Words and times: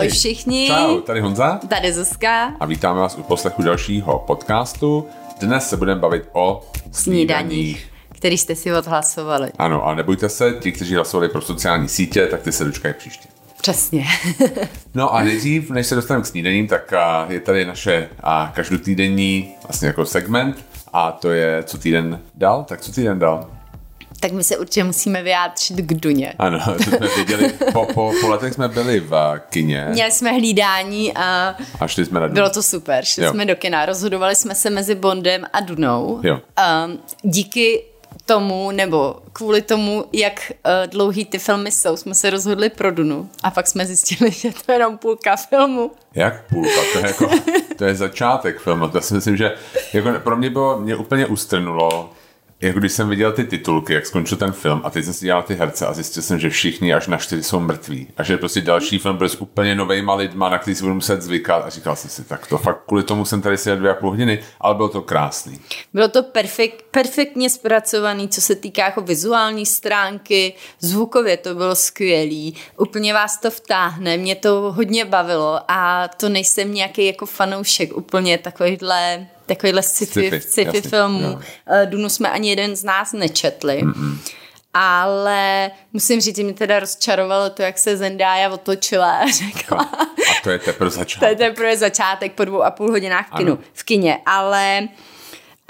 Ahoj 0.00 0.08
všichni. 0.08 0.66
Čau, 0.66 1.00
tady 1.00 1.20
Honza. 1.20 1.60
Tady 1.68 1.92
Zuzka. 1.92 2.54
A 2.60 2.66
vítáme 2.66 3.00
vás 3.00 3.18
u 3.18 3.22
poslechu 3.22 3.62
dalšího 3.62 4.24
podcastu. 4.26 5.06
Dnes 5.40 5.68
se 5.68 5.76
budeme 5.76 6.00
bavit 6.00 6.28
o 6.32 6.70
snídaních. 6.92 7.88
Který 8.12 8.38
jste 8.38 8.54
si 8.54 8.72
odhlasovali. 8.74 9.50
Ano, 9.58 9.86
a 9.86 9.94
nebojte 9.94 10.28
se, 10.28 10.52
ti, 10.60 10.72
kteří 10.72 10.94
hlasovali 10.94 11.28
pro 11.28 11.40
sociální 11.40 11.88
sítě, 11.88 12.26
tak 12.26 12.42
ty 12.42 12.52
se 12.52 12.64
dočkají 12.64 12.94
příště. 12.98 13.28
Přesně. 13.60 14.04
no 14.94 15.14
a 15.14 15.22
nejdřív, 15.22 15.70
než 15.70 15.86
se 15.86 15.94
dostaneme 15.94 16.22
k 16.22 16.26
snídaním, 16.26 16.68
tak 16.68 16.92
je 17.28 17.40
tady 17.40 17.64
naše 17.64 18.08
každotýdenní 18.52 19.54
vlastně 19.62 19.88
jako 19.88 20.06
segment 20.06 20.64
a 20.92 21.12
to 21.12 21.30
je 21.30 21.62
co 21.62 21.78
týden 21.78 22.20
dal, 22.34 22.64
tak 22.64 22.80
co 22.80 22.92
týden 22.92 23.18
dal? 23.18 23.50
Tak 24.20 24.32
my 24.32 24.44
se 24.44 24.58
určitě 24.58 24.84
musíme 24.84 25.22
vyjádřit 25.22 25.76
k 25.76 25.94
Duně. 25.94 26.34
Ano, 26.38 26.58
to 26.76 26.82
jsme 26.82 27.08
viděli, 27.16 27.48
po, 27.72 27.86
po, 27.86 28.12
po 28.20 28.28
letech 28.28 28.54
jsme 28.54 28.68
byli 28.68 29.00
v 29.00 29.40
kině. 29.50 29.86
Měli 29.90 30.12
jsme 30.12 30.32
hlídání 30.32 31.12
a, 31.14 31.56
a 31.80 31.86
šli 31.86 32.06
jsme 32.06 32.20
na 32.20 32.26
Dunu. 32.26 32.34
Bylo 32.34 32.50
to 32.50 32.62
super, 32.62 33.04
šli 33.04 33.24
jo. 33.24 33.30
jsme 33.30 33.44
do 33.44 33.56
kina, 33.56 33.86
rozhodovali 33.86 34.34
jsme 34.34 34.54
se 34.54 34.70
mezi 34.70 34.94
Bondem 34.94 35.46
a 35.52 35.60
Dunou. 35.60 36.20
Jo. 36.22 36.40
Um, 36.84 36.98
díky 37.22 37.82
tomu, 38.26 38.70
nebo 38.70 39.16
kvůli 39.32 39.62
tomu, 39.62 40.04
jak 40.12 40.52
uh, 40.52 40.90
dlouhý 40.90 41.24
ty 41.24 41.38
filmy 41.38 41.72
jsou, 41.72 41.96
jsme 41.96 42.14
se 42.14 42.30
rozhodli 42.30 42.70
pro 42.70 42.90
Dunu 42.90 43.28
a 43.42 43.50
pak 43.50 43.66
jsme 43.66 43.86
zjistili, 43.86 44.30
že 44.40 44.50
to 44.66 44.72
je 44.72 44.76
jenom 44.76 44.98
půlka 44.98 45.36
filmu. 45.36 45.90
Jak 46.14 46.44
půlka? 46.48 46.80
To 46.92 46.98
je, 46.98 47.06
jako, 47.06 47.30
to 47.76 47.84
je 47.84 47.94
začátek 47.94 48.60
filmu. 48.60 48.88
To 48.88 49.00
si 49.00 49.14
myslím, 49.14 49.36
že 49.36 49.54
jako 49.92 50.12
pro 50.18 50.36
mě 50.36 50.50
bylo, 50.50 50.80
mě 50.80 50.96
úplně 50.96 51.26
ustrnulo, 51.26 52.12
jako 52.60 52.78
když 52.78 52.92
jsem 52.92 53.08
viděl 53.08 53.32
ty 53.32 53.44
titulky, 53.44 53.94
jak 53.94 54.06
skončil 54.06 54.38
ten 54.38 54.52
film 54.52 54.80
a 54.84 54.90
teď 54.90 55.04
jsem 55.04 55.14
si 55.14 55.24
dělal 55.24 55.42
ty 55.42 55.54
herce 55.54 55.86
a 55.86 55.92
zjistil 55.92 56.22
jsem, 56.22 56.38
že 56.38 56.50
všichni 56.50 56.94
až 56.94 57.06
na 57.06 57.16
čtyři 57.16 57.42
jsou 57.42 57.60
mrtví. 57.60 58.08
A 58.16 58.22
že 58.22 58.36
prostě 58.36 58.60
další 58.60 58.98
film 58.98 59.16
bude 59.16 59.28
s 59.28 59.40
úplně 59.40 59.74
novejma 59.74 60.14
lidma, 60.14 60.48
na 60.48 60.58
který 60.58 60.74
si 60.74 60.82
budu 60.82 60.94
muset 60.94 61.22
zvykat. 61.22 61.64
A 61.66 61.70
říkal 61.70 61.96
jsem 61.96 62.10
si, 62.10 62.24
tak 62.24 62.46
to 62.46 62.58
fakt 62.58 62.84
kvůli 62.86 63.02
tomu 63.02 63.24
jsem 63.24 63.42
tady 63.42 63.58
seděl 63.58 63.76
dvě 63.76 63.90
a 63.90 63.94
půl 63.94 64.10
hodiny, 64.10 64.42
ale 64.60 64.74
bylo 64.74 64.88
to 64.88 65.02
krásný. 65.02 65.60
Bylo 65.94 66.08
to 66.08 66.22
perfekt, 66.22 66.84
perfektně 66.90 67.50
zpracovaný, 67.50 68.28
co 68.28 68.40
se 68.40 68.54
týká 68.54 68.84
jako 68.84 69.00
vizuální 69.00 69.66
stránky, 69.66 70.54
zvukově 70.80 71.36
to 71.36 71.54
bylo 71.54 71.74
skvělý, 71.74 72.56
úplně 72.76 73.14
vás 73.14 73.40
to 73.40 73.50
vtáhne, 73.50 74.16
mě 74.16 74.34
to 74.34 74.72
hodně 74.76 75.04
bavilo 75.04 75.60
a 75.68 76.08
to 76.08 76.28
nejsem 76.28 76.74
nějaký 76.74 77.06
jako 77.06 77.26
fanoušek 77.26 77.96
úplně 77.96 78.38
takovýhle 78.38 79.26
takovýhle 79.54 79.82
sci-fi, 79.82 80.40
sci-fi 80.40 80.80
filmů. 80.82 81.22
Jo. 81.22 81.40
Eh, 81.66 81.86
Dunu 81.86 82.08
jsme 82.08 82.30
ani 82.30 82.50
jeden 82.50 82.76
z 82.76 82.84
nás 82.84 83.12
nečetli. 83.12 83.82
Mm-mm. 83.82 84.18
Ale 84.74 85.70
musím 85.92 86.20
říct, 86.20 86.36
že 86.36 86.42
mě 86.42 86.52
teda 86.52 86.80
rozčarovalo 86.80 87.50
to, 87.50 87.62
jak 87.62 87.78
se 87.78 87.96
Zendaya 87.96 88.48
otočila 88.48 89.12
a 89.12 89.30
řekla. 89.30 89.78
A 90.30 90.42
to 90.42 90.50
je 90.50 90.58
teprve 90.58 90.90
začátek. 90.90 91.18
to 91.18 91.42
je 91.42 91.48
teprve 91.48 91.76
začátek 91.76 92.32
po 92.32 92.44
dvou 92.44 92.62
a 92.62 92.70
půl 92.70 92.90
hodinách 92.90 93.28
v, 93.28 93.36
kinu, 93.36 93.58
v 93.72 93.84
kině. 93.84 94.18
Ale 94.26 94.88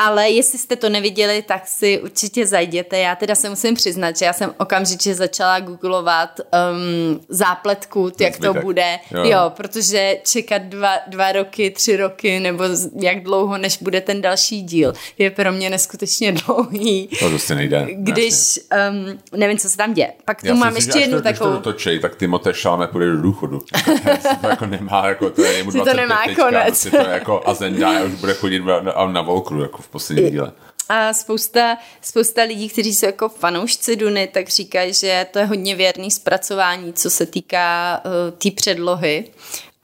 ale 0.01 0.31
jestli 0.31 0.59
jste 0.59 0.77
to 0.77 0.89
neviděli, 0.89 1.43
tak 1.43 1.67
si 1.67 2.01
určitě 2.01 2.47
zajděte. 2.47 2.99
Já 2.99 3.17
teda 3.17 3.35
se 3.35 3.51
musím 3.51 3.75
přiznat, 3.75 4.17
že 4.17 4.25
já 4.25 4.33
jsem 4.33 4.55
okamžitě 4.59 5.15
začala 5.15 5.61
googlovat 5.61 6.41
um, 6.41 7.21
zápletku, 7.29 8.13
jak 8.21 8.39
to 8.39 8.55
bude. 8.55 8.99
Jo. 9.11 9.25
jo, 9.25 9.53
protože 9.57 10.17
čekat 10.25 10.63
dva, 10.63 10.91
dva 11.07 11.33
roky, 11.33 11.71
tři 11.71 11.97
roky, 11.97 12.41
nebo 12.41 12.65
jak 13.01 13.23
dlouho, 13.23 13.59
než 13.59 13.79
bude 13.83 14.01
ten 14.01 14.23
další 14.23 14.63
díl, 14.63 14.93
je 15.19 15.31
pro 15.31 15.53
mě 15.53 15.71
neskutečně 15.71 16.33
dlouhý. 16.33 17.09
To 17.19 17.29
prostě 17.29 17.55
nejde. 17.55 17.87
Když, 17.93 18.61
um, 18.91 19.19
nevím, 19.39 19.59
co 19.59 19.69
se 19.69 19.77
tam 19.77 19.95
děje. 19.95 20.13
Pak 20.25 20.43
tu 20.43 20.55
mám 20.55 20.77
ještě 20.77 20.99
jednu 20.99 21.21
takovou... 21.21 21.51
Když 21.51 21.65
to 21.65 21.73
točej, 21.73 22.01
tak 22.01 22.17
Timothée 22.17 22.53
Chalamet 22.53 22.91
půjde 22.91 23.07
do 23.07 23.23
důchodu. 23.23 23.59
to 24.41 24.49
jako 24.49 24.67
nemá, 24.67 25.09
jako 25.09 25.31
to 25.31 25.43
je 25.43 25.53
jemu 25.53 25.73
to 25.73 25.95
nemá 25.95 26.23
teďka, 26.27 26.45
konec. 26.45 26.87
To 26.91 26.97
je 26.97 27.09
jako, 27.09 27.43
a 27.47 27.55
Zendaya 27.55 28.05
už 28.05 28.15
bude 28.15 28.35
chodit 28.35 28.61
na, 28.61 28.81
na, 28.81 29.07
na 29.07 29.23
Volkru, 29.23 29.63
jako 29.63 29.90
v 29.91 29.93
posledním 29.93 30.31
díle. 30.31 30.53
A 30.89 31.13
spousta, 31.13 31.79
spousta 32.03 32.43
lidí, 32.43 32.69
kteří 32.69 32.95
jsou 32.95 33.07
jako 33.07 33.29
fanoušci 33.29 33.97
Duny, 33.97 34.27
tak 34.27 34.49
říkají, 34.49 34.93
že 34.93 35.27
to 35.31 35.39
je 35.39 35.45
hodně 35.45 35.75
věrný 35.75 36.11
zpracování, 36.11 36.93
co 36.93 37.11
se 37.11 37.27
týká 37.27 38.01
uh, 38.05 38.31
té 38.31 38.37
tý 38.39 38.51
předlohy. 38.51 39.31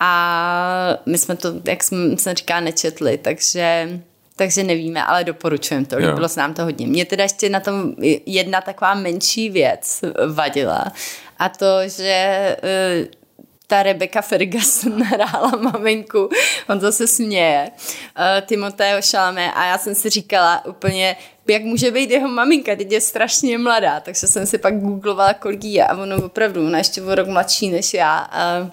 A 0.00 0.98
my 1.06 1.18
jsme 1.18 1.36
to, 1.36 1.48
jak 1.64 1.84
jsem, 1.84 2.18
jsem 2.18 2.36
říká, 2.36 2.60
nečetli, 2.60 3.18
takže 3.18 4.00
takže 4.36 4.62
nevíme, 4.62 5.04
ale 5.04 5.24
doporučujeme 5.24 5.86
to. 5.86 5.96
Líbilo 5.96 6.28
se 6.28 6.40
nám 6.40 6.54
to 6.54 6.64
hodně. 6.64 6.86
Mě 6.86 7.04
teda 7.04 7.22
ještě 7.22 7.48
na 7.48 7.60
tom 7.60 7.94
jedna 8.26 8.60
taková 8.60 8.94
menší 8.94 9.50
věc 9.50 10.00
vadila 10.34 10.92
a 11.38 11.48
to, 11.48 11.88
že 11.88 12.56
uh, 12.62 13.25
ta 13.66 13.82
Rebecca 13.82 14.22
Ferguson 14.22 15.02
hrála 15.02 15.52
maminku, 15.60 16.28
on 16.68 16.80
zase 16.80 17.06
směje, 17.06 17.70
uh, 18.18 18.46
Timoteo 18.46 19.00
Chalamet 19.10 19.52
a 19.54 19.66
já 19.66 19.78
jsem 19.78 19.94
si 19.94 20.10
říkala 20.10 20.64
úplně, 20.64 21.16
jak 21.48 21.62
může 21.62 21.90
být 21.90 22.10
jeho 22.10 22.28
maminka, 22.28 22.76
teď 22.76 22.92
je 22.92 23.00
strašně 23.00 23.58
mladá, 23.58 24.00
takže 24.00 24.26
jsem 24.26 24.46
si 24.46 24.58
pak 24.58 24.80
googlovala, 24.80 25.34
kolik 25.34 25.64
je 25.64 25.86
a 25.86 25.96
ono 25.96 26.16
opravdu, 26.24 26.66
ona 26.66 26.78
ještě 26.78 27.02
o 27.02 27.14
rok 27.14 27.28
mladší 27.28 27.70
než 27.70 27.94
já 27.94 28.18
a 28.18 28.70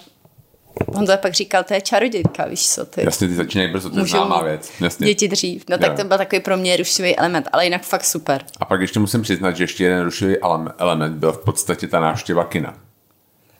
On 0.86 1.06
to 1.06 1.16
pak 1.16 1.34
říkal, 1.34 1.64
to 1.64 1.74
je 1.74 1.80
čarodějka, 1.80 2.44
víš 2.44 2.68
co, 2.68 2.84
ty. 2.84 3.04
Jasně, 3.04 3.28
ty 3.28 3.34
začínají 3.34 3.72
brzo, 3.72 3.90
to 3.90 3.98
je 3.98 4.06
známá 4.06 4.42
věc. 4.42 4.72
Jasně. 4.80 5.06
Děti 5.06 5.28
dřív. 5.28 5.64
No 5.70 5.78
tak 5.78 5.96
to 5.96 6.04
byl 6.04 6.18
takový 6.18 6.40
pro 6.40 6.56
mě 6.56 6.76
rušivý 6.76 7.16
element, 7.16 7.48
ale 7.52 7.64
jinak 7.64 7.82
fakt 7.82 8.04
super. 8.04 8.44
A 8.60 8.64
pak 8.64 8.80
ještě 8.80 9.00
musím 9.00 9.22
přiznat, 9.22 9.56
že 9.56 9.64
ještě 9.64 9.84
jeden 9.84 10.04
rušivý 10.04 10.36
element 10.78 11.16
byl 11.16 11.32
v 11.32 11.44
podstatě 11.44 11.88
ta 11.88 12.00
návštěva 12.00 12.44
kina 12.44 12.74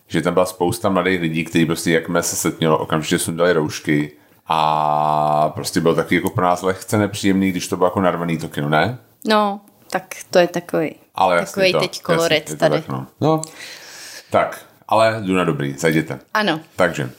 že 0.09 0.23
tam 0.23 0.35
byla 0.35 0.47
spousta 0.47 0.89
mladých 0.89 1.21
lidí, 1.21 1.45
kteří 1.45 1.67
prostě 1.67 1.91
jakmile 1.91 2.23
se 2.23 2.37
setmělo, 2.37 2.79
okamžitě 2.79 3.19
sundali 3.19 3.53
roušky 3.53 4.13
a 4.47 5.49
prostě 5.55 5.81
byl 5.81 5.95
taky 5.95 6.15
jako 6.15 6.31
pro 6.31 6.45
nás 6.45 6.63
lehce 6.63 6.99
nepříjemný, 6.99 7.51
když 7.51 7.69
to 7.69 7.77
bylo 7.77 7.87
jako 7.87 8.01
narvaný 8.01 8.39
to 8.39 8.49
kino, 8.49 8.69
ne? 8.69 8.99
No, 9.27 9.61
tak 9.91 10.15
to 10.31 10.39
je 10.39 10.49
takový, 10.49 10.95
ale 11.15 11.45
takový 11.45 11.73
to, 11.73 11.81
teď 11.81 12.03
kolorit 12.03 12.59
tady. 12.59 12.77
Tak, 12.77 12.89
no. 12.89 13.07
no. 13.21 13.41
tak, 14.31 14.67
ale 14.89 15.21
jdu 15.25 15.35
na 15.35 15.45
dobrý, 15.45 15.75
zajděte. 15.79 16.19
Ano. 16.35 16.61
Takže, 16.77 17.11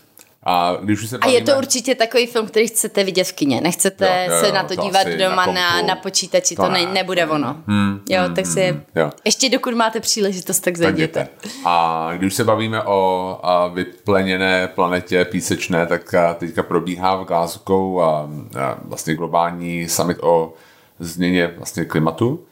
a, 0.45 0.77
když 0.81 1.03
už 1.03 1.09
se 1.09 1.17
bavíme... 1.17 1.37
a 1.37 1.39
je 1.39 1.45
to 1.45 1.57
určitě 1.57 1.95
takový 1.95 2.27
film, 2.27 2.47
který 2.47 2.67
chcete 2.67 3.03
vidět 3.03 3.23
v 3.23 3.33
kině. 3.33 3.61
Nechcete 3.61 4.05
jo, 4.05 4.33
jo, 4.33 4.35
jo, 4.35 4.45
se 4.45 4.51
na 4.51 4.63
to, 4.63 4.75
to 4.75 4.81
dívat 4.81 5.07
doma 5.07 5.45
na, 5.45 5.53
na, 5.53 5.81
na 5.81 5.95
počítači, 5.95 6.55
to, 6.55 6.63
to 6.63 6.69
ne, 6.69 6.85
nebude 6.85 7.27
ono. 7.27 7.57
Hmm, 7.67 8.01
jo, 8.09 8.21
hmm, 8.25 8.35
tak 8.35 8.45
si 8.45 8.61
hmm, 8.71 8.83
jo. 8.95 9.09
ještě 9.25 9.49
dokud 9.49 9.73
máte 9.73 9.99
příležitost, 9.99 10.59
tak 10.59 10.77
zajděte. 10.77 11.27
A 11.65 12.09
když 12.17 12.33
se 12.33 12.43
bavíme 12.43 12.83
o 12.83 13.39
a 13.43 13.67
vypleněné 13.67 14.67
planetě 14.67 15.25
písečné, 15.25 15.87
tak 15.87 16.15
teďka 16.37 16.63
probíhá 16.63 17.15
v 17.15 17.25
Glasgow 17.25 17.99
a, 17.99 18.29
a 18.59 18.77
vlastně 18.83 19.15
globální 19.15 19.89
summit 19.89 20.17
o 20.21 20.53
změně 20.99 21.53
vlastně 21.57 21.85
klimatu. 21.85 22.45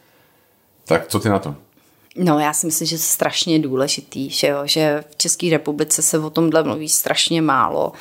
Tak 0.86 1.08
co 1.08 1.20
ty 1.20 1.30
na 1.30 1.40
to? 1.40 1.56
No, 2.18 2.40
já 2.40 2.53
si 2.53 2.66
myslím, 2.66 2.88
že 2.88 2.96
je 2.96 3.00
strašně 3.00 3.59
důležitý, 3.59 4.29
že, 4.29 4.47
jo, 4.47 4.62
že 4.66 5.03
v 5.12 5.16
České 5.16 5.50
republice 5.50 6.01
se 6.01 6.19
o 6.19 6.29
tomhle 6.29 6.63
mluví 6.63 6.90
strašně 6.90 7.41
málo 7.41 7.91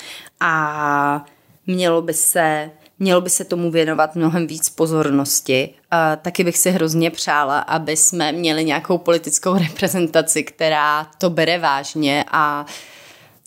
a 0.41 1.25
mělo 1.67 2.03
by 2.03 2.15
se 2.15 2.71
mělo 2.99 3.21
by 3.21 3.31
se 3.31 3.45
tomu 3.45 3.71
věnovat 3.71 4.15
mnohem 4.15 4.47
víc 4.47 4.69
pozornosti. 4.69 5.75
A 5.91 6.17
taky 6.17 6.45
bych 6.45 6.59
si 6.59 6.71
hrozně 6.71 7.11
přála, 7.11 7.59
aby 7.59 7.97
jsme 7.97 8.33
měli 8.33 8.65
nějakou 8.65 8.99
politickou 8.99 9.55
reprezentaci, 9.59 10.43
která 10.43 11.07
to 11.19 11.31
bere 11.31 11.59
vážně 11.59 12.25
a 12.31 12.67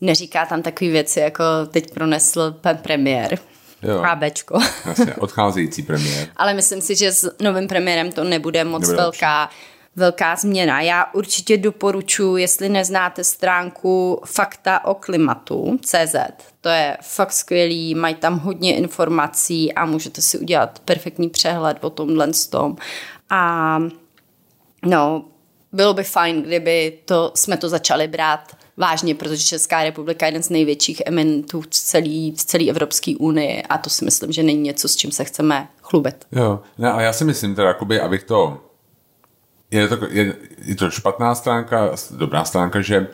neříká 0.01 0.45
tam 0.45 0.61
takové 0.61 0.91
věci, 0.91 1.19
jako 1.19 1.43
teď 1.71 1.93
pronesl 1.93 2.51
pan 2.61 2.77
premiér. 2.77 3.39
Jo. 3.83 4.01
ABčko. 4.03 4.59
Jasně, 4.85 5.15
odcházející 5.15 5.83
premiér. 5.83 6.27
Ale 6.37 6.53
myslím 6.53 6.81
si, 6.81 6.95
že 6.95 7.11
s 7.11 7.35
novým 7.41 7.67
premiérem 7.67 8.11
to 8.11 8.23
nebude 8.23 8.63
moc 8.63 8.81
nebude 8.81 8.97
velká 8.97 9.41
lepší 9.43 9.74
velká 9.95 10.35
změna. 10.35 10.81
Já 10.81 11.13
určitě 11.13 11.57
doporučuji, 11.57 12.37
jestli 12.37 12.69
neznáte 12.69 13.23
stránku 13.23 14.21
Fakta 14.25 14.85
o 14.85 14.95
klimatu 14.95 15.79
CZ. 15.81 16.15
To 16.61 16.69
je 16.69 16.97
fakt 17.01 17.31
skvělý, 17.31 17.95
mají 17.95 18.15
tam 18.15 18.39
hodně 18.39 18.75
informací 18.75 19.73
a 19.73 19.85
můžete 19.85 20.21
si 20.21 20.39
udělat 20.39 20.79
perfektní 20.79 21.29
přehled 21.29 21.77
o 21.81 21.89
tomhle 21.89 22.27
tom. 22.49 22.75
A 23.29 23.79
no, 24.85 25.25
bylo 25.71 25.93
by 25.93 26.03
fajn, 26.03 26.41
kdyby 26.41 26.99
to, 27.05 27.31
jsme 27.35 27.57
to 27.57 27.69
začali 27.69 28.07
brát 28.07 28.39
vážně, 28.77 29.15
protože 29.15 29.43
Česká 29.43 29.83
republika 29.83 30.25
je 30.25 30.27
jeden 30.27 30.43
z 30.43 30.49
největších 30.49 31.01
eminentů 31.05 31.61
v 31.61 31.67
celé 31.67 32.31
v 32.31 32.45
celý 32.45 32.69
Evropské 32.69 33.13
unii 33.19 33.63
a 33.63 33.77
to 33.77 33.89
si 33.89 34.05
myslím, 34.05 34.31
že 34.31 34.43
není 34.43 34.61
něco, 34.61 34.87
s 34.87 34.95
čím 34.95 35.11
se 35.11 35.23
chceme 35.23 35.67
chlubit. 35.81 36.25
Jo, 36.31 36.59
ne, 36.77 36.91
a 36.91 37.01
já 37.01 37.13
si 37.13 37.25
myslím 37.25 37.55
teda, 37.55 37.67
jakoby, 37.67 37.99
abych 38.01 38.23
to 38.23 38.64
je 39.71 39.87
to, 39.87 39.97
je, 40.09 40.35
je 40.65 40.75
to 40.75 40.89
špatná 40.89 41.35
stránka, 41.35 41.91
dobrá 42.11 42.45
stránka, 42.45 42.81
že 42.81 43.07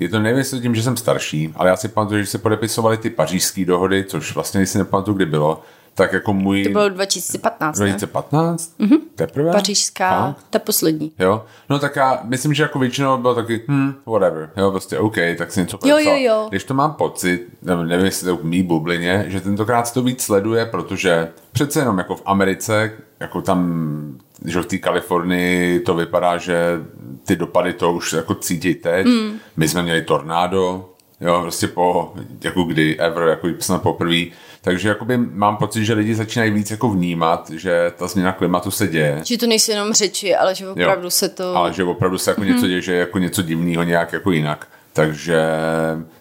je 0.00 0.08
to 0.08 0.18
nevím, 0.18 0.44
tím, 0.62 0.74
že 0.74 0.82
jsem 0.82 0.96
starší, 0.96 1.52
ale 1.56 1.68
já 1.68 1.76
si 1.76 1.88
pamatuju, 1.88 2.20
že 2.20 2.26
se 2.26 2.38
podepisovali 2.38 2.96
ty 2.96 3.10
pařížské 3.10 3.64
dohody, 3.64 4.04
což 4.04 4.34
vlastně 4.34 4.66
si 4.66 4.78
nepamatuju, 4.78 5.16
kdy 5.16 5.26
bylo, 5.26 5.62
tak 5.94 6.12
jako 6.12 6.32
můj... 6.32 6.64
To 6.64 6.70
bylo 6.70 6.88
2015, 6.88 7.76
2015? 7.76 8.78
Mm-hmm. 8.80 8.98
Teprve? 9.14 9.52
Pařížská, 9.52 10.26
Fakt? 10.26 10.46
ta 10.50 10.58
poslední. 10.58 11.12
Jo, 11.18 11.44
no 11.68 11.78
tak 11.78 11.96
já 11.96 12.20
myslím, 12.24 12.54
že 12.54 12.62
jako 12.62 12.78
většinou 12.78 13.18
bylo 13.18 13.34
taky, 13.34 13.64
hm, 13.68 13.94
whatever, 14.06 14.50
jo, 14.56 14.70
prostě 14.70 14.98
OK, 14.98 15.16
tak 15.38 15.52
si 15.52 15.60
něco 15.60 15.78
podepsal. 15.78 16.00
Jo, 16.00 16.10
jo, 16.10 16.24
jo. 16.24 16.46
Když 16.50 16.64
to 16.64 16.74
mám 16.74 16.94
pocit, 16.94 17.46
nevím, 17.62 18.04
jestli 18.04 18.26
to 18.26 18.36
v 18.36 18.44
mý 18.44 18.62
bublině, 18.62 19.24
že 19.28 19.40
tentokrát 19.40 19.88
se 19.88 19.94
to 19.94 20.02
víc 20.02 20.22
sleduje, 20.22 20.66
protože 20.66 21.28
přece 21.52 21.80
jenom 21.80 21.98
jako 21.98 22.16
v 22.16 22.22
Americe, 22.24 22.92
jako 23.20 23.42
tam, 23.42 24.18
že 24.44 24.60
v 24.60 24.66
té 24.66 24.78
Kalifornii 24.78 25.80
to 25.80 25.94
vypadá, 25.94 26.38
že 26.38 26.80
ty 27.24 27.36
dopady 27.36 27.72
to 27.72 27.92
už 27.92 28.12
jako 28.12 28.34
cítí 28.34 28.74
teď. 28.74 29.06
Mm. 29.06 29.38
My 29.56 29.68
jsme 29.68 29.82
měli 29.82 30.02
tornádo, 30.02 30.90
jo, 31.20 31.38
prostě 31.42 31.68
po, 31.68 32.12
jako 32.44 32.62
kdy 32.62 32.98
ever, 32.98 33.28
jako 33.28 33.48
snad 33.58 33.82
poprvé, 33.82 34.24
takže 34.62 34.88
jakoby 34.88 35.16
mám 35.16 35.56
pocit, 35.56 35.84
že 35.84 35.94
lidi 35.94 36.14
začínají 36.14 36.50
víc 36.50 36.70
jako 36.70 36.90
vnímat, 36.90 37.50
že 37.50 37.92
ta 37.96 38.06
změna 38.06 38.32
klimatu 38.32 38.70
se 38.70 38.88
děje. 38.88 39.20
Že 39.24 39.38
to 39.38 39.46
nejsou 39.46 39.72
jenom 39.72 39.92
řeči, 39.92 40.36
ale 40.36 40.54
že 40.54 40.68
opravdu 40.68 41.06
jo, 41.06 41.10
se 41.10 41.28
to... 41.28 41.56
Ale 41.56 41.72
že 41.72 41.84
opravdu 41.84 42.18
se 42.18 42.30
jako 42.30 42.40
mm-hmm. 42.40 42.54
něco 42.54 42.66
děje, 42.66 42.80
že 42.80 42.92
je 42.92 42.98
jako 42.98 43.18
něco 43.18 43.42
divného 43.42 43.82
nějak 43.82 44.12
jako 44.12 44.30
jinak. 44.30 44.68
Takže, 44.92 45.42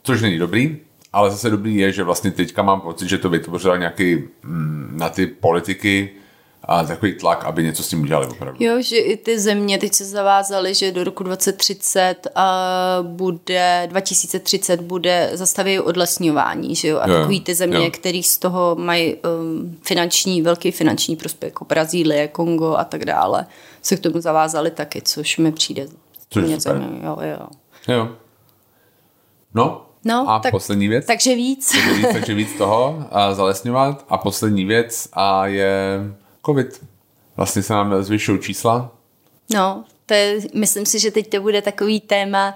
což 0.03 0.21
není 0.21 0.37
dobrý, 0.37 0.77
ale 1.13 1.31
zase 1.31 1.49
dobrý 1.49 1.75
je, 1.75 1.91
že 1.91 2.03
vlastně 2.03 2.31
teďka 2.31 2.61
mám 2.61 2.81
pocit, 2.81 3.09
že 3.09 3.17
to 3.17 3.29
vytvořila 3.29 3.77
nějaký 3.77 4.23
mm, 4.43 4.93
na 4.95 5.09
ty 5.09 5.27
politiky, 5.27 6.09
a 6.63 6.83
takový 6.83 7.13
tlak, 7.13 7.45
aby 7.45 7.63
něco 7.63 7.83
s 7.83 7.87
tím 7.87 8.01
udělali 8.01 8.27
opravdu. 8.27 8.65
Jo, 8.65 8.81
že 8.81 8.97
i 8.97 9.17
ty 9.17 9.39
země 9.39 9.77
teď 9.77 9.93
se 9.93 10.05
zavázaly, 10.05 10.73
že 10.73 10.91
do 10.91 11.03
roku 11.03 11.23
2030 11.23 12.15
a 12.35 12.97
bude, 13.01 13.87
2030 13.89 14.81
bude 14.81 15.29
zastaví 15.33 15.79
odlesňování, 15.79 16.75
že 16.75 16.87
jo, 16.87 16.99
a 16.99 17.09
jo, 17.09 17.15
takový 17.17 17.41
ty 17.41 17.55
země, 17.55 17.89
které 17.91 18.21
z 18.23 18.37
toho 18.37 18.75
mají 18.75 19.15
um, 19.15 19.77
finanční, 19.81 20.41
velký 20.41 20.71
finanční 20.71 21.15
prospěch, 21.15 21.51
jako 21.51 21.65
Brazílie, 21.65 22.27
Kongo 22.27 22.75
a 22.75 22.83
tak 22.83 23.05
dále, 23.05 23.45
se 23.81 23.97
k 23.97 23.99
tomu 23.99 24.21
zavázali 24.21 24.71
taky, 24.71 25.01
což 25.01 25.37
mi 25.37 25.51
přijde 25.51 25.87
což 26.29 26.49
něco, 26.49 26.69
jo, 27.03 27.17
jo. 27.21 27.47
Jo. 27.87 28.09
No, 29.53 29.83
No, 30.05 30.29
a 30.29 30.39
tak, 30.39 30.51
poslední 30.51 30.87
věc? 30.87 31.05
Takže 31.05 31.35
víc. 31.35 31.71
Takže 31.71 31.93
víc, 31.93 32.07
takže 32.13 32.33
víc 32.33 32.57
toho 32.57 33.03
a 33.11 33.33
zalesňovat. 33.33 34.05
A 34.09 34.17
poslední 34.17 34.65
věc 34.65 35.07
a 35.13 35.47
je 35.47 35.99
covid. 36.47 36.85
Vlastně 37.37 37.63
se 37.63 37.73
nám 37.73 38.03
zvyšují 38.03 38.39
čísla. 38.39 38.91
No, 39.53 39.83
to 40.05 40.13
je, 40.13 40.39
myslím 40.53 40.85
si, 40.85 40.99
že 40.99 41.11
teď 41.11 41.29
to 41.29 41.41
bude 41.41 41.61
takový 41.61 41.99
téma, 41.99 42.55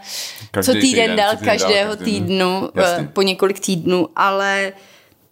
Každý 0.51 0.73
co 0.73 0.79
týden, 0.79 0.89
týden 0.91 1.17
dál, 1.17 1.35
každého 1.45 1.95
dál, 1.95 2.05
týdnu, 2.05 2.69
Jasně. 2.75 3.09
po 3.13 3.21
několik 3.21 3.59
týdnů, 3.59 4.09
ale 4.15 4.73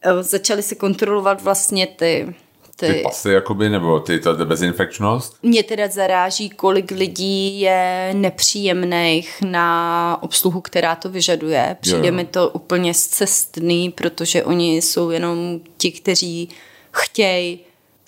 eh, 0.02 0.24
začaly 0.24 0.64
se 0.64 0.76
kontrolovat 0.76 1.42
vlastně 1.42 1.88
ty 1.88 2.36
ty, 2.80 2.94
ty 2.94 3.02
pasy, 3.04 3.30
jakoby, 3.30 3.70
nebo 3.70 4.00
ty, 4.00 4.20
ta 4.20 4.34
bezinfekčnost? 4.34 5.38
Mě 5.44 5.64
teda 5.64 5.88
zaráží, 5.88 6.50
kolik 6.50 6.92
lidí 6.92 7.60
je 7.62 8.12
nepříjemných 8.14 9.42
na 9.42 10.18
obsluhu, 10.22 10.62
která 10.62 10.96
to 10.96 11.10
vyžaduje. 11.10 11.78
Přijde 11.82 11.98
jo, 11.98 12.06
jo. 12.06 12.12
mi 12.12 12.26
to 12.26 12.50
úplně 12.50 12.94
zcestný, 12.94 13.90
protože 13.90 14.44
oni 14.44 14.78
jsou 14.78 15.10
jenom 15.10 15.60
ti, 15.78 15.92
kteří 15.92 16.50
chtějí 16.92 17.60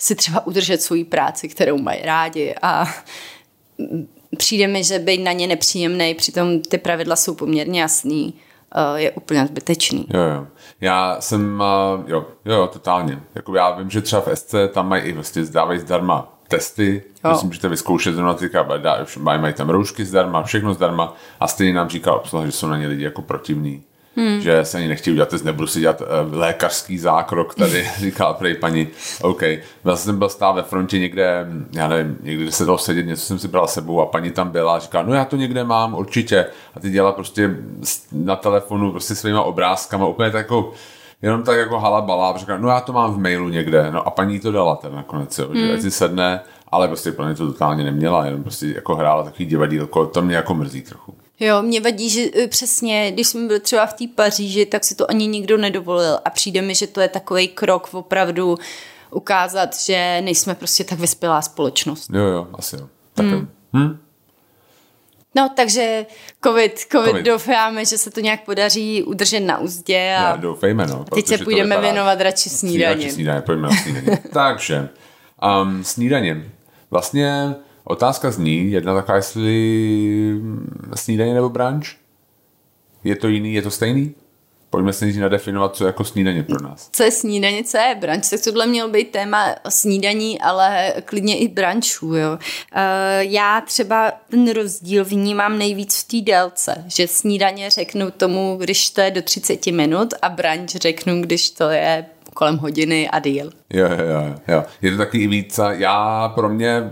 si 0.02 0.14
třeba 0.14 0.46
udržet 0.46 0.82
svoji 0.82 1.04
práci, 1.04 1.48
kterou 1.48 1.78
mají 1.78 2.02
rádi 2.02 2.54
a 2.62 2.84
přijde 4.36 4.66
mi, 4.66 4.84
že 4.84 4.98
být 4.98 5.18
na 5.18 5.32
ně 5.32 5.46
nepříjemný, 5.46 6.14
přitom 6.14 6.60
ty 6.60 6.78
pravidla 6.78 7.16
jsou 7.16 7.34
poměrně 7.34 7.80
jasný, 7.80 8.34
eh, 8.74 9.00
je 9.00 9.10
úplně 9.10 9.46
zbytečný. 9.46 10.06
Jo, 10.14 10.20
jo. 10.20 10.46
Já 10.80 11.16
jsem, 11.20 11.62
eh, 11.62 12.10
jo, 12.12 12.26
jo, 12.44 12.66
totálně. 12.72 13.20
Jako 13.34 13.54
já 13.54 13.70
vím, 13.70 13.90
že 13.90 14.00
třeba 14.00 14.22
v 14.22 14.28
SC 14.28 14.54
tam 14.68 14.88
mají 14.88 15.02
i 15.02 15.12
vlastně 15.12 15.44
zdávají 15.44 15.80
zdarma 15.80 16.38
testy, 16.48 17.02
jo. 17.24 17.30
myslím, 17.30 17.52
že 17.52 17.60
to 17.60 17.68
vyzkoušet 17.68 18.14
zrovna 18.14 18.34
teďka, 18.34 18.68
mají, 19.18 19.40
mají 19.40 19.54
tam 19.54 19.70
roušky 19.70 20.04
zdarma, 20.04 20.42
všechno 20.42 20.74
zdarma 20.74 21.14
a 21.40 21.48
stejně 21.48 21.74
nám 21.74 21.88
říká 21.88 22.14
obsluha, 22.14 22.46
že 22.46 22.52
jsou 22.52 22.66
na 22.66 22.78
ně 22.78 22.86
lidi 22.86 23.04
jako 23.04 23.22
protivní. 23.22 23.82
Hmm. 24.16 24.40
Že 24.40 24.64
se 24.64 24.78
ani 24.78 24.88
nechtějí 24.88 25.12
udělat 25.12 25.28
test, 25.28 25.44
nebudu 25.44 25.66
si 25.66 25.80
dělat 25.80 26.00
uh, 26.00 26.06
lékařský 26.38 26.98
zákrok, 26.98 27.54
tady 27.54 27.90
říkala 27.98 28.34
prej 28.34 28.54
paní, 28.54 28.88
OK. 29.22 29.42
Vlastně 29.84 30.04
jsem 30.04 30.18
byl 30.18 30.28
stál 30.28 30.54
ve 30.54 30.62
frontě 30.62 30.98
někde, 30.98 31.46
já 31.72 31.88
nevím, 31.88 32.18
někde 32.22 32.52
se 32.52 32.64
dalo 32.64 32.78
sedět, 32.78 33.06
něco 33.06 33.22
jsem 33.22 33.38
si 33.38 33.48
bral 33.48 33.68
sebou 33.68 34.00
a 34.00 34.06
paní 34.06 34.30
tam 34.30 34.50
byla 34.50 34.76
a 34.76 34.78
říká, 34.78 35.02
no 35.02 35.14
já 35.14 35.24
to 35.24 35.36
někde 35.36 35.64
mám, 35.64 35.94
určitě. 35.94 36.46
A 36.74 36.80
ty 36.80 36.90
dělala 36.90 37.12
prostě 37.12 37.56
na 38.12 38.36
telefonu 38.36 38.90
prostě 38.90 39.14
svýma 39.14 39.42
obrázkama, 39.42 40.06
úplně 40.06 40.30
tak 40.30 40.38
jako 40.38 40.72
jenom 41.22 41.42
tak 41.42 41.58
jako 41.58 41.78
halabala, 41.78 42.30
a 42.30 42.38
říká, 42.38 42.58
no 42.58 42.68
já 42.68 42.80
to 42.80 42.92
mám 42.92 43.14
v 43.14 43.18
mailu 43.18 43.48
někde, 43.48 43.90
no 43.90 44.06
a 44.06 44.10
paní 44.10 44.40
to 44.40 44.52
dala 44.52 44.76
ten 44.76 44.94
nakonec, 44.94 45.38
jo, 45.38 45.48
hmm. 45.48 45.66
že 45.66 45.82
si 45.82 45.90
sedne, 45.90 46.40
ale 46.68 46.88
prostě 46.88 47.12
pro 47.12 47.24
mě 47.24 47.34
to 47.34 47.46
totálně 47.46 47.84
neměla, 47.84 48.26
jenom 48.26 48.42
prostě 48.42 48.66
jako 48.66 48.94
hrála 48.94 49.22
takový 49.22 49.46
divadílko, 49.46 50.06
to 50.06 50.22
mě 50.22 50.36
jako 50.36 50.54
mrzí 50.54 50.82
trochu. 50.82 51.14
Jo, 51.42 51.62
mě 51.62 51.80
vadí, 51.80 52.10
že 52.10 52.22
e, 52.36 52.48
přesně, 52.48 53.10
když 53.12 53.28
jsme 53.28 53.46
byli 53.46 53.60
třeba 53.60 53.86
v 53.86 53.92
té 53.92 54.04
Paříži, 54.14 54.66
tak 54.66 54.84
si 54.84 54.94
to 54.94 55.10
ani 55.10 55.26
nikdo 55.26 55.56
nedovolil 55.56 56.18
a 56.24 56.30
přijde 56.30 56.62
mi, 56.62 56.74
že 56.74 56.86
to 56.86 57.00
je 57.00 57.08
takový 57.08 57.48
krok 57.48 57.88
opravdu 57.92 58.58
ukázat, 59.10 59.76
že 59.76 60.20
nejsme 60.24 60.54
prostě 60.54 60.84
tak 60.84 60.98
vyspělá 60.98 61.42
společnost. 61.42 62.10
Jo, 62.12 62.24
jo, 62.24 62.48
asi 62.54 62.76
jo. 62.76 62.88
Tak 63.14 63.26
hmm. 63.26 63.48
Hm? 63.76 63.98
No, 65.34 65.50
takže 65.56 66.06
COVID, 66.44 66.78
COVID, 66.78 67.10
COVID, 67.10 67.26
doufáme, 67.26 67.84
že 67.84 67.98
se 67.98 68.10
to 68.10 68.20
nějak 68.20 68.44
podaří 68.44 69.02
udržet 69.02 69.40
na 69.40 69.58
úzdě. 69.58 69.96
A 69.96 70.22
Já 70.22 70.36
doufejme, 70.36 70.86
no. 70.86 71.04
Teď 71.14 71.26
se 71.26 71.38
půjdeme 71.38 71.80
věnovat 71.80 72.20
radši 72.20 72.50
snídaně. 72.50 72.94
Radši 72.94 73.10
snídaně, 73.10 73.40
pojďme 73.40 73.68
na 73.68 73.76
snídaně. 73.76 74.18
takže, 74.32 74.88
um, 75.62 75.84
snídaně. 75.84 76.44
Vlastně 76.90 77.54
Otázka 77.84 78.30
zní, 78.30 78.72
jedna 78.72 78.94
taková, 78.94 79.16
jestli 79.16 80.40
snídaně 80.94 81.34
nebo 81.34 81.48
brunch? 81.48 81.86
Je 83.04 83.16
to 83.16 83.28
jiný, 83.28 83.54
je 83.54 83.62
to 83.62 83.70
stejný? 83.70 84.14
Pojďme 84.70 84.92
se 84.92 85.06
nadefinovat, 85.06 85.76
co 85.76 85.84
je 85.84 85.86
jako 85.86 86.04
snídaně 86.04 86.42
pro 86.42 86.62
nás. 86.62 86.88
Co 86.92 87.02
je 87.02 87.10
snídaně, 87.10 87.64
co 87.64 87.78
je 87.78 87.94
brunch? 88.00 88.30
Tak 88.30 88.40
tohle 88.44 88.66
měl 88.66 88.90
být 88.90 89.10
téma 89.10 89.54
snídaní, 89.68 90.40
ale 90.40 90.94
klidně 91.04 91.38
i 91.38 91.48
brunchů. 91.48 92.14
Jo. 92.14 92.32
Uh, 92.32 92.38
já 93.20 93.60
třeba 93.60 94.12
ten 94.30 94.50
rozdíl 94.50 95.04
vnímám 95.04 95.58
nejvíc 95.58 96.02
v 96.02 96.08
té 96.08 96.30
délce, 96.32 96.84
že 96.86 97.08
snídaně 97.08 97.70
řeknu 97.70 98.10
tomu, 98.10 98.56
když 98.60 98.90
to 98.90 99.00
je 99.00 99.10
do 99.10 99.22
30 99.22 99.66
minut 99.66 100.14
a 100.22 100.28
brunch 100.28 100.70
řeknu, 100.70 101.20
když 101.20 101.50
to 101.50 101.70
je 101.70 102.06
kolem 102.34 102.58
hodiny 102.58 103.08
a 103.08 103.18
díl. 103.18 103.50
Jo, 103.70 103.88
jo, 103.88 104.34
jo. 104.48 104.64
Je 104.82 104.90
to 104.90 104.96
taky 104.96 105.26
víc, 105.26 105.60
já 105.70 106.28
pro 106.28 106.48
mě 106.48 106.90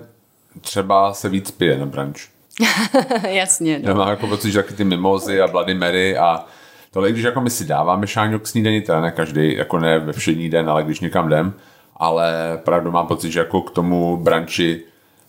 třeba 0.61 1.15
se 1.15 1.29
víc 1.29 1.51
pije 1.51 1.79
na 1.79 1.87
brunch. 1.87 2.21
Jasně. 3.29 3.79
No. 3.79 3.89
Já 3.89 3.95
mám 3.95 4.09
jako 4.09 4.27
pocit, 4.27 4.51
že 4.53 4.63
taky 4.63 4.75
ty 4.75 4.85
mimozy 4.85 5.41
a 5.41 5.49
Bloody 5.49 5.75
Mary 5.75 6.17
a 6.17 6.45
tohle, 6.91 7.13
když 7.13 7.25
jako 7.25 7.41
my 7.41 7.51
si 7.51 7.65
dáváme 7.65 8.07
šáňu 8.07 8.39
k 8.39 8.47
snídani, 8.47 8.81
teda 8.81 9.01
ne 9.01 9.11
každý, 9.11 9.57
jako 9.57 9.79
ne 9.79 9.99
ve 9.99 10.13
všední 10.13 10.51
den, 10.51 10.71
ale 10.71 10.83
když 10.83 11.01
někam 11.01 11.27
jdem, 11.27 11.55
ale 11.97 12.61
pravdu 12.65 12.91
mám 12.91 13.07
pocit, 13.07 13.31
že 13.31 13.39
jako 13.39 13.61
k 13.61 13.71
tomu 13.71 14.17
branči 14.17 14.83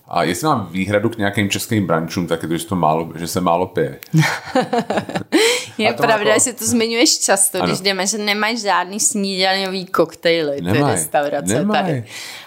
a 0.07 0.23
jestli 0.23 0.47
mám 0.47 0.67
výhradu 0.71 1.09
k 1.09 1.17
nějakým 1.17 1.49
českým 1.49 1.87
brančům, 1.87 2.27
tak 2.27 2.43
je 2.43 2.49
to, 2.49 2.57
že, 2.57 2.65
to 2.65 2.75
málo, 2.75 3.09
že 3.15 3.27
se 3.27 3.41
málo 3.41 3.67
pije. 3.67 3.99
je 5.77 5.93
pravda, 5.93 6.29
jako... 6.29 6.43
že 6.43 6.53
to 6.53 6.65
zmiňuješ 6.65 7.19
často, 7.19 7.57
ano. 7.57 7.67
když 7.67 7.79
jdeme, 7.79 8.07
že 8.07 8.17
nemáš 8.17 8.61
žádný 8.61 8.99
snídaňový 8.99 9.85
koktejly, 9.85 10.61
ty 10.61 10.83
restaurace 10.83 11.53
nemaj. 11.53 11.81
tady. 11.81 12.05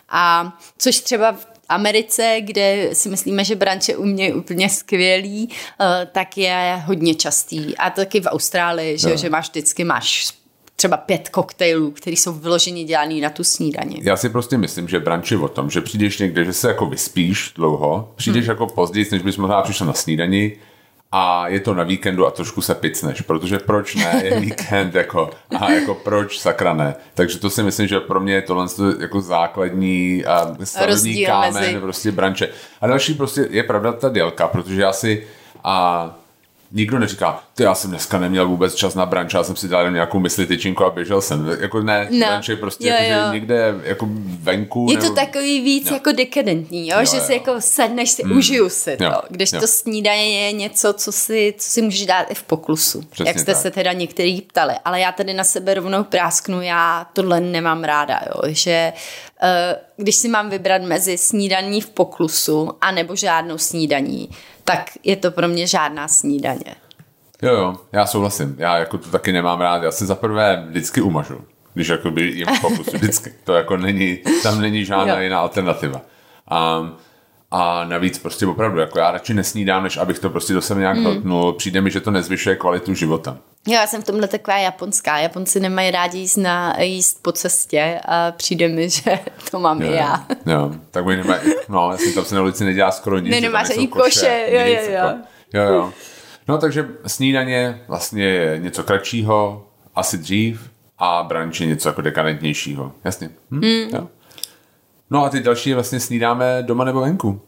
A 0.09 0.52
což 0.78 1.00
třeba 1.00 1.37
Americe, 1.68 2.37
kde 2.40 2.90
si 2.92 3.09
myslíme, 3.09 3.44
že 3.44 3.56
branče 3.56 3.97
umějí 3.97 4.33
úplně 4.33 4.68
skvělý, 4.71 5.49
eh, 5.80 6.09
tak 6.12 6.38
je 6.38 6.83
hodně 6.87 7.14
častý. 7.14 7.76
A 7.76 7.90
taky 7.90 8.21
v 8.21 8.26
Austrálii, 8.26 8.99
že, 8.99 9.09
no. 9.09 9.16
že 9.16 9.30
máš 9.30 9.49
vždycky 9.49 9.85
máš 9.85 10.33
třeba 10.76 10.97
pět 10.97 11.28
koktejlů, 11.28 11.90
které 11.90 12.16
jsou 12.16 12.33
vyloženě 12.33 12.85
dělaný 12.85 13.21
na 13.21 13.30
tu 13.30 13.44
snídaní. 13.44 14.00
Já 14.02 14.16
si 14.16 14.28
prostě 14.28 14.59
myslím, 14.59 14.88
že 14.88 15.00
branč 15.00 15.30
je 15.30 15.38
o 15.38 15.49
tom, 15.49 15.71
že 15.71 15.80
přijdeš 15.80 16.18
někde, 16.18 16.44
že 16.44 16.52
se 16.52 16.68
jako 16.68 16.87
vyspíš 16.87 17.52
dlouho, 17.56 18.12
přijdeš 18.16 18.44
hmm. 18.44 18.50
jako 18.50 18.66
později, 18.66 19.06
než 19.12 19.23
bys 19.23 19.37
možná 19.37 19.62
přišel 19.62 19.87
na 19.87 19.92
snídani, 19.92 20.56
a 21.16 21.49
je 21.49 21.61
to 21.61 21.75
na 21.75 21.83
víkendu 21.83 22.26
a 22.26 22.30
trošku 22.30 22.62
se 22.62 22.75
picneš, 22.75 23.21
protože 23.21 23.59
proč 23.59 23.94
ne, 23.94 24.21
je 24.25 24.40
víkend, 24.40 24.94
jako, 24.94 25.30
a 25.61 25.71
jako 25.71 25.94
proč 25.94 26.38
sakra 26.38 26.73
ne. 26.73 26.94
Takže 27.14 27.38
to 27.38 27.50
si 27.50 27.62
myslím, 27.62 27.88
že 27.88 28.00
pro 28.00 28.21
mě 28.21 28.35
je 28.35 28.42
tohle 28.42 28.66
jako 29.00 29.21
základní 29.21 30.25
a 30.25 30.56
stavební 30.64 31.26
kámen, 31.26 31.52
mezi... 31.52 31.80
prostě 31.80 32.12
branče. 32.12 32.49
A 32.80 32.87
další 32.87 33.14
prostě 33.14 33.49
je 33.50 33.62
pravda 33.62 33.92
ta 33.92 34.09
délka, 34.09 34.49
protože 34.49 34.83
já 34.83 34.92
si 34.92 35.26
a 35.64 36.11
nikdo 36.73 36.99
neříká, 36.99 37.42
já 37.58 37.75
jsem 37.75 37.90
dneska 37.90 38.18
neměl 38.18 38.49
vůbec 38.49 38.75
čas 38.75 38.94
na 38.94 39.06
branč, 39.06 39.34
já 39.34 39.44
jsem 39.44 39.56
si 39.56 39.68
dal 39.68 39.90
nějakou 39.90 40.18
mysli 40.18 40.46
tyčinku 40.46 40.84
a 40.84 40.90
běžel 40.90 41.20
jsem. 41.20 41.56
Jako 41.61 41.82
ne, 41.82 42.08
no. 42.11 42.26
branč 42.26 42.49
je 42.49 42.56
prostě 42.56 42.88
jo, 42.88 42.94
jako, 42.94 43.26
jo. 43.26 43.32
někde 43.32 43.75
jako 43.82 44.08
venku. 44.40 44.87
Je 44.90 44.96
nebo... 44.96 45.08
to 45.08 45.14
takový 45.14 45.61
víc 45.61 45.87
jo. 45.87 45.94
jako 45.94 46.12
dekadentní, 46.12 46.88
jo? 46.88 46.96
jo 46.99 47.06
že 47.11 47.16
jo. 47.16 47.23
si 47.23 47.32
jako 47.32 47.54
sedneš 47.58 48.11
si, 48.11 48.25
mm. 48.25 48.37
užiju 48.37 48.68
si 48.68 48.96
to. 48.96 49.04
Jo. 49.04 49.20
Když 49.30 49.52
jo. 49.52 49.61
to 49.61 49.66
snídaně 49.66 50.46
je 50.46 50.52
něco, 50.52 50.92
co 50.92 51.12
si, 51.12 51.54
co 51.58 51.70
si 51.70 51.82
můžeš 51.82 52.06
dát 52.06 52.30
i 52.30 52.34
v 52.34 52.42
poklusu. 52.42 53.02
Přesně 53.02 53.30
jak 53.30 53.38
jste 53.38 53.52
tak. 53.52 53.62
se 53.62 53.70
teda 53.70 53.92
některý 53.92 54.40
ptali. 54.40 54.75
Ale 54.84 55.00
já 55.00 55.12
tady 55.12 55.34
na 55.34 55.44
sebe 55.44 55.75
rovnou 55.75 56.04
prásknu, 56.04 56.62
já 56.62 57.06
tohle 57.12 57.40
nemám 57.40 57.84
ráda, 57.84 58.20
jo? 58.26 58.42
že 58.46 58.92
uh, 59.42 59.49
když 59.96 60.16
si 60.16 60.28
mám 60.28 60.50
vybrat 60.50 60.82
mezi 60.82 61.18
snídaní 61.18 61.80
v 61.80 61.90
poklusu 61.90 62.70
a 62.80 62.90
nebo 62.90 63.16
žádnou 63.16 63.58
snídaní, 63.58 64.28
tak 64.64 64.90
je 65.04 65.16
to 65.16 65.30
pro 65.30 65.49
mě 65.49 65.66
žádná 65.66 66.08
snídaně. 66.08 66.75
Jo, 67.45 67.55
jo, 67.55 67.77
já 67.93 68.07
souhlasím. 68.07 68.55
Já 68.59 68.79
jako 68.79 68.99
to 68.99 69.09
taky 69.09 69.33
nemám 69.33 69.61
rád. 69.61 69.83
Já 69.83 69.91
si 69.91 70.07
zaprvé 70.07 70.65
vždycky 70.69 71.01
umažu, 71.01 71.41
když 71.75 71.89
jako 71.89 72.11
by 72.11 72.23
jim 72.23 72.47
pokus. 72.61 72.87
Vždycky. 72.93 73.33
To 73.45 73.55
jako 73.55 73.77
není, 73.77 74.19
tam 74.43 74.61
není 74.61 74.85
žádná 74.85 75.17
jo. 75.17 75.23
jiná 75.23 75.41
alternativa. 75.41 76.01
A, 76.49 76.91
a 77.51 77.85
navíc 77.85 78.19
prostě 78.19 78.47
opravdu, 78.47 78.81
jako 78.81 78.99
já 78.99 79.11
radši 79.11 79.35
nesnídám, 79.35 79.83
než 79.83 79.97
abych 79.97 80.19
to 80.19 80.31
prostě 80.31 80.55
do 80.55 80.63
sebe 80.63 80.81
nějak 80.81 80.97
mm. 80.97 81.05
hltnul. 81.05 81.53
Přijde 81.53 81.81
mi, 81.81 81.91
že 81.91 82.01
to 82.01 82.11
nezvyšuje 82.11 82.57
kvalitu 82.57 82.95
života. 82.95 83.37
Jo, 83.67 83.75
já 83.75 83.87
jsem 83.87 84.03
v 84.03 84.05
tomhle 84.05 84.29
taková 84.29 84.59
japonská. 84.59 85.19
Japonci 85.19 85.61
nemají 85.61 85.91
rádi 85.91 86.19
jíst, 86.19 86.37
na, 86.37 86.81
jíst 86.81 87.23
po 87.23 87.33
cestě 87.33 88.01
a 88.05 88.33
přijde 88.33 88.69
mi, 88.69 88.91
že 88.91 89.19
to 89.51 89.61
mám 89.61 89.83
jo, 89.83 89.93
i 89.93 89.97
já. 89.97 90.27
Jo, 90.47 90.73
tak 90.91 91.07
oni 91.07 91.17
nemají, 91.17 91.41
no, 91.69 91.93
jasně, 91.93 92.13
tam 92.13 92.25
se 92.25 92.35
na 92.35 92.43
ulici 92.43 92.65
nedělá 92.65 92.91
skoro 92.91 93.19
nic. 93.19 93.31
Ne, 93.31 93.41
nemáš 93.41 93.71
ani 93.71 93.89
koše, 93.89 94.47
jo, 94.49 94.61
jo, 94.61 94.99
jo. 94.99 95.15
Jo, 95.55 95.75
jo. 95.75 95.93
No 96.49 96.59
takže 96.59 96.89
snídaně 97.07 97.85
vlastně 97.89 98.25
je 98.25 98.59
něco 98.59 98.83
kratšího, 98.85 99.67
asi 99.95 100.19
dřív, 100.19 100.71
a 100.99 101.23
brunch 101.23 101.61
je 101.61 101.67
něco 101.67 101.89
jako 101.89 102.01
dekadentnějšího. 102.01 102.93
Jasně. 103.05 103.31
Hm? 103.51 103.61
Mm. 103.61 103.95
Jo. 103.95 104.09
No 105.11 105.25
a 105.25 105.31
ty 105.31 105.41
další 105.41 105.75
vlastně 105.75 106.01
snídáme 106.01 106.63
doma 106.63 106.85
nebo 106.85 107.01
venku? 107.01 107.41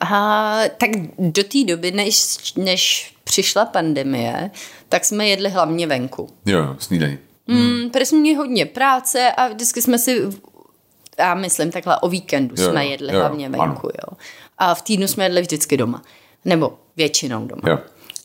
A, 0.00 0.60
tak 0.78 0.90
do 1.18 1.44
té 1.44 1.64
doby, 1.66 1.90
než, 1.90 2.36
než 2.56 3.14
přišla 3.24 3.64
pandemie, 3.64 4.50
tak 4.88 5.04
jsme 5.04 5.28
jedli 5.28 5.50
hlavně 5.50 5.86
venku. 5.86 6.28
Jo, 6.46 6.76
snídaní. 6.78 7.18
Mm, 7.46 7.90
protože 7.90 8.06
jsme 8.06 8.18
měli 8.18 8.36
hodně 8.36 8.66
práce 8.66 9.32
a 9.32 9.48
vždycky 9.48 9.82
jsme 9.82 9.98
si, 9.98 10.22
já 11.18 11.34
myslím 11.34 11.70
takhle 11.70 11.98
o 12.00 12.08
víkendu 12.08 12.54
jo, 12.58 12.70
jsme 12.70 12.86
jedli 12.86 13.14
jo, 13.14 13.20
hlavně 13.20 13.48
venku. 13.48 13.86
Jo. 13.86 14.16
A 14.58 14.74
v 14.74 14.82
týdnu 14.82 15.08
jsme 15.08 15.24
jedli 15.24 15.40
vždycky 15.40 15.76
doma. 15.76 16.02
Nebo 16.44 16.78
většinou 16.96 17.46
doma. 17.46 17.62
Jo. 17.66 17.78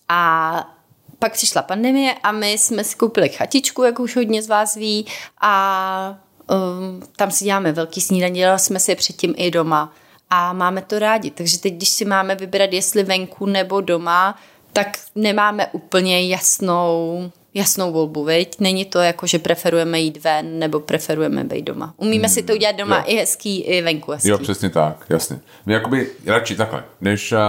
A 0.09 0.73
pak 1.19 1.33
přišla 1.33 1.61
pandemie 1.61 2.13
a 2.23 2.31
my 2.31 2.51
jsme 2.51 2.83
si 2.83 2.95
koupili 2.95 3.29
chatičku, 3.29 3.83
jak 3.83 3.99
už 3.99 4.15
hodně 4.15 4.43
z 4.43 4.47
vás 4.47 4.75
ví, 4.75 5.05
a 5.41 6.17
um, 6.51 7.01
tam 7.15 7.31
si 7.31 7.45
děláme 7.45 7.71
velký 7.71 8.01
snídaně, 8.01 8.39
dělali 8.39 8.59
jsme 8.59 8.79
si 8.79 8.91
je 8.91 8.95
předtím 8.95 9.33
i 9.37 9.51
doma 9.51 9.93
a 10.29 10.53
máme 10.53 10.81
to 10.81 10.99
rádi. 10.99 11.31
Takže 11.31 11.59
teď, 11.59 11.73
když 11.73 11.89
si 11.89 12.05
máme 12.05 12.35
vybrat, 12.35 12.73
jestli 12.73 13.03
venku 13.03 13.45
nebo 13.45 13.81
doma, 13.81 14.39
tak 14.73 14.97
nemáme 15.15 15.67
úplně 15.71 16.27
jasnou, 16.27 17.31
jasnou 17.53 17.91
volbu, 17.91 18.23
viď? 18.23 18.59
Není 18.59 18.85
to 18.85 18.99
jako, 18.99 19.27
že 19.27 19.39
preferujeme 19.39 19.99
jít 19.99 20.23
ven 20.23 20.59
nebo 20.59 20.79
preferujeme 20.79 21.43
být 21.43 21.61
doma. 21.61 21.93
Umíme 21.97 22.27
hmm, 22.27 22.33
si 22.33 22.43
to 22.43 22.53
udělat 22.53 22.75
doma 22.75 22.97
jo. 22.97 23.03
i 23.07 23.15
hezký, 23.15 23.61
i 23.61 23.81
venku 23.81 24.11
hezký. 24.11 24.29
Jo, 24.29 24.37
přesně 24.37 24.69
tak, 24.69 25.05
jasně. 25.09 25.39
My 25.65 25.73
jakoby 25.73 26.11
radši 26.25 26.55
takhle, 26.55 26.83
než 27.01 27.31
uh, 27.31 27.39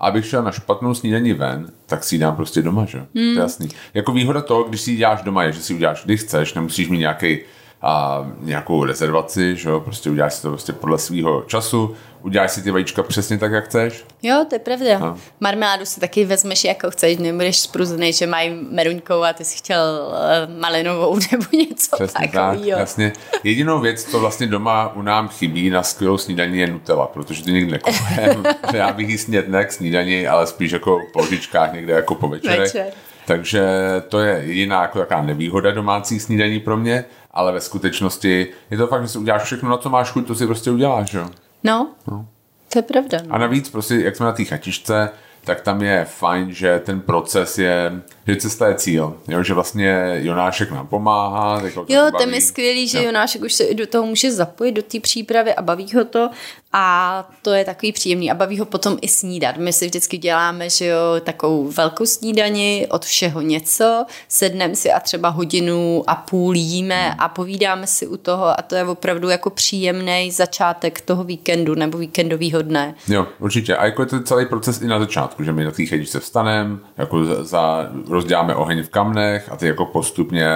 abych 0.00 0.26
šel 0.26 0.42
na 0.42 0.52
špatnou 0.52 0.94
snídaní 0.94 1.32
ven, 1.32 1.72
tak 1.86 2.04
si 2.04 2.18
dám 2.18 2.36
prostě 2.36 2.62
doma, 2.62 2.84
že? 2.84 2.98
Hmm. 2.98 3.08
To 3.12 3.18
je 3.18 3.26
hmm. 3.26 3.38
jasný. 3.38 3.68
Jako 3.94 4.12
výhoda 4.12 4.40
toho, 4.40 4.64
když 4.64 4.80
si 4.80 4.90
ji 4.90 4.96
děláš 4.96 5.22
doma, 5.22 5.42
je, 5.42 5.52
že 5.52 5.62
si 5.62 5.74
uděláš, 5.74 6.04
kdy 6.04 6.16
chceš, 6.16 6.54
nemusíš 6.54 6.88
mít 6.88 6.98
nějaký 6.98 7.38
a 7.82 8.26
nějakou 8.40 8.84
rezervaci, 8.84 9.56
že 9.56 9.68
jo, 9.68 9.80
prostě 9.80 10.10
uděláš 10.10 10.34
si 10.34 10.42
to 10.42 10.48
prostě 10.48 10.72
podle 10.72 10.98
svého 10.98 11.42
času, 11.42 11.94
uděláš 12.22 12.50
si 12.50 12.62
ty 12.62 12.70
vajíčka 12.70 13.02
přesně 13.02 13.38
tak, 13.38 13.52
jak 13.52 13.64
chceš. 13.64 14.04
Jo, 14.22 14.44
to 14.48 14.54
je 14.54 14.58
pravda. 14.58 14.98
No. 14.98 15.18
Marmeládu 15.40 15.84
si 15.84 16.00
taky 16.00 16.24
vezmeš 16.24 16.64
jako 16.64 16.90
chceš, 16.90 17.18
nebudeš 17.18 17.58
spruzený, 17.58 18.12
že 18.12 18.26
mají 18.26 18.66
meruňkou 18.70 19.22
a 19.22 19.32
ty 19.32 19.44
si 19.44 19.58
chtěl 19.58 19.78
uh, 19.80 20.60
malinovou 20.60 21.18
nebo 21.32 21.44
něco 21.52 21.96
přesně 21.96 22.28
takového. 22.28 22.70
Tak, 22.70 22.80
jasně. 22.80 23.12
Jedinou 23.44 23.80
věc, 23.80 24.04
co 24.04 24.20
vlastně 24.20 24.46
doma 24.46 24.92
u 24.94 25.02
nám 25.02 25.28
chybí 25.28 25.70
na 25.70 25.82
skvělou 25.82 26.18
snídaní 26.18 26.58
je 26.58 26.66
Nutella, 26.66 27.06
protože 27.06 27.44
ty 27.44 27.52
nikdy 27.52 27.72
nekupujeme. 27.72 28.56
Já 28.74 28.92
bych 28.92 29.08
jí 29.08 29.18
sněd 29.18 29.48
ne 29.48 29.64
k 29.64 29.72
snídaní, 29.72 30.26
ale 30.26 30.46
spíš 30.46 30.72
jako 30.72 31.00
po 31.12 31.20
lžičkách 31.20 31.72
někde 31.72 31.92
jako 31.92 32.14
po 32.14 32.28
večerech. 32.28 32.58
Večer. 32.58 32.86
Takže 33.26 33.62
to 34.08 34.18
je 34.18 34.42
jediná 34.44 34.82
jako 34.82 34.98
taková 34.98 35.22
nevýhoda 35.22 35.70
domácí 35.70 36.20
snídaní 36.20 36.60
pro 36.60 36.76
mě, 36.76 37.04
ale 37.30 37.52
ve 37.52 37.60
skutečnosti 37.60 38.46
je 38.70 38.76
to 38.76 38.86
fakt, 38.86 39.02
že 39.02 39.08
si 39.08 39.18
uděláš 39.18 39.42
všechno, 39.42 39.68
na 39.70 39.76
co 39.76 39.90
máš 39.90 40.10
chuť, 40.10 40.26
to 40.26 40.34
si 40.34 40.46
prostě 40.46 40.70
uděláš, 40.70 41.14
jo. 41.14 41.28
No, 41.64 41.90
no. 42.10 42.26
to 42.72 42.78
je 42.78 42.82
pravda. 42.82 43.18
No. 43.26 43.34
A 43.34 43.38
navíc 43.38 43.70
prostě, 43.70 43.94
jak 43.94 44.16
jsme 44.16 44.26
na 44.26 44.32
té 44.32 44.44
chatičce, 44.44 45.10
tak 45.44 45.60
tam 45.60 45.82
je 45.82 46.04
fajn, 46.04 46.52
že 46.52 46.80
ten 46.84 47.00
proces 47.00 47.58
je, 47.58 48.02
že 48.26 48.36
cesta 48.36 48.68
je 48.68 48.74
cíl, 48.74 49.16
jo? 49.28 49.42
že 49.42 49.54
vlastně 49.54 50.18
Jonášek 50.18 50.70
nám 50.70 50.86
pomáhá. 50.86 51.62
Jo, 51.88 52.10
to 52.18 52.30
je 52.30 52.40
skvělý, 52.40 52.88
že 52.88 52.98
jo. 52.98 53.04
Jonášek 53.04 53.42
už 53.42 53.52
se 53.52 53.64
i 53.64 53.74
do 53.74 53.86
toho 53.86 54.06
může 54.06 54.32
zapojit, 54.32 54.72
do 54.72 54.82
té 54.82 55.00
přípravy 55.00 55.54
a 55.54 55.62
baví 55.62 55.86
ho 55.94 56.04
to 56.04 56.30
a 56.72 57.28
to 57.42 57.50
je 57.50 57.64
takový 57.64 57.92
příjemný 57.92 58.30
a 58.30 58.34
baví 58.34 58.58
ho 58.58 58.64
potom 58.64 58.98
i 59.00 59.08
snídat. 59.08 59.56
My 59.56 59.72
si 59.72 59.86
vždycky 59.86 60.18
děláme, 60.18 60.70
že 60.70 60.86
jo, 60.86 60.98
takovou 61.22 61.68
velkou 61.68 62.06
snídani, 62.06 62.86
od 62.90 63.04
všeho 63.04 63.40
něco, 63.40 64.06
sedneme 64.28 64.76
si 64.76 64.92
a 64.92 65.00
třeba 65.00 65.28
hodinu 65.28 66.04
a 66.06 66.14
půl 66.14 66.56
jíme 66.56 67.14
a 67.14 67.28
povídáme 67.28 67.86
si 67.86 68.06
u 68.06 68.16
toho 68.16 68.46
a 68.46 68.62
to 68.62 68.74
je 68.74 68.84
opravdu 68.84 69.28
jako 69.28 69.50
příjemný 69.50 70.30
začátek 70.30 71.00
toho 71.00 71.24
víkendu 71.24 71.74
nebo 71.74 71.98
víkendového 71.98 72.62
dne. 72.62 72.94
Jo, 73.08 73.26
určitě. 73.38 73.76
A 73.76 73.84
jako 73.84 74.02
je 74.02 74.06
to 74.06 74.22
celý 74.22 74.46
proces 74.46 74.82
i 74.82 74.86
na 74.86 74.98
začátku, 74.98 75.44
že 75.44 75.52
my 75.52 75.64
na 75.64 75.70
té 75.70 75.86
chedičce 75.86 76.20
vstaneme, 76.20 76.78
jako 76.98 77.24
za, 77.24 77.44
za, 77.44 77.90
rozděláme 78.08 78.54
oheň 78.54 78.82
v 78.82 78.88
kamnech 78.88 79.52
a 79.52 79.56
ty 79.56 79.66
jako 79.66 79.86
postupně 79.86 80.46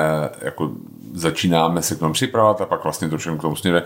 jako 0.43 0.71
začínáme 1.15 1.83
se 1.83 1.95
k 1.95 1.99
tomu 1.99 2.13
připravovat 2.13 2.61
a 2.61 2.67
pak 2.67 2.85
vlastně 2.85 3.09
to 3.09 3.19
k 3.19 3.43
tomu 3.43 3.57
směře 3.57 3.83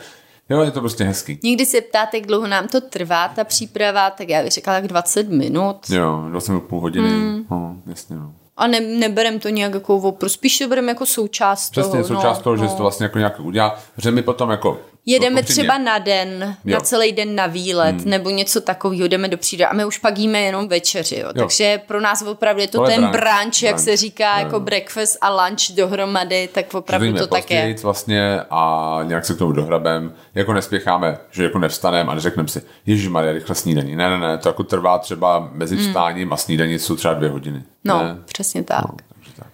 Jo, 0.50 0.60
je 0.60 0.70
to 0.70 0.80
prostě 0.80 1.04
hezký. 1.04 1.38
Někdy 1.44 1.66
se 1.66 1.80
ptáte, 1.80 2.16
jak 2.16 2.26
dlouho 2.26 2.46
nám 2.46 2.68
to 2.68 2.80
trvá, 2.80 3.28
ta 3.28 3.44
příprava, 3.44 4.10
tak 4.10 4.28
já 4.28 4.42
bych 4.42 4.52
řekla 4.52 4.72
tak 4.72 4.86
20 4.88 5.28
minut. 5.28 5.76
Jo, 5.90 6.24
20 6.28 6.52
minut, 6.52 6.64
půl 6.64 6.80
hodiny. 6.80 7.08
Hmm. 7.08 7.44
No, 7.50 7.76
jasně, 7.86 8.16
no. 8.16 8.32
A 8.56 8.66
ne, 8.66 8.80
neberem 8.80 9.38
to 9.38 9.48
nějak 9.48 9.74
jako 9.74 9.96
opru, 9.96 10.28
spíš 10.28 10.58
to 10.58 10.68
berem 10.68 10.88
jako 10.88 11.06
součást 11.06 11.70
Přesně, 11.70 11.90
toho. 11.90 12.04
součást 12.04 12.38
no, 12.38 12.42
toho, 12.44 12.56
no. 12.56 12.62
že 12.62 12.68
se 12.68 12.76
to 12.76 12.82
vlastně 12.82 13.04
jako 13.04 13.18
nějak 13.18 13.40
udělá, 13.40 13.78
že 13.98 14.10
my 14.10 14.22
potom 14.22 14.50
jako 14.50 14.80
Jedeme 15.06 15.42
třeba 15.42 15.78
na 15.78 15.98
den, 15.98 16.56
jo. 16.64 16.74
na 16.74 16.80
celý 16.80 17.12
den 17.12 17.34
na 17.34 17.46
výlet, 17.46 17.96
hmm. 17.96 18.10
nebo 18.10 18.30
něco 18.30 18.60
takového, 18.60 19.08
jdeme 19.08 19.28
do 19.28 19.36
přírody 19.38 19.64
a 19.64 19.72
my 19.72 19.84
už 19.84 19.98
pak 19.98 20.18
jíme 20.18 20.40
jenom 20.40 20.68
večeři. 20.68 21.16
Jo. 21.16 21.26
Jo. 21.26 21.32
Takže 21.32 21.80
pro 21.86 22.00
nás 22.00 22.22
opravdu 22.22 22.60
je 22.60 22.68
to, 22.68 22.78
to 22.78 22.84
ten 22.84 23.00
brunch, 23.00 23.12
brunch, 23.12 23.62
jak 23.62 23.78
se 23.78 23.96
říká, 23.96 24.38
jo. 24.38 24.44
jako 24.44 24.60
breakfast 24.60 25.18
a 25.20 25.30
lunch 25.30 25.74
dohromady, 25.74 26.48
tak 26.52 26.74
opravdu 26.74 27.12
to 27.12 27.26
tak 27.26 27.50
je. 27.50 27.76
vlastně 27.82 28.40
a 28.50 29.00
nějak 29.02 29.24
se 29.24 29.34
k 29.34 29.38
tomu 29.38 29.52
dohrabem, 29.52 30.14
jako 30.34 30.52
nespěcháme, 30.52 31.18
že 31.30 31.44
jako 31.44 31.58
nevstaneme 31.58 32.10
a 32.10 32.14
neřekneme 32.14 32.48
si, 32.48 32.62
Ježíš 32.86 33.08
Maria, 33.08 33.32
rychle 33.32 33.54
snídaní. 33.54 33.96
Ne, 33.96 34.10
ne, 34.10 34.18
ne, 34.18 34.38
to 34.38 34.48
jako 34.48 34.64
trvá 34.64 34.98
třeba 34.98 35.48
mezi 35.52 35.76
hmm. 35.76 35.86
vstáním 35.86 36.22
hmm. 36.22 36.32
a 36.32 36.36
snídaní 36.36 36.78
jsou 36.78 36.96
třeba 36.96 37.14
dvě 37.14 37.28
hodiny. 37.28 37.62
No, 37.84 38.02
ne? 38.02 38.16
přesně 38.24 38.62
tak. 38.62 38.82
No, 38.82 38.94
takže 39.14 39.30
tak. 39.36 39.48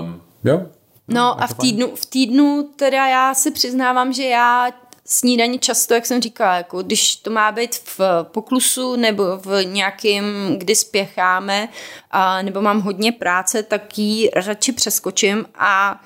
Um, 0.00 0.20
jo, 0.44 0.66
No 1.08 1.42
a 1.42 1.46
v 1.46 1.54
týdnu, 1.54 1.96
v 1.96 2.06
týdnu 2.06 2.68
teda 2.76 3.06
já 3.06 3.34
si 3.34 3.50
přiznávám, 3.50 4.12
že 4.12 4.24
já 4.24 4.70
snídaní 5.06 5.58
často, 5.58 5.94
jak 5.94 6.06
jsem 6.06 6.22
říkala, 6.22 6.56
jako 6.56 6.82
když 6.82 7.16
to 7.16 7.30
má 7.30 7.52
být 7.52 7.74
v 7.74 8.00
poklusu 8.22 8.96
nebo 8.96 9.24
v 9.36 9.64
nějakým, 9.64 10.24
kdy 10.58 10.76
spěcháme, 10.76 11.68
a, 12.10 12.42
nebo 12.42 12.62
mám 12.62 12.80
hodně 12.80 13.12
práce, 13.12 13.62
tak 13.62 13.98
ji 13.98 14.30
radši 14.36 14.72
přeskočím 14.72 15.46
a 15.54 16.00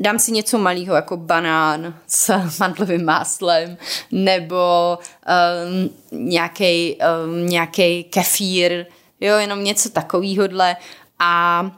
dám 0.00 0.18
si 0.18 0.32
něco 0.32 0.58
malého, 0.58 0.94
jako 0.94 1.16
banán 1.16 1.94
s 2.06 2.32
mandlovým 2.60 3.04
máslem, 3.04 3.76
nebo 4.12 4.98
um, 5.72 5.90
nějaký 6.28 6.98
um, 7.26 7.46
nějaký 7.46 8.04
kefír, 8.04 8.86
jo, 9.20 9.36
jenom 9.36 9.64
něco 9.64 9.90
takovýhodle. 9.90 10.76
A 11.18 11.70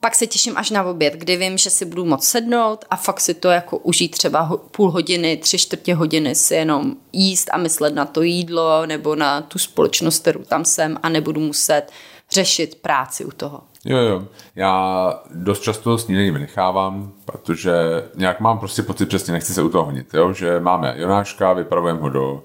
pak 0.00 0.14
se 0.14 0.26
těším 0.26 0.56
až 0.56 0.70
na 0.70 0.84
oběd, 0.84 1.14
kdy 1.14 1.36
vím, 1.36 1.58
že 1.58 1.70
si 1.70 1.84
budu 1.84 2.04
moc 2.04 2.24
sednout 2.24 2.84
a 2.90 2.96
fakt 2.96 3.20
si 3.20 3.34
to 3.34 3.48
jako 3.48 3.78
užít 3.78 4.10
třeba 4.10 4.56
půl 4.70 4.90
hodiny, 4.90 5.36
tři 5.36 5.58
čtvrtě 5.58 5.94
hodiny 5.94 6.34
si 6.34 6.54
jenom 6.54 6.96
jíst 7.12 7.50
a 7.52 7.58
myslet 7.58 7.94
na 7.94 8.04
to 8.04 8.22
jídlo 8.22 8.86
nebo 8.86 9.14
na 9.14 9.40
tu 9.40 9.58
společnost, 9.58 10.18
kterou 10.18 10.42
tam 10.42 10.64
jsem 10.64 10.98
a 11.02 11.08
nebudu 11.08 11.40
muset 11.40 11.82
řešit 12.30 12.74
práci 12.74 13.24
u 13.24 13.30
toho. 13.30 13.60
Jo, 13.84 13.98
jo. 13.98 14.24
Já 14.56 15.14
dost 15.34 15.60
často 15.60 15.98
snídaní 15.98 16.30
vynechávám, 16.30 17.12
protože 17.24 17.72
nějak 18.14 18.40
mám 18.40 18.58
prostě 18.58 18.82
pocit, 18.82 19.06
přesně 19.06 19.32
nechci 19.32 19.54
se 19.54 19.62
u 19.62 19.68
toho 19.68 19.84
honit, 19.84 20.14
jo? 20.14 20.32
že 20.32 20.60
máme 20.60 20.94
Jonáška, 20.96 21.52
vypravujeme 21.52 22.00
ho 22.00 22.08
do, 22.08 22.42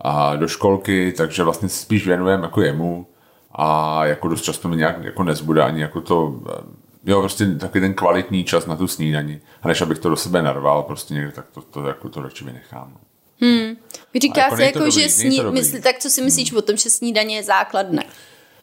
a 0.00 0.36
do 0.36 0.48
školky, 0.48 1.14
takže 1.16 1.42
vlastně 1.42 1.68
spíš 1.68 2.06
věnujeme 2.06 2.42
jako 2.42 2.60
jemu 2.60 3.06
a 3.52 4.04
jako 4.06 4.28
dost 4.28 4.42
často 4.42 4.68
mi 4.68 4.76
nějak 4.76 5.04
jako 5.04 5.22
nezbude 5.22 5.62
ani 5.62 5.80
jako 5.80 6.00
to, 6.00 6.40
eh, 6.48 6.62
jo, 7.04 7.20
prostě 7.20 7.46
taky 7.46 7.80
ten 7.80 7.94
kvalitní 7.94 8.44
čas 8.44 8.66
na 8.66 8.76
tu 8.76 8.86
snídani. 8.86 9.40
A 9.62 9.68
než 9.68 9.80
abych 9.80 9.98
to 9.98 10.08
do 10.08 10.16
sebe 10.16 10.42
narval 10.42 10.82
prostě 10.82 11.14
někde, 11.14 11.32
tak 11.32 11.46
to, 11.54 11.62
to, 11.62 11.88
jako 11.88 12.08
to 12.08 12.22
radši 12.22 12.44
vynechám. 12.44 12.92
No. 12.94 13.00
Hmm. 13.40 13.76
Říká 14.22 14.40
jako 14.40 14.56
se 14.56 14.64
jako, 14.64 14.78
dobrý, 14.78 14.92
že 14.92 15.08
sní... 15.08 15.42
Mysli, 15.50 15.80
tak 15.80 15.98
co 15.98 16.10
si 16.10 16.22
myslíš 16.22 16.52
o 16.52 16.62
tom, 16.62 16.76
že 16.76 16.90
snídaně 16.90 17.36
je 17.36 17.42
základné? 17.42 18.04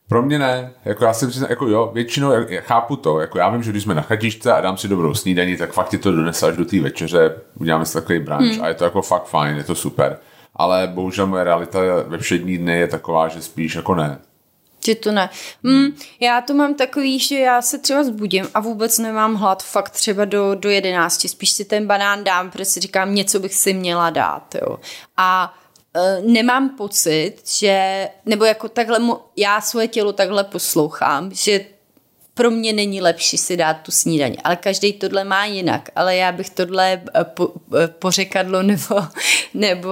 Pro 0.07 0.21
mě 0.21 0.39
ne, 0.39 0.73
jako 0.85 1.05
já 1.05 1.13
si 1.13 1.27
přizna, 1.27 1.47
jako 1.49 1.67
jo, 1.67 1.91
většinou 1.93 2.31
já, 2.31 2.45
já 2.49 2.61
chápu 2.61 2.95
to, 2.95 3.19
jako 3.19 3.37
já 3.37 3.49
vím, 3.49 3.63
že 3.63 3.71
když 3.71 3.83
jsme 3.83 3.93
na 3.93 4.01
chatičce 4.01 4.53
a 4.53 4.61
dám 4.61 4.77
si 4.77 4.87
dobrou 4.87 5.13
snídaní, 5.13 5.57
tak 5.57 5.73
fakt 5.73 5.89
ti 5.89 5.97
to 5.97 6.11
donese 6.11 6.47
až 6.47 6.57
do 6.57 6.65
té 6.65 6.79
večeře, 6.79 7.35
uděláme 7.59 7.85
si 7.85 7.93
takový 7.93 8.19
brunch 8.19 8.51
hmm. 8.51 8.63
a 8.63 8.67
je 8.67 8.73
to 8.73 8.83
jako 8.83 9.01
fakt 9.01 9.25
fajn, 9.25 9.57
je 9.57 9.63
to 9.63 9.75
super. 9.75 10.17
Ale 10.55 10.87
bohužel 10.87 11.27
moje 11.27 11.43
realita 11.43 11.79
ve 12.07 12.17
všední 12.17 12.57
dny 12.57 12.79
je 12.79 12.87
taková, 12.87 13.27
že 13.27 13.41
spíš 13.41 13.75
jako 13.75 13.95
ne. 13.95 14.17
Že 14.85 14.95
to 14.95 15.11
ne. 15.11 15.29
Hmm, 15.63 15.97
já 16.19 16.41
to 16.41 16.53
mám 16.53 16.73
takový, 16.73 17.19
že 17.19 17.39
já 17.39 17.61
se 17.61 17.77
třeba 17.77 18.03
zbudím 18.03 18.47
a 18.53 18.59
vůbec 18.59 18.97
nemám 18.97 19.35
hlad 19.35 19.63
fakt 19.63 19.89
třeba 19.89 20.25
do, 20.25 20.55
do 20.55 20.69
jedenácti. 20.69 21.29
Spíš 21.29 21.49
si 21.49 21.65
ten 21.65 21.87
banán 21.87 22.23
dám, 22.23 22.51
protože 22.51 22.65
si 22.65 22.79
říkám, 22.79 23.15
něco 23.15 23.39
bych 23.39 23.55
si 23.55 23.73
měla 23.73 24.09
dát. 24.09 24.55
Jo. 24.61 24.79
A 25.17 25.53
e, 25.93 26.21
nemám 26.21 26.69
pocit, 26.69 27.35
že, 27.45 28.09
nebo 28.25 28.45
jako 28.45 28.69
takhle, 28.69 28.99
mo- 28.99 29.19
já 29.37 29.61
svoje 29.61 29.87
tělo 29.87 30.13
takhle 30.13 30.43
poslouchám, 30.43 31.29
že 31.33 31.65
pro 32.37 32.51
mě 32.51 32.73
není 32.73 33.01
lepší 33.01 33.37
si 33.37 33.57
dát 33.57 33.73
tu 33.73 33.91
snídaně, 33.91 34.35
ale 34.43 34.55
každý 34.55 34.93
tohle 34.93 35.23
má 35.23 35.45
jinak, 35.45 35.89
ale 35.95 36.15
já 36.15 36.31
bych 36.31 36.49
tohle 36.49 37.01
eh, 37.15 37.23
po, 37.23 37.49
eh, 37.83 37.87
pořekadlo 37.87 38.63
nebo, 38.63 38.95
nebo 39.53 39.89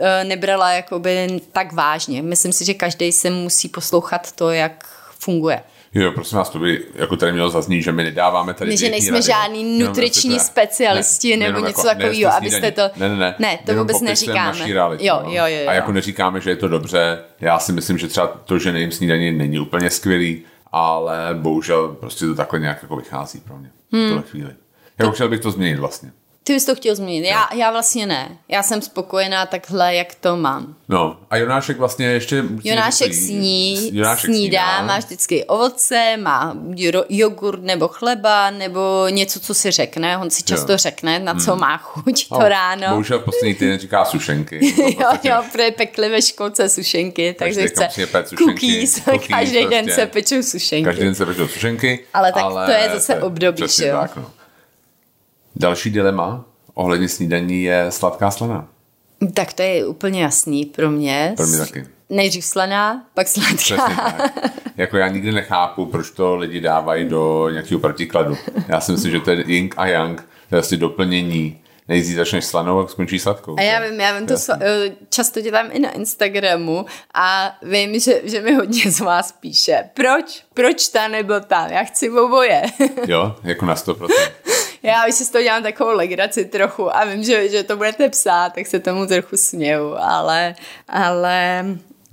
eh, 0.00 0.24
nebrala 0.24 0.72
jakoby 0.72 1.40
tak 1.52 1.72
vážně. 1.72 2.22
Myslím 2.22 2.52
si, 2.52 2.64
že 2.64 2.74
každý 2.74 3.12
se 3.12 3.30
musí 3.30 3.68
poslouchat 3.68 4.32
to, 4.32 4.50
jak 4.50 4.84
funguje. 5.18 5.60
Jo, 5.94 6.12
prosím 6.12 6.38
vás, 6.38 6.50
to 6.50 6.58
by 6.58 6.84
jako 6.94 7.16
tady 7.16 7.32
mělo 7.32 7.50
zaznít, 7.50 7.82
že 7.82 7.92
my 7.92 8.04
nedáváme 8.04 8.54
tady 8.54 8.70
My, 8.70 8.76
že 8.76 8.90
nejsme 8.90 9.10
rady. 9.10 9.22
žádný 9.26 9.62
Jenom 9.78 9.88
nutriční 9.88 10.30
prostě- 10.30 10.46
specialisti 10.46 11.36
ne, 11.36 11.46
nebo 11.52 11.66
něco 11.66 11.86
jako- 11.88 11.98
ne, 11.98 12.04
takového, 12.04 12.30
jste 12.32 12.38
abyste 12.38 12.70
to... 12.70 12.82
Ne, 12.96 13.08
ne, 13.08 13.16
ne. 13.16 13.34
Ne, 13.38 13.58
to 13.66 13.74
vůbec 13.74 14.00
neříkáme. 14.00 14.66
Realitu, 14.66 15.04
Jo, 15.04 15.20
no. 15.24 15.30
jo, 15.30 15.44
jo, 15.46 15.60
jo. 15.62 15.68
A 15.68 15.72
jako 15.72 15.92
neříkáme, 15.92 16.40
že 16.40 16.50
je 16.50 16.56
to 16.56 16.68
dobře. 16.68 17.18
Já 17.40 17.58
si 17.58 17.72
myslím, 17.72 17.98
že 17.98 18.08
třeba 18.08 18.26
to, 18.26 18.58
že 18.58 18.72
nejím 18.72 18.92
snídaní, 18.92 19.32
není 19.32 19.58
úplně 19.58 19.90
skvělý, 19.90 20.42
ale 20.72 21.34
bohužel 21.34 21.88
prostě 21.88 22.26
to 22.26 22.34
takhle 22.34 22.58
nějak 22.60 22.82
jako 22.82 22.96
vychází 22.96 23.40
pro 23.40 23.56
mě 23.58 23.70
Hmm. 23.92 24.04
v 24.04 24.08
tuhle 24.08 24.22
chvíli. 24.22 24.50
Jako 24.98 25.12
chtěl 25.12 25.28
bych 25.28 25.40
to 25.40 25.50
změnit 25.50 25.78
vlastně. 25.78 26.12
Ty 26.44 26.52
bys 26.52 26.64
to 26.64 26.74
chtěl 26.74 26.94
změnit. 26.94 27.28
Já, 27.28 27.48
já 27.54 27.70
vlastně 27.70 28.06
ne. 28.06 28.38
Já 28.48 28.62
jsem 28.62 28.82
spokojená 28.82 29.46
takhle, 29.46 29.94
jak 29.94 30.14
to 30.14 30.36
mám. 30.36 30.74
No 30.88 31.16
a 31.30 31.36
Jonášek 31.36 31.78
vlastně 31.78 32.06
ještě... 32.06 32.44
Jonášek 32.64 33.14
sní, 33.14 33.96
Jonášek 33.96 34.30
snídá, 34.30 34.82
má 34.82 34.98
vždycky 34.98 35.44
ovoce, 35.44 36.16
má 36.16 36.56
jo- 36.76 37.04
jogurt 37.08 37.62
nebo 37.62 37.88
chleba, 37.88 38.50
nebo 38.50 39.06
něco, 39.10 39.40
co 39.40 39.54
si 39.54 39.70
řekne. 39.70 40.18
On 40.18 40.30
si 40.30 40.42
často 40.42 40.72
Jo. 40.72 40.78
řekne, 40.78 41.18
na 41.18 41.34
co 41.34 41.56
má 41.56 41.76
chuť 41.76 42.28
to 42.28 42.38
No, 42.38 42.48
ráno. 42.48 42.88
Bohužel 42.88 43.18
poslední 43.18 43.54
týden 43.54 43.78
říká 43.78 44.04
sušenky. 44.04 44.72
To 44.76 44.82
Jo, 44.82 44.94
prostě- 45.10 45.28
jo, 45.28 45.42
protože 45.52 45.70
pekli 45.70 46.08
ve 46.08 46.22
školce 46.22 46.68
sušenky, 46.68 47.34
takže 47.38 47.60
Každý 47.68 47.74
chce 47.74 47.88
sušenky, 48.24 48.44
cookies, 48.44 49.00
cookies 49.04 49.28
každý 49.38 49.66
den 49.66 49.84
prostě. 49.84 49.94
se 50.00 50.06
pečou 50.06 50.42
sušenky. 50.42 50.84
Každý 50.84 51.02
den 51.02 51.14
se 51.14 51.26
pečou 51.26 51.48
sušenky. 51.48 52.04
Ale 52.14 52.32
tak 52.32 52.44
to 52.66 52.70
je 52.72 52.90
zase 52.94 53.22
období, 53.22 53.62
že 53.68 53.86
jo? 53.86 53.96
Tak, 54.00 54.16
no. 54.16 54.30
Další 55.56 55.90
dilema 55.90 56.44
ohledně 56.74 57.08
snídaní 57.08 57.62
je 57.62 57.86
sladká 57.90 58.30
slaná. 58.30 58.68
Tak 59.34 59.52
to 59.52 59.62
je 59.62 59.86
úplně 59.86 60.22
jasný 60.22 60.64
pro 60.64 60.90
mě. 60.90 61.32
Pro 61.36 61.46
mě 61.46 61.58
taky. 61.58 61.86
Nejdřív 62.10 62.44
slaná, 62.44 63.06
pak 63.14 63.28
sladká. 63.28 63.54
Přesně 63.54 63.96
tak. 63.96 64.32
Jako 64.76 64.96
já 64.96 65.08
nikdy 65.08 65.32
nechápu, 65.32 65.86
proč 65.86 66.10
to 66.10 66.36
lidi 66.36 66.60
dávají 66.60 67.08
do 67.08 67.48
nějakého 67.52 67.80
protikladu. 67.80 68.36
Já 68.68 68.80
si 68.80 68.92
myslím, 68.92 69.10
že 69.12 69.20
to 69.20 69.30
je 69.30 69.44
yin 69.46 69.70
a 69.76 69.86
yang, 69.86 70.22
to 70.48 70.54
je 70.56 70.60
asi 70.60 70.76
doplnění. 70.76 71.58
Nejdřív 71.88 72.16
začneš 72.16 72.44
slanou 72.44 72.78
a 72.78 72.88
skončí 72.88 73.18
sladkou. 73.18 73.56
A 73.58 73.62
já 73.62 73.80
vím, 73.80 74.00
já 74.00 74.18
vím 74.18 74.26
to 74.26 74.34
sva- 74.34 74.58
eh, 74.60 74.92
často 75.08 75.40
dělám 75.40 75.66
i 75.72 75.78
na 75.78 75.90
Instagramu 75.90 76.86
a 77.14 77.56
vím, 77.62 78.00
že, 78.00 78.20
že 78.24 78.40
mi 78.40 78.54
hodně 78.54 78.90
z 78.90 79.00
vás 79.00 79.32
píše, 79.32 79.84
proč, 79.94 80.42
proč 80.54 80.88
ta 80.88 81.08
nebo 81.08 81.40
ta, 81.40 81.66
já 81.66 81.84
chci 81.84 82.10
oboje. 82.10 82.62
Jo, 83.06 83.36
jako 83.42 83.66
na 83.66 83.74
100%. 83.74 84.08
já 84.82 85.06
už 85.08 85.14
si 85.14 85.24
z 85.24 85.30
toho 85.30 85.42
dělám 85.42 85.62
takovou 85.62 85.96
legraci 85.96 86.44
trochu 86.44 86.96
a 86.96 87.04
vím, 87.04 87.22
že, 87.22 87.48
že 87.48 87.62
to 87.62 87.76
budete 87.76 88.08
psát, 88.08 88.52
tak 88.54 88.66
se 88.66 88.80
tomu 88.80 89.06
trochu 89.06 89.36
směju, 89.36 89.94
ale, 89.98 90.54
ale 90.88 91.64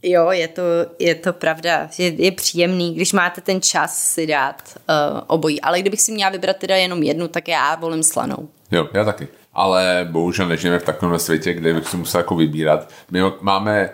jo, 0.04 0.32
je 0.32 0.48
to, 0.48 0.62
je 1.00 1.16
to 1.16 1.34
pravda, 1.34 1.88
že 1.92 2.04
je 2.04 2.32
příjemný, 2.32 2.96
když 2.96 3.14
máte 3.14 3.42
ten 3.42 3.62
čas 3.62 4.04
si 4.04 4.28
dát 4.28 4.62
uh, 4.76 5.22
obojí, 5.28 5.62
ale 5.62 5.82
kdybych 5.82 6.02
si 6.02 6.12
měla 6.12 6.32
vybrat 6.32 6.58
teda 6.58 6.76
jenom 6.76 7.04
jednu, 7.04 7.28
tak 7.28 7.48
já 7.48 7.76
volím 7.76 8.04
slanou. 8.04 8.50
Jo, 8.72 8.88
já 8.94 9.06
taky. 9.06 9.28
Ale 9.54 10.08
bohužel 10.12 10.48
nežijeme 10.48 10.80
v 10.80 10.84
takovém 10.84 11.20
světě, 11.20 11.54
kde 11.54 11.74
bych 11.74 11.88
si 11.88 11.98
musel 11.98 12.20
jako 12.20 12.36
vybírat. 12.36 12.90
My 13.12 13.20
máme 13.42 13.90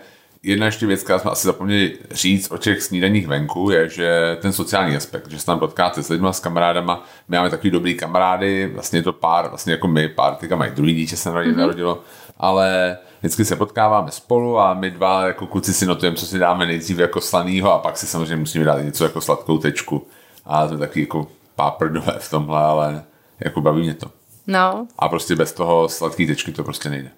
jedna 0.46 0.66
ještě 0.66 0.86
věc, 0.86 1.04
která 1.04 1.20
jsme 1.20 1.32
asi 1.32 1.48
zapomněli 1.48 1.98
říct 2.12 2.52
o 2.52 2.58
těch 2.58 2.82
snídaních 2.82 3.28
venku, 3.28 3.70
je, 3.70 3.90
že 3.90 4.38
ten 4.42 4.54
sociální 4.54 4.96
aspekt, 4.96 5.32
že 5.32 5.40
se 5.40 5.46
tam 5.46 5.60
potkáte 5.60 6.04
s 6.04 6.10
lidmi, 6.10 6.28
s 6.32 6.40
kamarádama. 6.40 7.06
My 7.28 7.38
máme 7.38 7.50
takový 7.50 7.72
dobrý 7.72 7.96
kamarády, 7.96 8.72
vlastně 8.74 9.00
je 9.00 9.04
to 9.04 9.14
pár, 9.14 9.50
vlastně 9.50 9.72
jako 9.72 9.88
my, 9.88 10.08
pár, 10.08 10.36
teďka 10.36 10.56
mají 10.56 10.72
druhý 10.72 10.96
dítě 10.96 11.18
se 11.18 11.30
narodilo, 11.30 11.56
mm-hmm. 11.56 11.60
narodilo, 11.60 12.02
ale 12.38 12.98
vždycky 13.20 13.46
se 13.46 13.56
potkáváme 13.56 14.12
spolu 14.12 14.60
a 14.60 14.74
my 14.74 14.92
dva 14.92 15.28
jako 15.28 15.48
kluci 15.48 15.74
si 15.74 15.86
notujeme, 15.86 16.18
co 16.18 16.26
si 16.26 16.40
dáme 16.40 16.66
nejdřív 16.66 17.00
jako 17.00 17.22
slanýho 17.22 17.74
a 17.74 17.80
pak 17.80 17.98
si 17.98 18.08
samozřejmě 18.08 18.36
musíme 18.36 18.66
dát 18.66 18.82
něco 18.82 19.04
jako 19.04 19.22
sladkou 19.22 19.58
tečku. 19.58 20.08
A 20.46 20.68
to 20.68 20.74
je 20.74 20.80
taky 20.80 21.00
jako 21.02 21.28
páprdové 21.56 22.16
v 22.20 22.30
tomhle, 22.30 22.62
ale 22.62 23.04
jako 23.40 23.62
baví 23.62 23.82
mě 23.82 23.94
to. 23.94 24.12
No, 24.48 24.88
A 25.00 25.10
prostě 25.10 25.36
bez 25.36 25.54
toho 25.54 25.90
sladký 25.90 26.28
tečky 26.28 26.52
to 26.52 26.64
prostě 26.64 26.90
nejde. 26.90 27.10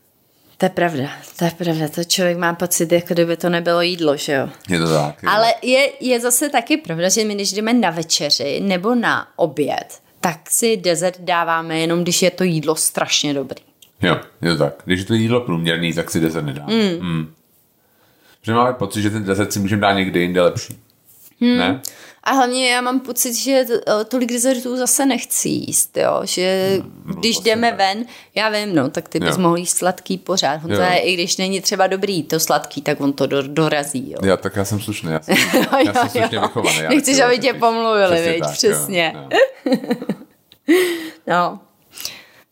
To 0.58 0.66
je 0.66 0.70
pravda, 0.70 1.10
to 1.40 1.46
je 1.46 1.52
pravda, 1.52 1.88
to 1.88 2.04
člověk 2.04 2.38
má 2.38 2.54
pocit, 2.54 2.92
jako 2.92 3.14
kdyby 3.14 3.38
to 3.38 3.50
nebylo 3.50 3.82
jídlo, 3.82 4.18
že 4.18 4.34
jo. 4.34 4.50
Je 4.70 4.80
to 4.80 4.94
tak. 4.94 5.24
je 5.24 5.30
Ale 5.30 5.54
je, 5.62 5.90
je 6.00 6.20
zase 6.20 6.50
taky 6.50 6.78
pravda, 6.78 7.10
že 7.10 7.24
my 7.24 7.36
když 7.36 7.52
jdeme 7.52 7.74
na 7.74 7.90
večeři 7.90 8.60
nebo 8.60 8.96
na 8.96 9.28
oběd, 9.36 10.02
tak 10.20 10.50
si 10.50 10.78
dezert 10.78 11.18
dáváme 11.20 11.80
jenom, 11.80 12.04
když 12.04 12.22
je 12.22 12.32
to 12.32 12.44
jídlo 12.44 12.76
strašně 12.76 13.34
dobrý. 13.34 13.62
Jo, 14.02 14.18
je 14.42 14.52
to 14.52 14.58
tak. 14.58 14.74
Když 14.86 15.00
je 15.00 15.06
to 15.06 15.14
jídlo 15.14 15.42
průměrný, 15.42 15.94
tak 15.94 16.12
si 16.12 16.20
dezert 16.20 16.46
nedá. 16.46 16.66
Mm. 16.68 17.08
Mm. 17.08 17.34
Že 18.42 18.54
máme 18.54 18.74
pocit, 18.74 19.02
že 19.02 19.10
ten 19.10 19.24
dezert 19.24 19.54
si 19.54 19.60
můžeme 19.60 19.82
dát 19.82 19.94
někde 19.94 20.20
jinde 20.20 20.42
lepší. 20.42 20.80
Mm. 21.40 21.58
Ne? 21.58 21.82
A 22.28 22.32
hlavně 22.32 22.70
já 22.70 22.82
mám 22.82 23.00
pocit, 23.00 23.34
že 23.34 23.66
t- 23.66 24.06
tolik 24.06 24.30
dezertů 24.32 24.78
zase 24.78 25.06
nechci 25.06 25.50
jíst, 25.50 25.98
jo? 25.98 26.22
že 26.24 26.78
když 27.20 27.36
vlastně 27.36 27.52
jdeme 27.52 27.70
tak. 27.70 27.78
ven, 27.78 28.06
já 28.36 28.50
vím, 28.50 28.76
no, 28.76 28.90
tak 28.90 29.10
ty 29.10 29.20
bys 29.20 29.36
Jo. 29.36 29.42
mohl 29.42 29.58
jíst 29.58 29.78
sladký 29.78 30.18
pořád. 30.18 30.56
On 30.64 30.70
to 30.70 30.74
Jo. 30.76 30.82
je, 30.82 30.98
I 31.00 31.14
když 31.14 31.38
není 31.38 31.62
třeba 31.62 31.88
dobrý 31.88 32.24
to 32.24 32.40
sladký, 32.40 32.82
tak 32.82 33.02
on 33.02 33.14
to 33.14 33.28
do, 33.28 33.42
dorazí. 33.42 34.12
Jo. 34.12 34.18
Já, 34.24 34.38
tak 34.38 34.56
já 34.56 34.66
jsem 34.66 34.80
slušný, 34.82 35.12
já 35.12 35.20
jsem, 35.22 35.36
já 35.86 35.94
jsem 35.94 36.10
slušně 36.10 36.40
vychovaný. 36.40 36.78
já 36.78 36.90
Nechceš, 36.90 37.08
nechci 37.18 37.24
aby 37.24 37.40
tě 37.40 37.54
pomluvili, 37.54 38.16
Přesně 38.16 38.40
tak, 38.40 38.48
jo, 38.50 38.54
Přesně. 38.54 39.14
jo. 39.66 39.76
No. 41.28 41.60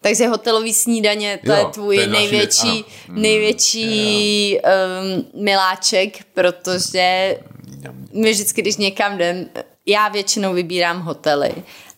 Takže 0.02 0.28
hotelový 0.28 0.74
snídaně, 0.74 1.40
to 1.46 1.52
Jo, 1.52 1.58
je 1.58 1.64
to 1.66 1.70
tvůj 1.72 1.96
je 1.98 2.08
další 2.08 2.22
největší, 2.32 2.72
věc, 2.74 2.86
ano. 3.10 3.22
Největší 3.22 4.58
um, 5.34 5.44
miláček, 5.44 6.18
protože 6.34 7.38
my 8.14 8.32
vždycky, 8.32 8.62
když 8.62 8.78
někam 8.78 9.16
jdem, 9.16 9.50
já 9.86 10.08
většinou 10.08 10.54
vybírám 10.54 11.02
hotely 11.02 11.54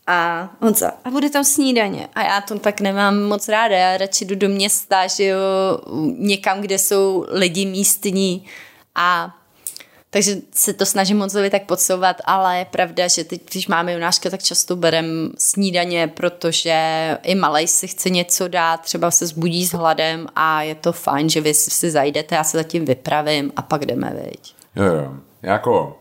a 0.08 0.50
Honza, 0.62 0.92
a 1.04 1.10
bude 1.10 1.30
tam 1.30 1.44
snídaně. 1.44 2.08
A 2.16 2.24
já 2.24 2.42
to 2.42 2.60
tak 2.60 2.82
nemám 2.82 3.24
moc 3.24 3.48
ráda, 3.48 3.78
já 3.78 3.98
radši 3.98 4.26
jdu 4.26 4.36
do 4.36 4.50
města, 4.50 5.08
že 5.08 5.24
jo, 5.24 5.40
někam, 6.18 6.62
kde 6.62 6.78
jsou 6.80 7.26
lidi 7.30 7.66
místní 7.66 8.46
a 8.96 9.36
takže 10.10 10.36
se 10.56 10.74
to 10.74 10.86
snažím 10.86 11.20
Honzovi 11.20 11.50
tak 11.50 11.66
podsouvat, 11.66 12.22
ale 12.26 12.58
je 12.58 12.66
pravda, 12.66 13.08
že 13.08 13.24
teď, 13.24 13.42
když 13.52 13.68
máme 13.68 13.94
Jonáška, 13.94 14.30
tak 14.30 14.44
často 14.44 14.76
berem 14.76 15.32
snídaně, 15.38 16.08
protože 16.08 16.74
i 17.24 17.36
malej 17.36 17.68
si 17.68 17.88
chce 17.88 18.10
něco 18.10 18.48
dát, 18.48 18.82
třeba 18.82 19.12
se 19.12 19.28
zbudí 19.28 19.66
s 19.66 19.72
hladem 19.72 20.28
a 20.36 20.62
je 20.62 20.76
to 20.76 20.92
fajn, 20.92 21.30
že 21.30 21.42
vy 21.42 21.54
si 21.54 21.92
zajdete, 21.92 22.36
já 22.36 22.44
se 22.44 22.58
zatím 22.58 22.86
vypravím 22.86 23.52
a 23.56 23.62
pak 23.62 23.86
jdeme, 23.86 24.16
viď. 24.24 24.56
Jo, 24.76 24.86
jo. 24.86 25.27
Jako 25.42 26.00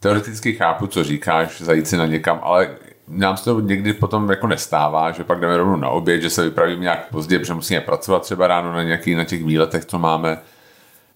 teoreticky 0.00 0.52
chápu, 0.52 0.86
co 0.86 1.04
říkáš, 1.04 1.60
zajít 1.60 1.88
si 1.88 1.96
na 1.96 2.06
někam, 2.06 2.40
ale 2.42 2.70
nám 3.08 3.36
se 3.36 3.44
to 3.44 3.60
někdy 3.60 3.92
potom 3.92 4.30
jako 4.30 4.46
nestává, 4.46 5.10
že 5.10 5.24
pak 5.24 5.40
jdeme 5.40 5.56
rovnou 5.56 5.76
na 5.76 5.88
oběd, 5.88 6.22
že 6.22 6.30
se 6.30 6.44
vypravíme 6.44 6.82
nějak 6.82 7.08
pozdě, 7.10 7.38
protože 7.38 7.54
musíme 7.54 7.80
pracovat 7.80 8.22
třeba 8.22 8.46
ráno 8.46 8.72
na 8.72 8.82
nějaký, 8.82 9.14
na 9.14 9.24
těch 9.24 9.44
výletech, 9.44 9.84
co 9.84 9.98
máme. 9.98 10.38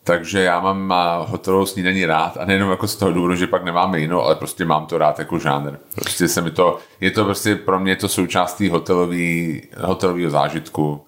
Takže 0.04 0.40
já 0.40 0.60
mám 0.60 0.94
hotelovou 1.26 1.66
snídaní 1.66 2.06
rád 2.06 2.36
a 2.36 2.44
nejenom 2.44 2.70
jako 2.70 2.88
z 2.88 2.96
toho 2.96 3.12
důvodu, 3.12 3.34
že 3.34 3.46
pak 3.46 3.64
nemáme 3.64 4.00
jinou, 4.00 4.22
ale 4.22 4.34
prostě 4.34 4.64
mám 4.64 4.86
to 4.86 4.98
rád 4.98 5.18
jako 5.18 5.38
žánr. 5.38 5.78
Prostě 5.94 6.28
se 6.28 6.40
mi 6.40 6.50
to, 6.50 6.78
je 7.00 7.10
to 7.10 7.24
prostě 7.24 7.56
pro 7.56 7.80
mě 7.80 7.96
to 7.96 8.08
součástí 8.08 8.68
hotelový, 8.68 9.62
hotelového 9.80 10.30
zážitku. 10.30 11.04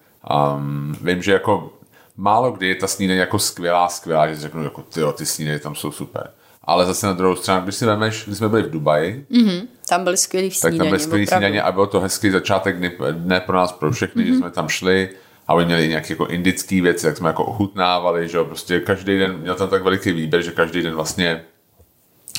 Um, 0.54 0.96
vím, 1.02 1.22
že 1.22 1.32
jako 1.32 1.72
málo 2.16 2.52
kdy 2.52 2.68
je 2.68 2.74
ta 2.74 2.86
snídaně 2.86 3.20
jako 3.20 3.38
skvělá, 3.38 3.88
skvělá, 3.88 4.28
že 4.28 4.36
řeknu, 4.36 4.64
jako 4.64 4.82
ty, 4.82 5.00
ty 5.14 5.26
snídaně 5.26 5.58
tam 5.58 5.74
jsou 5.74 5.92
super. 5.92 6.30
Ale 6.70 6.86
zase 6.86 7.06
na 7.06 7.12
druhou 7.12 7.36
stranu, 7.36 7.62
když 7.62 7.74
si 7.74 7.86
vemeš, 7.86 8.24
když 8.26 8.38
jsme 8.38 8.48
byli 8.48 8.62
v 8.62 8.70
Dubaji, 8.70 9.26
mm-hmm. 9.30 9.62
tam 9.88 10.04
byly 10.04 10.16
skvělý 10.16 10.50
snídaně. 10.50 10.78
Tak 10.78 10.84
tam 10.84 10.88
byly 10.88 11.00
skvělý 11.00 11.26
snídaně 11.26 11.62
a 11.62 11.72
byl 11.72 11.86
to 11.86 12.00
hezký 12.00 12.30
začátek 12.30 12.76
dne, 12.76 12.92
dne 13.10 13.40
pro 13.40 13.56
nás, 13.56 13.72
pro 13.72 13.90
všechny, 13.90 14.22
mm-hmm. 14.22 14.32
že 14.32 14.34
jsme 14.34 14.50
tam 14.50 14.68
šli 14.68 15.08
a 15.48 15.54
oni 15.54 15.66
měli 15.66 15.88
nějaké 15.88 16.12
jako 16.12 16.26
indické 16.26 16.82
věci, 16.82 17.06
jak 17.06 17.16
jsme 17.16 17.28
jako 17.28 17.44
ochutnávali, 17.44 18.28
že 18.28 18.36
jo, 18.36 18.44
prostě 18.44 18.80
každý 18.80 19.18
den, 19.18 19.38
měl 19.38 19.54
tam 19.54 19.68
tak 19.68 19.82
veliký 19.82 20.12
výběr, 20.12 20.42
že 20.42 20.50
každý 20.50 20.82
den 20.82 20.94
vlastně 20.94 21.44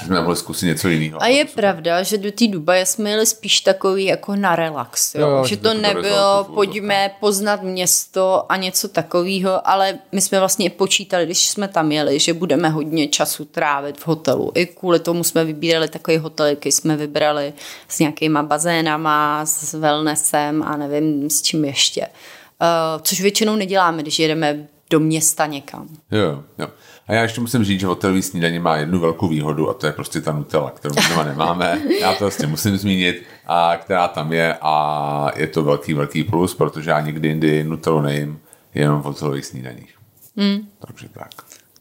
jsme 0.06 0.22
mohli 0.22 0.36
zkusit 0.36 0.66
něco 0.66 0.90
jiného. 0.90 1.24
A 1.24 1.28
je 1.28 1.46
pravda, 1.46 2.04
že 2.04 2.18
do 2.18 2.32
té 2.32 2.48
Dubaje 2.48 2.86
jsme 2.86 3.10
jeli 3.10 3.26
spíš 3.26 3.62
takový 3.62 4.06
jako 4.06 4.36
na 4.36 4.56
relax, 4.56 5.16
jo? 5.16 5.30
jo 5.30 5.46
že 5.46 5.58
to 5.58 5.74
nebylo, 5.74 6.44
pojďme 6.54 7.12
poznat 7.20 7.64
město 7.64 8.46
a 8.50 8.58
něco 8.58 8.88
takového, 8.88 9.68
ale 9.68 10.00
my 10.12 10.22
jsme 10.22 10.40
vlastně 10.40 10.70
počítali, 10.70 11.26
když 11.26 11.50
jsme 11.50 11.68
tam 11.68 11.92
jeli, 11.92 12.20
že 12.20 12.34
budeme 12.34 12.70
hodně 12.70 13.08
času 13.08 13.46
trávit 13.46 14.00
v 14.00 14.08
hotelu. 14.08 14.52
I 14.56 14.66
kvůli 14.66 15.00
tomu 15.00 15.24
jsme 15.24 15.46
vybírali 15.46 15.88
takový 15.88 16.18
hotel, 16.18 16.46
jaký 16.46 16.72
jsme 16.72 16.98
vybrali 16.98 17.54
s 17.88 18.00
nějakýma 18.00 18.44
bazénama, 18.44 19.46
s 19.46 19.74
wellnessem 19.74 20.64
a 20.64 20.78
nevím 20.78 21.30
s 21.30 21.42
čím 21.42 21.66
ještě. 21.66 22.02
Uh, 22.02 23.02
což 23.02 23.22
většinou 23.22 23.56
neděláme, 23.56 24.02
když 24.02 24.20
jedeme 24.20 24.68
do 24.90 25.00
města 25.00 25.46
někam. 25.46 25.88
Jo, 26.12 26.44
jo. 26.58 26.68
A 27.12 27.14
já 27.14 27.22
ještě 27.22 27.42
musím 27.42 27.64
říct, 27.64 27.80
že 27.80 27.88
hotelový 27.88 28.22
snídaně 28.22 28.60
má 28.60 28.76
jednu 28.76 29.00
velkou 29.00 29.28
výhodu 29.28 29.70
a 29.70 29.74
to 29.74 29.86
je 29.86 29.92
prostě 29.92 30.22
ta 30.22 30.32
Nutella, 30.32 30.70
kterou 30.70 30.96
my 30.96 31.02
doma 31.10 31.24
nemáme. 31.24 31.82
Já 32.02 32.14
to 32.14 32.24
vlastně 32.24 32.48
musím 32.48 32.78
zmínit, 32.78 33.24
a 33.48 33.78
která 33.82 34.08
tam 34.08 34.34
je 34.34 34.58
a 34.62 35.32
je 35.36 35.48
to 35.48 35.64
velký, 35.64 35.94
velký 35.94 36.24
plus, 36.24 36.56
protože 36.56 36.90
já 36.90 37.02
nikdy 37.02 37.28
jindy 37.28 37.64
Nutellu 37.64 38.02
nejím, 38.02 38.40
jenom 38.74 39.02
v 39.02 39.04
hotelových 39.04 39.46
snídaních. 39.46 39.96
Mm. 40.36 40.68
Takže 40.88 41.10
tak. 41.10 41.30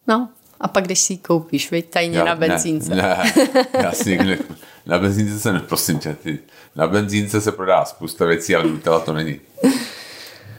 No, 0.07 0.29
a 0.61 0.69
pak 0.69 0.85
když 0.85 1.01
si 1.01 1.13
ji 1.13 1.19
koupíš, 1.19 1.71
veď 1.71 1.91
tajně 1.91 2.19
já, 2.19 2.25
na 2.25 2.35
benzínce. 2.35 2.95
Ne, 2.95 3.03
ne 3.03 3.67
já 3.83 3.93
si 3.93 4.11
někdy, 4.11 4.39
na 4.87 4.99
benzínce 4.99 5.39
se 5.39 5.53
neprosím 5.53 5.99
tě, 5.99 6.15
ty, 6.15 6.39
na 6.77 6.87
benzínce 6.87 7.41
se 7.41 7.53
prodá 7.53 7.85
spousta 7.85 8.25
věcí, 8.25 8.57
ale 8.57 8.65
Nutella 8.65 9.01
to 9.01 9.13
není. 9.13 9.41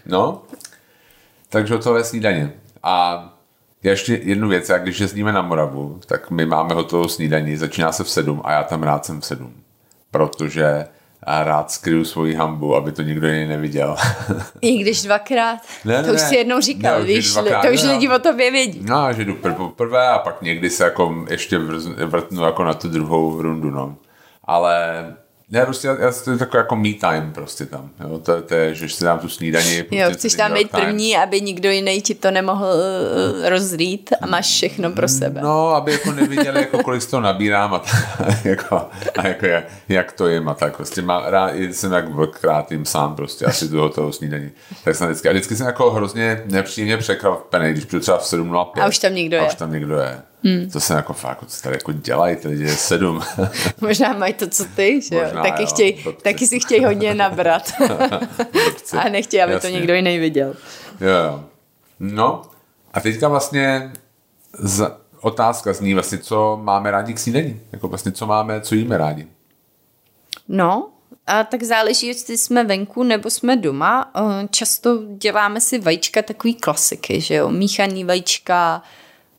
No, 0.06 0.44
takže 1.50 1.74
hotové 1.74 2.04
snídaně. 2.04 2.54
A 2.84 3.28
ještě 3.84 4.20
jednu 4.24 4.50
věc, 4.50 4.70
jak 4.70 4.84
když 4.84 5.00
jezdíme 5.00 5.32
na 5.32 5.42
Moravu, 5.42 6.00
tak 6.06 6.32
my 6.32 6.46
máme 6.46 6.74
hotovou 6.74 7.08
snídaní, 7.08 7.58
začíná 7.58 7.92
se 7.92 8.04
v 8.04 8.10
sedm 8.10 8.42
a 8.44 8.52
já 8.52 8.64
tam 8.64 8.84
rád 8.84 9.06
jsem 9.06 9.22
v 9.22 9.26
sedm. 9.26 9.54
Protože 10.12 10.86
a 11.24 11.44
rád 11.44 11.72
skryju 11.72 12.06
svoji 12.06 12.36
hambu, 12.36 12.76
aby 12.76 12.92
to 12.92 13.02
nikdo 13.02 13.28
jiný 13.28 13.48
neviděl. 13.48 13.96
I 14.62 14.78
když 14.78 15.02
dvakrát? 15.02 15.60
Ne, 15.86 16.02
ne, 16.02 16.04
to 16.04 16.14
už 16.14 16.22
si 16.22 16.36
jednou 16.36 16.62
říkal, 16.62 17.00
ne, 17.00 17.06
víš, 17.06 17.34
dvakrát, 17.34 17.62
to 17.62 17.74
už 17.74 17.84
ne, 17.84 17.92
lidi 17.92 18.10
o 18.10 18.20
tobě 18.20 18.52
vědí. 18.52 18.82
No, 18.86 19.14
že 19.14 19.26
jdu 19.26 19.36
prv, 19.36 19.56
prvé 19.76 20.08
a 20.08 20.20
pak 20.20 20.42
někdy 20.42 20.70
se 20.70 20.84
jako 20.84 21.26
ještě 21.30 21.58
vrtnu 22.06 22.44
jako 22.44 22.64
na 22.64 22.74
tu 22.74 22.88
druhou 22.88 23.42
rundu, 23.42 23.70
no. 23.70 23.96
Ale 24.44 25.06
ne, 25.52 25.66
prostě 25.66 25.88
já, 25.88 26.12
to 26.24 26.32
je 26.32 26.38
takový 26.38 26.58
jako 26.58 26.76
me 26.76 26.94
time 26.94 27.32
prostě 27.34 27.66
tam. 27.66 27.90
Jo? 28.00 28.20
To, 28.20 28.42
to 28.42 28.54
je, 28.54 28.76
že 28.76 28.90
si 28.90 29.04
dám 29.04 29.20
tu 29.20 29.30
snídaní. 29.30 29.84
Prostě 29.84 29.98
jo, 29.98 30.10
chceš 30.14 30.34
tam 30.34 30.54
být 30.54 30.72
první, 30.72 31.18
aby 31.18 31.42
nikdo 31.42 31.70
jiný 31.70 32.02
ti 32.02 32.16
to 32.16 32.32
nemohl 32.32 32.66
uh, 32.66 34.12
a 34.22 34.26
máš 34.28 34.46
všechno 34.46 34.92
pro 34.92 35.08
sebe. 35.08 35.42
No, 35.42 35.70
aby 35.70 35.92
jako 35.92 36.12
neviděli, 36.12 36.60
jako 36.60 36.84
kolik 36.84 37.02
z 37.02 37.06
toho 37.06 37.22
nabírám 37.22 37.74
a, 37.74 37.80
t- 37.80 37.90
jako, 38.50 38.76
a 39.18 39.28
jako 39.28 39.46
jak, 39.46 39.64
jak, 39.90 40.12
to 40.12 40.28
jim 40.28 40.50
a 40.50 40.54
tak. 40.54 40.76
Prostě 40.76 41.02
má, 41.02 41.30
rád, 41.30 41.56
jsem 41.56 41.92
jak 41.92 42.10
vlkrát 42.10 42.72
jim 42.72 42.86
sám 42.86 43.16
prostě 43.16 43.46
asi 43.46 43.68
do 43.68 43.90
toho 43.90 44.14
snídaní. 44.14 44.52
Tak 44.84 44.96
jsem 44.96 45.08
vždycky, 45.08 45.30
a 45.30 45.32
vždycky 45.32 45.56
jsem 45.56 45.66
jako 45.66 45.92
hrozně 45.92 46.44
nepříjemně 46.46 46.98
překvapený, 46.98 47.72
když 47.72 47.86
přijdu 47.86 48.02
třeba 48.02 48.18
v 48.18 48.24
7.05. 48.24 48.82
A 48.82 48.88
už 48.88 48.98
tam 49.00 49.16
někdo 49.16 49.36
je. 49.36 49.42
A 49.42 49.48
už 49.48 49.56
tam 49.56 49.72
někdo 49.72 49.96
je. 49.96 50.22
Hmm. 50.44 50.70
To 50.70 50.80
se 50.80 50.94
jako 50.94 51.14
fakt, 51.14 51.44
co 51.48 51.62
tady 51.62 51.76
jako 51.76 51.92
dělají, 51.92 52.36
ty 52.36 52.48
lidi 52.48 52.64
je 52.64 52.76
sedm. 52.76 53.22
Možná 53.82 54.14
mají 54.14 54.34
to, 54.34 54.48
co 54.48 54.66
ty, 54.66 55.02
že 55.02 55.16
jo? 55.16 55.30
taky, 55.44 55.64
jo, 55.64 55.68
chtěj, 55.68 56.04
taky 56.22 56.48
si 56.48 56.60
chtějí 56.60 56.86
hodně 56.86 57.16
nabrat. 57.16 57.74
a 58.98 59.10
nechtějí, 59.10 59.44
aby 59.44 59.54
Jasně. 59.54 59.70
to 59.70 59.76
někdo 59.76 59.94
jiný 59.94 60.20
viděl. 60.20 60.56
Jo, 61.02 61.10
jo. 61.10 61.44
No, 62.00 62.42
a 62.94 63.00
teďka 63.00 63.28
vlastně 63.28 63.92
z, 64.60 64.92
otázka 65.22 65.74
zní 65.74 65.94
vlastně, 65.94 66.18
co 66.18 66.60
máme 66.64 66.92
rádi 66.92 67.14
k 67.14 67.20
snídení. 67.20 67.62
Jako 67.72 67.88
vlastně, 67.88 68.12
co 68.12 68.28
máme, 68.28 68.62
co 68.62 68.76
jíme 68.76 68.98
rádi. 68.98 69.28
No, 70.48 70.90
a 71.28 71.44
tak 71.44 71.64
záleží, 71.64 72.08
jestli 72.08 72.38
jsme 72.38 72.64
venku 72.64 73.04
nebo 73.04 73.30
jsme 73.30 73.56
doma. 73.58 74.12
Často 74.50 75.00
děláme 75.18 75.62
si 75.62 75.80
vajíčka 75.80 76.22
takový 76.22 76.54
klasiky, 76.54 77.22
že 77.22 77.36
jo? 77.36 77.50
Míchaný 77.50 78.04
vajíčka, 78.04 78.82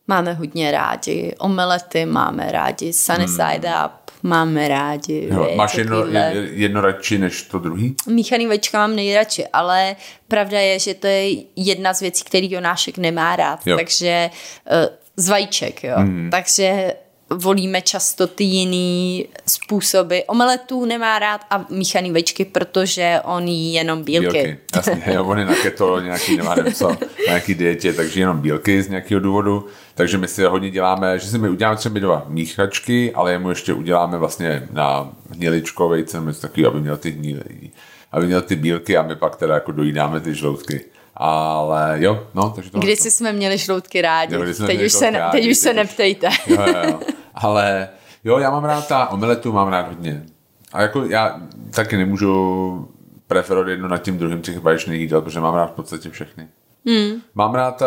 máme 0.09 0.33
hodně 0.33 0.71
rádi. 0.71 1.35
Omelety 1.39 2.07
máme 2.07 2.53
rádi, 2.53 2.93
sunny 2.93 3.25
hmm. 3.25 3.37
side 3.37 3.69
up 3.87 4.03
máme 4.23 4.69
rádi. 4.69 5.29
Jo, 5.31 5.45
věc, 5.45 5.57
máš 5.57 5.75
jedno, 5.75 6.07
jedno 6.53 6.81
radši 6.81 7.19
než 7.19 7.43
to 7.43 7.59
druhý? 7.59 7.97
Míchaný 8.07 8.47
vajíčka 8.47 8.79
mám 8.79 8.97
nejradši, 8.97 9.47
ale 9.53 9.97
pravda 10.29 10.61
je, 10.61 10.79
že 10.79 10.95
to 10.95 11.07
je 11.07 11.31
jedna 11.57 11.95
z 11.95 12.01
věcí, 12.01 12.25
který 12.25 12.53
Jonášek 12.53 12.99
nemá 12.99 13.37
rád, 13.37 13.67
jo. 13.67 13.77
takže 13.77 14.31
uh, 14.73 14.97
z 15.17 15.29
vajíček, 15.29 15.85
jo. 15.85 15.95
Hmm. 15.97 16.31
Takže 16.31 16.95
volíme 17.35 17.83
často 17.83 18.27
ty 18.27 18.45
jiný 18.45 19.27
způsoby. 19.47 20.19
Omeletů 20.27 20.85
nemá 20.85 21.19
rád 21.19 21.41
a 21.51 21.67
míchaný 21.71 22.11
večky, 22.11 22.45
protože 22.45 23.21
on 23.25 23.49
jí 23.49 23.73
jenom 23.73 24.05
bílky. 24.05 24.27
bílky. 24.27 24.59
Jasně, 24.77 25.03
jo, 25.15 25.25
on 25.25 25.39
je 25.39 25.45
na 25.45 25.55
keto, 25.55 26.01
nějaký 26.01 26.37
nemá 26.37 26.57
co, 26.75 26.89
na 26.89 26.97
nějaký 27.27 27.55
dietě, 27.55 27.93
takže 27.93 28.21
jenom 28.21 28.41
bílky 28.41 28.83
z 28.83 28.89
nějakého 28.89 29.21
důvodu. 29.21 29.67
Takže 29.95 30.19
my 30.19 30.29
si 30.29 30.45
hodně 30.45 30.71
děláme, 30.71 31.19
že 31.19 31.27
si 31.27 31.39
my 31.39 31.49
uděláme 31.49 31.77
třeba 31.77 31.99
dva 31.99 32.25
míchačky, 32.29 33.13
ale 33.15 33.33
jemu 33.33 33.49
ještě 33.49 33.73
uděláme 33.73 34.19
vlastně 34.19 34.69
na 34.73 35.13
hniličko 35.31 35.89
vejce, 35.89 36.21
něco 36.21 36.49
aby 36.69 36.81
měl 36.81 36.97
ty 36.97 37.11
hnily, 37.11 37.71
aby 38.13 38.27
měl 38.27 38.43
ty 38.43 38.57
bílky 38.57 38.97
a 38.97 39.03
my 39.03 39.17
pak 39.17 39.37
teda 39.37 39.55
jako 39.55 39.73
dojídáme 39.73 40.21
ty 40.21 40.35
žloutky. 40.35 40.85
Ale 41.25 41.97
jo, 42.03 42.27
no, 42.35 42.51
takže 42.51 42.71
to... 42.71 42.79
Když 42.79 42.99
jsme 43.01 43.33
měli 43.33 43.59
žloutky 43.59 44.03
rádi, 44.03 44.35
jo, 44.35 44.41
teď, 44.67 44.83
už 44.83 44.93
se, 44.93 45.11
rádi, 45.11 45.39
teď 45.41 45.51
už 45.51 45.59
se 45.59 45.75
neptejte. 45.75 46.29
Jo, 46.47 46.63
jo, 46.67 46.75
jo. 46.89 47.01
Ale 47.35 47.89
jo, 48.25 48.39
já 48.39 48.51
mám 48.51 48.65
rád 48.65 48.89
ta 48.89 49.09
omeletu, 49.09 49.53
mám 49.53 49.69
rád 49.69 49.89
hodně. 49.89 50.27
A 50.73 50.83
jako 50.83 51.05
já 51.05 51.41
taky 51.75 51.97
nemůžu 51.97 52.89
preferovat 53.27 53.69
jedno 53.69 53.89
nad 53.89 53.99
tím 53.99 54.19
druhým 54.19 54.43
těch 54.43 54.59
baječných 54.59 55.01
jídel, 55.01 55.23
protože 55.23 55.41
mám 55.41 55.55
rád 55.55 55.67
v 55.67 55.75
podstatě 55.75 56.11
všechny. 56.11 56.49
Hmm. 56.87 57.21
Mám 57.35 57.55
rád, 57.55 57.83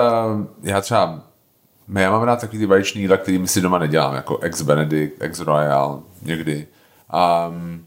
já 0.63 0.81
třeba, 0.81 1.21
já 1.93 2.11
mám 2.11 2.23
rád 2.23 2.41
takový 2.41 2.59
ty 2.59 2.67
baječný 2.67 3.01
jídla, 3.01 3.17
který 3.17 3.37
my 3.37 3.47
si 3.47 3.61
doma 3.61 3.79
nedělám, 3.79 4.15
jako 4.15 4.37
ex 4.37 4.61
Benedict, 4.61 5.21
ex 5.21 5.39
Royal, 5.39 6.03
někdy. 6.21 6.67
Um, 7.49 7.85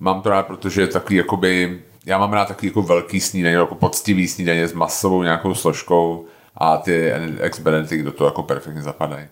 mám 0.00 0.22
to 0.22 0.30
rád, 0.30 0.46
protože 0.46 0.80
je 0.80 0.86
takový 0.86 1.16
jakoby, 1.16 1.82
já 2.06 2.18
mám 2.18 2.32
rád 2.32 2.48
takový 2.48 2.68
jako 2.68 2.82
velký 2.82 3.20
snídaně, 3.20 3.56
jako 3.56 3.74
poctivý 3.74 4.28
snídaně 4.28 4.68
s 4.68 4.72
masovou 4.72 5.22
nějakou 5.22 5.54
složkou 5.54 6.26
a 6.56 6.76
ty 6.76 7.12
ex 7.40 7.60
Benedict 7.60 8.04
do 8.04 8.12
toho 8.12 8.28
jako 8.28 8.42
perfektně 8.42 8.82
zapadají. 8.82 9.26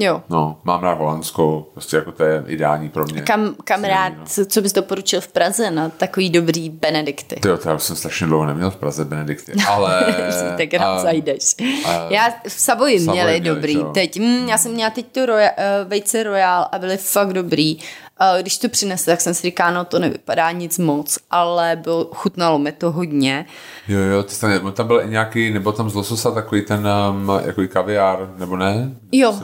Jo. 0.00 0.22
No, 0.28 0.60
mám 0.64 0.82
rád 0.82 0.98
Holandskou, 0.98 1.66
prostě 1.72 1.96
jako 1.96 2.12
to 2.12 2.24
je 2.24 2.44
ideální 2.46 2.88
pro 2.88 3.04
mě. 3.04 3.22
Kam, 3.22 3.54
kam 3.64 3.84
rád, 3.84 4.12
no. 4.38 4.44
co 4.46 4.62
bys 4.62 4.72
doporučil 4.72 5.20
v 5.20 5.28
Praze 5.28 5.70
na 5.70 5.88
takový 5.88 6.30
dobrý 6.30 6.70
Benedikty? 6.70 7.34
Ty 7.34 7.40
to 7.40 7.68
já 7.68 7.78
jsem 7.78 7.96
strašně 7.96 8.26
dlouho 8.26 8.46
neměl 8.46 8.70
v 8.70 8.76
Praze 8.76 9.04
Benedikty, 9.04 9.52
ale... 9.68 10.14
tak 10.56 10.74
rád 10.74 11.00
zajdeš. 11.00 11.54
A, 11.86 12.06
já 12.10 12.30
v 12.48 12.52
Savoji 12.52 12.98
měli, 12.98 13.16
měli 13.16 13.40
dobrý, 13.40 13.74
čo? 13.74 13.84
teď, 13.94 14.20
mm, 14.20 14.48
já 14.48 14.58
jsem 14.58 14.72
měla 14.72 14.90
teď 14.90 15.06
tu 15.12 15.26
roja, 15.26 15.50
uh, 15.50 15.88
vejce 15.88 16.22
Royal 16.22 16.68
a 16.72 16.78
byly 16.78 16.96
fakt 16.96 17.32
dobrý. 17.32 17.78
Uh, 18.20 18.40
když 18.40 18.58
to 18.58 18.68
přinesl, 18.68 19.04
tak 19.04 19.20
jsem 19.20 19.34
si 19.34 19.42
říkala, 19.42 19.70
no 19.70 19.84
to 19.84 19.98
nevypadá 19.98 20.50
nic 20.50 20.78
moc, 20.78 21.18
ale 21.30 21.76
bylo, 21.76 22.04
chutnalo 22.14 22.58
mi 22.58 22.72
to 22.72 22.90
hodně. 22.90 23.46
Jo, 23.88 23.98
jo, 23.98 24.22
ty 24.22 24.36
tam, 24.40 24.72
tam 24.72 24.86
byl 24.86 25.06
nějaký, 25.06 25.50
nebo 25.50 25.72
tam 25.72 25.90
z 25.90 25.94
lososa 25.94 26.30
takový 26.30 26.62
ten 26.62 26.88
um, 27.10 27.30
jako 27.46 27.62
kaviár, 27.68 28.34
nebo 28.36 28.56
ne? 28.56 28.90
Jo, 29.12 29.40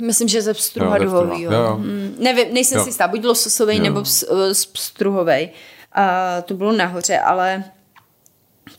myslím, 0.00 0.28
že 0.28 0.42
ze 0.42 0.54
pstruhaduhový. 0.54 1.42
Jo, 1.42 1.52
jo. 1.52 1.76
Mm, 1.78 2.16
nevím, 2.18 2.54
nejsem 2.54 2.78
jo. 2.78 2.84
si 2.84 2.88
jistá, 2.88 3.08
buď 3.08 3.24
lososový, 3.24 3.76
jo. 3.76 3.82
nebo 3.82 4.02
pstruhovej. 4.72 5.50
A 5.92 6.40
to 6.42 6.54
bylo 6.54 6.72
nahoře, 6.72 7.18
ale 7.18 7.64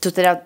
to 0.00 0.10
teda 0.10 0.36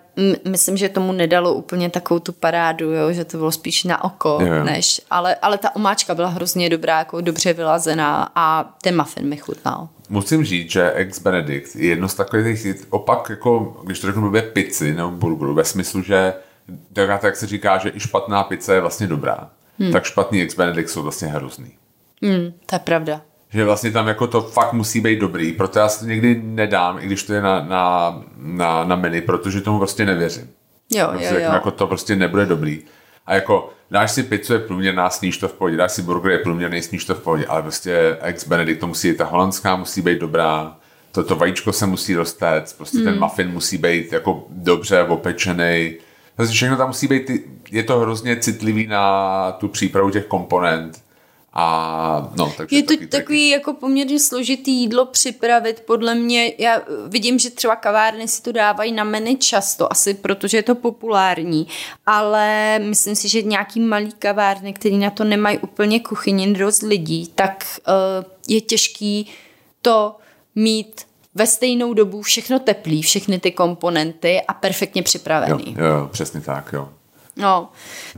myslím, 0.47 0.77
že 0.77 0.89
tomu 0.89 1.11
nedalo 1.11 1.53
úplně 1.53 1.89
takovou 1.89 2.19
tu 2.19 2.31
parádu, 2.31 2.91
jo, 2.91 3.13
že 3.13 3.25
to 3.25 3.37
bylo 3.37 3.51
spíš 3.51 3.83
na 3.83 4.03
oko, 4.03 4.39
jo. 4.41 4.63
než, 4.63 5.01
ale, 5.09 5.35
ale 5.35 5.57
ta 5.57 5.75
omáčka 5.75 6.15
byla 6.15 6.27
hrozně 6.27 6.69
dobrá, 6.69 6.97
jako 6.97 7.21
dobře 7.21 7.53
vylazená 7.53 8.31
a 8.35 8.75
ten 8.81 8.97
muffin 8.97 9.29
mi 9.29 9.37
chutnal. 9.37 9.89
Musím 10.09 10.43
říct, 10.45 10.71
že 10.71 10.91
ex 10.91 11.19
Benedict 11.19 11.75
je 11.75 11.87
jedno 11.87 12.07
z 12.09 12.13
takových 12.13 12.85
opak, 12.89 13.29
jako 13.29 13.81
když 13.83 13.99
to 13.99 14.07
řeknu 14.07 14.21
blbě 14.21 14.41
pici 14.41 14.93
nebo 14.93 15.11
burgeru, 15.11 15.53
ve 15.53 15.63
smyslu, 15.63 16.01
že 16.01 16.33
tak, 16.93 17.21
tak 17.21 17.35
se 17.35 17.47
říká, 17.47 17.77
že 17.77 17.91
i 17.95 17.99
špatná 17.99 18.43
pizza 18.43 18.73
je 18.73 18.81
vlastně 18.81 19.07
dobrá, 19.07 19.49
hmm. 19.79 19.91
tak 19.91 20.03
špatný 20.03 20.41
ex 20.41 20.55
Benedict 20.55 20.89
jsou 20.89 21.03
vlastně 21.03 21.27
hrozný. 21.27 21.71
Hmm, 22.23 22.53
to 22.65 22.75
je 22.75 22.79
pravda 22.79 23.21
že 23.53 23.65
vlastně 23.65 23.91
tam 23.91 24.07
jako 24.07 24.27
to 24.27 24.41
fakt 24.41 24.73
musí 24.73 25.01
být 25.01 25.19
dobrý, 25.19 25.51
proto 25.53 25.79
já 25.79 25.89
si 25.89 25.99
to 25.99 26.05
někdy 26.05 26.41
nedám, 26.43 26.99
i 26.99 27.05
když 27.05 27.23
to 27.23 27.33
je 27.33 27.41
na, 27.41 27.65
na, 27.65 28.23
na, 28.37 28.83
na 28.83 28.95
menu, 28.95 29.21
protože 29.21 29.61
tomu 29.61 29.77
prostě 29.77 30.05
nevěřím. 30.05 30.49
Jo, 30.91 31.09
jo, 31.13 31.29
jo. 31.33 31.39
Jako 31.39 31.71
to 31.71 31.87
prostě 31.87 32.15
nebude 32.15 32.45
dobrý. 32.45 32.81
A 33.25 33.35
jako 33.35 33.73
dáš 33.91 34.11
si 34.11 34.23
pizzu, 34.23 34.53
je 34.53 34.59
průměrná, 34.59 35.09
sníš 35.09 35.37
to 35.37 35.47
v 35.47 35.53
pohodě, 35.53 35.77
dáš 35.77 35.91
si 35.91 36.01
burger, 36.01 36.31
je 36.31 36.37
průměrný, 36.37 36.81
sníš 36.81 37.05
to 37.05 37.15
v 37.15 37.21
pohodě, 37.21 37.45
ale 37.45 37.61
prostě 37.61 38.17
ex 38.21 38.47
Benedict 38.47 38.79
to 38.79 38.87
musí, 38.87 39.13
ta 39.13 39.25
holandská 39.25 39.75
musí 39.75 40.01
být 40.01 40.19
dobrá, 40.19 40.77
to, 41.11 41.23
to 41.23 41.35
vajíčko 41.35 41.73
se 41.73 41.85
musí 41.85 42.13
dostat, 42.13 42.73
prostě 42.77 42.97
mm. 42.97 43.03
ten 43.03 43.19
muffin 43.19 43.51
musí 43.51 43.77
být 43.77 44.13
jako 44.13 44.45
dobře 44.49 45.03
opečený, 45.03 45.95
takže 46.35 46.53
všechno 46.53 46.77
tam 46.77 46.87
musí 46.87 47.07
být, 47.07 47.31
je 47.71 47.83
to 47.83 47.99
hrozně 47.99 48.35
citlivý 48.35 48.87
na 48.87 49.51
tu 49.51 49.67
přípravu 49.67 50.09
těch 50.09 50.25
komponent. 50.25 51.01
A 51.53 52.31
no, 52.37 52.53
takže 52.57 52.75
je 52.75 52.83
to 52.83 52.93
taky, 52.93 53.07
takový 53.07 53.39
taky. 53.39 53.49
jako 53.49 53.73
poměrně 53.73 54.19
složitý 54.19 54.71
jídlo 54.71 55.05
připravit, 55.05 55.83
podle 55.87 56.15
mě, 56.15 56.53
já 56.57 56.81
vidím, 57.07 57.39
že 57.39 57.49
třeba 57.49 57.75
kavárny 57.75 58.27
si 58.27 58.41
to 58.41 58.51
dávají 58.51 58.91
na 58.91 59.03
menu 59.03 59.35
často, 59.35 59.91
asi 59.91 60.13
protože 60.13 60.57
je 60.57 60.63
to 60.63 60.75
populární, 60.75 61.67
ale 62.05 62.79
myslím 62.79 63.15
si, 63.15 63.29
že 63.29 63.41
nějaký 63.41 63.79
malý 63.79 64.11
kavárny, 64.19 64.73
který 64.73 64.97
na 64.97 65.09
to 65.09 65.23
nemají 65.23 65.57
úplně 65.57 65.99
kuchyni 65.99 66.53
dost 66.53 66.81
lidí, 66.81 67.31
tak 67.35 67.65
uh, 67.87 68.25
je 68.47 68.61
těžký 68.61 69.27
to 69.81 70.15
mít 70.55 71.01
ve 71.35 71.47
stejnou 71.47 71.93
dobu 71.93 72.21
všechno 72.21 72.59
teplý, 72.59 73.01
všechny 73.01 73.39
ty 73.39 73.51
komponenty 73.51 74.41
a 74.47 74.53
perfektně 74.53 75.03
připravený. 75.03 75.75
Jo, 75.77 75.85
jo 75.85 76.09
přesně 76.11 76.41
tak, 76.41 76.73
jo. 76.73 76.89
No, 77.35 77.69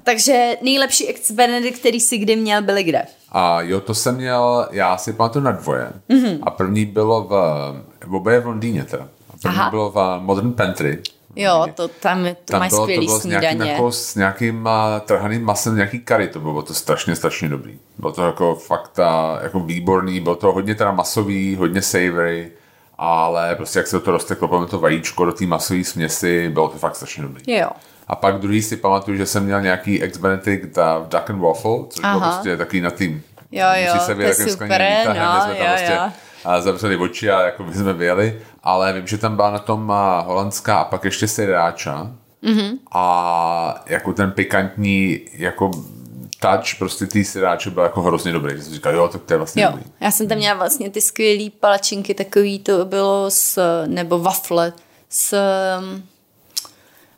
takže 0.04 0.58
nejlepší 0.62 1.08
ex 1.08 1.32
Benedict, 1.32 1.80
který 1.80 2.00
si 2.00 2.17
kdy 2.17 2.36
měl, 2.36 2.62
byly 2.62 2.84
kde? 2.84 3.06
A 3.34 3.62
jo, 3.62 3.82
to 3.82 3.93
jsem 3.93 4.15
měl, 4.15 4.67
já 4.72 4.98
si 4.98 5.13
pamatuju 5.13 5.46
na 5.46 5.52
dvoje. 5.52 5.91
Mm-hmm. 6.10 6.39
A 6.43 6.52
první 6.52 6.86
bylo 6.86 7.24
v, 7.24 7.30
v 8.06 8.15
oboje 8.15 8.39
v 8.39 8.46
Londýně 8.46 8.84
teda. 8.84 9.04
A 9.04 9.38
první 9.41 9.58
Aha. 9.58 9.69
bylo 9.69 9.91
v 9.91 10.19
Modern 10.19 10.54
Pantry. 10.54 11.02
Jo, 11.36 11.65
to 11.74 11.88
tam, 11.88 12.26
to 12.26 12.36
tam 12.46 12.60
mají 12.60 12.69
bylo, 12.69 12.84
skvělý 12.84 13.06
to 13.06 13.10
bylo 13.10 13.19
snídaně. 13.19 13.48
S 13.48 13.56
nějakým, 13.56 13.62
jako, 13.62 13.91
s 13.91 14.15
nějakým 14.15 14.65
uh, 14.65 15.00
trhaným 15.06 15.43
masem, 15.43 15.76
nějaký 15.76 16.00
kary, 16.00 16.28
to 16.28 16.39
bylo 16.39 16.62
to 16.62 16.74
strašně, 16.74 17.15
strašně 17.15 17.50
dobrý. 17.50 17.80
Bylo 17.98 18.12
to 18.12 18.26
jako 18.26 18.56
fakt 18.56 19.00
uh, 19.00 19.43
jako 19.43 19.60
výborný, 19.60 20.19
bylo 20.19 20.36
to 20.36 20.52
hodně 20.52 20.76
teda 20.76 20.91
masový, 20.91 21.56
hodně 21.56 21.82
savory 21.82 22.52
ale 22.98 23.56
prostě 23.56 23.80
jak 23.80 23.88
se 23.88 24.00
to 24.00 24.12
rozteklo, 24.12 24.65
to 24.65 24.80
vajíčko 24.80 25.26
do 25.26 25.32
té 25.32 25.46
masové 25.46 25.84
směsi, 25.84 26.50
bylo 26.50 26.67
to 26.67 26.78
fakt 26.78 26.96
strašně 26.96 27.24
dobrý. 27.24 27.43
Jo. 27.48 27.69
A 28.13 28.15
pak 28.15 28.39
druhý 28.39 28.62
si 28.62 28.78
pamatuju, 28.78 29.17
že 29.17 29.26
jsem 29.26 29.45
měl 29.45 29.62
nějaký 29.62 30.04
ex 30.04 30.17
Benedict 30.17 30.78
v 30.78 31.08
Duck 31.10 31.30
and 31.30 31.39
Waffle, 31.39 31.78
což 31.89 32.04
Aha. 32.04 32.19
bylo 32.19 32.32
prostě 32.32 32.58
takový 32.58 32.82
na 32.82 32.91
tým. 32.91 33.23
Jo, 33.52 33.67
jo, 33.76 33.93
Musí 33.93 34.06
se 34.06 34.15
to 34.15 34.21
je 34.21 34.36
super, 34.36 34.82
no, 35.08 35.13
jsme 35.13 35.58
jo, 35.60 35.65
prostě 35.69 35.91
jo. 35.93 36.12
A 36.45 36.62
zavřeli 36.62 36.97
oči 36.97 37.32
a 37.32 37.41
jako 37.41 37.63
by 37.63 37.73
jsme 37.73 37.93
vyjeli, 37.93 38.39
ale 38.63 38.93
vím, 38.93 39.08
že 39.08 39.17
tam 39.17 39.36
byla 39.36 39.52
na 39.52 39.60
tom 39.60 39.93
holandská 40.26 40.78
a 40.78 40.84
pak 40.84 41.06
ještě 41.06 41.28
siráča. 41.28 42.12
Mm-hmm. 42.43 42.78
A 42.91 43.84
jako 43.86 44.13
ten 44.13 44.32
pikantní, 44.32 45.19
jako 45.34 45.71
touch 46.39 46.76
prostě 46.80 47.06
ty 47.08 47.26
siráče 47.26 47.69
byl 47.69 47.84
jako 47.84 48.02
hrozně 48.02 48.32
dobrý. 48.32 48.56
Že 48.56 48.63
jsem 48.63 48.73
říkal, 48.73 48.95
jo, 48.95 49.08
tak 49.08 49.21
to 49.21 49.34
je 49.34 49.38
vlastně 49.38 49.63
jo. 49.63 49.69
dobrý. 49.71 49.86
Já 49.99 50.12
jsem 50.12 50.28
tam 50.28 50.38
měla 50.38 50.58
vlastně 50.58 50.89
ty 50.89 51.02
skvělé 51.02 51.49
palačinky, 51.60 52.13
takový 52.13 52.60
to 52.60 52.86
bylo 52.86 53.26
s, 53.30 53.62
nebo 53.86 54.19
wafle 54.19 54.73
s 55.10 55.38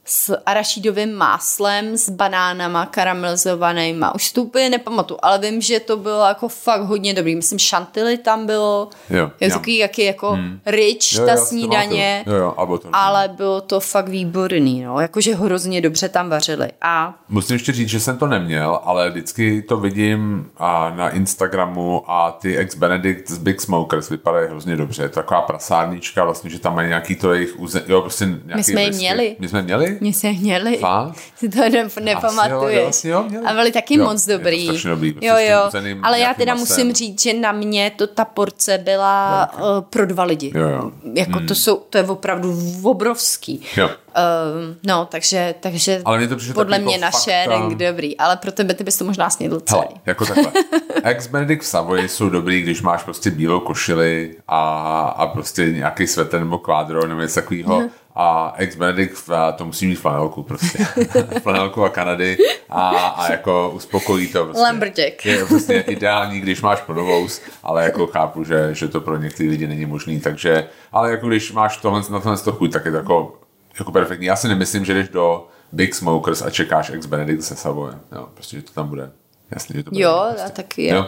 s 0.05 0.37
arašídovým 0.45 1.13
máslem, 1.13 1.97
s 1.97 2.09
banánama 2.09 2.85
karamelizovanýma. 2.85 4.15
Už 4.15 4.31
to 4.31 4.43
úplně 4.43 4.69
nepamatuju, 4.69 5.19
ale 5.21 5.39
vím, 5.39 5.61
že 5.61 5.79
to 5.79 5.97
bylo 5.97 6.25
jako 6.25 6.47
fakt 6.47 6.81
hodně 6.81 7.13
dobrý. 7.13 7.35
Myslím, 7.35 7.59
šantyly 7.59 8.17
tam 8.17 8.45
bylo. 8.45 8.89
Jo, 9.09 9.31
je 9.39 9.49
takový 9.49 9.77
jaký 9.77 10.05
jako 10.05 10.31
hmm. 10.31 10.59
rich 10.65 11.13
jo, 11.13 11.25
ta 11.25 11.31
jo, 11.31 11.45
snídaně. 11.45 12.23
Jo, 12.27 12.33
jo, 12.35 12.65
bylo 12.65 12.77
to 12.77 12.89
ale 12.93 13.27
bylo 13.27 13.61
to 13.61 13.79
fakt 13.79 14.07
výborný, 14.07 14.83
no. 14.83 14.99
Jakože 14.99 15.35
hrozně 15.35 15.81
dobře 15.81 16.09
tam 16.09 16.29
vařili. 16.29 16.69
A... 16.81 17.13
Musím 17.29 17.53
ještě 17.53 17.71
říct, 17.71 17.89
že 17.89 17.99
jsem 17.99 18.17
to 18.17 18.27
neměl, 18.27 18.79
ale 18.83 19.09
vždycky 19.09 19.61
to 19.61 19.77
vidím 19.77 20.49
a 20.57 20.93
na 20.95 21.09
Instagramu 21.09 22.03
a 22.11 22.31
ty 22.31 22.57
ex 22.57 22.75
Benedict 22.75 23.29
z 23.29 23.37
Big 23.37 23.61
Smokers 23.61 24.09
vypadají 24.09 24.47
hrozně 24.49 24.75
dobře. 24.75 25.03
Je 25.03 25.09
to 25.09 25.15
taková 25.15 25.41
prasárnička, 25.41 26.23
vlastně, 26.23 26.49
že 26.49 26.59
tam 26.59 26.75
mají 26.75 26.87
nějaký 26.87 27.15
to 27.15 27.33
jejich 27.33 27.59
území. 27.59 27.85
Jo, 27.87 28.01
prostě 28.01 28.25
My 28.55 28.63
jsme 28.63 28.81
je 28.81 28.91
měli. 28.91 29.35
My 29.39 29.47
jsme 29.47 29.61
měli? 29.61 29.94
Mě 30.01 30.13
se 30.13 30.31
měli. 30.31 30.77
Fakt? 30.77 31.15
Si 31.35 31.49
to 31.49 31.69
ne, 31.69 31.87
nepamatuješ. 32.01 33.03
Jo, 33.03 33.25
jo, 33.29 33.41
a 33.45 33.53
byli 33.53 33.71
taky 33.71 33.97
jo, 33.97 34.03
moc 34.03 34.25
dobrý. 34.25 34.67
dobrý 34.83 35.11
prostě 35.11 35.27
jo, 35.27 35.35
jo. 35.37 35.99
Ale 36.03 36.19
já 36.19 36.33
teda 36.33 36.53
masem. 36.53 36.67
musím 36.67 36.93
říct, 36.93 37.21
že 37.21 37.33
na 37.33 37.51
mě 37.51 37.91
to 37.95 38.07
ta 38.07 38.25
porce 38.25 38.77
byla 38.77 39.49
okay. 39.53 39.77
uh, 39.77 39.81
pro 39.81 40.05
dva 40.05 40.23
lidi. 40.23 40.51
Jo, 40.55 40.69
jo. 40.69 40.91
Jako 41.13 41.37
hmm. 41.37 41.47
to, 41.47 41.55
jsou, 41.55 41.75
to 41.89 41.97
je 41.97 42.03
opravdu 42.03 42.57
obrovský. 42.83 43.61
Jo. 43.77 43.87
Uh, 43.87 44.75
no, 44.83 45.07
takže, 45.11 45.55
takže 45.59 46.01
ale 46.05 46.17
mě 46.17 46.27
to 46.27 46.35
podle 46.53 46.79
mě 46.79 46.93
jako 46.93 47.01
naše 47.01 47.45
rank 47.47 47.75
dobrý, 47.75 48.17
ale 48.17 48.37
pro 48.37 48.51
tebe 48.51 48.73
ty 48.73 48.83
bys 48.83 48.97
to 48.97 49.05
možná 49.05 49.29
snědl 49.29 49.59
celý. 49.59 49.81
Hele, 49.81 50.01
jako 50.05 50.25
takhle. 50.25 50.51
Ex 51.03 51.27
Benedict 51.27 51.63
v 51.63 51.67
Savoy 51.67 52.09
jsou 52.09 52.29
dobrý, 52.29 52.61
když 52.61 52.81
máš 52.81 53.03
prostě 53.03 53.31
bílou 53.31 53.59
košili 53.59 54.35
a, 54.47 54.99
a 55.17 55.27
prostě 55.27 55.71
nějaký 55.71 56.07
sveter 56.07 56.39
nebo 56.39 56.57
kvádro 56.57 57.07
nebo 57.07 57.21
něco 57.21 57.35
takového. 57.35 57.89
A 58.15 58.53
ex 58.57 58.75
Benedict 58.75 59.29
to 59.55 59.65
musí 59.65 59.87
mít 59.87 59.95
flanelku 59.95 60.43
prostě. 60.43 60.85
flanelku 61.41 61.83
a 61.83 61.89
Kanady 61.89 62.37
a, 62.69 62.89
a 62.89 63.31
jako 63.31 63.71
uspokojí 63.75 64.27
to. 64.27 64.45
Prostě. 64.45 64.63
Lumberjack. 64.67 65.25
Je 65.25 65.45
prostě 65.45 65.73
ideální, 65.87 66.41
když 66.41 66.61
máš 66.61 66.81
prodovous, 66.81 67.41
ale 67.63 67.83
jako 67.83 68.07
chápu, 68.07 68.43
že, 68.43 68.69
že 68.71 68.87
to 68.87 69.01
pro 69.01 69.17
některé 69.17 69.49
lidi 69.49 69.67
není 69.67 69.85
možný, 69.85 70.19
takže, 70.19 70.67
ale 70.91 71.11
jako 71.11 71.27
když 71.27 71.51
máš 71.51 71.77
tohle, 71.77 72.01
na 72.09 72.19
tohle 72.19 72.37
to 72.37 72.51
chuť, 72.51 72.73
tak 72.73 72.85
je 72.85 72.91
to 72.91 72.97
jako, 72.97 73.39
jako 73.79 73.91
perfektní. 73.91 74.25
Já 74.25 74.35
si 74.35 74.47
nemyslím, 74.47 74.85
že 74.85 74.93
jdeš 74.93 75.09
do 75.09 75.47
Big 75.71 75.95
Smokers 75.95 76.41
a 76.41 76.49
čekáš 76.49 76.89
ex 76.89 77.05
Benedict 77.05 77.43
se 77.43 77.55
Savoy. 77.55 77.93
Jo, 78.15 78.27
prostě, 78.33 78.57
že 78.57 78.63
to 78.63 78.71
tam 78.71 78.87
bude. 78.87 79.11
Jasně, 79.51 79.75
že 79.75 79.83
to 79.83 79.89
bude. 79.89 80.03
Jo, 80.03 80.25
prostě. 80.29 80.47
a 80.47 80.49
taky 80.49 80.83
je. 80.83 80.93
Jo 80.93 81.05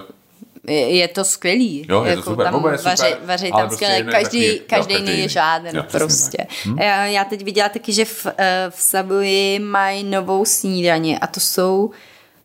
je 0.68 1.08
to 1.08 1.24
skvělý. 1.24 1.86
Jo, 1.90 2.04
je 2.04 2.10
jako 2.10 2.22
to 2.22 2.30
super. 2.30 2.46
Tam 2.46 2.54
super, 2.54 2.80
vaři, 2.84 3.16
vaři 3.26 3.50
tam 3.52 3.68
prostě 3.68 3.86
skvěle. 3.86 4.12
Každý, 4.12 4.60
každý 4.60 4.94
jo, 4.94 5.02
není 5.02 5.30
žádný 5.30 5.70
jo, 5.74 5.84
prostě. 5.92 6.38
Hm? 6.66 6.78
Já, 6.80 7.06
já 7.06 7.24
teď 7.24 7.44
viděla 7.44 7.70
taky, 7.70 7.94
že 7.94 8.06
v, 8.06 8.28
eh, 8.38 8.66
v 8.70 8.82
Sabuji 8.82 9.60
mají 9.60 10.04
novou 10.04 10.46
snídaně 10.46 11.20
a 11.20 11.28
to 11.28 11.40
jsou 11.40 11.92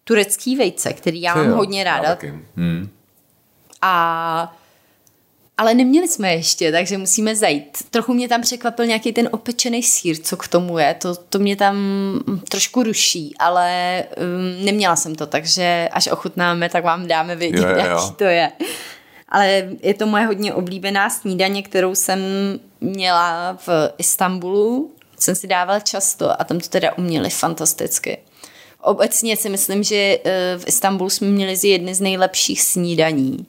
turecký 0.04 0.56
vejce, 0.56 0.92
který 0.92 1.22
já 1.22 1.34
mám 1.34 1.48
jo, 1.48 1.54
hodně 1.54 1.84
ráda. 1.84 2.18
Hm. 2.56 2.88
A 3.82 4.56
ale 5.58 5.74
neměli 5.74 6.08
jsme 6.08 6.34
ještě, 6.34 6.72
takže 6.72 6.98
musíme 6.98 7.36
zajít. 7.36 7.78
Trochu 7.90 8.14
mě 8.14 8.28
tam 8.28 8.40
překvapil 8.40 8.86
nějaký 8.86 9.12
ten 9.12 9.28
opečený 9.32 9.82
sír, 9.82 10.16
co 10.22 10.36
k 10.36 10.48
tomu 10.48 10.78
je. 10.78 10.94
To, 10.94 11.14
to 11.14 11.38
mě 11.38 11.56
tam 11.56 11.76
trošku 12.48 12.82
ruší, 12.82 13.34
ale 13.38 14.04
um, 14.16 14.64
neměla 14.64 14.96
jsem 14.96 15.14
to, 15.14 15.26
takže 15.26 15.88
až 15.92 16.06
ochutnáme, 16.06 16.68
tak 16.68 16.84
vám 16.84 17.06
dáme 17.06 17.36
vědět, 17.36 17.60
jo, 17.60 17.68
jo, 17.68 17.76
jo. 17.76 17.84
jaký 17.84 18.14
to 18.16 18.24
je. 18.24 18.52
Ale 19.28 19.68
je 19.82 19.94
to 19.94 20.06
moje 20.06 20.26
hodně 20.26 20.54
oblíbená 20.54 21.10
snídaně, 21.10 21.62
kterou 21.62 21.94
jsem 21.94 22.20
měla 22.80 23.58
v 23.66 23.68
Istanbulu. 23.98 24.90
Jsem 25.18 25.34
si 25.34 25.46
dávala 25.46 25.80
často 25.80 26.40
a 26.40 26.44
tam 26.44 26.60
to 26.60 26.68
teda 26.68 26.98
uměli 26.98 27.30
fantasticky. 27.30 28.18
Obecně 28.80 29.36
si 29.36 29.48
myslím, 29.48 29.82
že 29.82 30.18
eh, 30.24 30.58
v 30.58 30.68
Istanbulu 30.68 31.10
jsme 31.10 31.26
měli 31.26 31.56
z 31.56 31.64
jedny 31.64 31.94
z 31.94 32.00
nejlepších 32.00 32.62
snídaní. 32.62 33.46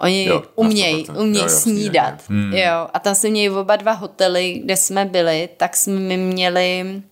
Oni 0.00 0.24
jo, 0.24 0.42
umějí, 0.54 1.08
umějí 1.08 1.36
jo, 1.36 1.42
jo, 1.42 1.48
snídat. 1.48 2.14
Hmm. 2.28 2.52
Jo, 2.54 2.88
a 2.94 2.98
tam 2.98 3.14
jsme 3.14 3.30
měli 3.30 3.56
oba 3.56 3.76
dva 3.76 3.92
hotely, 3.92 4.60
kde 4.64 4.76
jsme 4.76 5.04
byli, 5.04 5.48
tak 5.56 5.76
jsme 5.76 6.16
měli 6.16 7.02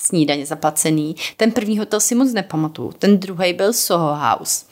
snídaně 0.00 0.46
zaplacený. 0.46 1.16
Ten 1.36 1.52
první 1.52 1.78
hotel 1.78 2.00
si 2.00 2.14
moc 2.14 2.32
nepamatuju, 2.32 2.92
ten 2.92 3.18
druhý 3.18 3.52
byl 3.52 3.72
Soho 3.72 4.16
House. 4.16 4.66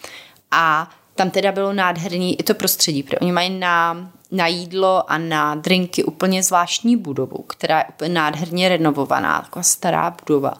A 0.50 0.90
tam 1.14 1.30
teda 1.30 1.52
bylo 1.52 1.72
nádherný 1.72 2.40
i 2.40 2.42
to 2.42 2.54
prostředí, 2.54 3.02
protože 3.02 3.18
oni 3.18 3.32
mají 3.32 3.58
na, 3.58 4.10
na 4.30 4.46
jídlo 4.46 5.10
a 5.10 5.18
na 5.18 5.54
drinky 5.54 6.04
úplně 6.04 6.42
zvláštní 6.42 6.96
budovu, 6.96 7.42
která 7.46 7.78
je 7.78 7.84
úplně 7.88 8.10
nádherně 8.10 8.68
renovovaná, 8.68 9.42
taková 9.42 9.62
stará 9.62 10.16
budova. 10.26 10.54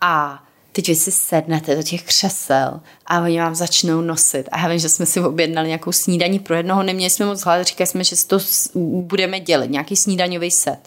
A 0.00 0.42
teď 0.72 0.88
vy 0.88 0.94
si 0.94 1.10
sednete 1.10 1.76
do 1.76 1.82
těch 1.82 2.02
křesel 2.02 2.80
a 3.06 3.20
oni 3.20 3.40
vám 3.40 3.54
začnou 3.54 4.00
nosit. 4.00 4.48
A 4.52 4.58
já 4.58 4.68
vím, 4.68 4.78
že 4.78 4.88
jsme 4.88 5.06
si 5.06 5.20
objednali 5.20 5.68
nějakou 5.68 5.92
snídaní 5.92 6.38
pro 6.38 6.54
jednoho, 6.54 6.82
neměli 6.82 7.10
jsme 7.10 7.26
moc 7.26 7.42
hlad, 7.42 7.62
říkali 7.62 7.86
jsme, 7.86 8.04
že 8.04 8.16
si 8.16 8.26
to 8.26 8.38
budeme 8.74 9.40
dělat, 9.40 9.70
nějaký 9.70 9.96
snídaňový 9.96 10.50
set. 10.50 10.78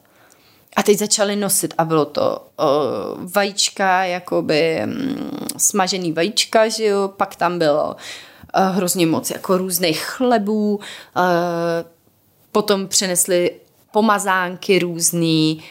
A 0.75 0.83
teď 0.83 0.97
začali 0.97 1.35
nosit 1.35 1.73
a 1.77 1.85
bylo 1.85 2.05
to 2.05 2.47
o, 2.57 2.65
vajíčka, 3.35 4.03
jakoby 4.03 4.75
m, 4.75 4.89
mm, 4.89 5.47
smažený 5.57 6.11
vajíčka, 6.11 6.67
že 6.69 6.85
jo, 6.85 7.07
pak 7.07 7.35
tam 7.35 7.59
bylo 7.59 7.89
o, 7.89 7.95
hrozně 8.53 9.05
moc 9.05 9.29
jako 9.29 9.57
různých 9.57 10.01
chlebů, 10.01 10.79
o, 11.15 11.21
potom 12.51 12.87
přinesli 12.87 13.51
pomazánky 13.93 14.79
různý, 14.79 15.63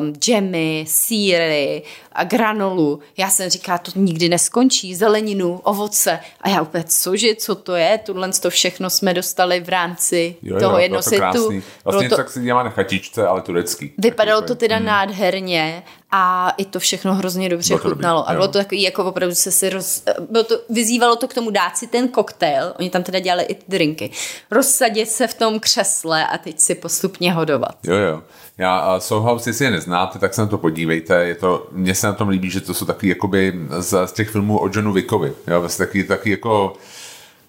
um, 0.00 0.14
džemy, 0.14 0.84
síry 0.88 1.82
a 2.12 2.24
granolu. 2.24 3.00
Já 3.16 3.30
jsem 3.30 3.50
říká, 3.50 3.78
to 3.78 3.92
nikdy 3.94 4.28
neskončí, 4.28 4.94
zeleninu, 4.94 5.60
ovoce. 5.62 6.20
A 6.40 6.48
já 6.48 6.62
úplně, 6.62 6.84
cože, 6.86 7.34
co 7.34 7.54
to 7.54 7.74
je? 7.74 7.98
Tuhle 7.98 8.32
to 8.32 8.50
všechno 8.50 8.90
jsme 8.90 9.14
dostali 9.14 9.60
v 9.60 9.68
rámci 9.68 10.36
jo, 10.42 10.60
toho 10.60 10.78
jednosetu. 10.78 11.50
Vlastně 11.84 12.08
to... 12.08 12.16
tak 12.16 12.30
si 12.30 12.42
dělá 12.42 12.62
na 12.62 12.70
chatičce, 12.70 13.26
ale 13.26 13.40
turecký. 13.42 13.92
Vypadalo 13.98 14.42
to 14.42 14.54
teda 14.54 14.76
hmm. 14.76 14.86
nádherně 14.86 15.82
a 16.10 16.50
i 16.56 16.64
to 16.64 16.80
všechno 16.80 17.14
hrozně 17.14 17.48
dobře 17.48 17.74
Bylo 17.74 17.90
chutnalo. 17.90 18.20
dobrý, 18.20 18.30
a 18.30 18.32
bylo 18.32 18.44
jo. 18.44 18.52
to 18.52 18.58
takový, 18.58 18.82
jako 18.82 19.04
opravdu 19.04 19.34
se 19.34 19.50
si 19.50 19.70
roz... 19.70 20.02
Bylo 20.30 20.44
to, 20.44 20.54
vyzývalo 20.70 21.16
to 21.16 21.28
k 21.28 21.34
tomu 21.34 21.50
dát 21.50 21.76
si 21.76 21.86
ten 21.86 22.08
koktejl, 22.08 22.72
oni 22.78 22.90
tam 22.90 23.02
teda 23.02 23.18
dělali 23.18 23.42
i 23.42 23.54
ty 23.54 23.64
drinky, 23.68 24.10
rozsadit 24.50 25.08
se 25.10 25.26
v 25.26 25.34
tom 25.34 25.60
křesle 25.60 26.26
a 26.26 26.38
teď 26.38 26.60
si 26.60 26.74
postupně 26.74 27.32
hodovat. 27.32 27.76
Jo, 27.84 27.94
jo. 27.96 28.22
Já 28.58 29.00
Soulhouse, 29.00 29.50
jestli 29.50 29.64
je 29.64 29.70
neznáte, 29.70 30.18
tak 30.18 30.34
se 30.34 30.40
na 30.40 30.46
to 30.46 30.58
podívejte. 30.58 31.24
Je 31.24 31.34
to, 31.34 31.66
mně 31.72 31.94
se 31.94 32.06
na 32.06 32.12
tom 32.12 32.28
líbí, 32.28 32.50
že 32.50 32.60
to 32.60 32.74
jsou 32.74 32.84
taky 32.86 33.08
jakoby 33.08 33.54
z, 33.78 34.06
z 34.06 34.12
těch 34.12 34.28
filmů 34.30 34.62
o 34.62 34.68
Johnu 34.72 34.92
Wickovi. 34.92 35.32
Jo, 35.46 35.60
vlastně 35.60 35.86
taky, 35.86 36.04
taky 36.04 36.30
jako 36.30 36.72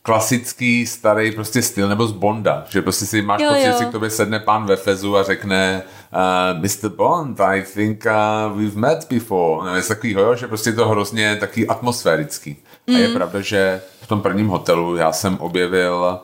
klasický, 0.02 0.86
starý 0.88 1.32
prostě 1.32 1.62
styl, 1.62 1.89
nebo 1.89 2.08
z 2.08 2.12
Bonda, 2.12 2.65
že 2.70 2.82
prostě 2.82 3.06
si 3.06 3.22
máš 3.22 3.41
Jo, 3.41 3.50
pocit, 3.50 3.62
že 3.62 3.67
jo. 3.67 3.78
si 3.78 3.86
k 3.86 3.91
tobě 3.91 4.10
sedne 4.10 4.39
pán 4.39 4.65
ve 4.65 4.76
fezu 4.76 5.17
a 5.17 5.24
řekne 5.24 5.84
uh, 6.13 6.62
Mr. 6.62 6.89
Bond, 6.89 7.39
I 7.39 7.62
think 7.62 8.06
uh, 8.06 8.58
we've 8.58 8.76
met 8.76 9.10
before. 9.10 9.70
No, 9.70 9.76
je 9.76 9.82
takovýho, 9.82 10.22
jo, 10.22 10.36
že 10.36 10.48
prostě 10.48 10.70
je 10.70 10.74
to 10.74 10.88
hrozně 10.88 11.36
taky 11.36 11.67
atmosférický. 11.67 12.58
Mm. 12.88 12.96
A 12.96 13.00
je 13.00 13.10
pravda, 13.10 13.41
že 13.41 13.82
v 14.02 14.08
tom 14.08 14.22
prvním 14.22 14.48
hotelu 14.48 14.96
já 14.96 15.12
jsem 15.12 15.38
objevil 15.38 16.20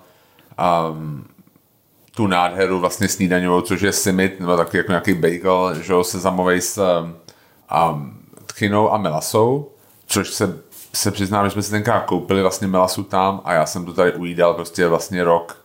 um, 0.92 1.26
tu 2.16 2.28
nádheru 2.28 2.80
vlastně 2.80 3.08
snídaňovou, 3.08 3.62
což 3.62 3.82
je 3.82 3.94
simit, 3.94 4.40
nebo 4.40 4.58
taky 4.58 4.78
jako 4.78 4.92
nějaký 4.92 5.14
bagel, 5.14 5.76
že 5.82 5.94
jo, 5.94 6.04
sezamovej 6.04 6.62
s 6.62 6.78
um, 6.78 7.16
um, 7.92 8.18
tchinou 8.46 8.94
a 8.94 8.98
melasou, 8.98 9.72
což 10.08 10.30
se, 10.30 10.60
se 10.94 11.12
přiznám, 11.12 11.46
že 11.46 11.52
jsme 11.52 11.62
si 11.62 11.72
tenkrát 11.72 12.06
koupili 12.06 12.42
vlastně 12.42 12.68
melasu 12.68 13.04
tam 13.04 13.42
a 13.46 13.54
já 13.54 13.66
jsem 13.66 13.86
to 13.86 13.94
tady 13.94 14.14
ujídal 14.14 14.54
prostě 14.54 14.88
vlastně 14.88 15.24
rok 15.24 15.63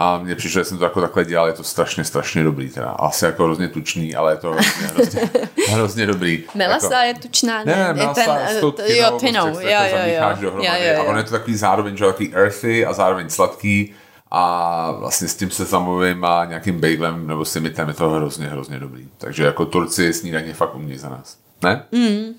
a 0.00 0.18
mně 0.18 0.34
přišlo, 0.34 0.60
že 0.60 0.64
jsem 0.64 0.78
to 0.78 0.84
jako 0.84 1.00
takhle 1.00 1.24
dělal, 1.24 1.46
je 1.46 1.52
to 1.52 1.64
strašně, 1.64 2.04
strašně 2.04 2.44
dobrý 2.44 2.68
teda. 2.70 2.90
Asi 2.90 3.24
jako 3.24 3.44
hrozně 3.44 3.68
tučný, 3.68 4.14
ale 4.14 4.32
je 4.32 4.36
to 4.36 4.50
hrozně, 4.50 4.86
hrozně, 4.86 5.30
hrozně 5.68 6.06
dobrý. 6.06 6.44
Melasa 6.54 7.02
jako, 7.04 7.18
je 7.18 7.22
tučná, 7.22 7.64
ne, 7.64 7.76
ne, 7.76 7.94
melasa 7.94 8.38
s 8.46 8.60
tou 8.60 8.70
to- 8.70 8.82
tchinou, 8.82 9.00
jo, 9.00 9.18
tchinou, 9.18 9.46
prostě, 9.46 9.64
jo, 9.64 9.70
jako 9.70 9.96
jo, 9.96 10.14
jo. 10.14 10.36
dohromady. 10.40 10.66
Jo, 10.66 10.72
jo, 10.92 11.00
A 11.00 11.02
jo. 11.02 11.04
ono 11.04 11.18
je 11.18 11.24
to 11.24 11.30
takový 11.30 11.56
zároveň, 11.56 11.96
že 11.96 12.04
jo, 12.04 12.10
takový 12.10 12.34
earthy 12.34 12.86
a 12.86 12.92
zároveň 12.92 13.30
sladký 13.30 13.94
a 14.30 14.90
vlastně 14.90 15.28
s 15.28 15.34
tím 15.34 15.50
sezamovým 15.50 16.24
a 16.24 16.44
nějakým 16.44 16.80
bagelem 16.80 17.26
nebo 17.26 17.44
simitem 17.44 17.88
je 17.88 17.94
to 17.94 18.10
hrozně, 18.10 18.46
hrozně 18.46 18.78
dobrý. 18.78 19.08
Takže 19.18 19.44
jako 19.44 19.66
Turci 19.66 20.12
snídaně 20.12 20.54
fakt 20.54 20.74
umí 20.74 20.98
za 20.98 21.08
nás. 21.08 21.36
Ne? 21.62 21.84
Mm. 21.92 22.34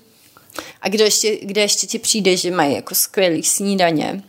A 0.82 0.88
kdo 0.88 1.04
ještě, 1.04 1.38
kde 1.46 1.60
ještě 1.60 1.86
ti 1.86 1.98
přijde, 1.98 2.36
že 2.36 2.50
mají 2.50 2.74
jako 2.74 2.94
skvělý 2.94 3.42
snídaně? 3.42 4.22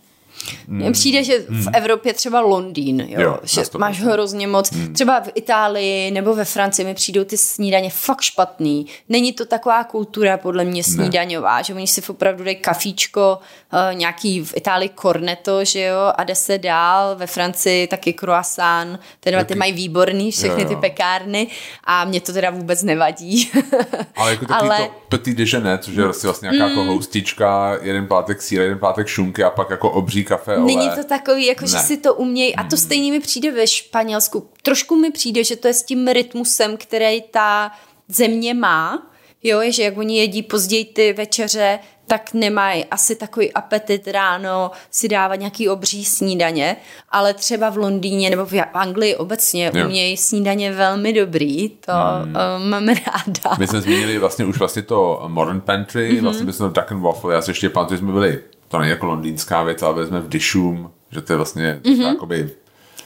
Mně 0.67 0.91
přijde, 0.91 1.23
že 1.23 1.39
v 1.49 1.67
Evropě 1.73 2.13
třeba 2.13 2.39
Londýn, 2.41 3.06
jo, 3.08 3.21
Jo, 3.21 3.39
že 3.43 3.62
100%. 3.62 3.80
máš 3.80 4.01
hrozně 4.01 4.47
moc. 4.47 4.71
Třeba 4.93 5.19
v 5.19 5.30
Itálii 5.36 6.12
nebo 6.12 6.36
ve 6.36 6.45
Francii 6.45 6.86
mi 6.86 6.93
přijdou 6.93 7.23
ty 7.23 7.38
snídaně 7.38 7.89
fakt 7.89 8.21
špatný. 8.21 8.86
Není 9.10 9.34
to 9.34 9.45
taková 9.45 9.84
kultura 9.84 10.38
podle 10.38 10.65
mě 10.65 10.84
snídaňová, 10.84 11.62
že 11.62 11.73
oni 11.73 11.88
si 11.88 12.01
opravdu 12.08 12.43
dají 12.43 12.56
kafíčko, 12.56 13.39
eh, 13.73 13.95
nějaký 13.95 14.43
v 14.45 14.54
Itálii 14.58 14.89
cornetto, 15.01 15.65
že 15.65 15.82
jo, 15.82 16.12
a 16.15 16.23
jde 16.23 16.36
se 16.36 16.58
dál. 16.58 17.15
Ve 17.15 17.27
Francii 17.27 17.88
taky 17.88 18.13
croissant, 18.13 18.99
ty 19.19 19.32
Taky. 19.32 19.56
mají 19.56 19.73
výborný 19.73 20.32
všechny 20.32 20.62
Jo, 20.62 20.67
ty 20.67 20.73
jo. 20.73 20.80
pekárny 20.80 21.47
a 21.84 22.06
mě 22.06 22.21
to 22.21 22.34
teda 22.34 22.49
vůbec 22.49 22.84
nevadí. 22.84 23.51
Ale 24.15 24.32
jako 24.32 24.45
takový 24.45 24.69
Ale- 24.69 24.77
to 24.88 24.93
petit 25.10 25.38
déjeuner, 25.38 25.77
což 25.77 25.95
je 25.95 26.04
vlastně, 26.04 26.27
vlastně 26.27 26.49
nějaká 26.51 26.65
mm. 26.65 26.71
jako 26.80 26.84
houstička, 26.91 27.77
jeden 27.82 28.08
plátek 28.08 28.41
síra, 28.41 28.63
jeden 28.63 28.80
plátek 28.80 29.08
šunky 29.08 29.43
a 29.43 29.49
pak 29.49 29.69
jako 29.69 29.91
obří 29.91 30.23
kafe 30.31 30.57
olé. 30.57 30.65
Není 30.65 30.89
to 30.89 31.03
takový, 31.03 31.45
jako 31.45 31.67
že 31.67 31.75
Ne. 31.75 31.83
si 31.83 31.97
to 31.97 32.13
umějí. 32.13 32.55
A 32.55 32.63
to 32.63 32.77
stejně 32.77 33.11
mi 33.11 33.19
přijde 33.19 33.51
ve 33.51 33.67
Španělsku. 33.67 34.49
Trošku 34.63 34.95
mi 34.95 35.11
přijde, 35.11 35.43
že 35.43 35.55
to 35.55 35.67
je 35.67 35.73
s 35.73 35.83
tím 35.83 36.07
rytmusem, 36.07 36.77
který 36.77 37.21
ta 37.21 37.71
země 38.07 38.53
má. 38.53 39.07
Jo, 39.43 39.61
je, 39.61 39.71
že 39.71 39.83
jak 39.83 39.97
oni 39.97 40.17
jedí 40.19 40.43
později 40.43 40.85
ty 40.85 41.13
večeře, 41.13 41.79
tak 42.07 42.33
nemají 42.33 42.85
asi 42.85 43.15
takový 43.15 43.53
apetit 43.53 44.07
ráno 44.07 44.71
si 44.91 45.07
dávat 45.09 45.35
nějaký 45.35 45.69
obří 45.69 46.05
snídaně, 46.05 46.75
ale 47.09 47.33
třeba 47.33 47.69
v 47.69 47.77
Londýně 47.77 48.29
nebo 48.29 48.45
v 48.45 48.53
Anglii 48.73 49.15
obecně 49.15 49.71
Jo. 49.73 49.85
umějí 49.85 50.17
snídaně 50.17 50.71
velmi 50.71 51.13
dobrý, 51.13 51.69
to 51.69 51.91
mm. 52.25 52.33
mám 52.69 52.87
ráda. 52.87 53.55
My 53.59 53.67
jsme 53.67 53.81
zmínili 53.81 54.17
vlastně 54.17 54.45
už 54.45 54.57
vlastně 54.59 54.81
to 54.81 55.23
Modern 55.27 55.61
Pantry, 55.61 56.07
Mhm. 56.07 56.17
mm-hmm. 56.17 56.23
vlastně 56.23 56.45
bychom 56.45 56.71
to 56.73 56.81
Duck 56.81 56.91
and 56.91 57.01
Waffle, 57.01 57.33
já 57.33 57.41
si 57.41 57.51
ještě 57.51 57.69
pamatuju, 57.69 57.97
že 57.97 58.03
jsme 58.03 58.11
byli, 58.13 58.39
to 58.71 58.79
není 58.79 58.89
jako 58.89 59.05
londýnská 59.05 59.63
věc, 59.63 59.81
ale 59.81 60.07
jsme 60.07 60.19
v 60.21 60.29
Dishum, 60.29 60.91
že 61.12 61.21
to 61.21 61.34
je 61.34 61.38
vlastně 61.38 61.79
Mhm. 61.86 61.95
mm-hmm. 61.95 62.07
jakoby 62.07 62.49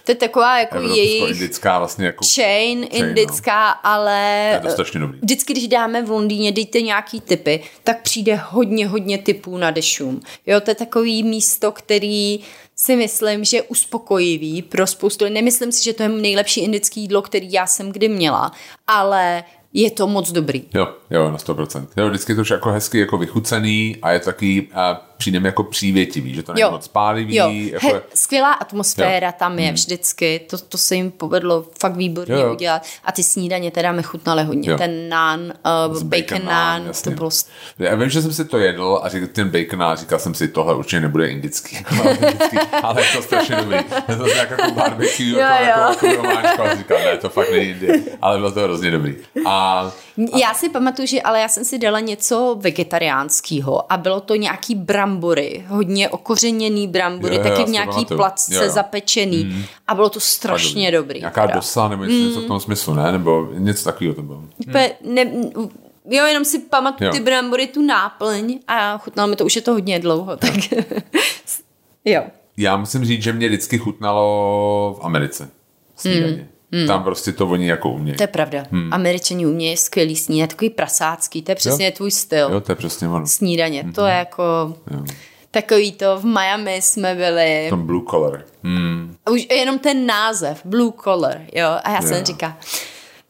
To 0.03 0.11
je 0.11 0.15
taková 0.15 0.59
jako 0.59 0.77
jejich 0.79 1.21
evropsko-indická 1.21 1.79
vlastně 1.79 2.05
jako 2.05 2.25
chain, 2.35 2.81
no. 2.81 2.87
indická, 2.91 3.69
ale 3.69 4.49
je 4.53 4.59
to 4.59 4.69
strašně 4.69 4.99
dobrý. 4.99 5.19
vždycky, 5.21 5.53
když 5.53 5.67
dáme 5.67 6.03
v 6.05 6.09
Londýně, 6.09 6.51
dejte 6.51 6.81
nějaký 6.81 7.21
typy, 7.21 7.63
tak 7.83 8.01
přijde 8.01 8.35
hodně, 8.49 8.87
hodně 8.87 9.17
typů 9.17 9.57
na 9.57 9.71
dešum. 9.71 10.21
Jo, 10.45 10.61
to 10.61 10.71
je 10.71 10.75
takový 10.75 11.23
místo, 11.23 11.71
který 11.71 12.39
si 12.75 12.95
myslím, 12.95 13.43
že 13.45 13.57
je 13.57 13.61
uspokojivý 13.61 14.61
pro 14.61 14.87
spoustu. 14.87 15.25
Nemyslím 15.29 15.71
si, 15.71 15.83
že 15.83 15.93
to 15.93 16.03
je 16.03 16.09
nejlepší 16.09 16.61
indický 16.61 17.01
jídlo, 17.01 17.21
který 17.21 17.51
já 17.51 17.67
jsem 17.67 17.91
kdy 17.91 18.09
měla, 18.09 18.51
ale 18.87 19.43
je 19.73 19.91
to 19.91 20.07
moc 20.07 20.31
dobrý. 20.31 20.63
Jo, 20.73 20.87
jo, 21.11 21.31
na 21.31 21.37
100%. 21.37 21.87
Jo, 21.97 22.09
vždycky 22.09 22.31
je 22.31 22.35
to 22.35 22.41
už 22.41 22.49
jako 22.49 22.71
hezky 22.71 22.99
jako 22.99 23.17
vychucený 23.17 23.97
a 24.01 24.11
je 24.11 24.19
to 24.19 24.25
taky, 24.25 24.67
a 24.73 25.07
přijde 25.17 25.39
mi 25.39 25.47
jako 25.47 25.63
přívětivý, 25.63 26.33
že 26.35 26.43
to 26.43 26.53
není 26.53 26.61
Jo. 26.61 26.71
moc 26.71 26.87
pálivý. 26.87 27.35
Jo, 27.35 27.49
Jako, 27.51 27.87
He, 27.87 28.01
skvělá 28.13 28.53
atmosféra 28.53 29.27
Jo. 29.27 29.33
tam 29.39 29.59
je 29.59 29.71
vždycky, 29.71 30.39
to, 30.49 30.57
to 30.57 30.77
se 30.77 30.95
jim 30.95 31.11
povedlo 31.11 31.65
fakt 31.79 31.95
výborně 31.95 32.35
Jo, 32.35 32.53
udělat. 32.53 32.81
A 33.05 33.11
ty 33.11 33.23
snídaně 33.23 33.71
teda 33.71 33.91
mi 33.91 34.03
chutnaly 34.03 34.43
hodně. 34.43 34.69
Jo. 34.71 34.77
Ten 34.77 35.09
naan, 35.09 35.41
uh, 35.91 36.03
bacon, 36.03 36.45
naan, 36.45 36.81
to 36.81 36.87
jasně. 36.87 37.15
bylo 37.15 37.31
s- 37.31 37.47
Já 37.79 37.95
vím, 37.95 38.09
že 38.09 38.21
jsem 38.21 38.33
si 38.33 38.45
to 38.45 38.57
jedl 38.57 38.99
a 39.03 39.09
řekl 39.09 39.27
ten 39.27 39.49
bacon 39.49 39.83
a 39.83 39.95
říkal 39.95 40.19
jsem 40.19 40.33
si, 40.33 40.47
tohle 40.47 40.75
určitě 40.75 40.99
nebude 40.99 41.27
indický, 41.31 41.77
ale 42.83 43.01
je 43.01 43.07
to 43.17 43.21
strašně 43.21 43.55
dobrý. 43.55 43.77
Je 44.09 44.15
to 44.15 44.23
tak 44.37 44.49
jako 44.51 44.71
barbecue, 44.71 45.25
Jo, 45.29 45.37
jako, 45.39 46.05
jo. 46.05 46.11
jako, 46.23 46.63
jako 46.63 46.77
říkal, 46.77 46.97
ne, 47.05 47.17
to 47.17 47.29
fakt 47.29 47.51
není 47.51 47.65
Indie, 47.65 47.99
ale 48.21 48.37
bylo 48.37 48.51
to 48.51 48.59
hrozně 48.59 48.91
dobrý. 48.91 49.15
A 49.45 49.91
Já 50.41 50.53
si 50.53 50.69
pamatuju, 50.69 51.07
že 51.07 51.21
ale 51.21 51.39
já 51.41 51.47
jsem 51.47 51.65
si 51.65 51.77
dala 51.79 51.99
něco 51.99 52.57
vegetariánského 52.59 53.91
a 53.93 53.97
bylo 53.97 54.19
to 54.21 54.35
nějaký 54.35 54.75
brambory, 55.05 55.65
hodně 55.67 56.09
okořeněný 56.09 56.87
brambory, 56.87 57.35
jo, 57.35 57.43
taky 57.43 57.63
v 57.63 57.69
nějaký 57.69 58.05
placce 58.05 58.55
Jo, 58.55 58.63
jo. 58.63 58.69
zapečený 58.69 59.43
mm. 59.43 59.63
a 59.87 59.95
bylo 59.95 60.09
to 60.09 60.19
strašně 60.19 60.91
dobrý. 60.91 61.19
Nějaká 61.19 61.41
teda. 61.41 61.55
dosa 61.55 61.87
nebo 61.87 62.03
něco, 62.03 62.27
něco 62.27 62.41
v 62.41 62.47
tom 62.47 62.59
smyslu, 62.59 62.93
ne? 62.93 63.11
Nebo 63.11 63.47
něco 63.53 63.83
takového 63.83 64.15
to 64.15 64.21
bylo. 64.21 64.43
Úplně 64.67 64.91
ne, 65.05 65.31
jo, 66.09 66.25
jenom 66.25 66.45
si 66.45 66.59
pamatuju 66.59 67.11
ty 67.11 67.19
brambory, 67.19 67.67
tu 67.67 67.81
náplň 67.81 68.59
a 68.67 68.97
chutnalo 68.97 69.29
mi 69.29 69.35
to, 69.35 69.45
už 69.45 69.55
je 69.55 69.61
to 69.61 69.71
hodně 69.71 69.99
dlouho, 69.99 70.37
tak 70.37 70.53
jo. 72.05 72.23
Já 72.57 72.77
musím 72.77 73.05
říct, 73.05 73.23
že 73.23 73.33
mě 73.33 73.47
vždycky 73.47 73.77
chutnalo 73.77 74.97
v 75.01 75.05
Americe 75.05 75.49
snídaně. 75.95 76.33
Mm. 76.33 76.54
Tam 76.87 77.03
prostě 77.03 77.31
to 77.31 77.47
oni 77.47 77.67
jako 77.67 77.89
umějí. 77.89 78.17
To 78.17 78.23
je 78.23 78.27
pravda. 78.27 78.63
Hmm. 78.71 78.93
Američani 78.93 79.45
umějí 79.45 79.77
skvělý 79.77 80.15
snídaně, 80.15 80.47
takový 80.47 80.69
prasácký, 80.69 81.41
to 81.41 81.51
je 81.51 81.55
přesně 81.55 81.91
tvůj 81.91 82.11
styl. 82.11 82.49
Jo, 82.51 82.61
to 82.61 82.71
je 82.71 82.75
přesně 82.75 83.07
ono. 83.07 83.27
Snídaně, 83.27 83.83
mm-hmm. 83.83 83.93
to 83.93 84.05
je 84.05 84.13
jako... 84.13 84.43
Jo. 84.91 85.03
Takový 85.51 85.91
to, 85.91 86.19
v 86.19 86.25
Miami 86.25 86.81
jsme 86.81 87.15
byli. 87.15 87.63
V 87.67 87.69
tom 87.69 87.85
blue 87.85 88.03
collar. 88.09 88.43
Hmm. 88.63 89.15
A 89.25 89.31
Už 89.31 89.47
jenom 89.51 89.79
ten 89.79 90.05
název, 90.05 90.61
Blue 90.65 90.91
Collar, 91.03 91.41
jo. 91.53 91.67
A 91.83 91.91
já 91.91 92.01
jsem 92.01 92.17
Jo. 92.17 92.23
říká, 92.23 92.57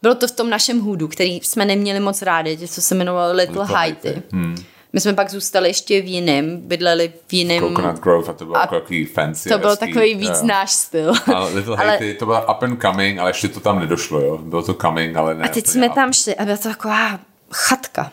bylo 0.02 0.15
to 0.15 0.28
v 0.28 0.32
tom 0.32 0.50
našem 0.50 0.80
hůdu, 0.82 1.08
který 1.08 1.36
jsme 1.36 1.65
neměli 1.65 2.00
moc 2.00 2.21
rádi, 2.21 2.67
co 2.67 2.82
se 2.82 2.95
jmenovalo 2.95 3.34
Little, 3.34 3.62
Little 3.62 3.76
Haiti. 3.76 4.08
Haiti. 4.08 4.24
Hmm. 4.32 4.56
My 4.95 5.01
jsme 5.01 5.13
pak 5.13 5.29
zůstali 5.29 5.69
ještě 5.69 6.01
v 6.01 6.05
jiném, 6.05 6.58
bydleli 6.58 7.13
v 7.27 7.34
jiném. 7.34 7.63
Coconut 7.63 7.99
Grove 7.99 8.27
a 8.29 8.34
to 8.34 8.45
bylo 8.45 8.58
A 8.58 8.67
takový 8.67 9.05
fancy. 9.05 9.49
To 9.49 9.58
byl 9.58 9.69
hezký, 9.69 9.86
takový 9.86 10.15
víc 10.15 10.39
jo. 10.41 10.47
náš 10.47 10.71
styl. 10.71 11.13
A 11.36 11.43
Little 11.43 11.77
Ale- 11.77 11.88
Haiti, 11.89 12.13
to 12.13 12.25
byla 12.25 12.55
up 12.55 12.63
and 12.63 12.81
coming, 12.81 13.19
ale 13.19 13.29
ještě 13.29 13.47
to 13.47 13.60
tam 13.60 13.79
nedošlo, 13.79 14.21
jo. 14.21 14.38
Bylo 14.38 14.63
to 14.63 14.73
coming, 14.73 15.15
ale 15.15 15.36
ne. 15.36 15.45
A 15.45 15.47
teď 15.47 15.67
jsme 15.67 15.89
up. 15.89 15.95
tam 15.95 16.13
šli 16.13 16.36
a 16.36 16.45
byla 16.45 16.58
to 16.58 16.69
taková 16.69 17.19
chatka 17.51 18.12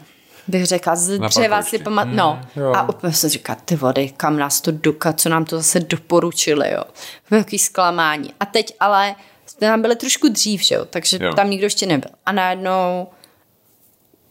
bych 0.49 0.67
řekla, 0.67 0.97
z 0.97 1.19
dřeva 1.19 1.63
si 1.63 1.79
pamat, 1.79 2.09
no. 2.11 2.41
jo. 2.57 2.73
A 2.77 2.89
úplně 2.89 3.13
jsem 3.13 3.31
říkala, 3.31 3.59
ty 3.65 3.77
vody, 3.77 4.13
kam 4.17 4.39
nás 4.39 4.61
to 4.61 4.71
doka, 4.71 5.13
co 5.13 5.29
nám 5.29 5.45
to 5.45 5.57
zase 5.57 5.81
doporučili, 5.81 6.73
jo. 6.73 6.85
Velký 7.31 7.59
zklamání. 7.59 8.35
A 8.41 8.47
teď 8.47 8.77
ale 8.81 9.15
jsme 9.47 9.69
tam 9.69 9.83
byli 9.83 9.97
trošku 9.97 10.29
dřív, 10.29 10.63
že 10.63 10.75
jo, 10.75 10.85
takže 10.85 11.19
Jo. 11.21 11.35
tam 11.35 11.51
nikdo 11.51 11.67
ještě 11.67 11.87
nebyl. 11.87 12.11
A 12.27 12.33
najednou 12.33 13.09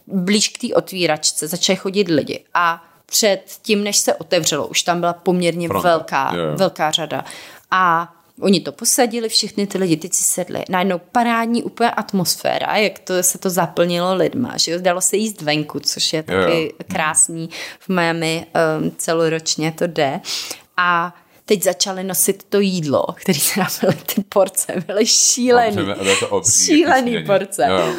blíž 0.08 0.48
k 0.50 0.58
té 0.68 0.76
otvíračce 0.76 1.48
začali 1.48 1.76
chodit 1.78 2.08
lidi 2.08 2.44
a 2.54 2.84
před 3.06 3.42
tím, 3.62 3.84
než 3.84 3.98
se 3.98 4.14
otevřelo, 4.16 4.68
už 4.68 4.82
tam 4.84 5.00
byla 5.00 5.14
poměrně 5.14 5.70
velká, 5.70 6.32
Jo, 6.36 6.42
jo. 6.44 6.58
velká 6.58 6.92
řada. 6.92 7.26
A 7.72 8.14
oni 8.42 8.60
to 8.62 8.72
posadili, 8.72 9.30
všechny 9.30 9.68
ty 9.68 9.78
lidi, 9.78 9.98
teď 9.98 10.14
si 10.14 10.24
sedli. 10.24 10.64
Najednou 10.70 11.00
parádní 11.12 11.64
úplně 11.64 11.92
atmosféra, 11.92 12.78
jak 12.78 13.00
to 13.00 13.24
se 13.24 13.38
to 13.38 13.50
zaplnilo 13.50 14.16
lidma, 14.16 14.58
že 14.58 14.72
jo, 14.72 14.80
dalo 14.82 15.02
se 15.02 15.18
jíst 15.18 15.42
venku, 15.42 15.80
což 15.80 16.14
je 16.14 16.24
Jo, 16.28 16.36
jo. 16.38 16.44
taky 16.44 16.74
krásný 16.94 17.50
v 17.80 17.90
Miami, 17.90 18.46
um, 18.82 18.92
celoročně 18.98 19.72
to 19.72 19.88
jde. 19.88 20.22
A 20.78 21.16
teď 21.46 21.64
začali 21.64 22.04
nosit 22.04 22.44
to 22.50 22.60
jídlo, 22.60 23.04
který 23.16 23.40
teda 23.54 23.68
byly 23.82 23.94
ty 23.94 24.24
porce, 24.30 24.74
byly 24.88 25.06
šílený. 25.06 25.76
Dobře, 25.76 26.16
to 26.20 26.28
obří, 26.30 26.66
šílený 26.66 27.24
porce. 27.26 27.66
Jo, 27.70 27.76
jo. 27.78 27.94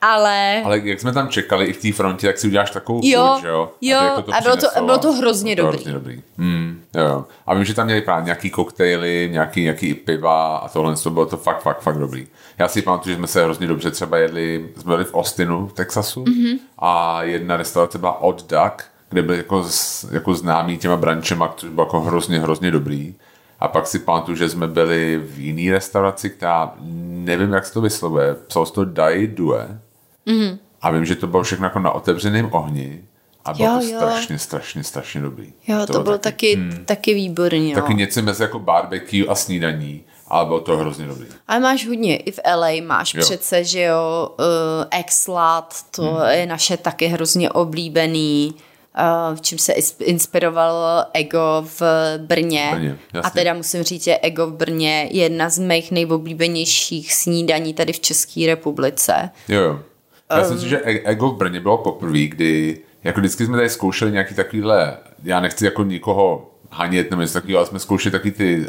Ale, 0.00 0.62
Ale 0.64 0.80
jak 0.84 1.00
jsme 1.00 1.12
tam 1.12 1.28
čekali 1.28 1.66
i 1.66 1.72
v 1.72 1.82
té 1.82 1.92
frontě, 1.92 2.26
tak 2.26 2.38
si 2.38 2.46
uděláš 2.46 2.70
takovou 2.70 3.00
Jo, 3.04 3.30
furt, 3.34 3.40
že 3.42 3.48
jo? 3.48 3.70
jo, 3.80 3.98
Aby 3.98 4.06
jako 4.08 4.32
a 4.34 4.40
bylo 4.40 4.56
to- 4.56 4.84
bylo 4.84 4.98
to 4.98 5.12
hrozně 5.12 5.56
Bylo 5.56 5.66
dobrý. 5.66 5.78
hrozně 5.84 5.92
dobrý. 5.92 6.22
Hmm, 6.38 6.82
jo, 6.94 7.04
jo. 7.04 7.24
A 7.46 7.54
vím, 7.54 7.64
že 7.64 7.74
tam 7.74 7.86
měli 7.86 8.00
právě 8.02 8.24
nějaký 8.24 8.50
koktejly, 8.50 9.28
nějaký, 9.32 9.62
nějaký 9.62 9.94
piva 9.94 10.56
a 10.56 10.68
tohle, 10.68 10.96
to 10.96 11.10
bylo 11.10 11.26
to 11.26 11.36
fakt, 11.36 11.62
fakt, 11.62 11.80
fakt 11.80 11.98
dobrý. 11.98 12.26
Já 12.58 12.68
si 12.68 12.82
pamatuju, 12.82 13.12
že 13.12 13.18
jsme 13.18 13.26
se 13.26 13.44
hrozně 13.44 13.66
dobře 13.66 13.90
třeba 13.90 14.16
jedli, 14.18 14.68
jsme 14.76 14.92
byli 14.92 15.04
v 15.04 15.14
Austinu 15.14 15.66
v 15.66 15.72
Texasu 15.72 16.24
Mhm. 16.28 16.34
mm-hmm. 16.44 16.58
a 16.78 17.22
jedna 17.22 17.56
restaurace 17.56 17.98
byla 17.98 18.20
Odd 18.22 18.42
Duck, 18.50 18.82
kde 19.14 19.22
byl 19.22 19.34
jako, 19.34 19.66
jako 20.10 20.34
známý 20.34 20.78
těma 20.78 20.96
brančema, 20.96 21.54
což 21.56 21.70
bylo 21.70 21.86
jako 21.86 22.00
hrozně, 22.00 22.38
hrozně 22.40 22.70
dobrý. 22.70 23.14
A 23.60 23.68
pak 23.68 23.86
si 23.86 23.98
pamatuju, 23.98 24.36
že 24.36 24.48
jsme 24.48 24.66
byli 24.66 25.20
v 25.24 25.38
jiný 25.38 25.70
restauraci, 25.70 26.30
která 26.30 26.72
nevím, 27.08 27.52
jak 27.52 27.66
se 27.66 27.72
to 27.72 27.80
vyslovuje, 27.80 28.34
psalo 28.34 28.66
se 28.66 28.72
to 28.72 28.84
Dai 28.84 29.26
Due. 29.26 29.78
Mm-hmm. 30.26 30.58
A 30.82 30.90
vím, 30.90 31.04
že 31.04 31.14
to 31.14 31.26
bylo 31.26 31.42
všechno 31.42 31.66
jako 31.66 31.78
na 31.78 31.90
otevřeném 31.90 32.48
ohni. 32.52 33.02
A 33.44 33.52
bylo 33.52 33.68
Jo, 33.68 33.78
to 33.80 33.86
jo. 33.86 33.96
strašně, 34.00 34.38
strašně, 34.38 34.84
strašně 34.84 35.20
dobrý. 35.20 35.52
jo, 35.66 35.86
to, 35.86 36.02
bylo 36.02 36.18
taky, 36.18 36.56
taky, 36.56 36.84
taky 36.84 37.14
výborný. 37.14 37.72
No. 37.74 37.80
Taky 37.80 37.94
něco 37.94 38.22
mezi 38.22 38.42
jako 38.42 38.58
barbecue 38.58 39.26
a 39.28 39.34
snídaní, 39.34 40.04
ale 40.28 40.46
bylo 40.46 40.60
to 40.60 40.76
hrozně 40.76 41.06
dobrý. 41.06 41.26
Ale 41.48 41.60
máš 41.60 41.86
hodně, 41.88 42.16
i 42.16 42.30
v 42.32 42.40
LA 42.56 42.68
máš 42.86 43.14
Jo. 43.14 43.18
jo. 43.20 43.24
přece, 43.24 43.64
že 43.64 43.82
jo, 43.82 44.28
uh, 44.38 44.44
Exlat, 44.90 45.74
to 45.90 46.02
hmm. 46.02 46.28
je 46.30 46.46
naše 46.46 46.76
taky 46.76 47.06
hrozně 47.06 47.50
oblíbený, 47.50 48.54
v 49.34 49.40
čím 49.40 49.58
se 49.58 49.72
inspiroval 50.00 51.04
Ego 51.12 51.66
v 51.78 51.82
Brně. 52.18 52.70
Brně, 52.74 52.98
jasně. 53.14 53.30
a 53.30 53.30
teda 53.30 53.54
musím 53.54 53.82
říct, 53.82 54.04
že 54.04 54.18
Ego 54.18 54.46
v 54.46 54.52
Brně 54.52 55.08
je 55.10 55.22
jedna 55.22 55.48
z 55.48 55.58
mých 55.58 55.90
nejoblíbenějších 55.90 57.14
snídaní 57.14 57.74
tady 57.74 57.92
v 57.92 58.00
České 58.00 58.46
republice. 58.46 59.30
Jo, 59.48 59.60
jo. 59.60 59.80
Já 60.30 60.38
um, 60.40 60.44
si 60.44 60.52
myslím, 60.52 60.70
že 60.70 60.80
E- 60.84 61.02
Ego 61.04 61.28
v 61.28 61.36
Brně 61.36 61.60
bylo 61.60 61.78
poprvé, 61.78 62.26
kdy 62.26 62.78
jako 63.04 63.20
vždycky 63.20 63.46
jsme 63.46 63.56
tady 63.56 63.70
zkoušeli 63.70 64.12
nějaký 64.12 64.34
takovýhle, 64.34 64.96
já 65.22 65.40
nechci 65.40 65.64
jako 65.64 65.82
nikoho 65.82 66.50
hanět 66.70 67.10
nebo 67.10 67.22
něco 67.22 67.34
takového, 67.34 67.58
ale 67.58 67.66
jsme 67.66 67.78
zkoušeli 67.78 68.12
taky 68.12 68.30
ty 68.30 68.58
uh, 68.58 68.66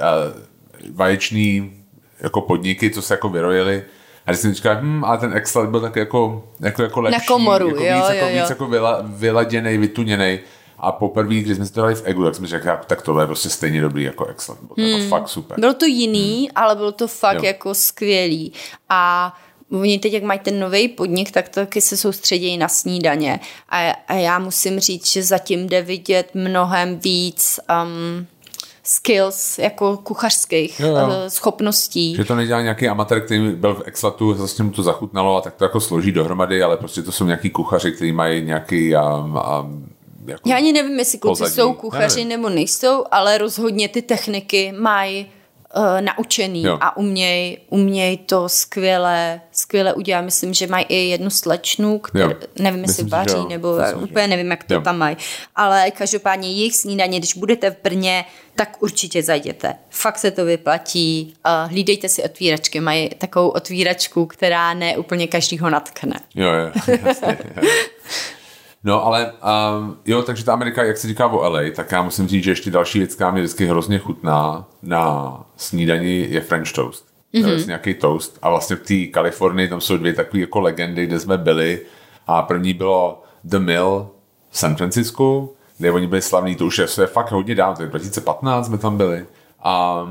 vaječní 0.96 1.74
jako 2.20 2.42
podniky, 2.42 2.90
co 2.90 3.02
se 3.02 3.14
jako 3.14 3.30
vyrojili. 3.30 3.84
A 4.26 4.32
když 4.32 4.42
jsem 4.42 4.54
říkal, 4.54 4.78
hm, 4.82 5.04
ale 5.06 5.18
ten 5.18 5.34
Excel 5.34 5.68
byl 5.68 5.82
tak 5.82 5.96
jako, 5.96 6.44
jako, 6.60 6.84
jako 6.84 7.02
lepší, 7.02 7.28
komoru, 7.28 7.68
jako 7.68 7.84
jo, 7.84 7.96
víc, 7.96 8.06
jo, 8.10 8.16
jako, 8.16 8.28
jo. 8.28 8.42
víc 8.42 8.50
jako 8.50 8.68
vyla, 8.68 9.00
vyladěnej, 9.04 9.78
vytuněnej. 9.78 10.40
A 10.80 10.92
poprvé, 10.92 11.36
když 11.36 11.58
jsme 11.58 11.70
to 11.70 11.82
dali 11.82 11.96
v 11.96 12.02
Egu, 12.06 12.24
tak 12.24 12.36
jsme 12.36 12.48
řekli, 12.48 12.72
tak 12.88 13.02
tohle 13.02 13.24
je 13.24 13.28
prostě 13.28 13.50
stejně 13.50 13.82
dobrý 13.82 14.04
jako 14.04 14.26
Excel. 14.26 14.56
Bylo 14.62 14.76
to 14.76 14.82
Hmm. 14.82 14.92
jako 14.92 15.10
fakt 15.10 15.30
super. 15.30 15.60
Bylo 15.60 15.74
to 15.74 15.86
jiný, 15.86 16.38
hmm. 16.40 16.48
ale 16.56 16.76
bylo 16.76 16.92
to 16.92 17.08
fakt 17.08 17.36
jo. 17.38 17.44
jako 17.44 17.74
skvělý. 17.74 18.54
A 18.90 19.34
oni 19.72 20.00
teď, 20.00 20.14
jak 20.14 20.24
mají 20.24 20.40
ten 20.40 20.60
nový 20.60 20.88
podnik, 20.88 21.32
tak 21.32 21.50
taky 21.50 21.82
se 21.82 21.98
soustředějí 21.98 22.58
na 22.58 22.68
snídaně. 22.68 23.40
A, 23.70 23.92
a 24.08 24.14
já 24.14 24.40
musím 24.40 24.80
říct, 24.80 25.08
že 25.08 25.24
zatím 25.24 25.68
jde 25.68 25.82
vidět 25.82 26.30
mnohem 26.34 27.00
víc 27.00 27.60
um, 27.84 28.28
skills, 28.88 29.60
jako 29.60 29.98
kuchařských 29.98 30.80
Jo, 30.80 30.88
jo. 30.88 31.10
eh, 31.26 31.30
schopností. 31.30 32.16
Že 32.16 32.26
to 32.26 32.36
nedělá 32.36 32.62
nějaký 32.62 32.88
amatér, 32.88 33.22
který 33.26 33.50
byl 33.52 33.76
v 33.76 33.82
Exlatu, 33.86 34.34
zase 34.34 34.64
mu 34.64 34.72
to 34.72 34.84
zachutnalo 34.84 35.38
a 35.38 35.42
tak 35.42 35.54
to 35.56 35.64
jako 35.66 35.80
složí 35.82 36.12
dohromady, 36.12 36.64
ale 36.64 36.78
prostě 36.78 37.02
to 37.02 37.12
jsou 37.12 37.26
nějaký 37.26 37.50
kuchaři, 37.50 37.92
kteří 37.92 38.12
mají 38.12 38.46
nějaký 38.46 38.96
um, 38.96 39.02
um, 39.62 39.90
jako, 40.26 40.50
Já 40.50 40.56
ani 40.56 40.74
nevím, 40.74 41.00
jestli 41.00 41.18
kluci 41.18 41.40
pozadí. 41.42 41.56
jsou 41.56 41.74
kuchaři 41.74 42.16
nevím. 42.26 42.30
nebo 42.30 42.50
nejsou, 42.50 43.04
ale 43.12 43.38
rozhodně 43.38 43.90
ty 43.90 44.02
techniky 44.02 44.72
mají 44.80 45.32
uh, 45.78 45.84
naučený 46.02 46.64
Jo. 46.64 46.78
a 46.82 46.98
uměj, 46.98 47.58
uměj 47.70 48.18
to 48.18 48.50
skvěle, 48.50 49.42
skvěle 49.52 49.94
udělat. 49.94 50.22
Myslím, 50.22 50.54
že 50.54 50.68
mají 50.68 50.86
i 50.90 50.96
jednu 50.96 51.30
slečnu, 51.30 52.00
který, 52.00 52.24
nevím, 52.60 52.82
jestli 52.82 53.04
Myslím 53.04 53.10
vaří, 53.10 53.46
nebo 53.50 53.78
Myslím, 53.78 54.04
úplně 54.04 54.28
nevím, 54.28 54.52
jak 54.52 54.64
to 54.64 54.74
Jo. 54.74 54.82
tam 54.82 54.98
mají. 54.98 55.18
Ale 55.56 55.92
každopádně 55.92 56.48
jejich 56.52 56.76
snídaně, 56.76 57.20
když 57.20 57.34
budete 57.38 57.72
v 57.72 57.76
Brně, 57.84 58.26
tak 58.56 58.84
určitě 58.84 59.24
zajděte. 59.24 59.76
Fakt 59.90 60.18
se 60.18 60.32
to 60.32 60.46
vyplatí. 60.46 61.34
Hlídejte 61.68 62.10
si 62.10 62.24
otvíračky. 62.24 62.80
Mají 62.80 63.10
takovou 63.10 63.50
otvíračku, 63.50 64.26
která 64.26 64.74
ne 64.74 64.98
úplně 64.98 65.28
každýho 65.28 65.70
natkne. 65.70 66.20
Jo, 66.36 66.52
jo, 66.54 66.72
jasně. 67.06 67.38
No 68.84 69.06
ale 69.06 69.32
um, 69.32 69.98
jo, 70.06 70.22
takže 70.22 70.46
ta 70.46 70.54
Amerika, 70.54 70.84
jak 70.84 70.98
se 70.98 71.08
říká 71.08 71.28
o 71.28 71.50
LA, 71.50 71.62
tak 71.76 71.92
já 71.92 72.02
musím 72.02 72.28
říct, 72.28 72.44
že 72.44 72.52
ještě 72.52 72.72
další 72.72 73.00
věc, 73.00 73.16
která 73.16 73.32
mě 73.32 73.42
vždycky 73.42 73.66
hrozně 73.66 74.00
chutná 74.00 74.68
na 74.82 75.40
snídani 75.58 76.28
je 76.30 76.42
French 76.42 76.72
toast. 76.72 77.06
Mm-hmm. 77.34 77.44
To 77.44 77.50
je 77.50 77.66
nějaký 77.66 77.94
toast 77.94 78.38
a 78.42 78.50
vlastně 78.50 78.76
v 78.76 78.80
té 78.80 79.12
Kalifornii 79.12 79.68
tam 79.68 79.82
jsou 79.82 79.98
dvě 79.98 80.14
takové 80.14 80.42
jako 80.42 80.60
legendy, 80.60 81.06
kde 81.06 81.20
jsme 81.20 81.38
byli 81.38 81.82
a 82.28 82.42
první 82.42 82.74
bylo 82.74 83.24
The 83.44 83.60
Mill 83.60 84.10
v 84.50 84.58
San 84.58 84.76
Francisco, 84.76 85.50
kde 85.78 85.92
oni 85.92 86.08
byli 86.08 86.22
slavní, 86.22 86.56
to 86.56 86.66
už 86.66 86.78
je, 86.78 86.88
to 86.88 87.02
je 87.02 87.08
fakt 87.08 87.32
hodně 87.32 87.56
dávno, 87.56 87.76
to 87.76 87.82
je 87.82 87.88
2015 87.90 88.66
jsme 88.66 88.78
tam 88.78 88.98
byli 88.98 89.26
a 89.64 90.04